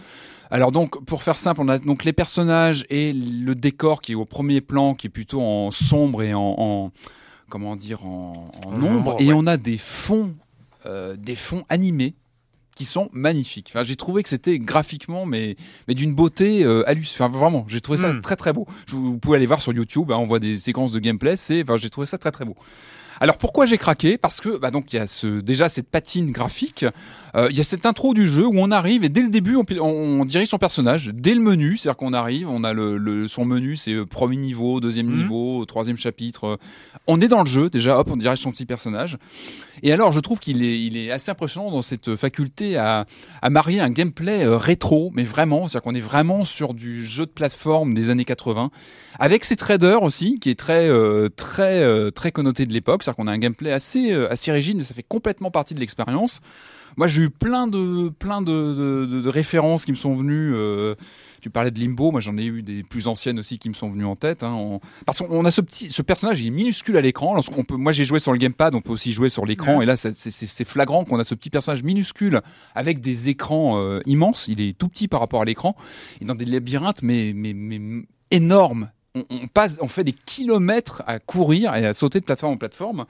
Alors 0.51 0.71
donc, 0.71 1.03
pour 1.05 1.23
faire 1.23 1.37
simple, 1.37 1.61
on 1.61 1.67
a 1.69 1.79
donc 1.79 2.03
les 2.03 2.13
personnages 2.13 2.85
et 2.89 3.13
le 3.13 3.55
décor 3.55 4.01
qui 4.01 4.11
est 4.11 4.15
au 4.15 4.25
premier 4.25 4.61
plan, 4.61 4.93
qui 4.95 5.07
est 5.07 5.09
plutôt 5.09 5.41
en 5.41 5.71
sombre 5.71 6.21
et 6.23 6.33
en, 6.33 6.55
en- 6.57 6.91
comment 7.49 7.75
dire, 7.75 8.05
en, 8.05 8.33
ombre, 8.83 9.15
et 9.19 9.33
on 9.33 9.47
a 9.47 9.57
des 9.57 9.77
fonds, 9.77 10.33
euh, 10.85 11.15
des 11.17 11.35
fonds 11.35 11.63
animés 11.69 12.13
qui 12.75 12.85
sont 12.85 13.09
magnifiques. 13.11 13.69
Enfin, 13.73 13.83
j'ai 13.83 13.95
trouvé 13.97 14.23
que 14.23 14.29
c'était 14.29 14.57
graphiquement, 14.57 15.25
mais 15.25 15.57
mais 15.87 15.93
d'une 15.93 16.13
beauté 16.15 16.63
euh, 16.63 16.87
hallucinante. 16.89 17.29
Enfin, 17.31 17.37
vraiment, 17.37 17.65
j'ai 17.67 17.81
trouvé 17.81 17.97
ça 17.97 18.13
Mm. 18.13 18.21
très 18.21 18.35
très 18.37 18.53
beau. 18.53 18.65
Je, 18.87 18.95
vous 18.95 19.17
pouvez 19.17 19.35
aller 19.37 19.45
voir 19.45 19.61
sur 19.61 19.73
YouTube. 19.73 20.11
hein, 20.11 20.17
on 20.17 20.25
voit 20.25 20.39
des 20.39 20.57
séquences 20.57 20.91
de 20.91 20.99
gameplay. 20.99 21.35
C'est, 21.35 21.61
enfin, 21.63 21.75
j'ai 21.77 21.89
trouvé 21.89 22.07
ça 22.07 22.17
très 22.17 22.31
très 22.31 22.45
beau. 22.45 22.55
Alors 23.23 23.37
pourquoi 23.37 23.67
j'ai 23.67 23.77
craqué? 23.77 24.17
Parce 24.17 24.41
que 24.41 24.57
bah 24.57 24.71
donc 24.71 24.91
il 24.91 24.95
y 24.95 24.99
a 24.99 25.05
ce 25.05 25.41
déjà 25.41 25.69
cette 25.69 25.87
patine 25.87 26.31
graphique, 26.31 26.85
euh, 27.35 27.49
il 27.51 27.55
y 27.55 27.59
a 27.59 27.63
cette 27.63 27.85
intro 27.85 28.15
du 28.15 28.27
jeu 28.27 28.47
où 28.47 28.53
on 28.55 28.71
arrive 28.71 29.03
et 29.03 29.09
dès 29.09 29.21
le 29.21 29.29
début 29.29 29.55
on, 29.55 29.63
on, 29.79 30.25
dirige 30.25 30.47
son 30.47 30.57
personnage 30.57 31.11
dès 31.13 31.35
le 31.35 31.39
menu, 31.39 31.77
c'est-à-dire 31.77 31.97
qu'on 31.97 32.13
arrive, 32.13 32.49
on 32.49 32.63
a 32.63 32.73
le, 32.73 32.97
le- 32.97 33.27
son 33.27 33.45
menu, 33.45 33.75
c'est 33.75 33.93
euh, 33.93 34.07
premier 34.07 34.37
niveau, 34.37 34.79
deuxième 34.79 35.05
Mhm. 35.05 35.17
niveau, 35.17 35.63
troisième 35.65 35.97
chapitre. 35.97 36.45
euh, 36.45 36.57
On 37.05 37.21
est 37.21 37.27
dans 37.27 37.41
le 37.41 37.45
jeu 37.45 37.69
déjà, 37.69 37.99
hop, 37.99 38.09
on 38.11 38.17
dirige 38.17 38.39
son 38.39 38.51
petit 38.51 38.65
personnage. 38.65 39.19
Et 39.83 39.91
alors 39.91 40.11
je 40.11 40.19
trouve 40.19 40.39
qu'il 40.39 40.63
est 40.97 41.11
assez 41.11 41.31
impressionnant 41.31 41.71
dans 41.71 41.81
cette 41.81 42.15
faculté 42.15 42.77
à 42.77 43.05
marier 43.49 43.79
un 43.79 43.89
gameplay 43.89 44.45
euh, 44.45 44.57
rétro, 44.57 45.11
mais 45.13 45.23
vraiment, 45.23 45.67
c'est-à-dire 45.67 45.83
qu'on 45.83 45.95
est 45.95 45.99
vraiment 45.99 46.45
sur 46.45 46.73
du 46.73 47.03
jeu 47.05 47.25
de 47.25 47.31
plateforme 47.31 47.93
des 47.93 48.09
années 48.09 48.25
80 48.25 48.71
avec 49.19 49.43
ses 49.43 49.55
traders 49.55 50.03
aussi, 50.03 50.39
qui 50.39 50.49
est 50.49 50.59
très 50.59 50.89
euh, 50.89 51.29
très 51.29 51.81
euh, 51.81 52.11
très 52.11 52.31
connoté 52.31 52.65
de 52.65 52.73
l'époque, 52.73 53.03
c'est-à-dire 53.03 53.17
qu'on 53.17 53.27
a 53.27 53.31
un 53.31 53.39
gameplay 53.39 53.71
assez 53.71 54.13
assez 54.13 54.51
rigide, 54.51 54.77
mais 54.77 54.83
ça 54.83 54.93
fait 54.93 55.03
complètement 55.03 55.51
partie 55.51 55.73
de 55.73 55.79
l'expérience. 55.79 56.41
Moi, 56.97 57.07
j'ai 57.07 57.23
eu 57.23 57.29
plein 57.29 57.67
de 57.67 58.09
plein 58.09 58.41
de, 58.41 59.05
de, 59.05 59.21
de- 59.21 59.29
références 59.29 59.85
qui 59.85 59.91
me 59.91 59.97
sont 59.97 60.15
venues. 60.15 60.53
euh, 60.55 60.95
tu 61.41 61.49
parlais 61.49 61.71
de 61.71 61.79
Limbo, 61.79 62.11
moi 62.11 62.21
j'en 62.21 62.37
ai 62.37 62.45
eu 62.45 62.61
des 62.61 62.83
plus 62.83 63.07
anciennes 63.07 63.39
aussi 63.39 63.57
qui 63.57 63.67
me 63.67 63.73
sont 63.73 63.89
venues 63.89 64.05
en 64.05 64.15
tête. 64.15 64.43
Hein, 64.43 64.53
On- 64.53 64.79
Parce 65.07 65.19
qu'on 65.23 65.43
a 65.43 65.49
ce 65.49 65.61
petit, 65.61 65.89
ce 65.89 66.03
personnage, 66.03 66.39
il 66.41 66.47
est 66.47 66.51
minuscule 66.51 66.95
à 66.97 67.01
l'écran. 67.01 67.33
Lorsqu'on 67.33 67.63
peut, 67.63 67.77
moi 67.77 67.91
j'ai 67.93 68.03
joué 68.03 68.19
sur 68.19 68.31
le 68.31 68.37
gamepad, 68.37 68.75
on 68.75 68.81
peut 68.81 68.91
aussi 68.91 69.11
jouer 69.11 69.29
sur 69.29 69.45
l'écran. 69.47 69.77
Ouais. 69.77 69.83
Et 69.83 69.87
là, 69.87 69.97
c'est- 69.97 70.65
flagrant 70.65 71.03
qu'on 71.03 71.17
a 71.17 71.23
ce 71.23 71.33
petit 71.33 71.49
personnage 71.49 71.81
minuscule 71.83 72.41
avec 72.75 72.99
des 73.01 73.29
écrans 73.29 73.79
euh, 73.79 74.01
immenses. 74.05 74.47
Il 74.49 74.61
est 74.61 74.77
tout 74.77 74.87
petit 74.87 75.07
par 75.07 75.19
rapport 75.19 75.41
à 75.41 75.45
l'écran 75.45 75.75
et 76.21 76.25
dans 76.25 76.35
des 76.35 76.45
labyrinthes, 76.45 77.01
mais 77.01 77.31
mais 77.35 77.53
mais 77.53 78.03
énormes. 78.29 78.91
On, 79.15 79.23
on 79.29 79.47
passe, 79.47 79.77
on 79.81 79.87
fait 79.87 80.03
des 80.03 80.13
kilomètres 80.13 81.03
à 81.05 81.19
courir 81.19 81.75
et 81.75 81.85
à 81.85 81.93
sauter 81.93 82.19
de 82.19 82.25
plateforme 82.25 82.53
en 82.53 82.57
plateforme. 82.57 83.05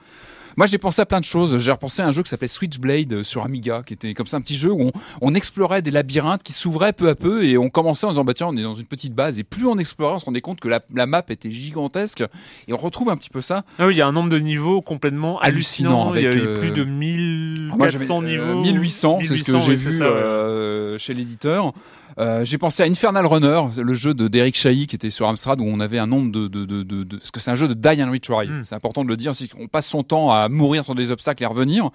Moi, 0.56 0.66
j'ai 0.66 0.78
pensé 0.78 1.00
à 1.00 1.06
plein 1.06 1.20
de 1.20 1.24
choses. 1.24 1.58
J'ai 1.58 1.70
repensé 1.70 2.02
à 2.02 2.06
un 2.06 2.10
jeu 2.10 2.22
qui 2.22 2.28
s'appelait 2.28 2.48
Switchblade 2.48 3.22
sur 3.22 3.42
Amiga, 3.42 3.82
qui 3.86 3.94
était 3.94 4.12
comme 4.14 4.26
ça 4.26 4.36
un 4.36 4.40
petit 4.40 4.54
jeu 4.54 4.70
où 4.70 4.82
on, 4.82 4.92
on 5.20 5.34
explorait 5.34 5.82
des 5.82 5.90
labyrinthes 5.90 6.42
qui 6.42 6.52
s'ouvraient 6.52 6.92
peu 6.92 7.08
à 7.08 7.14
peu 7.14 7.44
et 7.44 7.56
on 7.56 7.70
commençait 7.70 8.06
en 8.06 8.10
disant 8.10 8.24
bah 8.24 8.34
tiens, 8.34 8.48
on 8.48 8.56
est 8.56 8.62
dans 8.62 8.74
une 8.74 8.86
petite 8.86 9.14
base 9.14 9.38
et 9.38 9.44
plus 9.44 9.66
on 9.66 9.78
explorait, 9.78 10.14
on 10.14 10.18
se 10.18 10.26
rendait 10.26 10.40
compte 10.40 10.60
que 10.60 10.68
la, 10.68 10.80
la 10.94 11.06
map 11.06 11.24
était 11.28 11.50
gigantesque 11.50 12.22
et 12.68 12.72
on 12.72 12.76
retrouve 12.76 13.08
un 13.08 13.16
petit 13.16 13.30
peu 13.30 13.40
ça. 13.40 13.64
Ah 13.78 13.86
oui, 13.86 13.94
il 13.94 13.98
y 13.98 14.02
a 14.02 14.06
un 14.06 14.12
nombre 14.12 14.30
de 14.30 14.38
niveaux 14.38 14.82
complètement 14.82 15.38
Hallucinant, 15.40 16.10
hallucinant. 16.10 16.14
il 16.14 16.22
y 16.22 16.26
a 16.26 16.30
avec, 16.30 16.42
eu 16.42 16.46
euh, 16.46 16.56
plus 16.56 16.70
de 16.70 16.84
Moi, 16.84 17.88
j'avais, 17.88 18.04
1400 18.04 18.22
euh, 18.22 18.26
niveaux. 18.26 18.60
1800, 18.60 19.18
c'est 19.20 19.36
ce 19.36 19.44
que 19.44 19.52
1800, 19.52 19.60
j'ai 19.60 19.70
oui, 19.70 19.76
vu 19.76 19.92
ça, 19.92 20.04
ouais. 20.04 20.10
euh, 20.10 20.98
chez 20.98 21.14
l'éditeur. 21.14 21.72
Euh, 22.18 22.44
j'ai 22.44 22.58
pensé 22.58 22.82
à 22.82 22.86
Infernal 22.86 23.24
Runner, 23.26 23.60
le 23.76 23.94
jeu 23.94 24.12
de 24.14 24.28
d'Eric 24.28 24.56
Chahi 24.56 24.86
qui 24.86 24.96
était 24.96 25.10
sur 25.10 25.28
Amstrad 25.28 25.60
où 25.60 25.64
on 25.66 25.80
avait 25.80 25.98
un 25.98 26.06
nombre 26.06 26.30
de, 26.30 26.46
de, 26.46 26.64
de, 26.64 26.82
de, 26.82 27.04
de- 27.04 27.16
parce 27.16 27.30
que 27.30 27.40
c'est 27.40 27.50
un 27.50 27.54
jeu 27.54 27.68
de 27.68 27.74
die 27.74 28.02
and 28.02 28.10
retry. 28.10 28.48
Mm. 28.48 28.62
C'est 28.62 28.74
important 28.74 29.02
de 29.04 29.08
le 29.08 29.16
dire, 29.16 29.34
c'est 29.34 29.48
qu'on 29.48 29.68
passe 29.68 29.86
son 29.88 30.02
temps 30.02 30.30
à 30.32 30.48
mourir 30.48 30.84
sur 30.84 30.94
des 30.94 31.10
obstacles 31.10 31.42
et 31.42 31.46
à 31.46 31.48
revenir. 31.48 31.90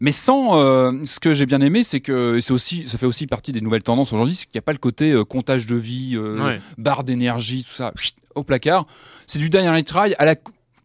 Mais 0.00 0.12
sans, 0.12 0.58
euh, 0.58 0.92
ce 1.04 1.18
que 1.20 1.32
j'ai 1.34 1.46
bien 1.46 1.60
aimé, 1.60 1.82
c'est 1.82 2.00
que 2.00 2.38
c'est 2.40 2.52
aussi, 2.52 2.86
ça 2.86 2.98
fait 2.98 3.06
aussi 3.06 3.26
partie 3.26 3.52
des 3.52 3.60
nouvelles 3.60 3.82
tendances 3.82 4.12
aujourd'hui, 4.12 4.34
c'est 4.34 4.44
qu'il 4.44 4.56
n'y 4.56 4.60
a 4.60 4.62
pas 4.62 4.72
le 4.72 4.78
côté 4.78 5.12
euh, 5.12 5.24
comptage 5.24 5.66
de 5.66 5.76
vie, 5.76 6.12
euh, 6.16 6.44
Ouais. 6.44 6.60
barre 6.78 7.02
d'énergie, 7.02 7.64
tout 7.64 7.74
ça, 7.74 7.92
au 8.34 8.44
placard. 8.44 8.86
C'est 9.26 9.38
du 9.38 9.48
die 9.48 9.58
and 9.58 9.74
retry 9.74 10.14
à 10.18 10.24
la 10.26 10.34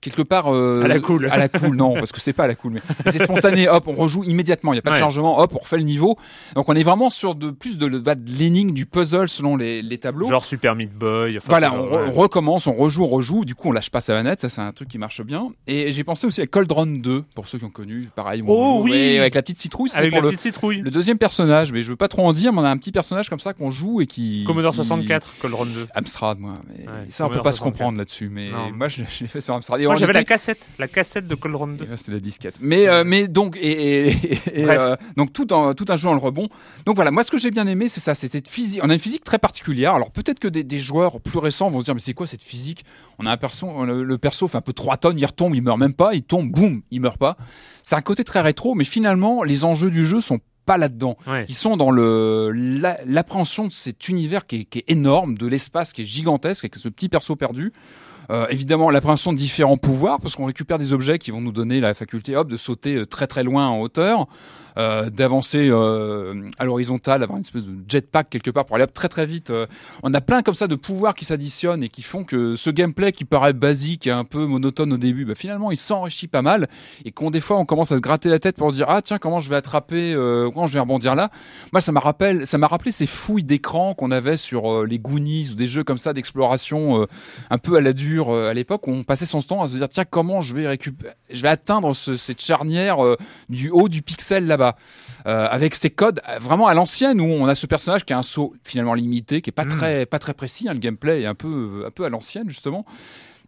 quelque 0.02 0.22
part 0.24 0.54
euh, 0.54 0.84
À 0.84 0.88
la 0.88 0.99
cool. 0.99 1.28
à 1.32 1.38
la 1.38 1.47
cool 1.47 1.76
non 1.76 1.93
parce 1.93 2.12
que 2.12 2.20
c'est 2.20 2.34
pas 2.34 2.43
à 2.45 2.47
la 2.47 2.56
cool 2.56 2.74
mais 2.74 2.82
c'est 3.12 3.24
spontané 3.24 3.68
hop 3.70 3.88
on 3.88 3.93
rejoue 3.93 4.24
immédiatement 4.24 4.74
il 4.74 4.78
y 4.78 4.80
a 4.80 4.82
pas 4.82 4.91
de 4.91 4.97
chargement 4.97 5.39
hop 5.39 5.54
on 5.56 5.60
refait 5.60 5.78
le 5.78 5.84
niveau 5.84 6.18
donc 6.56 6.68
on 6.70 6.74
est 6.76 6.84
vraiment 6.84 7.10
sur 7.10 7.36
de 7.36 7.52
plus 7.52 7.78
de, 7.78 7.88
de 7.88 8.16
l'énigme 8.38 8.72
du 8.74 8.86
puzzle 8.86 9.30
selon 9.30 9.56
les, 9.56 9.82
les 9.82 9.97
tableaux 9.97 10.28
Genre 10.30 10.43
Super 10.43 10.76
Meat 10.76 10.93
Boy. 10.93 11.38
enfin, 11.38 11.47
voilà, 11.49 11.74
on, 11.74 11.84
ouais. 11.89 12.04
on 12.08 12.12
recommence, 12.12 12.68
on 12.68 12.74
rejoue, 12.74 13.04
on 13.04 13.08
rejoue. 13.08 13.45
Du 13.45 13.54
coup, 13.56 13.70
on 13.70 13.72
lâche 13.72 13.89
pas 13.89 14.02
sa 14.02 14.14
manette. 14.14 14.39
Ça, 14.41 14.49
c'est 14.49 14.62
un 14.62 14.72
truc 14.72 14.88
qui 14.89 14.97
marche 14.97 15.22
bien. 15.22 15.49
Et 15.68 15.91
j'ai 15.91 16.04
pensé 16.04 16.26
aussi 16.28 16.41
à 16.41 16.47
Cold 16.47 16.72
Run 16.72 16.88
2, 16.97 17.24
pour 17.36 17.47
ceux 17.47 17.58
qui 17.58 17.66
ont 17.66 17.70
connu. 17.70 18.10
Pareil. 18.16 18.41
Oh 18.47 18.78
joue, 18.80 18.84
oui 18.86 19.18
Avec 19.20 19.36
la 19.36 19.41
petite 19.41 19.60
citrouille. 19.60 19.89
Avec 19.93 20.12
pour 20.12 20.18
la 20.18 20.22
le, 20.24 20.28
petite 20.30 20.39
citrouille. 20.39 20.82
le 20.82 20.89
deuxième 20.91 21.18
personnage. 21.18 21.72
Mais 21.72 21.82
je 21.84 21.89
veux 21.89 21.95
pas 21.95 22.08
trop 22.08 22.26
en 22.26 22.34
dire, 22.34 22.52
mais 22.54 22.60
on 22.60 22.64
a 22.66 22.70
un 22.70 22.78
petit 22.78 22.91
personnage 22.91 23.30
comme 23.30 23.39
ça 23.39 23.54
qu'on 23.54 23.72
joue 23.72 24.02
et 24.02 24.08
qui. 24.08 24.43
Commodore 24.47 24.72
qui- 24.72 24.78
64, 24.78 25.34
Cold 25.41 25.54
Run 25.54 25.66
2. 25.66 25.88
Amstrad, 25.95 26.39
moi. 26.39 26.54
Mais 26.70 26.86
Ouais, 26.86 26.93
ça, 27.10 27.26
on 27.26 27.30
peut 27.30 27.41
pas 27.41 27.52
se 27.52 27.60
64. 27.60 27.64
comprendre 27.64 27.97
là-dessus. 27.97 28.30
Mais 28.32 28.49
Non. 28.49 28.72
moi, 28.76 28.88
je, 28.89 29.02
je 29.10 29.24
l'ai 29.24 29.28
fait 29.30 29.41
sur 29.41 29.54
Amstrad. 29.54 29.80
Et 29.82 29.88
Moi 29.91 29.99
j'avais 29.99 30.13
la 30.13 30.23
cassette, 30.23 30.65
la 30.79 30.87
cassette 30.87 31.27
de 31.27 31.35
Cold 31.35 31.55
Run 31.55 31.67
2. 31.73 31.85
et 31.85 31.87
là, 31.87 31.97
C'était 31.97 32.11
la 32.13 32.19
disquette. 32.19 32.55
Mais, 32.61 32.87
euh, 32.87 33.03
mais 33.05 33.27
donc, 33.27 33.57
et, 33.61 34.07
et- 34.09 34.11
et, 34.53 34.63
Bref. 34.63 34.77
euh, 34.81 34.95
donc 35.17 35.33
tout, 35.33 35.51
en, 35.53 35.73
tout 35.73 35.85
un 35.89 35.95
jeu 35.95 36.09
en 36.09 36.13
le 36.13 36.19
rebond. 36.19 36.47
Donc 36.85 36.95
voilà, 36.95 37.11
moi 37.11 37.23
ce 37.23 37.31
que 37.31 37.37
j'ai 37.37 37.51
bien 37.51 37.67
aimé, 37.67 37.89
c'est 37.89 37.99
ça. 37.99 38.15
C'était 38.15 38.41
physique. 38.49 38.81
On 38.83 38.89
a 38.89 38.93
une 38.93 38.99
physique 38.99 39.23
très 39.23 39.39
particulière. 39.39 39.93
Alors 39.93 40.11
peut-être 40.11 40.39
que 40.39 40.47
des, 40.47 40.63
des 40.63 40.79
joueurs 40.79 41.19
plus 41.21 41.39
récents 41.39 41.69
vont 41.69 41.79
se 41.79 41.85
dire, 41.85 41.93
mais 41.93 41.99
c'est 42.01 42.13
quoi 42.13 42.27
cette 42.27 42.41
physique? 42.41 42.83
On 43.19 43.25
a 43.25 43.31
un 43.31 43.37
perso, 43.37 43.85
le, 43.85 44.03
le 44.03 44.17
perso 44.17 44.47
fait 44.47 44.57
un 44.57 44.61
peu 44.61 44.73
3 44.73 44.97
tonnes, 44.97 45.17
il 45.19 45.25
retombe, 45.25 45.53
il 45.55 45.61
meurt 45.61 45.77
même 45.79 45.93
pas, 45.93 46.13
il 46.13 46.23
tombe, 46.23 46.51
boum, 46.51 46.81
il 46.91 47.01
meurt 47.01 47.17
pas. 47.17 47.37
C'est 47.83 47.95
un 47.95 48.01
côté 48.01 48.23
très 48.23 48.41
rétro, 48.41 48.75
mais 48.75 48.83
finalement, 48.83 49.43
les 49.43 49.63
enjeux 49.63 49.89
du 49.91 50.05
jeu 50.05 50.21
sont 50.21 50.39
pas 50.65 50.77
là-dedans. 50.77 51.17
Ouais. 51.25 51.45
Ils 51.49 51.55
sont 51.55 51.75
dans 51.75 51.89
le 51.89 52.51
la- 52.51 52.99
l'appréhension 53.05 53.65
de 53.67 53.71
cet 53.73 54.07
univers 54.09 54.45
qui 54.45 54.57
est, 54.57 54.65
qui 54.65 54.79
est 54.79 54.85
énorme, 54.87 55.35
de 55.35 55.47
l'espace 55.47 55.91
qui 55.91 56.03
est 56.03 56.05
gigantesque 56.05 56.63
avec 56.65 56.75
ce 56.75 56.87
petit 56.87 57.09
perso 57.09 57.35
perdu. 57.35 57.73
Euh, 58.32 58.47
évidemment, 58.49 58.89
l'appréhension 58.89 59.34
de 59.34 59.38
différents 59.38 59.77
pouvoirs, 59.77 60.19
parce 60.21 60.36
qu'on 60.36 60.45
récupère 60.45 60.77
des 60.77 60.93
objets 60.93 61.19
qui 61.19 61.32
vont 61.32 61.41
nous 61.41 61.51
donner 61.51 61.82
la 61.82 61.93
faculté 61.93 62.36
hop, 62.36 62.47
de 62.47 62.57
sauter 62.57 62.95
euh, 62.95 63.05
très 63.05 63.27
très 63.27 63.43
loin 63.43 63.67
en 63.67 63.79
hauteur. 63.82 64.27
Euh, 64.78 65.09
d'avancer 65.09 65.69
euh, 65.69 66.49
à 66.59 66.65
l'horizontale, 66.65 67.24
avoir 67.24 67.38
une 67.38 67.43
espèce 67.43 67.65
de 67.65 67.76
jetpack 67.88 68.30
quelque 68.30 68.51
part 68.51 68.65
pour 68.65 68.76
aller 68.76 68.88
très 68.88 69.09
très 69.09 69.26
vite. 69.26 69.49
Euh, 69.49 69.65
on 70.03 70.13
a 70.13 70.22
plein 70.22 70.41
comme 70.41 70.55
ça 70.55 70.67
de 70.67 70.76
pouvoirs 70.76 71.13
qui 71.13 71.26
s'additionnent 71.26 71.84
et 71.84 71.89
qui 71.89 72.01
font 72.01 72.24
que 72.24 72.55
ce 72.55 72.69
gameplay 72.69 73.11
qui 73.11 73.26
paraît 73.26 73.53
basique 73.53 74.07
et 74.07 74.11
un 74.11 74.24
peu 74.24 74.45
monotone 74.45 74.93
au 74.93 74.97
début, 74.97 75.26
bah, 75.26 75.36
finalement 75.36 75.72
il 75.72 75.78
s'enrichit 75.78 76.28
pas 76.28 76.41
mal 76.41 76.67
et 77.05 77.11
qu'on 77.11 77.32
des 77.32 77.41
fois 77.41 77.57
on 77.57 77.65
commence 77.65 77.91
à 77.91 77.97
se 77.97 78.01
gratter 78.01 78.30
la 78.30 78.39
tête 78.39 78.55
pour 78.55 78.72
se 78.72 78.76
dire 78.76 78.86
ah 78.89 79.01
tiens 79.01 79.17
comment 79.17 79.39
je 79.39 79.49
vais 79.49 79.55
attraper, 79.55 80.13
comment 80.53 80.67
je 80.67 80.74
vais 80.74 80.80
rebondir 80.80 81.15
là? 81.15 81.30
Moi 81.74 81.82
ça 81.82 81.91
m'a 81.91 81.99
rappelé, 81.99 82.45
ça 82.45 82.57
m'a 82.57 82.67
rappelé 82.67 82.91
ces 82.91 83.07
fouilles 83.07 83.43
d'écran 83.43 83.93
qu'on 83.93 84.11
avait 84.11 84.38
sur 84.38 84.86
les 84.86 84.99
Goonies 84.99 85.49
ou 85.51 85.55
des 85.55 85.67
jeux 85.67 85.84
comme 85.84 85.97
ça 85.97 86.13
d'exploration 86.13 87.07
un 87.49 87.57
peu 87.57 87.76
à 87.76 87.82
la 87.82 87.93
dure 87.93 88.34
à 88.34 88.53
l'époque 88.53 88.88
où 88.88 88.91
on 88.91 89.03
passait 89.03 89.26
son 89.26 89.41
temps 89.41 89.61
à 89.63 89.67
se 89.67 89.76
dire 89.76 89.89
tiens 89.89 90.05
comment 90.09 90.41
je 90.41 90.55
vais 90.55 90.67
récupérer, 90.67 91.13
je 91.32 91.41
vais 91.41 91.49
atteindre 91.49 91.95
ce- 91.95 92.15
cette 92.15 92.41
charnière 92.41 92.97
du 93.49 93.69
haut 93.69 93.89
du 93.89 94.01
pixel 94.01 94.47
là-bas 94.47 94.61
euh, 94.62 95.47
avec 95.49 95.76
ces 95.76 95.89
codes 95.89 96.22
vraiment 96.39 96.68
à 96.68 96.74
l'ancienne 96.74 97.20
où 97.22 97.26
on 97.26 97.47
a 97.47 97.55
ce 97.55 97.68
personnage 97.68 98.05
qui 98.05 98.14
a 98.14 98.18
un 98.18 98.24
saut 98.24 98.53
finalement 98.64 98.93
limité 98.93 99.41
qui 99.41 99.49
est 99.49 99.53
pas 99.53 99.66
Mm. 99.66 99.78
très 99.78 100.05
pas 100.05 100.20
très 100.20 100.34
précis 100.34 100.68
hein, 100.68 100.74
le 100.74 100.80
gameplay 100.80 101.22
est 101.22 101.26
un 101.26 101.36
peu 101.36 101.84
un 101.88 101.91
peu 101.91 102.05
à 102.05 102.09
l'ancienne 102.09 102.49
justement 102.49 102.86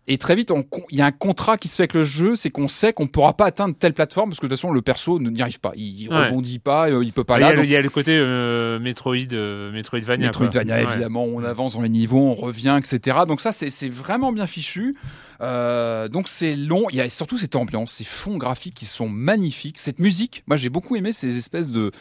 et 0.07 0.17
très 0.17 0.35
vite, 0.35 0.51
il 0.91 0.97
y 0.97 1.01
a 1.01 1.05
un 1.05 1.11
contrat 1.11 1.57
qui 1.57 1.67
se 1.69 1.75
fait 1.77 1.83
avec 1.83 1.93
le 1.93 2.03
jeu, 2.03 2.35
c'est 2.35 2.49
qu'on 2.49 2.67
sait 2.67 2.91
qu'on 2.91 3.07
pourra 3.07 3.33
pas 3.37 3.45
atteindre 3.45 3.73
telle 3.77 3.93
plateforme 3.93 4.29
parce 4.29 4.39
que 4.39 4.45
de 4.47 4.49
toute 4.51 4.59
façon 4.59 4.73
le 4.73 4.81
perso 4.81 5.17
ne- 5.19 5.29
n'y 5.29 5.41
arrive 5.41 5.59
pas, 5.61 5.71
il, 5.75 6.09
Ouais. 6.09 6.25
rebondit 6.27 6.59
pas, 6.59 6.89
euh, 6.89 7.03
il 7.03 7.13
peut 7.13 7.23
pas 7.23 7.37
il, 7.37 7.41
y 7.41 7.43
a, 7.43 7.47
là. 7.47 7.51
le- 7.53 7.57
donc- 7.61 7.65
il 7.67 7.71
y 7.71 7.75
a 7.75 7.81
le 7.81 7.89
côté 7.89 8.11
euh, 8.17 8.79
Metroid, 8.79 9.15
euh, 9.33 9.71
Metroidvania. 9.71 10.29
quoi. 10.31 10.45
Metroidvania, 10.47 10.75
Ouais. 10.85 10.91
évidemment, 10.93 11.23
on 11.23 11.43
avance 11.43 11.75
dans 11.75 11.81
les 11.81 11.89
niveaux, 11.89 12.19
on 12.19 12.33
revient, 12.33 12.75
etc. 12.77 13.19
Donc 13.27 13.39
ça, 13.39 13.51
c'est 13.53 13.69
c'est 13.69 13.89
vraiment 13.89 14.31
bien 14.33 14.45
fichu. 14.47 14.95
Euh, 15.41 16.07
donc 16.07 16.27
c'est 16.27 16.55
long. 16.55 16.85
Il 16.91 16.95
y 16.97 17.01
a 17.01 17.09
surtout 17.09 17.37
cette 17.37 17.55
ambiance, 17.55 17.93
ces 17.93 18.03
fonds 18.05 18.37
graphiques 18.37 18.75
qui 18.75 18.85
sont 18.85 19.09
magnifiques. 19.09 19.77
Cette 19.79 19.99
musique, 19.99 20.43
moi 20.47 20.57
j'ai 20.57 20.69
beaucoup 20.69 20.95
aimé 20.95 21.11
ces 21.13 21.37
espèces 21.37 21.71
de 21.71 21.91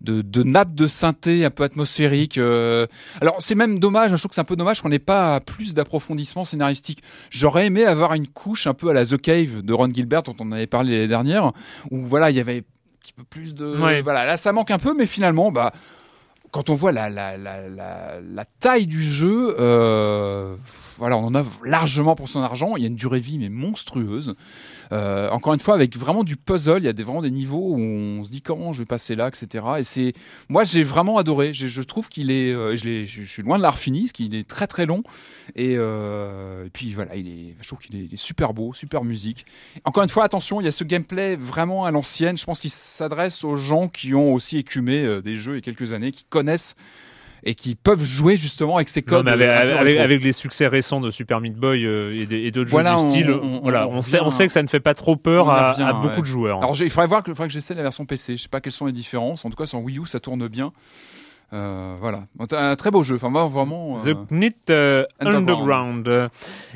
de, 0.00 0.22
de 0.22 0.42
nappes 0.42 0.74
de 0.74 0.88
synthé 0.88 1.44
un 1.44 1.50
peu 1.50 1.64
atmosphériques. 1.64 2.38
euh. 2.38 2.86
Alors 3.20 3.36
c'est 3.40 3.54
même 3.54 3.78
dommage, 3.78 4.10
je 4.10 4.16
trouve 4.16 4.28
que 4.28 4.34
c'est 4.34 4.40
un 4.40 4.44
peu 4.44 4.56
dommage 4.56 4.82
qu'on 4.82 4.88
n'ait 4.88 4.98
pas 4.98 5.40
plus 5.40 5.74
d'approfondissement 5.74 6.44
scénaristique. 6.44 7.02
J'aurais 7.30 7.66
aimé 7.66 7.84
avoir 7.84 8.14
une 8.14 8.28
couche 8.28 8.66
un 8.66 8.74
peu 8.74 8.90
à 8.90 8.92
la 8.92 9.04
The 9.06 9.16
Cave 9.20 9.62
de 9.62 9.72
Ron 9.72 9.88
Gilbert 9.92 10.22
dont 10.22 10.36
on 10.40 10.52
avait 10.52 10.66
parlé 10.66 10.92
l'année 10.92 11.08
dernière, 11.08 11.52
où 11.90 12.00
voilà 12.00 12.30
il 12.30 12.36
y 12.36 12.40
avait 12.40 12.58
un 12.58 12.98
petit 13.00 13.12
peu 13.12 13.24
plus 13.24 13.54
de 13.54 13.76
Ouais. 13.76 14.02
voilà 14.02 14.24
là 14.24 14.36
ça 14.36 14.52
manque 14.52 14.70
un 14.70 14.78
peu, 14.78 14.94
mais 14.96 15.06
finalement 15.06 15.50
bah 15.50 15.72
quand 16.52 16.70
on 16.70 16.74
voit 16.74 16.92
la, 16.92 17.10
la, 17.10 17.36
la, 17.36 17.68
la, 17.68 18.14
la 18.22 18.44
taille 18.60 18.86
du 18.86 19.02
jeu, 19.02 19.54
euh, 19.58 20.56
voilà, 20.96 21.18
on 21.18 21.24
en 21.26 21.34
a 21.34 21.44
largement 21.64 22.14
pour 22.16 22.28
son 22.30 22.40
argent. 22.40 22.76
Il 22.76 22.82
y 22.82 22.84
a 22.84 22.88
une 22.88 22.94
durée 22.96 23.20
de 23.20 23.24
vie 23.24 23.38
mais 23.38 23.50
monstrueuse. 23.50 24.34
Euh, 24.92 25.28
encore 25.30 25.54
une 25.54 25.60
fois, 25.60 25.74
avec 25.74 25.96
vraiment 25.96 26.24
du 26.24 26.36
puzzle, 26.36 26.78
il 26.78 26.84
y 26.84 26.88
a 26.88 26.92
des, 26.92 27.02
vraiment 27.02 27.22
des 27.22 27.30
niveaux 27.30 27.74
où 27.74 27.80
on 27.80 28.24
se 28.24 28.30
dit 28.30 28.42
comment 28.42 28.72
je 28.72 28.80
vais 28.80 28.86
passer 28.86 29.14
là, 29.14 29.28
etc. 29.28 29.64
Et 29.78 29.84
c'est, 29.84 30.12
moi, 30.48 30.64
j'ai 30.64 30.82
vraiment 30.82 31.18
adoré. 31.18 31.52
Je, 31.54 31.82
trouve 31.82 32.08
qu'il 32.08 32.30
est, 32.30 32.52
euh, 32.52 32.76
je, 32.76 33.24
suis 33.24 33.42
loin 33.42 33.58
de 33.58 33.62
l'art 33.62 33.78
fini, 33.78 34.02
parce 34.02 34.12
qu'il 34.12 34.34
est 34.34 34.48
très 34.48 34.66
très 34.66 34.86
long. 34.86 35.02
Et, 35.54 35.74
euh, 35.76 36.66
et 36.66 36.70
puis 36.70 36.92
voilà, 36.92 37.16
il 37.16 37.28
est, 37.28 37.56
je 37.60 37.66
trouve 37.66 37.78
qu'il 37.78 37.96
est, 37.96 38.12
est 38.12 38.16
super 38.16 38.54
beau, 38.54 38.74
super 38.74 39.04
musique. 39.04 39.46
Encore 39.84 40.02
une 40.02 40.08
fois, 40.08 40.24
attention, 40.24 40.60
il 40.60 40.64
y 40.64 40.68
a 40.68 40.72
ce 40.72 40.84
gameplay 40.84 41.36
vraiment 41.36 41.84
à 41.84 41.90
l'ancienne. 41.90 42.36
Je 42.36 42.44
pense 42.44 42.60
qu'il 42.60 42.70
s'adresse 42.70 43.44
aux 43.44 43.56
gens 43.56 43.88
qui 43.88 44.14
ont 44.14 44.34
aussi 44.34 44.58
écumé 44.58 45.04
euh, 45.04 45.20
des 45.20 45.34
jeux 45.34 45.52
il 45.52 45.56
y 45.56 45.58
a 45.58 45.62
quelques 45.62 45.92
années, 45.92 46.12
qui 46.12 46.24
connaissent 46.24 46.76
et 47.48 47.54
qui 47.54 47.76
peuvent 47.76 48.02
jouer 48.02 48.36
justement 48.36 48.76
avec 48.76 48.88
ces 48.88 49.02
codes. 49.02 49.28
avec, 49.28 49.48
euh, 49.48 50.02
avec- 50.02 50.22
les 50.22 50.32
succès 50.32 50.66
récents 50.66 51.00
de 51.00 51.10
Super 51.12 51.40
Meat 51.40 51.54
Boy 51.54 51.86
euh, 51.86 52.26
et, 52.30 52.50
d'autres 52.50 52.68
Voilà, 52.70 52.94
jeux 52.96 53.00
du 53.00 53.04
on- 53.04 53.08
style, 53.08 53.30
on- 53.30 53.60
voilà, 53.62 53.86
on 53.88 54.02
sait, 54.02 54.18
on 54.20 54.24
revient- 54.24 54.36
sait 54.36 54.46
que 54.48 54.52
ça 54.52 54.62
ne 54.62 54.68
fait 54.68 54.80
pas 54.80 54.94
trop 54.94 55.14
peur 55.16 55.48
à, 55.50 55.92
beaucoup 55.94 56.08
ouais. 56.16 56.20
de 56.20 56.24
joueurs. 56.26 56.58
Alors 56.58 56.74
j'ai- 56.74 56.84
il 56.84 56.90
faudrait 56.90 57.06
voir 57.06 57.22
que, 57.22 57.32
faudrait 57.32 57.46
que 57.46 57.54
j'essaie 57.54 57.74
la 57.74 57.82
version 57.84 58.04
PC. 58.04 58.36
Je 58.36 58.42
sais 58.42 58.48
pas 58.48 58.60
quelles 58.60 58.72
sont 58.72 58.86
les 58.86 58.92
différences. 58.92 59.44
En 59.44 59.50
tout 59.50 59.56
cas, 59.56 59.66
sur 59.66 59.80
Wii 59.80 59.98
U, 60.00 60.06
ça 60.06 60.18
tourne 60.20 60.48
bien. 60.48 60.72
Euh, 61.52 61.94
voilà, 62.00 62.24
un 62.50 62.74
très 62.74 62.90
beau 62.90 63.04
jeu. 63.04 63.14
Enfin, 63.22 63.30
vraiment. 63.48 63.96
euh, 64.04 64.14
The 64.14 64.26
Knit 64.28 64.52
euh, 64.70 65.04
Underground. 65.20 66.08
Underground. 66.08 66.30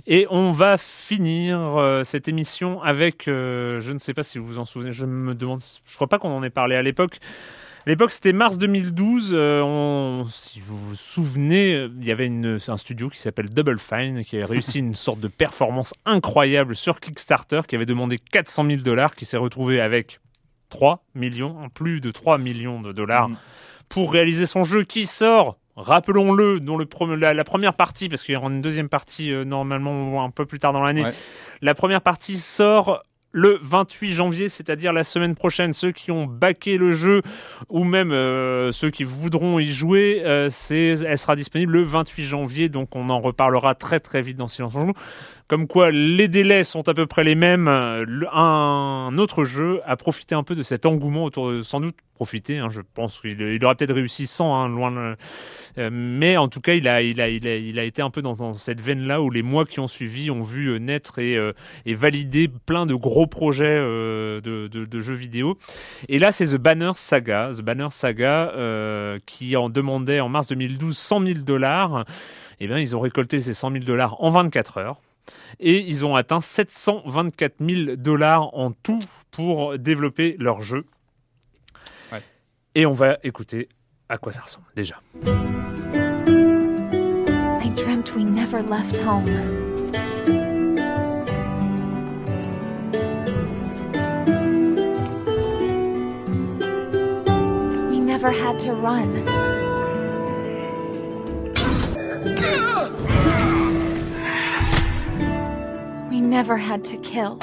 Et 0.07 0.29
on 0.31 0.53
va 0.53 0.79
finir 0.79 2.01
cette 2.05 2.29
émission 2.29 2.81
avec, 2.81 3.25
je 3.27 3.91
ne 3.93 3.99
sais 3.99 4.15
pas 4.15 4.23
si 4.23 4.39
vous 4.39 4.47
vous 4.47 4.59
en 4.61 4.65
souvenez, 4.65 4.93
je 4.93 5.07
me 5.07 5.35
demande, 5.35 5.61
je 5.85 5.95
crois 5.97 6.07
pas 6.07 6.21
qu'on 6.21 6.31
en 6.31 6.45
ait 6.45 6.51
parlé 6.51 6.77
à 6.77 6.83
l'époque. 6.83 7.19
À 7.87 7.91
l'époque, 7.91 8.11
c'était 8.11 8.33
mars 8.35 8.59
2012. 8.59 9.31
euh, 9.33 9.63
on- 9.63 10.27
si 10.31 10.61
vous 10.61 10.77
vous 10.77 10.95
souvenez, 10.95 11.89
il 12.01 12.05
y 12.07 12.11
avait 12.13 12.27
une- 12.27 12.59
un 12.69 12.77
studio 12.77 13.09
qui 13.09 13.19
s'appelle 13.19 13.49
Double 13.49 13.79
Fine 13.79 14.23
qui 14.25 14.41
a 14.41 14.47
réussi 14.47 14.81
une 14.81 14.95
sorte 14.95 15.19
de 15.21 15.29
performance 15.29 15.95
incroyable 16.05 16.77
sur 16.77 17.01
Kickstarter, 17.01 17.63
qui 17.67 17.77
avait 17.77 17.87
demandé 17.87 18.19
400 18.19 18.67
000 18.67 18.83
dollars, 18.83 19.15
qui 19.15 19.25
s'est 19.25 19.39
retrouvé 19.39 19.81
avec 19.81 20.21
3 20.69 21.03
millions, 21.15 21.69
plus 21.75 22.01
de 22.01 22.11
3 22.11 22.37
millions 22.39 22.81
de 22.83 22.93
dollars 22.93 23.31
Mhm. 23.31 23.37
pour 23.89 24.13
réaliser 24.13 24.45
son 24.47 24.63
jeu 24.65 24.83
qui 24.85 25.07
sort. 25.07 25.57
Rappelons-le, 25.77 26.61
dont 26.61 26.77
le 26.77 26.87
la, 27.17 27.33
la 27.33 27.45
première 27.45 27.73
partie, 27.75 28.11
parce 28.11 28.23
qu'il 28.23 28.35
y 28.35 28.37
aura 28.37 28.49
une 28.51 28.61
deuxième 28.61 28.91
partie 28.91 29.33
euh, 29.33 29.45
normalement 29.45 30.23
un 30.23 30.31
peu 30.31 30.45
plus 30.45 30.59
tard 30.59 30.75
dans 30.75 30.83
l'année. 30.83 31.05
Ouais. 31.05 31.15
La 31.63 31.75
première 31.75 32.03
partie 32.03 32.37
sort 32.37 33.03
le 33.33 33.59
28 33.63 34.13
janvier, 34.13 34.49
c'est-à-dire 34.49 34.93
la 34.93 35.05
semaine 35.05 35.35
prochaine. 35.35 35.73
Ceux 35.73 35.93
qui 35.93 36.11
ont 36.11 36.27
baqué 36.27 36.79
le 36.79 36.93
jeu 36.93 37.23
ou 37.69 37.85
même 37.85 38.13
euh, 38.13 38.73
ceux 38.73 38.91
qui 38.91 39.05
voudront 39.05 39.59
y 39.59 39.69
jouer, 39.71 40.23
euh, 40.25 40.51
elle 40.71 41.19
sera 41.19 41.37
disponible 41.37 41.73
le 41.73 41.83
28 41.83 42.25
janvier. 42.25 42.69
Donc 42.69 42.97
on 42.97 43.09
en 43.09 43.21
reparlera 43.21 43.75
très 43.75 44.01
très 44.01 44.23
vite 44.23 44.37
dans 44.37 44.49
Silence 44.49 44.75
on 44.77 44.87
joue. 44.87 44.93
Comme 45.49 45.67
quoi 45.67 45.91
les 45.91 46.29
délais 46.29 46.63
sont 46.63 46.89
à 46.89 46.95
peu 46.95 47.07
près 47.07 47.25
les 47.25 47.35
mêmes. 47.35 47.67
Un 47.69 49.19
autre 49.19 49.43
jeu 49.45 49.81
a 49.85 49.97
profité 49.97 50.35
un 50.37 50.45
peu 50.45 50.55
de 50.55 50.63
cet 50.63 50.87
engouement 50.87 51.25
autour 51.25 51.51
de, 51.51 51.63
sans 51.63 51.81
doute 51.81 51.97
profiter. 52.15 52.59
hein, 52.59 52.69
je 52.71 52.83
pense 52.95 53.21
qu'il 53.21 53.41
il 53.41 53.65
aura 53.65 53.75
peut-être 53.75 53.95
réussi 53.95 54.27
sans, 54.27 54.55
hein, 54.55 54.69
loin. 54.69 54.93
de- 54.93 55.17
euh, 55.79 55.91
mais 55.91 56.37
en 56.37 56.49
tout 56.49 56.61
cas, 56.61 56.75
il 56.75 56.87
a, 56.87 57.03
il 57.03 57.21
a, 57.21 57.29
il 57.29 57.79
a, 57.79 57.85
été 57.85 58.03
un 58.03 58.11
peu 58.11 58.23
dans, 58.23 58.35
dans 58.35 58.53
cette 58.53 58.81
veine-là 58.81 59.23
où 59.23 59.31
les 59.31 59.43
mois 59.43 59.65
qui 59.65 59.81
ont 59.81 59.87
suivi 59.89 60.31
ont 60.31 60.43
vu 60.43 60.67
euh, 60.69 60.79
naître 60.79 61.19
et, 61.19 61.37
et 61.87 61.95
valider 61.95 62.49
plein 62.49 62.87
de 62.87 62.95
gros 62.95 63.20
projets 63.27 63.67
euh, 63.67 64.41
de, 64.41 64.69
de, 64.69 64.85
de 64.85 65.01
jeux 65.01 65.15
vidéo. 65.15 65.59
Et 66.09 66.19
là, 66.19 66.33
c'est 66.33 66.47
The 66.47 66.57
Banner 66.57 66.93
Saga, 66.95 67.51
The 67.57 67.63
Banner 67.63 67.89
Saga, 67.91 68.53
euh, 68.55 69.19
qui 69.27 69.57
en 69.57 69.69
demandait 69.69 70.21
en 70.21 70.29
mars 70.29 70.47
2012 70.49 70.97
100 70.97 71.27
000 71.27 71.39
dollars. 71.41 72.05
Eh 72.61 72.67
bien, 72.67 72.79
ils 72.79 72.97
ont 72.97 73.01
récolté 73.01 73.41
ces 73.41 73.55
100 73.55 73.73
000 73.73 73.85
dollars 73.85 74.23
en 74.23 74.31
24 74.31 74.79
heures. 74.79 75.01
Et 75.59 75.79
ils 75.79 76.05
ont 76.05 76.17
atteint 76.17 76.41
724 76.41 77.55
000 77.61 77.97
dollars 77.97 78.55
en 78.55 78.73
tout 78.73 78.99
pour 79.31 79.79
développer 79.79 80.37
leur 80.39 80.61
jeu. 80.61 80.85
Ouais. 82.13 82.23
Et 82.75 82.87
on 82.87 82.93
va 82.93 83.19
écouter 83.23 83.69
à 84.09 84.19
quoi 84.19 84.33
ça 84.33 84.43
ressemble 84.43 84.67
déjà. 84.75 85.01
I 87.63 87.69
dreamt 87.77 88.15
we 88.15 88.25
never 88.25 88.63
left 88.63 88.99
home. 88.99 89.70
Never 98.21 98.39
had 98.39 98.59
to 98.59 98.75
run. 98.75 99.15
We 106.11 106.21
never 106.21 106.59
had 106.59 106.85
to 106.85 106.99
kill. 106.99 107.37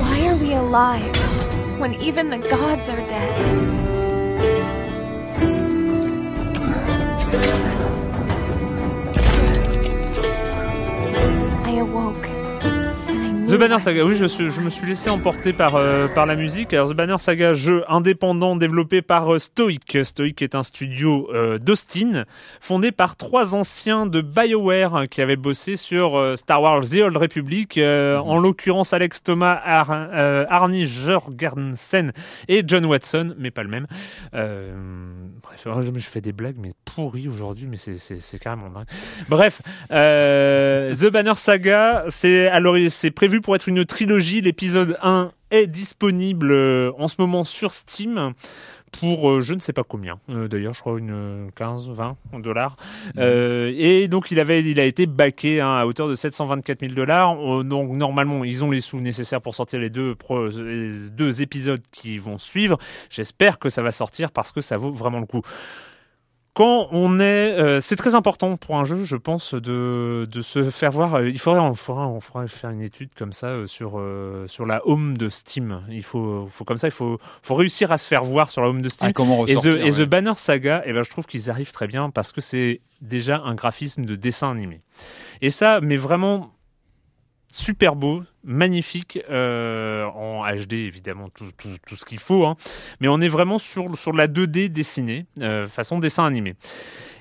Why 0.00 0.28
are 0.28 0.36
we 0.36 0.52
alive 0.52 1.80
when 1.80 1.94
even 1.94 2.28
the 2.28 2.36
gods 2.36 2.90
are 2.90 3.08
dead? 3.08 3.34
I 11.64 11.70
awoke. 11.78 12.33
The 13.54 13.56
Banner 13.56 13.78
Saga, 13.78 14.04
oui, 14.04 14.16
je, 14.16 14.60
me 14.60 14.68
suis 14.68 14.84
laissé 14.84 15.10
emporter 15.10 15.52
par, 15.52 15.76
euh, 15.76 16.08
par 16.08 16.26
la 16.26 16.34
musique. 16.34 16.74
Alors, 16.74 16.90
The 16.90 16.94
Banner 16.94 17.18
Saga, 17.18 17.54
jeu 17.54 17.84
indépendant 17.86 18.56
développé 18.56 19.00
par 19.00 19.32
euh, 19.32 19.38
Stoic. 19.38 19.96
Stoic 20.02 20.42
est 20.42 20.56
un 20.56 20.64
studio 20.64 21.30
euh, 21.32 21.58
d'Austin, 21.58 22.24
fondé 22.58 22.90
par 22.90 23.14
trois 23.14 23.54
anciens 23.54 24.06
de 24.06 24.22
BioWare 24.22 24.96
hein, 24.96 25.06
qui 25.06 25.22
avaient 25.22 25.36
bossé 25.36 25.76
sur 25.76 26.36
Star 26.36 26.62
Wars 26.62 26.80
The 26.80 26.96
Old 26.96 27.16
Republic, 27.16 27.78
en 27.78 28.38
l'occurrence 28.38 28.92
Alex 28.92 29.22
Thomas, 29.22 29.60
Ar 29.64 29.88
Arnie 30.50 30.86
Jorgensen 30.86 32.10
et 32.48 32.64
John 32.66 32.84
Watson, 32.86 33.36
mais 33.38 33.52
pas 33.52 33.62
le 33.62 33.68
même. 33.68 33.86
Bref, 34.32 35.64
je 35.64 35.98
je 36.00 36.08
fais 36.08 36.20
des 36.20 36.32
blagues, 36.32 36.56
mais 36.58 36.72
pourries 36.84 37.28
aujourd'hui, 37.28 37.68
mais 37.68 37.76
c'est- 37.76 38.38
carrément 38.40 38.68
dingue. 38.68 38.86
Bref, 39.28 39.62
The 39.90 41.06
Banner 41.12 41.34
Saga, 41.36 42.06
c'est 42.08 42.50
prévu 43.14 43.42
pour 43.44 43.54
être 43.54 43.68
une 43.68 43.84
trilogie. 43.84 44.40
L'épisode 44.40 44.96
1 45.02 45.30
est 45.50 45.66
disponible 45.68 46.50
euh, 46.50 46.90
en 46.98 47.06
ce 47.08 47.16
moment 47.18 47.44
sur 47.44 47.72
Steam 47.74 48.32
pour 48.90 49.28
euh, 49.30 49.40
je 49.40 49.54
ne 49.54 49.58
sais 49.58 49.72
pas 49.72 49.82
combien. 49.82 50.18
Euh, 50.30 50.48
d'ailleurs 50.48 50.72
je 50.72 50.80
crois 50.80 50.98
une 50.98 51.10
euh, 51.12 51.48
15 51.56 51.90
20 51.90 52.16
dollars. 52.40 52.76
Euh, 53.18 53.72
et 53.76 54.08
donc 54.08 54.30
il 54.30 54.40
avait 54.40 54.62
il 54.62 54.80
a 54.80 54.84
été 54.84 55.06
backé 55.06 55.60
hein, 55.60 55.74
à 55.76 55.84
hauteur 55.84 56.08
de 56.08 56.14
724 56.14 56.80
000 56.80 56.92
dollars. 56.94 57.36
Donc 57.64 57.90
normalement 57.90 58.44
ils 58.44 58.64
ont 58.64 58.70
les 58.70 58.80
sous 58.80 59.00
nécessaires 59.00 59.42
pour 59.42 59.54
sortir 59.54 59.78
les 59.80 59.90
deux 59.90 60.14
pro- 60.14 60.48
les 60.48 61.10
deux 61.10 61.42
épisodes 61.42 61.82
qui 61.92 62.16
vont 62.18 62.38
suivre. 62.38 62.78
J'espère 63.10 63.58
que 63.58 63.68
ça 63.68 63.82
va 63.82 63.92
sortir 63.92 64.30
parce 64.32 64.52
que 64.52 64.60
ça 64.60 64.76
vaut 64.76 64.92
vraiment 64.92 65.20
le 65.20 65.26
coup 65.26 65.42
quand 66.54 66.88
on 66.92 67.18
est, 67.18 67.58
euh, 67.58 67.80
c'est 67.80 67.96
très 67.96 68.14
important 68.14 68.56
pour 68.56 68.76
un 68.78 68.84
jeu, 68.84 69.04
je 69.04 69.16
pense, 69.16 69.54
de, 69.54 70.26
de 70.30 70.40
se 70.40 70.70
faire 70.70 70.92
voir. 70.92 71.14
euh, 71.16 71.28
Il 71.28 71.38
faudrait, 71.40 71.60
on 71.60 71.74
faudra, 71.74 72.06
on 72.06 72.20
faudra 72.20 72.46
faire 72.46 72.70
une 72.70 72.80
étude 72.80 73.10
comme 73.14 73.32
ça 73.32 73.48
euh, 73.48 73.66
sur 73.66 73.94
euh, 73.98 74.46
sur 74.46 74.64
la 74.64 74.80
home 74.86 75.18
de 75.18 75.28
Steam. 75.28 75.82
Il 75.90 76.04
faut, 76.04 76.46
faut 76.48 76.64
comme 76.64 76.78
ça, 76.78 76.86
il 76.88 76.92
faut, 76.92 77.18
faut 77.42 77.54
réussir 77.56 77.92
à 77.92 77.98
se 77.98 78.06
faire 78.08 78.24
voir 78.24 78.50
sur 78.50 78.62
la 78.62 78.68
home 78.68 78.82
de 78.82 78.88
Steam. 78.88 79.10
Ah, 79.10 79.12
comment 79.12 79.46
Et 79.46 79.56
The, 79.56 79.66
et. 80.00 80.06
Banner 80.06 80.34
Saga, 80.36 80.82
eh 80.86 80.92
ben, 80.92 81.02
je 81.02 81.10
trouve 81.10 81.26
qu'ils 81.26 81.50
arrivent 81.50 81.72
très 81.72 81.88
bien 81.88 82.08
parce 82.10 82.30
que 82.32 82.40
c'est 82.40 82.80
déjà 83.02 83.42
un 83.44 83.54
graphisme 83.56 84.04
de 84.06 84.14
dessin 84.14 84.50
animé. 84.52 84.80
Et 85.42 85.50
ça, 85.50 85.80
mais 85.82 85.96
vraiment 85.96 86.53
super 87.54 87.94
beau, 87.94 88.24
magnifique, 88.42 89.20
euh, 89.30 90.04
en 90.06 90.44
HD 90.44 90.72
évidemment, 90.72 91.28
tout, 91.28 91.46
tout, 91.56 91.96
ce 91.96 92.04
qu'il 92.04 92.18
faut. 92.18 92.44
hein. 92.46 92.56
Mais 93.00 93.06
on 93.06 93.20
est 93.20 93.28
vraiment 93.28 93.58
sur, 93.58 93.96
sur 93.96 94.12
la 94.12 94.26
2D 94.26 94.68
dessinée, 94.68 95.26
euh, 95.40 95.68
façon 95.68 96.00
dessin 96.00 96.24
animé. 96.24 96.54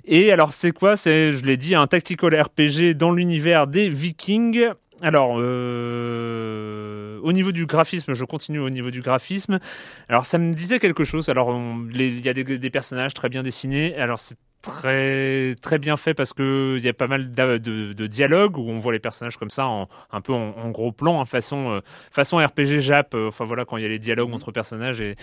Et 0.05 0.31
alors 0.31 0.51
c'est 0.51 0.71
quoi? 0.71 0.97
C'est, 0.97 1.31
je 1.31 1.45
l'ai 1.45 1.55
dit, 1.55 1.75
un 1.75 1.85
tactical 1.85 2.33
RPG 2.41 2.95
dans 2.95 3.11
l'univers 3.11 3.67
des 3.67 3.89
Vikings. 3.89 4.69
Alors, 5.01 5.35
euh, 5.39 7.19
au 7.21 7.31
niveau 7.31 7.51
du 7.51 7.65
graphisme, 7.65 8.13
je 8.13 8.25
continue 8.25 8.59
au 8.59 8.69
niveau 8.69 8.89
du 8.89 9.01
graphisme. 9.01 9.59
Alors, 10.07 10.25
ça 10.25 10.37
me 10.37 10.53
disait 10.53 10.79
quelque 10.79 11.03
chose. 11.03 11.29
Alors, 11.29 11.55
il 11.93 12.21
y 12.21 12.29
a 12.29 12.33
des, 12.33 12.43
des 12.43 12.69
personnages 12.69 13.13
très 13.13 13.29
bien 13.29 13.43
dessinés. 13.43 13.95
Alors, 13.95 14.19
c'est 14.19 14.37
très 14.63 15.55
très 15.61 15.77
bien 15.77 15.97
fait 15.97 16.13
parce 16.13 16.33
que 16.33 16.75
il 16.79 16.83
y 16.83 16.87
a 16.89 16.93
pas 16.93 17.07
mal 17.07 17.31
de, 17.31 17.57
de 17.93 18.07
dialogues 18.07 18.57
où 18.57 18.67
on 18.69 18.77
voit 18.77 18.93
les 18.93 18.99
personnages 18.99 19.37
comme 19.37 19.49
ça 19.49 19.67
en 19.67 19.87
un 20.11 20.21
peu 20.21 20.33
en, 20.33 20.55
en 20.57 20.69
gros 20.71 20.91
plan 20.91 21.21
hein, 21.21 21.25
façon 21.25 21.69
euh, 21.73 21.79
façon 22.11 22.37
RPG 22.37 22.79
Jap 22.79 23.13
euh, 23.13 23.27
enfin 23.27 23.43
voilà 23.45 23.65
quand 23.65 23.77
il 23.77 23.83
y 23.83 23.85
a 23.85 23.89
les 23.89 23.99
dialogues 23.99 24.33
entre 24.33 24.51
personnages 24.51 25.01
et 25.01 25.15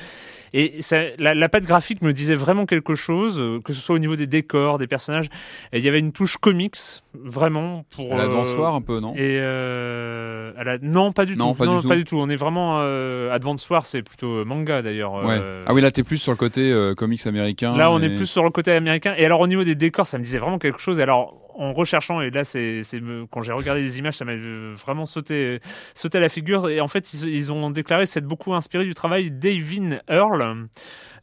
et 0.53 0.83
ça, 0.83 0.99
la, 1.19 1.33
la 1.35 1.49
patte 1.49 1.65
graphique 1.65 2.03
me 2.03 2.13
disait 2.13 2.35
vraiment 2.35 2.67
quelque 2.67 2.95
chose 2.97 3.39
euh, 3.41 3.61
que 3.65 3.73
ce 3.73 3.81
soit 3.81 3.95
au 3.95 3.99
niveau 3.99 4.17
des 4.17 4.27
décors 4.27 4.79
des 4.79 4.87
personnages 4.87 5.27
et 5.73 5.79
il 5.79 5.85
y 5.85 5.89
avait 5.89 6.01
une 6.01 6.13
touche 6.13 6.37
comics 6.37 6.77
vraiment 7.15 7.85
pour 7.95 8.11
War, 8.11 8.75
un 8.75 8.81
peu, 8.83 9.01
non? 9.01 9.15
et 9.17 9.39
à 9.41 10.65
la- 10.65 10.79
non 10.83 11.13
pas 11.13 11.25
du 11.25 11.37
Non, 11.37 11.53
tout 11.53 11.59
pas 11.59 11.67
du 11.67 11.81
tout. 11.83 11.89
pas 11.89 11.97
du 11.97 12.05
tout 12.05 12.19
on 12.19 12.29
est 12.29 12.37
vraiment 12.37 12.79
War 13.71 13.87
c'est 13.87 14.03
plutôt 14.03 14.45
manga 14.45 14.83
d'ailleurs 14.83 15.15
Ouais. 15.15 15.41
Ah 15.67 15.75
oui, 15.75 15.81
là, 15.81 15.91
t'es 15.91 16.03
plus 16.03 16.19
sur 16.19 16.33
le 16.33 16.37
côté 16.37 16.75
comics 16.97 17.27
américain. 17.27 17.77
Là, 17.77 17.91
on 17.91 18.01
et- 18.01 18.07
est 18.07 18.15
plus 18.15 18.27
sur 18.27 18.43
le 18.45 18.51
côté 18.51 18.73
américain. 18.73 19.15
Et 19.17 19.27
alors, 19.31 19.43
au 19.43 19.47
niveau 19.47 19.63
des 19.63 19.77
décors, 19.77 20.09
ça 20.09 20.19
me 20.19 20.25
disait 20.25 20.39
vraiment 20.39 20.59
quelque 20.59 20.81
chose. 20.81 20.99
Alors, 20.99 21.37
en 21.55 21.73
recherchant, 21.73 22.21
et 22.21 22.31
là, 22.31 22.43
c'est, 22.43 22.81
quand 23.31 23.43
j'ai 23.43 23.53
regardé 23.53 23.81
les 23.81 24.01
images, 24.01 24.15
ça 24.15 24.25
m'a 24.25 24.33
euh, 24.33 24.75
vraiment 24.75 25.07
sauté, 25.07 25.61
à 26.13 26.19
la 26.19 26.29
figure. 26.29 26.69
Et 26.69 26.81
en 26.81 26.89
fait, 26.89 27.15
ils, 27.15 27.29
ils 27.29 27.53
ont 27.53 27.71
déclaré 27.71 28.07
s'être 28.07 28.27
beaucoup 28.27 28.55
inspiré 28.55 28.85
du 28.85 28.93
travail 28.93 29.31
d'Avin 29.31 29.99
Earl. 30.09 30.67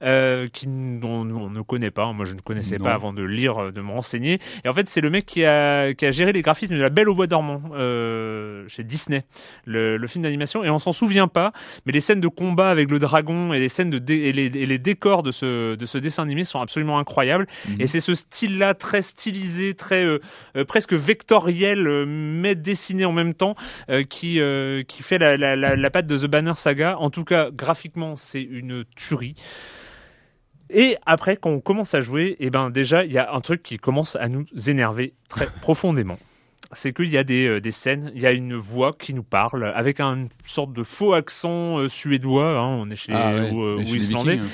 Euh, 0.04 0.48
qui 0.48 0.68
dont 0.68 1.22
on 1.22 1.50
ne 1.50 1.62
connaît 1.62 1.89
pas, 1.91 2.12
moi 2.14 2.26
je 2.26 2.34
ne 2.36 2.39
connaissais 2.41 2.78
Non. 2.78 2.84
pas 2.86 2.93
avant 2.93 3.14
de 3.14 3.24
lire, 3.24 3.58
euh, 3.58 3.72
de 3.72 3.82
me 3.82 3.91
renseigner. 3.91 4.39
Et 4.64 4.70
en 4.70 4.74
fait, 4.74 4.88
c'est 4.88 5.02
le 5.02 5.10
mec 5.10 5.26
qui 5.26 5.43
a, 5.43 5.93
qui 5.95 6.06
a 6.06 6.12
géré 6.12 6.32
les 6.34 6.41
graphismes 6.43 6.76
de 6.76 6.80
La 6.82 6.89
Belle 6.89 7.10
au 7.10 7.16
Bois 7.16 7.26
dormant 7.28 7.62
euh, 7.74 8.64
chez 8.68 8.84
Disney, 8.84 9.24
le, 9.66 9.98
le 9.98 10.08
film 10.08 10.24
d'animation. 10.24 10.64
Et 10.64 10.70
on 10.70 10.78
s'en 10.78 10.91
souvient 10.91 11.28
pas, 11.28 11.52
mais 11.86 11.91
les 11.93 12.00
scènes 12.00 12.22
de 12.22 12.28
combat 12.28 12.70
avec 12.70 12.91
le 12.91 13.00
dragon 13.00 13.54
et 13.54 13.60
les 13.60 13.70
scènes 13.70 13.89
de 13.89 13.98
dé- 13.98 14.16
et, 14.26 14.34
les, 14.34 14.45
et 14.45 14.66
les 14.68 14.78
décors 14.78 15.24
de 15.24 15.32
ce, 15.32 15.74
de 15.76 15.86
ce 15.88 15.98
dessin 15.98 16.24
animé 16.24 16.43
sont 16.43 16.60
absolument 16.62 17.00
incroyables. 17.00 17.48
Mhm. 17.68 17.76
Et 17.82 17.88
c'est 17.88 18.00
ce 18.00 18.14
style-là 18.14 18.76
très 18.76 19.02
stylisé, 19.02 19.74
très 19.74 20.04
euh, 20.06 20.20
presque 20.68 20.93
vectoriel, 20.93 22.06
mais 22.06 22.54
dessiné 22.56 23.06
en 23.06 23.14
même 23.14 23.34
temps, 23.34 23.56
qui 24.10 24.39
qui 24.88 25.04
fait 25.04 25.18
la, 25.18 25.38
la, 25.38 25.56
la, 25.56 25.76
la 25.76 25.89
patte 25.89 26.06
de 26.06 26.18
The 26.18 26.26
Banner 26.28 26.54
Saga. 26.56 26.98
En 27.00 27.10
tout 27.10 27.24
cas, 27.24 27.50
graphiquement, 27.52 28.16
c'est 28.16 28.41
une 28.43 28.84
tuerie. 28.95 29.34
Et 30.70 30.97
après, 31.05 31.38
quand 31.38 31.49
on 31.49 31.59
commence 31.59 31.93
à 31.93 32.01
jouer, 32.01 32.36
eh 32.39 32.49
ben 32.49 32.70
déjà, 32.70 33.05
il 33.05 33.11
y 33.13 33.18
a 33.18 33.34
un 33.34 33.39
truc 33.41 33.63
qui 33.63 33.78
commence 33.78 34.15
à 34.18 34.28
nous 34.28 34.45
énerver 34.68 35.13
très 35.30 35.47
profondément. 35.61 36.20
C'est 36.74 36.91
qu'il 36.91 37.07
y 37.09 37.18
a 37.18 37.24
des, 37.24 37.47
euh, 37.47 37.61
des 37.61 37.72
scènes, 37.72 38.11
il 38.13 38.22
y 38.22 38.26
a 38.26 38.32
une 38.34 38.55
voix 38.55 38.91
qui 38.99 39.13
nous 39.13 39.24
parle 39.24 39.72
avec 39.74 40.01
un- 40.01 40.15
une 40.18 40.30
sorte 40.43 40.74
de 40.74 40.84
faux 40.84 41.13
accent 41.13 41.78
euh, 41.80 41.88
suédois. 41.88 42.57
hein, 42.59 42.68
on 42.82 42.89
est 42.89 42.97
chez 42.97 43.13
Ah 43.15 43.34
ouais, 43.34 43.51
ou, 43.51 43.61
euh, 43.63 43.76
ou 43.76 43.80
les 43.80 43.95
islandais. 43.95 44.34
Vikings. 44.34 44.49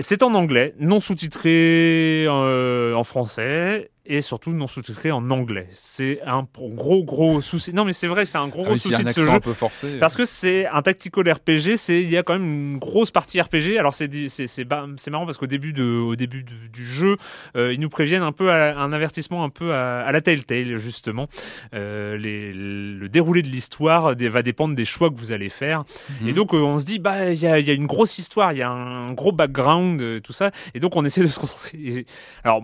C'est 0.00 0.22
en 0.22 0.34
anglais, 0.34 0.74
non 0.78 1.00
sous-titré 1.00 2.26
en 2.28 3.04
français 3.04 3.90
et 4.08 4.22
surtout 4.22 4.52
non 4.52 4.66
sous-titré 4.66 5.10
en 5.10 5.30
anglais. 5.30 5.68
C'est 5.72 6.20
un 6.26 6.46
gros 6.54 7.04
gros 7.04 7.40
souci. 7.42 7.72
Non 7.74 7.84
mais 7.84 7.92
c'est 7.92 8.06
vrai, 8.06 8.24
c'est 8.24 8.38
un 8.38 8.48
gros, 8.48 8.62
Ah 8.62 8.68
gros 8.68 8.72
oui, 8.72 8.78
s'il 8.78 8.92
y 8.92 8.94
a 8.94 8.98
souci 8.98 9.06
un 9.06 9.10
de 9.10 9.14
ce 9.14 9.30
jeu. 9.30 9.36
un 9.36 9.40
peu 9.40 9.52
forcé. 9.52 9.98
Parce 9.98 10.16
que 10.16 10.24
c'est 10.24 10.66
un 10.66 10.80
tactical 10.82 11.30
RPG, 11.30 11.76
c'est 11.76 12.00
il 12.00 12.10
y 12.10 12.16
a 12.16 12.22
quand 12.22 12.32
même 12.32 12.44
une 12.72 12.78
grosse 12.78 13.10
partie 13.10 13.40
RPG. 13.40 13.76
Alors 13.78 13.94
c'est 13.94 14.08
c'est 14.28 15.10
marrant 15.10 15.26
parce 15.26 15.36
qu'au 15.36 15.46
début 15.46 15.72
de 15.72 15.84
au 15.84 16.16
début 16.16 16.42
du, 16.42 16.68
du 16.70 16.84
jeu, 16.84 17.16
euh, 17.54 17.72
ils 17.72 17.80
nous 17.80 17.90
préviennent 17.90 18.22
un 18.22 18.32
peu 18.32 18.50
à, 18.50 18.78
un 18.78 18.92
avertissement 18.92 19.44
un 19.44 19.50
peu 19.50 19.74
à, 19.74 20.00
à 20.00 20.10
la 20.12 20.20
Telltale 20.22 20.76
justement. 20.76 21.28
Euh, 21.74 22.16
les, 22.16 22.52
le 22.54 23.08
déroulé 23.08 23.42
de 23.42 23.48
l'histoire 23.48 24.14
va 24.16 24.42
dépendre 24.42 24.74
des 24.74 24.84
choix 24.86 25.10
que 25.10 25.16
vous 25.16 25.32
allez 25.32 25.50
faire. 25.50 25.84
Mhm. 26.22 26.28
Et 26.28 26.32
donc 26.32 26.54
euh, 26.54 26.58
on 26.58 26.78
se 26.78 26.84
dit 26.86 26.98
bah 26.98 27.30
il 27.30 27.38
y 27.38 27.46
a, 27.46 27.58
il 27.58 27.66
y 27.66 27.70
a 27.70 27.74
une 27.74 27.86
grosse 27.86 28.18
histoire, 28.18 28.52
il 28.52 28.58
y 28.58 28.62
a 28.62 28.70
un 28.70 29.12
gros 29.12 29.32
background, 29.32 30.22
tout 30.22 30.32
ça. 30.32 30.50
Et 30.74 30.80
donc 30.80 30.96
on 30.96 31.04
essaie 31.04 31.20
de 31.20 31.26
se 31.26 31.38
concentrer. 31.38 32.06
Alors 32.42 32.62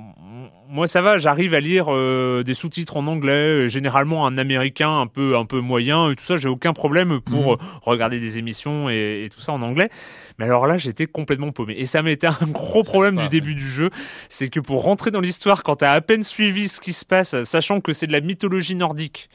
moi 0.68 0.86
ça 0.86 1.02
va, 1.02 1.18
j'arrive 1.18 1.54
à 1.54 1.60
lire 1.60 1.86
euh, 1.92 2.42
des 2.42 2.54
sous-titres 2.54 2.96
en 2.96 3.06
anglais, 3.06 3.64
euh, 3.64 3.68
généralement 3.68 4.26
un 4.26 4.38
américain 4.38 5.00
un 5.00 5.06
peu 5.06 5.36
un 5.36 5.44
peu 5.44 5.60
moyen 5.60 6.10
et 6.10 6.16
tout 6.16 6.24
ça, 6.24 6.36
j'ai 6.36 6.48
aucun 6.48 6.72
problème 6.72 7.20
pour 7.20 7.52
Mhm. 7.52 7.52
euh, 7.52 7.56
regarder 7.82 8.20
des 8.20 8.38
émissions 8.38 8.88
et, 8.88 9.24
et 9.24 9.28
tout 9.28 9.40
ça 9.40 9.52
en 9.52 9.62
anglais. 9.62 9.90
Mais 10.38 10.46
alors 10.46 10.66
là, 10.66 10.78
j'étais 10.78 11.06
complètement 11.06 11.52
paumé. 11.52 11.74
Et 11.78 11.86
ça 11.86 12.02
m'a 12.02 12.10
été 12.10 12.26
un 12.26 12.36
gros 12.50 12.82
problème 12.82 13.16
pas, 13.16 13.22
du 13.22 13.28
début 13.28 13.54
du 13.54 13.68
jeu, 13.68 13.90
c'est 14.28 14.48
que 14.48 14.58
pour 14.60 14.82
rentrer 14.82 15.10
dans 15.10 15.20
l'histoire, 15.20 15.62
quand 15.62 15.76
t'as 15.76 15.92
à 15.92 16.00
peine 16.00 16.24
suivi 16.24 16.68
ce 16.68 16.80
qui 16.80 16.92
se 16.92 17.04
passe, 17.04 17.42
sachant 17.44 17.80
que 17.80 17.92
c'est 17.92 18.06
de 18.08 18.12
la 18.12 18.20
mythologie 18.20 18.74
nordique, 18.74 19.28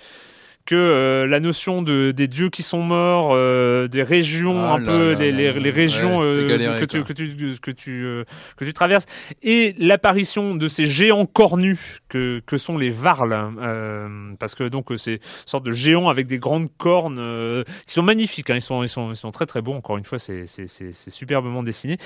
que 0.70 0.76
euh, 0.76 1.26
la 1.26 1.40
notion 1.40 1.82
de 1.82 2.12
des 2.12 2.28
dieux 2.28 2.50
qui 2.50 2.62
sont 2.62 2.84
morts, 2.84 3.32
euh, 3.34 3.88
des 3.88 4.04
régions 4.04 4.62
Ah 4.62 4.76
un 4.76 4.78
là 4.78 4.86
peu 4.86 5.14
là 5.14 5.20
les, 5.20 5.32
là 5.32 5.38
les, 5.38 5.54
là. 5.54 5.60
les 5.60 5.70
régions 5.72 6.20
Ouais, 6.20 6.44
t'as 6.44 6.48
galéré, 6.48 6.80
que, 6.80 6.86
tu, 6.86 7.04
que 7.04 7.12
tu 7.14 7.60
que 7.60 7.72
tu 7.72 8.06
euh, 8.06 8.24
que 8.56 8.66
tu 8.66 8.72
traverses. 8.72 9.08
Et 9.42 9.74
l'apparition 9.80 10.54
de 10.54 10.68
ces 10.68 10.86
géants 10.86 11.26
cornus 11.26 12.02
que 12.08 12.44
que 12.46 12.60
sont 12.60 12.78
les 12.78 12.92
varls 12.92 13.34
euh, 13.60 14.08
parce 14.38 14.54
que 14.54 14.66
donc 14.66 14.94
c'est 14.98 15.14
une 15.16 15.20
sorte 15.48 15.66
de 15.66 15.72
géants 15.72 16.08
avec 16.08 16.28
des 16.28 16.38
grandes 16.38 16.70
cornes 16.78 17.64
qui 17.88 17.94
sont 17.96 18.04
magnifiques 18.04 18.52
hein, 18.52 18.56
ils 18.56 18.62
sont 18.62 18.84
ils 18.84 18.90
sont 18.90 19.10
ils 19.10 19.16
sont 19.16 19.32
très 19.32 19.48
très 19.48 19.64
beaux 19.64 19.74
encore 19.74 19.98
une 19.98 20.06
fois 20.06 20.20
c'est 20.20 20.46
c'est 20.46 20.68
c'est 20.68 20.94
c'est 20.94 21.10
superbement 21.10 21.64
dessiné. 21.64 21.98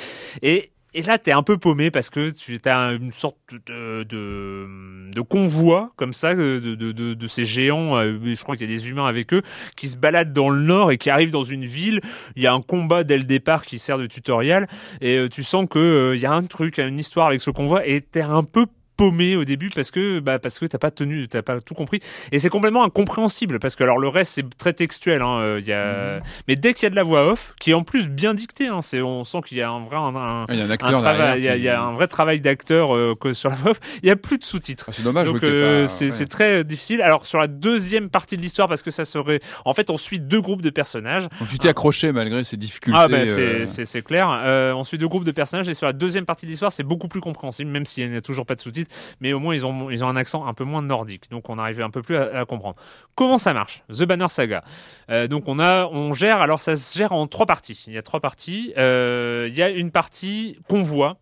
Et 0.42 0.72
et 0.94 1.02
là, 1.02 1.18
t'es 1.18 1.32
un 1.32 1.44
peu 1.44 1.58
paumé 1.58 1.92
parce 1.92 2.10
que 2.10 2.30
tu 2.30 2.60
as 2.66 2.92
une 2.94 3.12
sorte 3.12 3.38
de, 3.68 4.04
de, 4.04 4.68
de 5.12 5.22
convoi 5.22 5.92
comme 5.96 6.14
ça 6.14 6.36
de, 6.36 6.60
de, 6.60 6.92
de, 6.92 7.28
ces 7.28 7.46
géants. 7.46 7.98
euh, 7.98 8.20
Je 8.24 8.42
crois 8.44 8.56
qu'il 8.56 8.70
y 8.70 8.74
a 8.74 8.76
des 8.76 8.90
humains 8.90 9.06
avec 9.06 9.34
eux 9.34 9.42
qui 9.76 9.88
se 9.90 9.98
baladent 9.98 10.34
dans 10.34 10.50
le 10.50 10.62
nord 10.62 10.92
et 10.92 10.98
qui 10.98 11.10
arrivent 11.10 11.32
dans 11.32 11.44
une 11.44 11.66
ville. 11.66 12.00
Il 12.36 12.44
y 12.44 12.48
a 12.48 12.54
un 12.54 12.62
combat 12.62 13.04
dès 13.04 13.18
le 13.18 13.24
départ 13.24 13.66
qui 13.66 13.80
sert 13.80 13.98
de 13.98 14.06
tutoriel 14.08 14.68
et 15.02 15.18
euh, 15.18 15.30
tu 15.30 15.44
sens 15.44 15.68
que 15.70 15.80
euh, 15.80 16.16
il 16.16 16.22
y 16.22 16.26
a 16.26 16.32
un 16.32 16.44
truc, 16.44 16.78
une 16.78 17.00
histoire 17.00 17.28
avec 17.28 17.42
ce 17.42 17.50
convoi 17.52 17.86
et 17.88 18.02
t'es 18.02 18.22
un 18.22 18.44
peu 18.44 18.68
paumé 18.98 19.36
au 19.36 19.44
début 19.46 19.70
parce 19.74 19.92
que 19.92 20.20
bah 20.20 20.40
parce 20.40 20.60
que 20.60 20.66
t'as 20.66 20.78
pas 20.78 20.92
tenu 20.92 21.28
t'as 21.28 21.42
pas 21.42 21.60
tout 21.60 21.74
compris 21.74 22.00
et 22.32 22.40
c'est 22.40 22.50
complètement 22.50 22.84
incompréhensible 22.84 23.60
parce 23.60 23.76
que 23.76 23.84
alors 23.84 23.98
le 23.98 24.08
reste 24.08 24.34
c'est 24.34 24.58
très 24.58 24.74
textuel 24.74 25.22
hein, 25.22 25.40
euh, 25.40 25.58
il 25.60 25.68
y 25.68 25.74
a 25.74 26.22
mais 26.48 26.56
dès 26.56 26.74
qu'il 26.74 26.84
y 26.84 26.88
a 26.88 26.90
de 26.90 26.96
la 26.96 27.04
voix 27.04 27.28
off 27.32 27.54
qui 27.60 27.72
est 27.72 27.74
en 27.74 27.84
plus 27.84 28.08
bien 28.08 28.34
dictée 28.34 28.68
hein, 28.68 28.82
c'est 28.82 29.02
on 29.02 29.24
sent 29.24 29.40
qu'il 29.48 29.58
y 29.58 29.62
a 29.62 29.70
un 29.70 29.84
vrai 29.86 29.98
un, 29.98 30.16
un- 30.16 30.46
Ah, 30.48 30.54
Il 30.54 30.58
y 30.60 30.62
a 30.62 30.66
un 30.66 30.78
travail, 31.02 31.40
il 31.40 31.44
y, 31.46 31.48
a, 31.50 31.54
qui- 31.54 31.60
il 31.60 31.64
y 31.64 31.70
a 31.70 31.82
un 31.82 31.94
vrai 31.94 32.08
travail 32.08 32.42
d'acteur 32.42 32.96
euh, 32.96 33.16
que 33.20 33.34
sur 33.34 33.50
la 33.50 33.56
voix 33.56 33.72
off. 33.72 33.80
Il 34.04 34.08
y 34.08 34.12
a 34.12 34.16
plus 34.16 34.38
de 34.38 34.44
sous-titres. 34.44 34.86
Ah, 34.90 34.92
c'est 34.94 35.04
dommage. 35.04 35.28
Donc 35.28 35.44
euh, 35.44 35.88
c'est 35.88 36.10
ouais. 36.12 36.26
très 36.26 36.64
difficile. 36.64 37.02
Alors 37.02 37.26
sur 37.26 37.40
la 37.40 37.48
deuxième 37.48 38.10
partie 38.10 38.38
de 38.38 38.42
l'histoire, 38.42 38.68
parce 38.68 38.82
que 38.82 38.92
ça 38.92 39.06
serait, 39.06 39.40
en 39.66 39.74
fait, 39.74 39.90
on 39.90 39.98
suit 39.98 40.20
deux 40.20 40.42
groupes 40.42 40.62
de 40.62 40.70
personnages. 40.70 41.24
Donc 41.40 41.50
tu 41.50 41.58
t'es 41.60 41.70
accroché 41.70 42.12
malgré 42.12 42.44
ces 42.44 42.58
difficultés. 42.58 43.00
Ah 43.02 43.08
c'est 43.26 43.40
euh, 43.40 43.66
c'est- 43.66 44.02
clair. 44.04 44.28
On 44.76 44.84
suit 44.84 44.98
deux 44.98 45.08
groupes 45.08 45.24
de 45.24 45.32
personnages 45.32 45.70
et 45.70 45.74
sur 45.74 45.86
la 45.88 45.94
deuxième 45.94 46.26
partie 46.26 46.46
de 46.46 46.52
l'histoire, 46.52 46.72
c'est 46.72 46.84
beaucoup 46.84 47.08
plus 47.08 47.22
compréhensible, 47.22 47.70
même 47.72 47.86
s'il 47.86 48.10
n'y 48.10 48.18
a 48.18 48.22
toujours 48.22 48.46
pas 48.46 48.56
de 48.56 48.62
sous-titres. 48.62 48.83
Mais 49.20 49.34
au 49.34 49.40
moins 49.40 49.56
ils 49.56 49.66
ont 49.66 49.90
ils 49.90 50.04
ont 50.04 50.08
un 50.08 50.16
accent 50.16 50.46
un 50.46 50.54
peu 50.54 50.64
moins 50.64 50.82
nordique, 50.82 51.30
donc 51.30 51.50
on 51.50 51.58
arrive 51.58 51.82
un 51.82 51.90
peu 51.90 52.02
plus 52.02 52.16
à, 52.16 52.46
comprendre. 52.46 52.76
Comment 53.16 53.38
ça 53.38 53.54
marche? 53.54 53.84
The 53.90 54.04
Banner 54.04 54.28
Saga. 54.28 54.64
Euh, 55.10 55.28
donc 55.28 55.48
on 55.48 55.60
a 55.60 55.88
on 55.88 56.14
gère 56.14 56.42
alors 56.42 56.60
ça 56.60 56.76
se 56.76 56.98
gère 56.98 57.12
en 57.12 57.28
trois 57.28 57.46
parties. 57.46 57.84
Il 57.88 57.94
y 57.94 57.98
a 57.98 58.02
trois 58.02 58.20
parties. 58.20 58.74
Euh, 58.78 59.48
il 59.50 59.56
y 59.56 59.62
a 59.62 59.70
une 59.70 59.92
partie 59.92 60.60
convoi. 60.68 61.18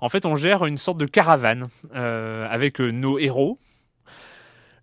En 0.00 0.08
fait, 0.08 0.24
on 0.24 0.34
gère 0.34 0.64
une 0.64 0.78
sorte 0.78 0.98
de 0.98 1.06
caravane 1.06 1.68
euh, 1.94 2.48
avec 2.50 2.80
nos 2.80 3.18
héros, 3.18 3.58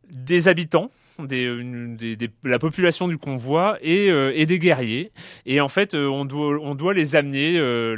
des 0.09 0.47
habitants 0.47 0.91
des- 1.25 2.17
la 2.43 2.59
population 2.59 3.07
du 3.07 3.17
convoi 3.17 3.77
et, 3.81 4.09
euh, 4.09 4.31
et 4.35 4.45
des 4.45 4.59
guerriers. 4.59 5.11
Et 5.45 5.61
en 5.61 5.67
fait, 5.67 5.93
euh, 5.93 6.07
on, 6.07 6.25
doit, 6.25 6.93
les 6.93 7.15
amener, 7.15 7.57
euh, 7.57 7.95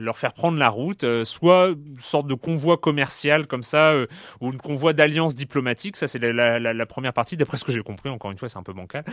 leur 0.00 0.18
faire 0.18 0.32
prendre 0.32 0.58
la 0.58 0.68
route, 0.68 1.04
euh, 1.04 1.24
soit 1.24 1.68
une 1.68 1.98
sorte 1.98 2.26
de 2.26 2.34
convoi 2.34 2.76
commercial 2.76 3.46
comme 3.46 3.62
ça, 3.62 3.90
euh, 3.92 4.06
ou 4.40 4.52
une 4.52 4.58
convoi 4.58 4.92
d'alliance 4.92 5.34
diplomatique. 5.34 5.96
Ça, 5.96 6.06
c'est 6.06 6.18
la, 6.18 6.86
première 6.86 7.12
partie, 7.12 7.36
d'après 7.36 7.56
ce 7.56 7.64
que 7.64 7.72
j'ai 7.72 7.82
compris. 7.82 8.08
Encore 8.08 8.30
une 8.30 8.38
fois, 8.38 8.48
c'est 8.48 8.58
un 8.58 8.62
peu 8.62 8.72
bancal. 8.72 9.04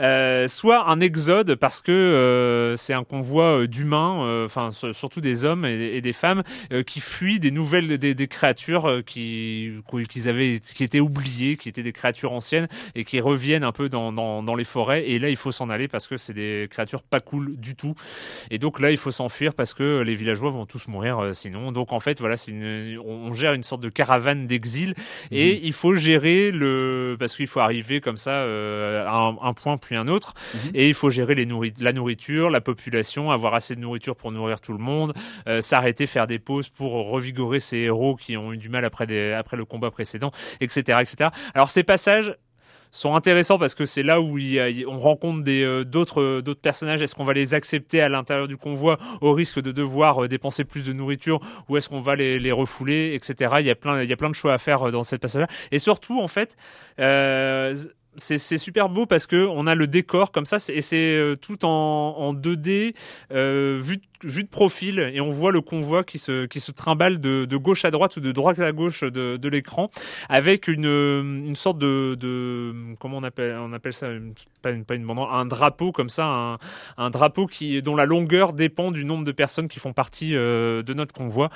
Euh, 0.00 0.48
soit 0.48 0.88
un 0.88 1.00
exode 1.00 1.54
parce 1.54 1.80
que 1.80 1.92
euh, 1.92 2.76
c'est 2.76 2.94
un 2.94 3.04
convoi 3.04 3.60
euh, 3.60 3.66
d'humains, 3.66 4.24
euh, 4.24 4.44
enfin 4.44 4.70
surtout 4.72 5.20
des 5.20 5.44
hommes 5.44 5.64
et, 5.64 5.96
et 5.96 6.00
des 6.00 6.12
femmes 6.12 6.42
euh, 6.72 6.82
qui 6.82 7.00
fuient 7.00 7.40
des 7.40 7.50
nouvelles 7.50 7.98
des, 7.98 8.28
créatures 8.28 8.86
euh, 8.86 9.02
qui 9.02 9.72
qu'ils 10.10 10.28
avaient 10.28 10.60
qui 10.60 10.84
étaient 10.84 11.00
oubliées, 11.00 11.56
qui 11.56 11.68
étaient 11.68 11.82
des 11.82 11.92
créatures 11.92 12.32
anciennes 12.32 12.68
et 12.94 13.04
qui 13.04 13.20
reviennent 13.20 13.64
un 13.64 13.72
peu 13.72 13.88
dans, 13.88 14.12
dans, 14.12 14.42
dans 14.42 14.54
les 14.54 14.64
forêts. 14.64 15.08
Et 15.08 15.18
là, 15.18 15.28
il 15.28 15.36
faut 15.36 15.52
s'en 15.52 15.68
aller 15.70 15.88
parce 15.88 16.06
que 16.06 16.16
c'est 16.16 16.32
des 16.34 16.68
créatures 16.70 17.02
pas 17.02 17.20
cool 17.20 17.56
du 17.56 17.74
tout. 17.76 17.94
Et 18.50 18.58
donc 18.58 18.80
là, 18.80 18.90
il 18.90 18.96
faut 18.98 19.10
s'enfuir 19.10 19.54
parce 19.54 19.74
que 19.74 20.00
les 20.02 20.14
villageois 20.14 20.50
vont 20.50 20.66
tous 20.66 20.88
mourir 20.88 21.18
euh, 21.18 21.32
sinon. 21.32 21.72
Donc 21.72 21.92
en 21.92 22.00
fait, 22.00 22.20
voilà, 22.20 22.36
une, 22.48 22.98
on 23.04 23.32
gère 23.34 23.52
une 23.54 23.62
sorte 23.62 23.82
de 23.82 23.88
caravane 23.88 24.46
d'exil 24.46 24.94
et 25.30 25.66
il 25.66 25.72
faut 25.72 25.94
gérer 25.94 26.50
le 26.50 27.16
parce 27.18 27.36
qu'il 27.36 27.46
faut 27.46 27.60
arriver 27.60 28.00
comme 28.00 28.16
ça 28.16 28.30
euh, 28.32 29.06
à 29.06 29.14
un, 29.16 29.36
un 29.42 29.54
point 29.54 29.76
puis 29.76 29.96
un 29.96 30.08
autre 30.08 30.34
Mhm. 30.54 30.70
et 30.74 30.88
il 30.88 30.94
faut 30.94 31.10
gérer 31.10 31.34
les 31.34 31.46
nourri- 31.46 31.72
la 31.80 31.92
nourriture, 31.92 32.50
la 32.50 32.60
population, 32.60 33.30
avoir 33.30 33.54
assez 33.54 33.74
de 33.74 33.80
nourriture 33.80 34.14
pour 34.16 34.30
nourrir 34.32 34.60
tout 34.60 34.72
le 34.72 34.78
monde, 34.78 35.12
euh, 35.48 35.60
s'arrêter, 35.60 36.06
faire 36.06 36.26
des 36.26 36.38
pauses 36.38 36.68
pour 36.68 36.92
revigorer 36.92 37.60
ces 37.60 37.78
héros 37.78 38.14
qui 38.14 38.36
ont 38.36 38.52
eu 38.52 38.56
du 38.56 38.68
mal 38.68 38.84
après 38.84 39.06
des 39.06 39.32
après 39.32 39.56
le 39.56 39.64
combat 39.64 39.90
précédent, 39.90 40.30
etc., 40.60 40.98
etc. 41.00 41.30
Alors 41.54 41.70
ces 41.70 41.82
passages 41.82 42.34
sont 42.96 43.14
intéressants 43.16 43.58
parce 43.58 43.74
que 43.74 43.86
c'est 43.86 44.02
là 44.02 44.20
où 44.20 44.38
il 44.38 44.58
a- 44.60 44.68
on 44.88 44.98
rencontre 44.98 45.42
des 45.42 45.62
euh, 45.64 45.84
d'autres 45.84 46.20
euh, 46.22 46.42
d'autres 46.42 46.60
personnages. 46.60 47.02
Est-ce 47.02 47.14
qu'on 47.14 47.24
va 47.24 47.32
les 47.32 47.52
accepter 47.54 48.00
à 48.00 48.08
l'intérieur 48.08 48.46
du 48.48 48.56
convoi 48.56 48.98
au 49.20 49.32
risque 49.32 49.60
de 49.60 49.72
devoir 49.72 50.24
euh, 50.24 50.28
dépenser 50.28 50.64
plus 50.64 50.84
de 50.84 50.92
nourriture 50.92 51.40
ou 51.68 51.76
est-ce 51.76 51.88
qu'on 51.88 52.00
va 52.00 52.14
les, 52.14 52.38
les 52.38 52.52
refouler, 52.52 53.14
etc. 53.14 53.56
Il 53.60 53.66
y 53.66 53.70
a 53.70 53.74
plein 53.74 54.02
il 54.02 54.08
y 54.08 54.12
a 54.12 54.16
plein 54.16 54.30
de 54.30 54.34
choix 54.34 54.52
à 54.52 54.58
faire 54.58 54.90
dans 54.92 55.02
cette 55.02 55.20
passage-là. 55.20 55.48
Et 55.72 55.78
surtout 55.78 56.20
en 56.20 56.28
fait. 56.28 56.56
Euh, 57.00 57.74
c'est 58.16 58.58
super 58.58 58.88
beau 58.88 59.06
parce 59.06 59.26
que 59.26 59.46
on 59.46 59.66
a 59.66 59.74
le 59.74 59.86
décor 59.86 60.32
comme 60.32 60.44
ça 60.44 60.56
et 60.68 60.80
c'est 60.80 60.96
euh, 60.96 61.36
tout 61.36 61.64
en, 61.64 61.68
en 61.70 62.34
2D 62.34 62.94
euh, 63.32 63.78
vu, 63.80 63.98
vu 64.22 64.44
de 64.44 64.48
profil 64.48 64.98
et 64.98 65.20
on 65.20 65.30
voit 65.30 65.52
le 65.52 65.60
convoi 65.60 66.04
qui 66.04 66.18
se, 66.18 66.46
qui 66.46 66.60
se 66.60 66.72
trimballe 66.72 67.20
de, 67.20 67.44
de 67.44 67.56
gauche 67.56 67.84
à 67.84 67.90
droite 67.90 68.16
ou 68.16 68.20
de 68.20 68.32
droite 68.32 68.58
à 68.60 68.72
gauche 68.72 69.02
de, 69.02 69.36
de 69.36 69.48
l'écran 69.48 69.90
avec 70.28 70.68
une, 70.68 70.86
euh, 70.86 71.22
une 71.22 71.56
sorte 71.56 71.78
de, 71.78 72.16
de 72.18 72.74
comment 73.00 73.18
on 73.18 73.22
appelle 73.22 73.56
on 73.58 73.72
appelle 73.72 73.92
ça 73.92 74.08
pas 74.62 74.70
une, 74.70 74.84
pas 74.84 74.94
une 74.94 75.04
banderole, 75.04 75.34
un 75.34 75.46
drapeau 75.46 75.92
comme 75.92 76.08
ça 76.08 76.26
un, 76.26 76.58
un 76.96 77.10
drapeau 77.10 77.46
qui 77.46 77.80
dont 77.82 77.96
la 77.96 78.06
longueur 78.06 78.52
dépend 78.52 78.90
du 78.90 79.04
nombre 79.04 79.24
de 79.24 79.32
personnes 79.32 79.68
qui 79.68 79.80
font 79.80 79.92
partie 79.92 80.36
euh, 80.36 80.82
de 80.82 80.94
notre 80.94 81.12
convoi 81.12 81.50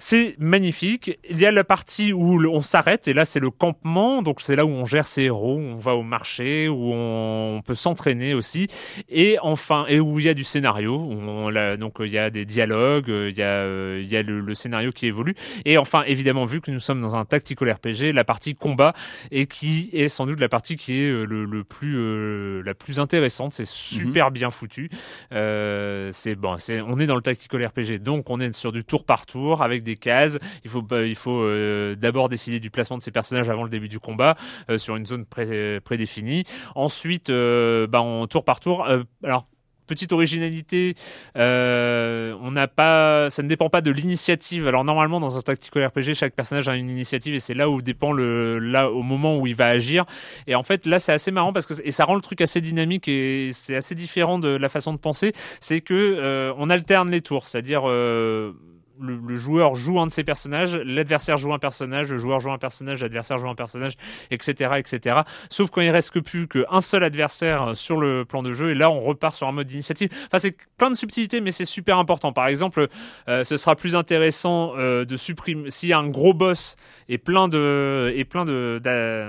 c'est 0.00 0.34
magnifique. 0.38 1.18
Il 1.28 1.38
y 1.38 1.44
a 1.44 1.50
la 1.50 1.62
partie 1.62 2.14
où 2.14 2.42
on 2.48 2.62
s'arrête 2.62 3.06
et 3.06 3.12
là 3.12 3.26
c'est 3.26 3.38
le 3.38 3.50
campement, 3.50 4.22
donc 4.22 4.40
c'est 4.40 4.56
là 4.56 4.64
où 4.64 4.70
on 4.70 4.86
gère 4.86 5.04
ses 5.04 5.24
héros, 5.24 5.56
où 5.56 5.60
on 5.60 5.76
va 5.76 5.94
au 5.94 6.02
marché, 6.02 6.68
où 6.68 6.90
on 6.94 7.60
peut 7.62 7.74
s'entraîner 7.74 8.32
aussi, 8.32 8.68
et 9.10 9.36
enfin 9.42 9.84
et 9.88 10.00
où 10.00 10.18
il 10.18 10.24
y 10.24 10.28
a 10.30 10.34
du 10.34 10.42
scénario, 10.42 10.96
où 10.96 11.12
on, 11.12 11.50
donc 11.76 11.98
il 12.00 12.08
y 12.08 12.16
a 12.16 12.30
des 12.30 12.46
dialogues, 12.46 13.10
euh, 13.10 13.28
il 13.30 13.36
y 13.36 13.42
a 13.42 13.60
euh, 13.60 14.00
il 14.02 14.10
y 14.10 14.16
a 14.16 14.22
le, 14.22 14.40
le 14.40 14.54
scénario 14.54 14.90
qui 14.90 15.06
évolue, 15.06 15.34
et 15.66 15.76
enfin 15.76 16.02
évidemment 16.06 16.46
vu 16.46 16.62
que 16.62 16.70
nous 16.70 16.80
sommes 16.80 17.02
dans 17.02 17.14
un 17.14 17.26
tactical 17.26 17.70
RPG, 17.70 18.14
la 18.14 18.24
partie 18.24 18.54
combat 18.54 18.94
et 19.30 19.46
qui 19.46 19.90
est 19.92 20.08
sans 20.08 20.24
doute 20.24 20.40
la 20.40 20.48
partie 20.48 20.76
qui 20.76 20.94
est 20.98 21.10
euh, 21.10 21.24
le, 21.24 21.44
le 21.44 21.62
plus 21.62 21.98
euh, 21.98 22.62
la 22.64 22.72
plus 22.74 23.00
intéressante, 23.00 23.52
c'est 23.52 23.66
super 23.66 24.30
bien 24.30 24.50
foutu. 24.50 24.88
Euh, 25.32 26.08
c'est 26.12 26.36
bon, 26.36 26.56
c'est 26.58 26.80
on 26.80 26.98
est 26.98 27.06
dans 27.06 27.16
le 27.16 27.22
tactical 27.22 27.66
RPG, 27.66 27.98
donc 27.98 28.30
on 28.30 28.40
est 28.40 28.52
sur 28.54 28.72
du 28.72 28.82
tour 28.82 29.04
par 29.04 29.26
tour 29.26 29.62
avec 29.62 29.82
des 29.82 29.89
cases. 29.96 30.38
Il 30.64 30.70
faut 30.70 30.84
il 31.04 31.16
faut 31.16 31.42
euh, 31.42 31.94
d'abord 31.94 32.28
décider 32.28 32.60
du 32.60 32.70
placement 32.70 32.98
de 32.98 33.02
ces 33.02 33.10
personnages 33.10 33.48
avant 33.48 33.62
le 33.64 33.70
début 33.70 33.88
du 33.88 33.98
combat 34.00 34.36
euh, 34.70 34.78
sur 34.78 34.96
une 34.96 35.06
zone 35.06 35.24
pré- 35.26 35.80
prédéfinie. 35.80 36.44
Ensuite, 36.74 37.30
euh, 37.30 37.86
bah, 37.86 38.00
en 38.00 38.26
tour 38.26 38.44
par 38.44 38.60
tour. 38.60 38.88
euh, 38.88 39.02
alors 39.24 39.46
petite 39.86 40.12
originalité, 40.12 40.94
euh, 41.36 42.32
on 42.42 42.52
n'a 42.52 42.68
pas, 42.68 43.28
ça 43.28 43.42
ne 43.42 43.48
dépend 43.48 43.68
pas 43.68 43.80
de 43.80 43.90
l'initiative. 43.90 44.68
Alors 44.68 44.84
normalement 44.84 45.18
dans 45.18 45.36
un 45.36 45.40
tactical 45.40 45.84
RPG, 45.86 46.14
chaque 46.14 46.32
personnage 46.34 46.68
a 46.68 46.76
une 46.76 46.88
initiative 46.88 47.34
et 47.34 47.40
c'est 47.40 47.54
là 47.54 47.68
où 47.68 47.82
dépend 47.82 48.12
le, 48.12 48.60
là 48.60 48.88
au 48.92 49.02
moment 49.02 49.36
où 49.38 49.48
il 49.48 49.56
va 49.56 49.66
agir. 49.66 50.04
Et 50.46 50.54
en 50.54 50.62
fait 50.62 50.86
là 50.86 51.00
c'est 51.00 51.12
assez 51.12 51.32
marrant 51.32 51.52
parce 51.52 51.66
que 51.66 51.74
et 51.84 51.90
ça 51.90 52.04
rend 52.04 52.14
le 52.14 52.20
truc 52.20 52.40
assez 52.40 52.60
dynamique 52.60 53.08
et 53.08 53.50
c'est 53.52 53.74
assez 53.74 53.96
différent 53.96 54.38
de 54.38 54.48
la 54.50 54.68
façon 54.68 54.92
de 54.92 54.98
penser. 54.98 55.32
C'est 55.58 55.80
que 55.80 55.94
euh, 55.94 56.52
on 56.56 56.70
alterne 56.70 57.10
les 57.10 57.20
tours, 57.20 57.48
c'est-à-dire 57.48 57.82
euh, 57.86 58.52
le, 59.00 59.18
le 59.26 59.34
joueur 59.34 59.74
joue 59.74 60.00
un 60.00 60.06
de 60.06 60.12
ses 60.12 60.24
personnages, 60.24 60.76
l'adversaire 60.76 61.36
joue 61.36 61.52
un 61.52 61.58
personnage, 61.58 62.10
le 62.10 62.18
joueur 62.18 62.40
joue 62.40 62.50
un 62.52 62.58
personnage, 62.58 63.00
l'adversaire 63.02 63.38
joue 63.38 63.48
un 63.48 63.54
personnage, 63.54 63.94
etc., 64.30 64.74
etc. 64.76 65.20
Sauf 65.48 65.70
quand 65.70 65.80
il 65.80 65.90
reste 65.90 66.10
que 66.10 66.18
plus 66.18 66.46
qu'un 66.48 66.80
seul 66.80 67.02
adversaire 67.04 67.76
sur 67.76 67.96
le 67.96 68.24
plan 68.24 68.42
de 68.42 68.52
jeu, 68.52 68.70
et 68.70 68.74
là 68.74 68.90
on 68.90 69.00
repart 69.00 69.34
sur 69.34 69.48
un 69.48 69.52
mode 69.52 69.66
d'initiative. 69.66 70.10
Enfin, 70.26 70.38
c'est 70.38 70.56
plein 70.76 70.90
de 70.90 70.96
subtilités, 70.96 71.40
mais 71.40 71.50
c'est 71.52 71.64
super 71.64 71.98
important. 71.98 72.32
Par 72.32 72.46
exemple, 72.46 72.88
euh, 73.28 73.44
ce 73.44 73.56
sera 73.56 73.76
plus 73.76 73.96
intéressant 73.96 74.72
euh, 74.76 75.04
de 75.04 75.16
supprimer 75.16 75.70
s'il 75.70 75.88
y 75.88 75.92
a 75.92 75.98
un 75.98 76.08
gros 76.08 76.34
boss 76.34 76.76
et 77.08 77.18
plein 77.18 77.48
de 77.48 78.12
et 78.14 78.24
plein 78.24 78.44
de 78.44 78.80
d'a- 78.82 79.26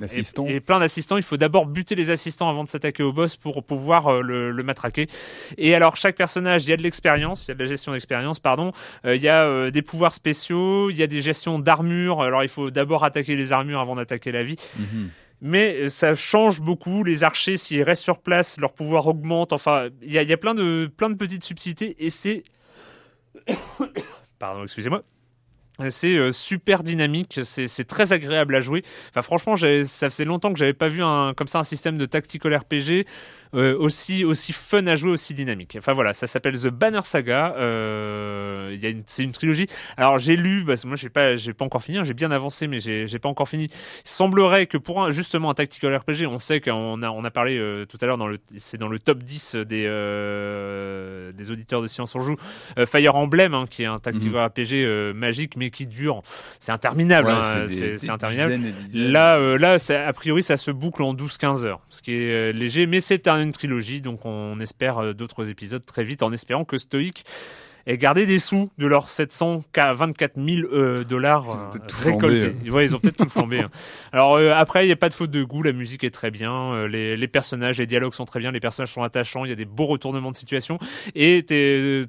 D'assistants. 0.00 0.44
et, 0.48 0.54
et 0.56 0.60
plein 0.60 0.80
d'assistants. 0.80 1.16
Il 1.18 1.22
faut 1.22 1.36
d'abord 1.36 1.66
buter 1.66 1.94
les 1.94 2.10
assistants 2.10 2.48
avant 2.50 2.64
de 2.64 2.68
s'attaquer 2.68 3.04
au 3.04 3.12
boss 3.12 3.36
pour 3.36 3.62
pouvoir 3.62 4.08
euh, 4.08 4.22
le, 4.22 4.50
le 4.50 4.62
matraquer. 4.64 5.06
Et 5.56 5.72
alors 5.76 5.94
chaque 5.94 6.16
personnage, 6.16 6.64
il 6.64 6.70
y 6.70 6.72
a 6.72 6.76
de 6.76 6.82
l'expérience, 6.82 7.44
il 7.44 7.48
y 7.48 7.52
a 7.52 7.54
de 7.54 7.60
la 7.60 7.64
gestion 7.68 7.92
d'expérience, 7.92 8.40
pardon. 8.40 8.72
Euh, 9.04 9.16
il 9.16 9.22
y 9.22 9.28
a 9.28 9.44
euh, 9.44 9.70
des 9.70 9.82
pouvoirs 9.82 10.12
spéciaux, 10.12 10.90
il 10.90 10.96
y 10.96 11.02
a 11.02 11.06
des 11.06 11.20
gestions 11.20 11.58
d'armure. 11.58 12.22
Alors 12.22 12.42
il 12.42 12.48
faut 12.48 12.70
d'abord 12.70 13.04
attaquer 13.04 13.36
les 13.36 13.52
armures 13.52 13.80
avant 13.80 13.96
d'attaquer 13.96 14.32
la 14.32 14.42
vie. 14.42 14.56
Mhm. 14.76 15.10
Mais 15.40 15.76
euh, 15.76 15.88
ça 15.88 16.14
change 16.14 16.60
beaucoup. 16.60 17.04
Les 17.04 17.24
archers, 17.24 17.56
s'ils 17.56 17.82
restent 17.82 18.04
sur 18.04 18.20
place, 18.20 18.58
leur 18.58 18.72
pouvoir 18.72 19.06
augmente. 19.06 19.52
Enfin, 19.52 19.88
il 20.02 20.12
y 20.12 20.18
a, 20.18 20.22
il 20.22 20.28
y 20.28 20.32
a 20.32 20.36
plein, 20.36 20.54
de, 20.54 20.90
plein 20.96 21.10
de 21.10 21.16
petites 21.16 21.44
subtilités 21.44 21.96
et 21.98 22.10
c'est. 22.10 22.44
Pardon, 24.38 24.64
excusez-moi. 24.64 25.02
C'est 25.88 26.30
super 26.30 26.84
dynamique, 26.84 27.40
c'est 27.42 27.88
très 27.88 28.12
agréable 28.12 28.54
à 28.54 28.60
jouer. 28.60 28.84
Enfin, 29.10 29.22
franchement, 29.22 29.56
ça 29.56 30.08
faisait 30.08 30.24
longtemps 30.24 30.52
que 30.52 30.58
j'avais 30.58 30.72
pas 30.72 30.86
vu 30.86 31.02
un 31.02 31.34
comme 31.34 31.48
ça 31.48 31.58
un 31.58 31.64
système 31.64 31.98
de 31.98 32.06
tactical 32.06 32.54
RPG 32.54 33.06
euh, 33.54 33.76
aussi 33.78 34.24
aussi 34.24 34.52
fun 34.52 34.86
à 34.86 34.94
jouer, 34.96 35.10
aussi 35.10 35.34
dynamique. 35.34 35.76
Enfin 35.78 35.92
voilà, 35.92 36.12
ça 36.12 36.26
s'appelle 36.26 36.58
The 36.58 36.68
Banner 36.68 37.00
Saga. 37.02 37.54
Euh, 37.58 38.76
c'est 39.06 39.22
une 39.24 39.32
trilogie. 39.32 39.66
Alors 39.96 40.18
j'ai 40.18 40.36
lu, 40.36 40.64
parce 40.66 40.82
que 40.82 40.86
moi 40.88 40.96
j'ai 40.96 41.08
pas 41.08 41.36
j'ai 41.36 41.52
pas 41.52 41.64
encore 41.64 41.82
fini, 41.82 41.98
hein, 41.98 42.04
j'ai 42.04 42.14
bien 42.14 42.30
avancé, 42.30 42.66
mais 42.66 42.80
j'ai 42.80 43.06
j'ai 43.06 43.18
pas 43.18 43.28
encore 43.28 43.48
fini. 43.48 43.64
Il 43.64 43.70
semblerait 44.10 44.66
que 44.66 44.76
pour 44.78 45.02
un, 45.02 45.10
justement 45.10 45.50
un 45.50 45.54
tactical 45.54 45.94
RPG, 45.96 46.26
on 46.26 46.38
sait 46.38 46.60
qu'on 46.60 47.02
a 47.02 47.10
on 47.10 47.24
a 47.24 47.30
parlé 47.30 47.56
euh, 47.58 47.84
tout 47.86 47.98
à 48.00 48.06
l'heure 48.06 48.18
dans 48.18 48.26
le 48.28 48.38
c'est 48.56 48.78
dans 48.78 48.88
le 48.88 48.98
top 48.98 49.22
10 49.22 49.56
des 49.56 49.84
des 51.36 51.50
auditeurs 51.50 51.82
de 51.82 51.86
Science 51.86 52.14
on 52.14 52.20
joue 52.20 52.36
Fire 52.86 53.16
Emblem 53.16 53.54
hein, 53.54 53.66
qui 53.68 53.82
est 53.82 53.86
un 53.86 53.98
tactical 53.98 54.46
RPG 54.46 54.74
euh, 54.74 55.14
magique 55.14 55.56
mais 55.56 55.70
qui 55.70 55.86
dure 55.86 56.22
c'est 56.60 56.72
interminable 56.72 57.28
Ouais, 57.28 57.32
hein, 57.32 57.66
c'est 57.68 58.10
interminable 58.10 58.56
dizaines 58.56 58.72
dizaines. 58.72 59.12
Là, 59.12 59.38
là, 59.58 59.76
a 60.06 60.12
priori, 60.12 60.42
ça 60.42 60.56
se 60.56 60.70
boucle 60.70 61.02
en 61.02 61.14
12-15 61.14 61.64
heures, 61.64 61.80
ce 61.90 62.02
qui 62.02 62.12
est 62.12 62.52
léger, 62.52 62.86
mais 62.86 63.00
c'est 63.00 63.28
un- 63.28 63.43
une 63.44 63.52
trilogie, 63.52 64.00
donc 64.00 64.24
on 64.24 64.58
espère 64.60 64.98
euh, 64.98 65.12
d'autres 65.12 65.48
épisodes 65.50 65.84
très 65.84 66.04
vite, 66.04 66.22
en 66.22 66.32
espérant 66.32 66.64
que 66.64 66.78
Stoic 66.78 67.24
ait 67.86 67.98
gardé 67.98 68.26
des 68.26 68.38
sous 68.38 68.70
de 68.78 68.86
leurs 68.86 69.08
724 69.08 70.34
000 70.36 70.66
euh, 70.72 71.04
dollars 71.04 71.50
euh, 71.50 71.78
récoltés. 72.02 72.50
flambé, 72.52 72.70
Ouais, 72.70 72.84
ils 72.86 72.94
ont 72.94 72.98
peut-être 72.98 73.16
tout 73.16 73.28
flambé. 73.28 73.60
hein. 73.60 73.70
Alors 74.12 74.36
euh, 74.36 74.52
après, 74.54 74.84
il 74.84 74.86
n'y 74.86 74.92
a 74.92 74.96
pas 74.96 75.08
de 75.08 75.14
faute 75.14 75.30
de 75.30 75.42
goût, 75.44 75.62
la 75.62 75.72
musique 75.72 76.04
est 76.04 76.10
très 76.10 76.30
bien, 76.30 76.86
les, 76.86 77.16
les 77.16 77.28
personnages, 77.28 77.78
les 77.78 77.86
dialogues 77.86 78.14
sont 78.14 78.24
très 78.24 78.40
bien, 78.40 78.50
les 78.52 78.60
personnages 78.60 78.92
sont 78.92 79.02
attachants, 79.02 79.44
il 79.44 79.48
y 79.50 79.52
a 79.52 79.56
des 79.56 79.64
beaux 79.64 79.84
retournements 79.84 80.30
de 80.30 80.36
situation, 80.36 80.78
et 81.14 81.44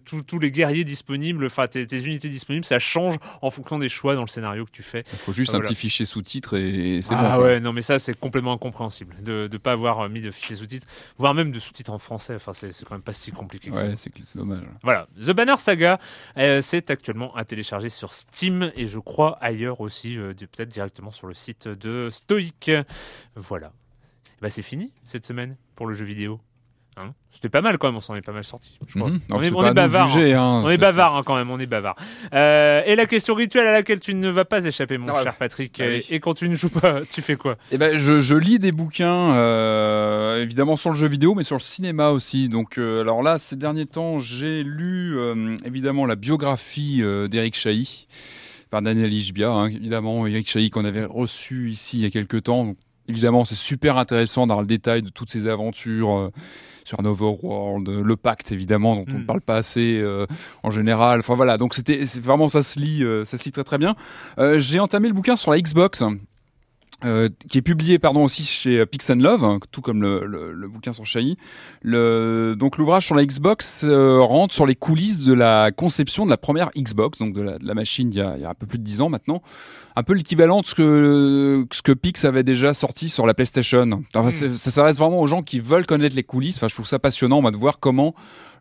tous 0.05 0.39
les 0.39 0.51
guerriers 0.51 0.83
disponibles, 0.83 1.45
enfin 1.45 1.67
tes, 1.67 1.85
tes 1.87 2.03
unités 2.03 2.29
disponibles, 2.29 2.65
ça 2.65 2.79
change 2.79 3.15
en 3.41 3.49
fonction 3.49 3.77
des 3.77 3.89
choix 3.89 4.15
dans 4.15 4.21
le 4.21 4.27
scénario 4.27 4.65
que 4.65 4.71
tu 4.71 4.83
fais. 4.83 5.03
Il 5.13 5.19
faut 5.19 5.33
juste 5.33 5.51
Ah, 5.53 5.57
un 5.57 5.61
petit 5.61 5.75
fichier 5.75 6.05
sous-titre 6.05 6.57
et 6.57 7.01
c'est 7.01 7.13
ah 7.15 7.21
bon. 7.21 7.35
quoi. 7.35 7.43
ouais, 7.45 7.59
non 7.59 7.73
mais 7.73 7.81
ça 7.81 7.99
c'est 7.99 8.17
complètement 8.19 8.53
incompréhensible 8.53 9.15
de 9.23 9.49
ne 9.51 9.57
pas 9.57 9.71
avoir 9.73 10.07
mis 10.09 10.21
de 10.21 10.31
fichiers 10.31 10.55
sous-titres, 10.55 10.87
voire 11.17 11.33
même 11.33 11.51
de 11.51 11.59
sous-titres 11.59 11.91
en 11.91 11.97
français. 11.97 12.35
Enfin 12.35 12.53
c'est 12.53 12.71
quand 12.85 12.95
même 12.95 13.01
pas 13.01 13.13
si 13.13 13.31
compliqué 13.31 13.69
que. 13.69 13.75
Ouais, 13.75 13.93
c'est 13.97 14.11
c'est 14.23 14.37
dommage. 14.37 14.61
Voilà, 14.83 15.07
The 15.19 15.31
Banner 15.31 15.55
Saga, 15.65 15.99
euh, 16.37 16.61
c'est 16.61 16.91
actuellement 16.91 17.35
à 17.35 17.43
télécharger 17.43 17.89
sur 17.89 18.13
Steam 18.13 18.71
et 18.75 18.85
je 18.85 18.99
crois 18.99 19.39
ailleurs 19.41 19.81
aussi, 19.81 20.15
euh, 20.15 20.31
peut-être 20.33 20.69
directement 20.69 21.09
sur 21.09 21.25
le 21.25 21.33
site 21.33 21.67
de 21.67 22.09
Stoic. 22.11 22.69
Voilà. 23.35 23.73
Bah 24.43 24.51
c'est 24.51 24.61
fini 24.61 24.93
cette 25.05 25.25
semaine 25.25 25.57
pour 25.75 25.87
le 25.87 25.95
jeu 25.95 26.05
vidéo. 26.05 26.39
Hein 26.97 27.11
C'était 27.29 27.49
pas 27.49 27.59
mal 27.61 27.77
quand 27.77 27.87
même, 27.87 27.97
on 27.97 27.99
s'en 27.99 28.15
est 28.15 28.25
pas 28.25 28.31
mal 28.31 28.45
sorti. 28.45 28.71
Je 28.87 28.97
crois. 28.97 29.09
Mhm. 29.11 29.19
On 29.29 29.41
est, 29.41 29.51
on 29.51 29.73
bavard. 29.73 30.07
juger, 30.07 30.33
hein. 30.33 30.41
hein. 30.41 30.61
On 30.63 30.69
est 30.69 30.77
bavard 30.77 31.17
hein, 31.17 31.23
quand 31.25 31.35
même, 31.35 31.51
on 31.51 31.59
est 31.59 31.65
bavard. 31.65 31.97
Euh, 32.33 32.81
et 32.85 32.95
la 32.95 33.05
question 33.05 33.35
rituelle 33.35 33.67
à 33.67 33.73
laquelle 33.73 33.99
tu 33.99 34.15
ne 34.15 34.29
vas 34.29 34.45
pas 34.45 34.63
échapper, 34.63 34.97
mon 34.97 35.09
Ah, 35.13 35.21
cher 35.21 35.35
Patrick. 35.35 35.75
bah 35.77 35.85
et- 35.87 35.97
oui. 35.97 36.05
Et 36.09 36.21
quand 36.21 36.33
tu 36.35 36.47
ne 36.47 36.55
joues 36.55 36.69
pas, 36.69 37.01
tu 37.05 37.21
fais 37.21 37.35
quoi? 37.35 37.57
Eh 37.73 37.77
ben, 37.77 37.97
je, 37.97 38.21
je 38.21 38.35
lis 38.35 38.59
des 38.59 38.71
bouquins, 38.71 39.33
euh, 39.35 40.41
évidemment 40.41 40.77
sur 40.77 40.89
le 40.91 40.95
jeu 40.95 41.07
vidéo, 41.07 41.35
mais 41.35 41.43
sur 41.43 41.57
le 41.57 41.61
cinéma 41.61 42.09
aussi. 42.11 42.47
Donc, 42.47 42.77
euh, 42.77 43.01
alors 43.01 43.21
là, 43.21 43.39
ces 43.39 43.57
derniers 43.57 43.85
temps, 43.87 44.19
j'ai 44.19 44.63
lu 44.63 45.17
euh, 45.17 45.57
évidemment 45.65 46.05
la 46.05 46.15
biographie 46.15 47.01
euh, 47.03 47.27
d'Eric 47.27 47.55
Chahi 47.55 48.07
par 48.71 48.81
Daniel 48.81 49.11
Ishbia. 49.13 49.49
Hein, 49.49 49.67
évidemment, 49.67 50.25
Eric 50.27 50.49
Chahi 50.49 50.69
qu'on 50.69 50.85
avait 50.85 51.03
reçu 51.05 51.69
ici 51.69 51.97
il 51.97 52.03
y 52.03 52.05
a 52.05 52.09
quelques 52.09 52.43
temps. 52.43 52.63
Donc, 52.65 52.77
évidemment, 53.07 53.45
c'est 53.45 53.55
super 53.55 53.97
intéressant 53.97 54.47
dans 54.47 54.59
le 54.59 54.65
détail 54.67 55.01
de 55.01 55.09
toutes 55.09 55.31
ces 55.31 55.47
aventures. 55.47 56.11
euh, 56.17 56.29
sur 56.87 56.99
un 56.99 57.05
Overworld, 57.05 57.89
euh, 57.89 58.03
le 58.03 58.15
pacte 58.15 58.51
évidemment 58.51 58.95
dont 58.95 59.05
on 59.07 59.13
ne 59.13 59.19
Mm. 59.21 59.25
parle 59.25 59.41
pas 59.41 59.55
assez 59.55 59.97
euh, 59.99 60.27
en 60.61 60.69
général. 60.69 61.19
Enfin 61.21 61.33
voilà, 61.33 61.57
donc 61.57 61.73
c'était 61.73 62.05
c'est 62.05 62.19
vraiment 62.21 62.47
ça 62.47 62.61
se 62.61 62.79
lit, 62.79 63.03
euh, 63.03 63.25
ça 63.25 63.39
se 63.39 63.45
lit 63.45 63.51
très 63.51 63.63
très 63.63 63.79
bien. 63.79 63.95
Euh, 64.37 64.59
J'ai 64.59 64.79
entamé 64.79 65.07
le 65.07 65.15
bouquin 65.15 65.35
sur 65.35 65.49
la 65.49 65.59
Xbox 65.59 66.03
euh, 67.03 67.27
qui 67.49 67.57
est 67.57 67.61
publié 67.61 67.99
pardon 67.99 68.23
aussi 68.23 68.43
chez 68.43 68.79
euh, 68.79 68.85
Pix 68.85 69.09
and 69.09 69.15
Love, 69.15 69.43
hein, 69.43 69.59
tout 69.71 69.81
comme 69.81 70.01
le, 70.01 70.25
le, 70.25 70.53
le 70.53 70.67
bouquin 70.69 70.93
sur 70.93 71.05
Chahi. 71.05 71.37
Le, 71.81 72.55
donc 72.57 72.77
l'ouvrage 72.77 73.05
sur 73.05 73.15
la 73.15 73.25
Xbox 73.25 73.83
euh, 73.83 74.19
rentre 74.21 74.53
sur 74.53 74.65
les 74.65 74.75
coulisses 74.75 75.21
de 75.23 75.33
la 75.33 75.71
conception 75.71 76.25
de 76.25 76.29
la 76.31 76.37
première 76.37 76.71
Xbox, 76.75 77.19
donc 77.19 77.33
de 77.33 77.41
la, 77.41 77.57
de 77.59 77.65
la 77.67 77.73
machine 77.73 78.09
il 78.11 78.17
y, 78.17 78.21
a, 78.21 78.35
il 78.37 78.41
y 78.41 78.45
a 78.45 78.49
un 78.49 78.53
peu 78.53 78.65
plus 78.65 78.77
de 78.79 78.83
10 78.83 79.01
ans 79.01 79.09
maintenant. 79.09 79.41
Un 79.97 80.03
peu 80.03 80.13
l'équivalent 80.13 80.61
de 80.61 80.65
ce 80.65 80.75
que, 80.75 81.65
ce 81.71 81.81
que 81.81 81.91
Pix 81.93 82.25
avait 82.25 82.43
déjà 82.43 82.73
sorti 82.73 83.07
sur 83.09 83.25
la 83.25 83.33
PlayStation. 83.33 84.01
Enfin, 84.13 84.29
c'est- 84.29 84.49
ça 84.49 84.71
s'adresse 84.71 84.97
vraiment 84.97 85.19
aux 85.21 85.27
gens 85.27 85.41
qui 85.41 85.59
veulent 85.59 85.85
connaître 85.85 86.15
les 86.15 86.23
coulisses. 86.23 86.57
Enfin, 86.57 86.67
je 86.67 86.73
trouve 86.73 86.87
ça 86.87 86.99
passionnant 86.99 87.41
moi, 87.41 87.51
de 87.51 87.57
voir 87.57 87.79
comment 87.79 88.13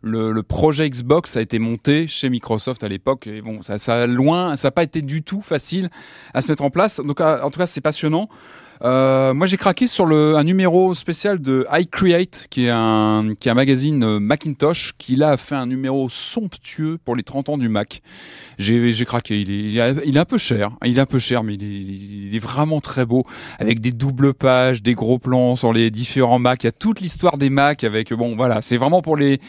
le, 0.05 0.31
le 0.31 0.43
projet 0.43 0.89
Xbox 0.89 1.35
a 1.35 1.41
été 1.41 1.59
monté 1.59 2.07
chez 2.07 2.29
Microsoft 2.29 2.83
à 2.83 2.87
l'époque. 2.87 3.27
Et 3.27 3.41
bon, 3.41 3.61
ça, 3.61 3.77
ça 3.79 4.03
a 4.03 4.05
loin, 4.05 4.55
ça 4.55 4.67
n'a 4.67 4.71
pas 4.71 4.83
été 4.83 5.01
du 5.01 5.23
tout 5.23 5.41
facile 5.41 5.89
à 6.33 6.41
se 6.41 6.51
mettre 6.51 6.63
en 6.63 6.69
place. 6.69 7.01
Donc, 7.03 7.19
à- 7.21 7.45
en 7.45 7.49
tout 7.51 7.59
cas, 7.59 7.65
c'est 7.65 7.81
passionnant. 7.81 8.29
Euh, 8.83 9.33
moi, 9.33 9.47
j'ai 9.47 9.57
craqué 9.57 9.87
sur 9.87 10.07
un 10.07 10.43
numéro 10.43 10.93
spécial 10.93 11.39
de 11.39 11.65
iCreate, 11.71 12.47
qui 12.49 12.65
est 12.65 12.69
un, 12.69 13.33
qui 13.39 13.47
est 13.47 13.51
un 13.51 13.55
magazine 13.55 14.03
euh, 14.03 14.19
Macintosh, 14.19 14.93
qui 14.97 15.15
là 15.15 15.29
a 15.29 15.37
fait 15.37 15.55
un 15.55 15.65
numéro 15.65 16.09
somptueux 16.09 16.97
pour 17.03 17.15
les 17.15 17.23
30 17.23 17.49
ans 17.49 17.57
du 17.57 17.69
Mac. 17.69 18.01
J'ai, 18.57 18.91
j'ai 18.91 19.05
craqué. 19.05 19.39
Il 19.39 19.51
est, 19.51 19.95
il 20.05 20.17
est, 20.17 20.19
un 20.19 20.25
peu 20.25 20.37
cher. 20.37 20.71
Il 20.85 20.97
est 20.97 21.01
un 21.01 21.05
peu 21.05 21.19
cher, 21.19 21.43
mais 21.43 21.55
il 21.55 22.35
est, 22.35 22.39
vraiment 22.39 22.79
très 22.79 23.05
beau, 23.05 23.23
avec 23.59 23.79
des 23.79 23.91
doubles 23.91 24.33
pages, 24.33 24.83
des 24.83 24.93
gros 24.93 25.19
plans 25.19 25.55
sur 25.55 25.73
les 25.73 25.89
différents 25.89 26.39
Macs. 26.39 26.63
Il 26.63 26.67
y 26.67 26.69
a 26.69 26.73
toute 26.73 26.99
l'histoire 26.99 27.37
des 27.37 27.49
Macs 27.49 27.83
avec, 27.83 28.13
bon, 28.13 28.35
voilà, 28.35 28.61
c'est 28.61 28.77
vraiment 28.77 29.01
pour 29.01 29.15
les, 29.15 29.39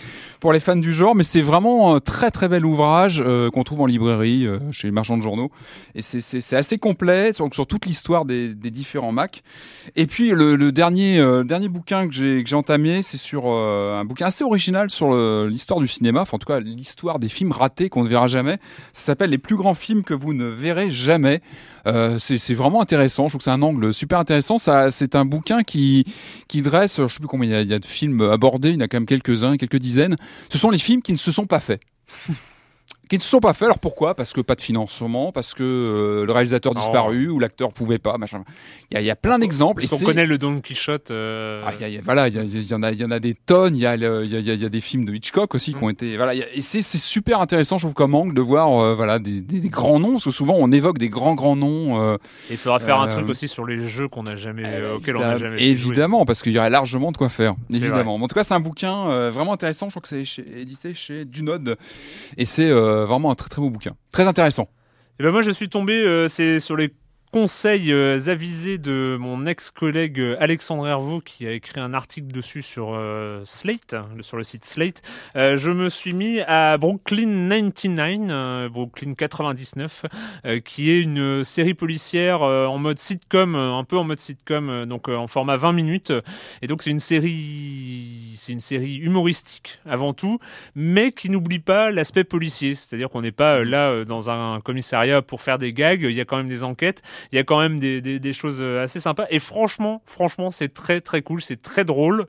pour 0.41 0.53
les 0.53 0.61
fans 0.61 0.77
du 0.77 0.93
genre, 0.93 1.15
mais 1.15 1.25
c'est 1.25 1.41
vraiment 1.41 1.95
un 1.95 2.01
très 2.01 2.31
très 2.31 2.49
bel 2.49 2.65
ouvrage 2.65 3.23
euh, 3.25 3.51
qu'on 3.51 3.65
trouve 3.65 3.81
en 3.81 3.87
librairie 3.87 4.47
chez 4.73 4.89
les 4.89 4.93
marchands 4.93 5.17
de 5.17 5.23
journaux. 5.23 5.51
Et 5.95 6.03
c'est, 6.03 6.21
c'est, 6.21 6.41
c'est 6.41 6.57
assez 6.57 6.79
complet 6.79 7.33
sur, 7.33 7.53
sur 7.53 7.67
toute 7.67 7.87
l'histoire 7.87 8.25
des, 8.25 8.55
des 8.55 8.71
différents 8.71 9.13
Et 9.95 10.07
puis 10.07 10.31
le, 10.31 10.73
dernier, 10.73 11.19
euh, 11.19 11.45
dernier 11.45 11.69
bouquin 11.69 12.09
que 12.09 12.15
j'ai, 12.15 12.45
entamé, 12.55 13.03
c'est 13.03 13.17
sur 13.17 13.45
euh, 13.47 13.99
un 13.99 14.05
bouquin 14.05 14.27
assez 14.27 14.45
original 14.45 14.91
sur 14.91 15.15
l'histoire 15.47 15.81
du 15.81 15.89
cinéma, 15.89 16.23
enfin 16.23 16.37
en 16.37 16.39
tout 16.39 16.47
cas 16.47 16.61
l'histoire 16.61 17.19
des 17.19 17.29
films 17.29 17.53
ratés 17.53 17.89
qu'on 17.89 18.05
ne 18.05 18.09
verra 18.09 18.27
jamais. 18.27 18.59
Ça 18.93 19.07
s'appelle 19.07 19.31
Les 19.31 19.39
plus 19.39 19.57
grands 19.57 19.75
films 19.75 20.03
que 20.03 20.15
vous 20.15 20.35
ne 20.35 20.47
verrez 20.47 20.91
jamais. 20.91 21.41
Euh, 21.87 22.19
c'est, 22.19 22.55
vraiment 22.55 22.81
intéressant. 22.81 23.25
Je 23.25 23.31
trouve 23.31 23.39
que 23.39 23.45
c'est 23.45 23.51
un 23.51 23.63
angle 23.63 23.95
super 23.95 24.19
intéressant. 24.19 24.59
C'est 24.59 25.15
un 25.15 25.25
bouquin 25.25 25.63
qui, 25.63 26.05
qui 26.49 26.63
dresse, 26.63 27.01
je 27.01 27.07
sais 27.07 27.19
plus 27.19 27.29
combien 27.29 27.49
il 27.49 27.53
y 27.53 27.57
a, 27.57 27.61
il 27.63 27.71
y 27.71 27.75
a 27.75 27.79
de 27.79 27.85
films 27.85 28.23
abordés. 28.23 28.71
Il 28.71 28.75
y 28.75 28.79
en 28.79 28.81
a 28.81 28.89
quand 28.89 28.99
même 28.99 29.07
quelques-uns, 29.07 29.57
quelques 29.57 29.79
dizaines. 29.79 30.17
Ce 30.49 30.59
sont 30.59 30.71
les 30.71 30.79
films 30.79 31.03
qui 31.03 31.13
ne 31.13 31.19
se 31.19 31.31
sont 31.31 31.47
pas 31.47 31.61
faits. 31.61 31.81
Qui 33.09 33.17
ne 33.17 33.23
se 33.23 33.29
sont 33.29 33.41
pas 33.41 33.53
faits. 33.53 33.67
Alors 33.67 33.79
pourquoi 33.79 34.15
Parce 34.15 34.33
que 34.33 34.41
pas 34.41 34.55
de 34.55 34.61
financement, 34.61 35.31
parce 35.33 35.55
que 35.55 35.63
euh, 35.63 36.27
le 36.27 36.33
réalisateur 36.33 36.75
Non. 36.75 36.81
disparu 36.81 37.29
ou 37.29 37.39
l'acteur 37.39 37.73
pouvait 37.73 37.99
pas, 37.99 38.19
machin. 38.19 38.43
Il 38.91 38.95
y 38.95 38.97
a, 38.99 39.01
il 39.01 39.07
y 39.07 39.11
a 39.11 39.17
plein 39.17 39.39
d'exemples. 39.39 39.83
Parce 39.83 39.99
qu'on 40.01 40.07
connaît 40.07 40.27
le 40.27 40.39
Don 40.39 40.61
Quichotte. 40.61 41.11
euh, 41.11 41.63
ah, 41.67 41.73
il 41.79 41.83
y 41.83 41.85
a- 41.85 41.89
il 41.89 41.95
y 41.95 41.99
a- 41.99 42.01
voilà, 42.03 42.29
il 42.29 42.35
y, 42.35 42.39
en 42.75 42.83
a, 42.83 42.93
il 42.93 43.01
y 43.01 43.05
en 43.05 43.11
a 43.11 43.21
des 43.21 43.35
tonnes. 43.35 43.77
Il 43.77 43.81
y 43.81 43.87
a, 43.87 43.95
il 43.95 44.01
y 44.03 44.65
a, 44.65 44.69
des 44.69 44.81
films 44.81 45.05
de 45.05 45.15
Hitchcock 45.15 45.55
aussi 45.55 45.73
qui 45.75 45.83
ont 45.83 45.91
été, 45.91 46.17
voilà. 46.17 46.35
et 46.35 46.61
c'est, 46.61 46.83
c'est 46.83 46.99
super 46.99 47.41
intéressant, 47.41 47.79
je 47.79 47.83
trouve, 47.85 47.95
comme 47.95 48.15
angle 48.15 48.35
de 48.35 48.41
voir, 48.41 48.73
euh, 48.83 48.95
voilà, 48.95 49.19
des, 49.19 49.41
des, 49.41 49.61
des 49.61 49.69
grands 49.69 50.01
noms. 50.01 50.13
Parce 50.15 50.25
que 50.25 50.31
souvent, 50.31 50.55
on 50.59 50.73
évoque 50.73 50.99
des 50.99 51.09
grands 51.09 51.35
grands 51.35 51.57
noms. 51.57 52.01
euh, 52.01 52.15
et 52.51 52.53
il 52.55 52.57
faudra 52.57 52.79
faire 52.81 53.01
un 53.01 53.09
euh, 53.09 53.13
truc 53.13 53.29
aussi 53.29 53.47
sur 53.49 53.65
les 53.67 53.81
jeux 53.87 54.09
qu'on 54.09 54.25
n'a 54.25 54.37
jamais, 54.37 54.63
eh, 54.65 54.81
euh, 54.83 54.97
auxquels 54.97 55.17
on 55.17 55.21
n'a 55.21 55.37
jamais 55.37 55.63
évidemment, 55.63 56.25
parce 56.25 56.43
qu'il 56.43 56.53
y 56.53 56.59
aurait 56.59 56.71
largement 56.71 57.13
de 57.13 57.17
quoi 57.17 57.29
faire. 57.29 57.55
Évidemment. 57.71 58.15
En 58.17 58.27
tout 58.29 58.35
cas, 58.35 58.43
c'est 58.45 58.55
un 58.55 58.61
bouquin 58.61 59.09
euh, 59.11 59.31
vraiment 59.31 59.53
intéressant. 59.53 59.87
Je 59.89 59.99
crois 59.99 60.03
que 60.03 60.25
c'est 60.25 60.43
édité 60.57 60.95
chez 60.95 61.25
Dunod, 61.25 61.77
et 62.37 62.45
c'est 62.45 62.69
euh, 62.71 62.96
vraiment 63.05 63.31
un 63.31 63.35
très 63.35 63.49
très 63.49 63.61
beau 63.61 63.71
bouquin, 63.71 63.97
très 64.13 64.27
intéressant. 64.27 64.69
Et 65.19 65.23
ben 65.23 65.31
moi 65.31 65.43
je 65.43 65.51
suis 65.51 65.69
tombé, 65.69 65.95
euh, 65.95 66.29
c'est 66.29 66.61
sur 66.61 66.77
les 66.77 66.93
conseils 67.37 67.93
euh, 67.93 68.19
avisés 68.29 68.79
de 68.79 69.19
mon 69.21 69.45
ex-collègue 69.45 70.21
euh, 70.21 70.39
Alexandre 70.41 70.89
Hervaux 70.89 71.21
qui 71.21 71.47
a 71.47 71.53
écrit 71.53 71.81
un 71.81 71.93
article 71.93 72.29
dessus 72.29 72.63
sur 72.63 72.95
euh, 72.95 73.43
Slate, 73.45 73.93
hein, 73.93 74.09
sur 74.23 74.39
le 74.39 74.43
site 74.43 74.65
Slate. 74.65 75.03
Je 75.35 75.71
me 75.71 75.91
suis 75.91 76.15
mis 76.15 76.41
à 76.41 76.79
Brooklyn 76.79 77.51
99, 77.51 78.31
euh, 78.31 78.69
Brooklyn 78.71 79.13
99, 79.13 80.07
euh, 80.47 80.61
qui 80.61 80.91
est 80.91 81.03
une 81.03 81.45
série 81.45 81.75
policière 81.75 82.41
en 82.41 82.79
mode 82.79 82.99
sitcom, 82.99 83.55
un 83.55 83.85
peu 83.85 83.99
en 83.99 84.05
mode 84.05 84.19
sitcom, 84.19 84.87
donc 84.87 85.11
en 85.11 85.27
format 85.27 85.57
20 85.57 85.75
minutes. 85.75 86.15
Et 86.63 86.69
donc 86.69 86.81
c'est 86.81 86.91
une 86.91 87.01
série, 87.01 88.33
c'est 88.35 88.53
une 88.53 88.61
série 88.61 88.97
humoristique 88.97 89.79
avant 89.85 90.15
tout, 90.15 90.39
mais 90.75 91.13
qui 91.13 91.29
n'oublie 91.29 91.59
pas 91.59 91.91
l'aspect 91.91 92.25
policier. 92.25 92.75
C'est-à-dire 92.75 93.11
qu'on 93.11 93.21
n'est 93.21 93.31
pas 93.31 93.63
là 93.63 94.07
dans 94.07 94.31
un 94.31 94.63
commissariat 94.63 95.21
pour 95.21 95.43
faire 95.43 95.59
des 95.59 95.75
gags. 95.75 96.01
Il 96.01 96.15
y 96.15 96.21
a 96.23 96.25
quand 96.25 96.39
même 96.39 96.49
des 96.49 96.65
enquêtes. 96.65 97.03
Il 97.33 97.37
y 97.37 97.39
a 97.39 97.45
quand 97.45 97.59
même 97.59 97.79
des, 97.79 98.01
des, 98.01 98.33
choses 98.33 98.59
euh, 98.61 98.83
assez 98.83 99.01
sympas. 99.01 99.27
Et 99.31 99.39
franchement, 99.39 100.03
franchement, 100.07 100.51
c'est 100.51 100.73
très 100.73 101.01
très 101.01 101.23
cool. 101.23 101.43
C'est 101.43 101.61
très 101.61 101.85
drôle. 101.85 102.27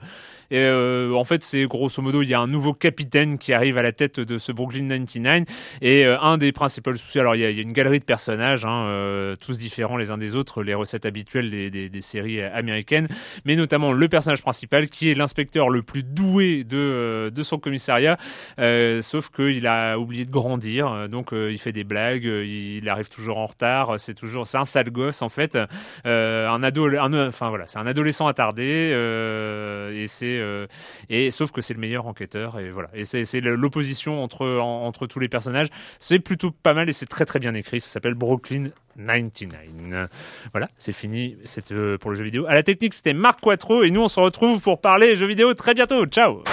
Et 0.51 0.59
euh, 0.59 1.13
en 1.13 1.23
fait, 1.23 1.43
c'est 1.43 1.65
grosso 1.65 2.01
modo, 2.01 2.21
il 2.21 2.29
y 2.29 2.33
a 2.33 2.39
un 2.39 2.47
nouveau 2.47 2.73
capitaine 2.73 3.37
qui 3.37 3.53
arrive 3.53 3.77
à 3.77 3.81
la 3.81 3.91
tête 3.91 4.19
de 4.19 4.39
ce 4.39 4.51
Brooklyn 4.51 4.87
99. 4.87 5.43
Et 5.81 6.05
euh, 6.05 6.19
un 6.19 6.37
des 6.37 6.51
principaux 6.51 6.93
soucis, 6.93 7.19
alors 7.19 7.35
il 7.35 7.41
y 7.41 7.45
a, 7.45 7.51
y 7.51 7.59
a 7.59 7.61
une 7.61 7.73
galerie 7.73 7.99
de 7.99 8.05
personnages, 8.05 8.65
hein, 8.65 8.85
euh, 8.85 9.35
tous 9.35 9.57
différents 9.57 9.97
les 9.97 10.11
uns 10.11 10.17
des 10.17 10.35
autres, 10.35 10.63
les 10.63 10.73
recettes 10.73 11.05
habituelles 11.05 11.49
des, 11.49 11.69
des, 11.69 11.89
des 11.89 12.01
séries 12.01 12.41
américaines, 12.41 13.07
mais 13.45 13.55
notamment 13.55 13.91
le 13.91 14.07
personnage 14.07 14.41
principal 14.41 14.89
qui 14.89 15.11
est 15.11 15.15
l'inspecteur 15.15 15.69
le 15.69 15.81
plus 15.81 16.03
doué 16.03 16.63
de, 16.63 16.77
euh, 16.77 17.29
de 17.29 17.43
son 17.43 17.57
commissariat, 17.57 18.17
euh, 18.59 19.01
sauf 19.01 19.29
qu'il 19.29 19.67
a 19.67 19.97
oublié 19.97 20.25
de 20.25 20.31
grandir, 20.31 21.09
donc 21.09 21.33
euh, 21.33 21.51
il 21.51 21.59
fait 21.59 21.71
des 21.71 21.83
blagues, 21.83 22.23
il 22.23 22.87
arrive 22.89 23.09
toujours 23.09 23.37
en 23.37 23.45
retard, 23.45 23.99
c'est 23.99 24.13
toujours, 24.13 24.47
c'est 24.47 24.57
un 24.57 24.65
sale 24.65 24.91
gosse 24.91 25.21
en 25.21 25.29
fait, 25.29 25.57
un 26.05 26.63
ado, 26.63 26.87
un, 26.87 27.27
enfin 27.27 27.49
voilà, 27.49 27.67
c'est 27.67 27.79
un 27.79 27.87
adolescent 27.87 28.27
attardé, 28.27 28.63
et 28.63 30.07
c'est, 30.07 30.36
euh, 30.37 30.67
et 31.09 31.31
sauf 31.31 31.51
que 31.51 31.61
c'est 31.61 31.73
le 31.73 31.79
meilleur 31.79 32.07
enquêteur, 32.07 32.59
et 32.59 32.69
voilà, 32.71 32.89
et 32.93 33.05
c'est, 33.05 33.23
l'opposition 33.41 34.23
entre 34.23 34.45
en- 34.47 34.85
entre 34.85 35.07
tous 35.07 35.19
les 35.19 35.29
personnages, 35.29 35.67
c'est 35.99 36.19
plutôt 36.19 36.51
pas 36.51 36.73
mal 36.73 36.89
et 36.89 36.93
c'est 36.93 37.05
très 37.05 37.25
très 37.25 37.39
bien 37.39 37.53
écrit, 37.53 37.79
ça 37.81 37.89
s'appelle 37.89 38.13
Brooklyn 38.13 38.69
99. 38.97 40.09
Voilà, 40.51 40.67
c'est 40.77 40.93
fini 40.93 41.37
euh, 41.71 41.97
pour 41.97 42.11
le 42.11 42.17
jeu 42.17 42.23
vidéo. 42.23 42.45
À 42.47 42.53
la 42.55 42.63
technique, 42.63 42.93
c'était 42.93 43.13
Marc 43.13 43.41
Quattro 43.41 43.83
et 43.83 43.91
nous 43.91 44.01
on 44.01 44.07
se 44.07 44.19
retrouve 44.19 44.61
pour 44.61 44.81
parler 44.81 45.15
jeux 45.15 45.27
vidéo 45.27 45.53
très 45.53 45.73
bientôt. 45.73 46.05
Ciao 46.05 46.43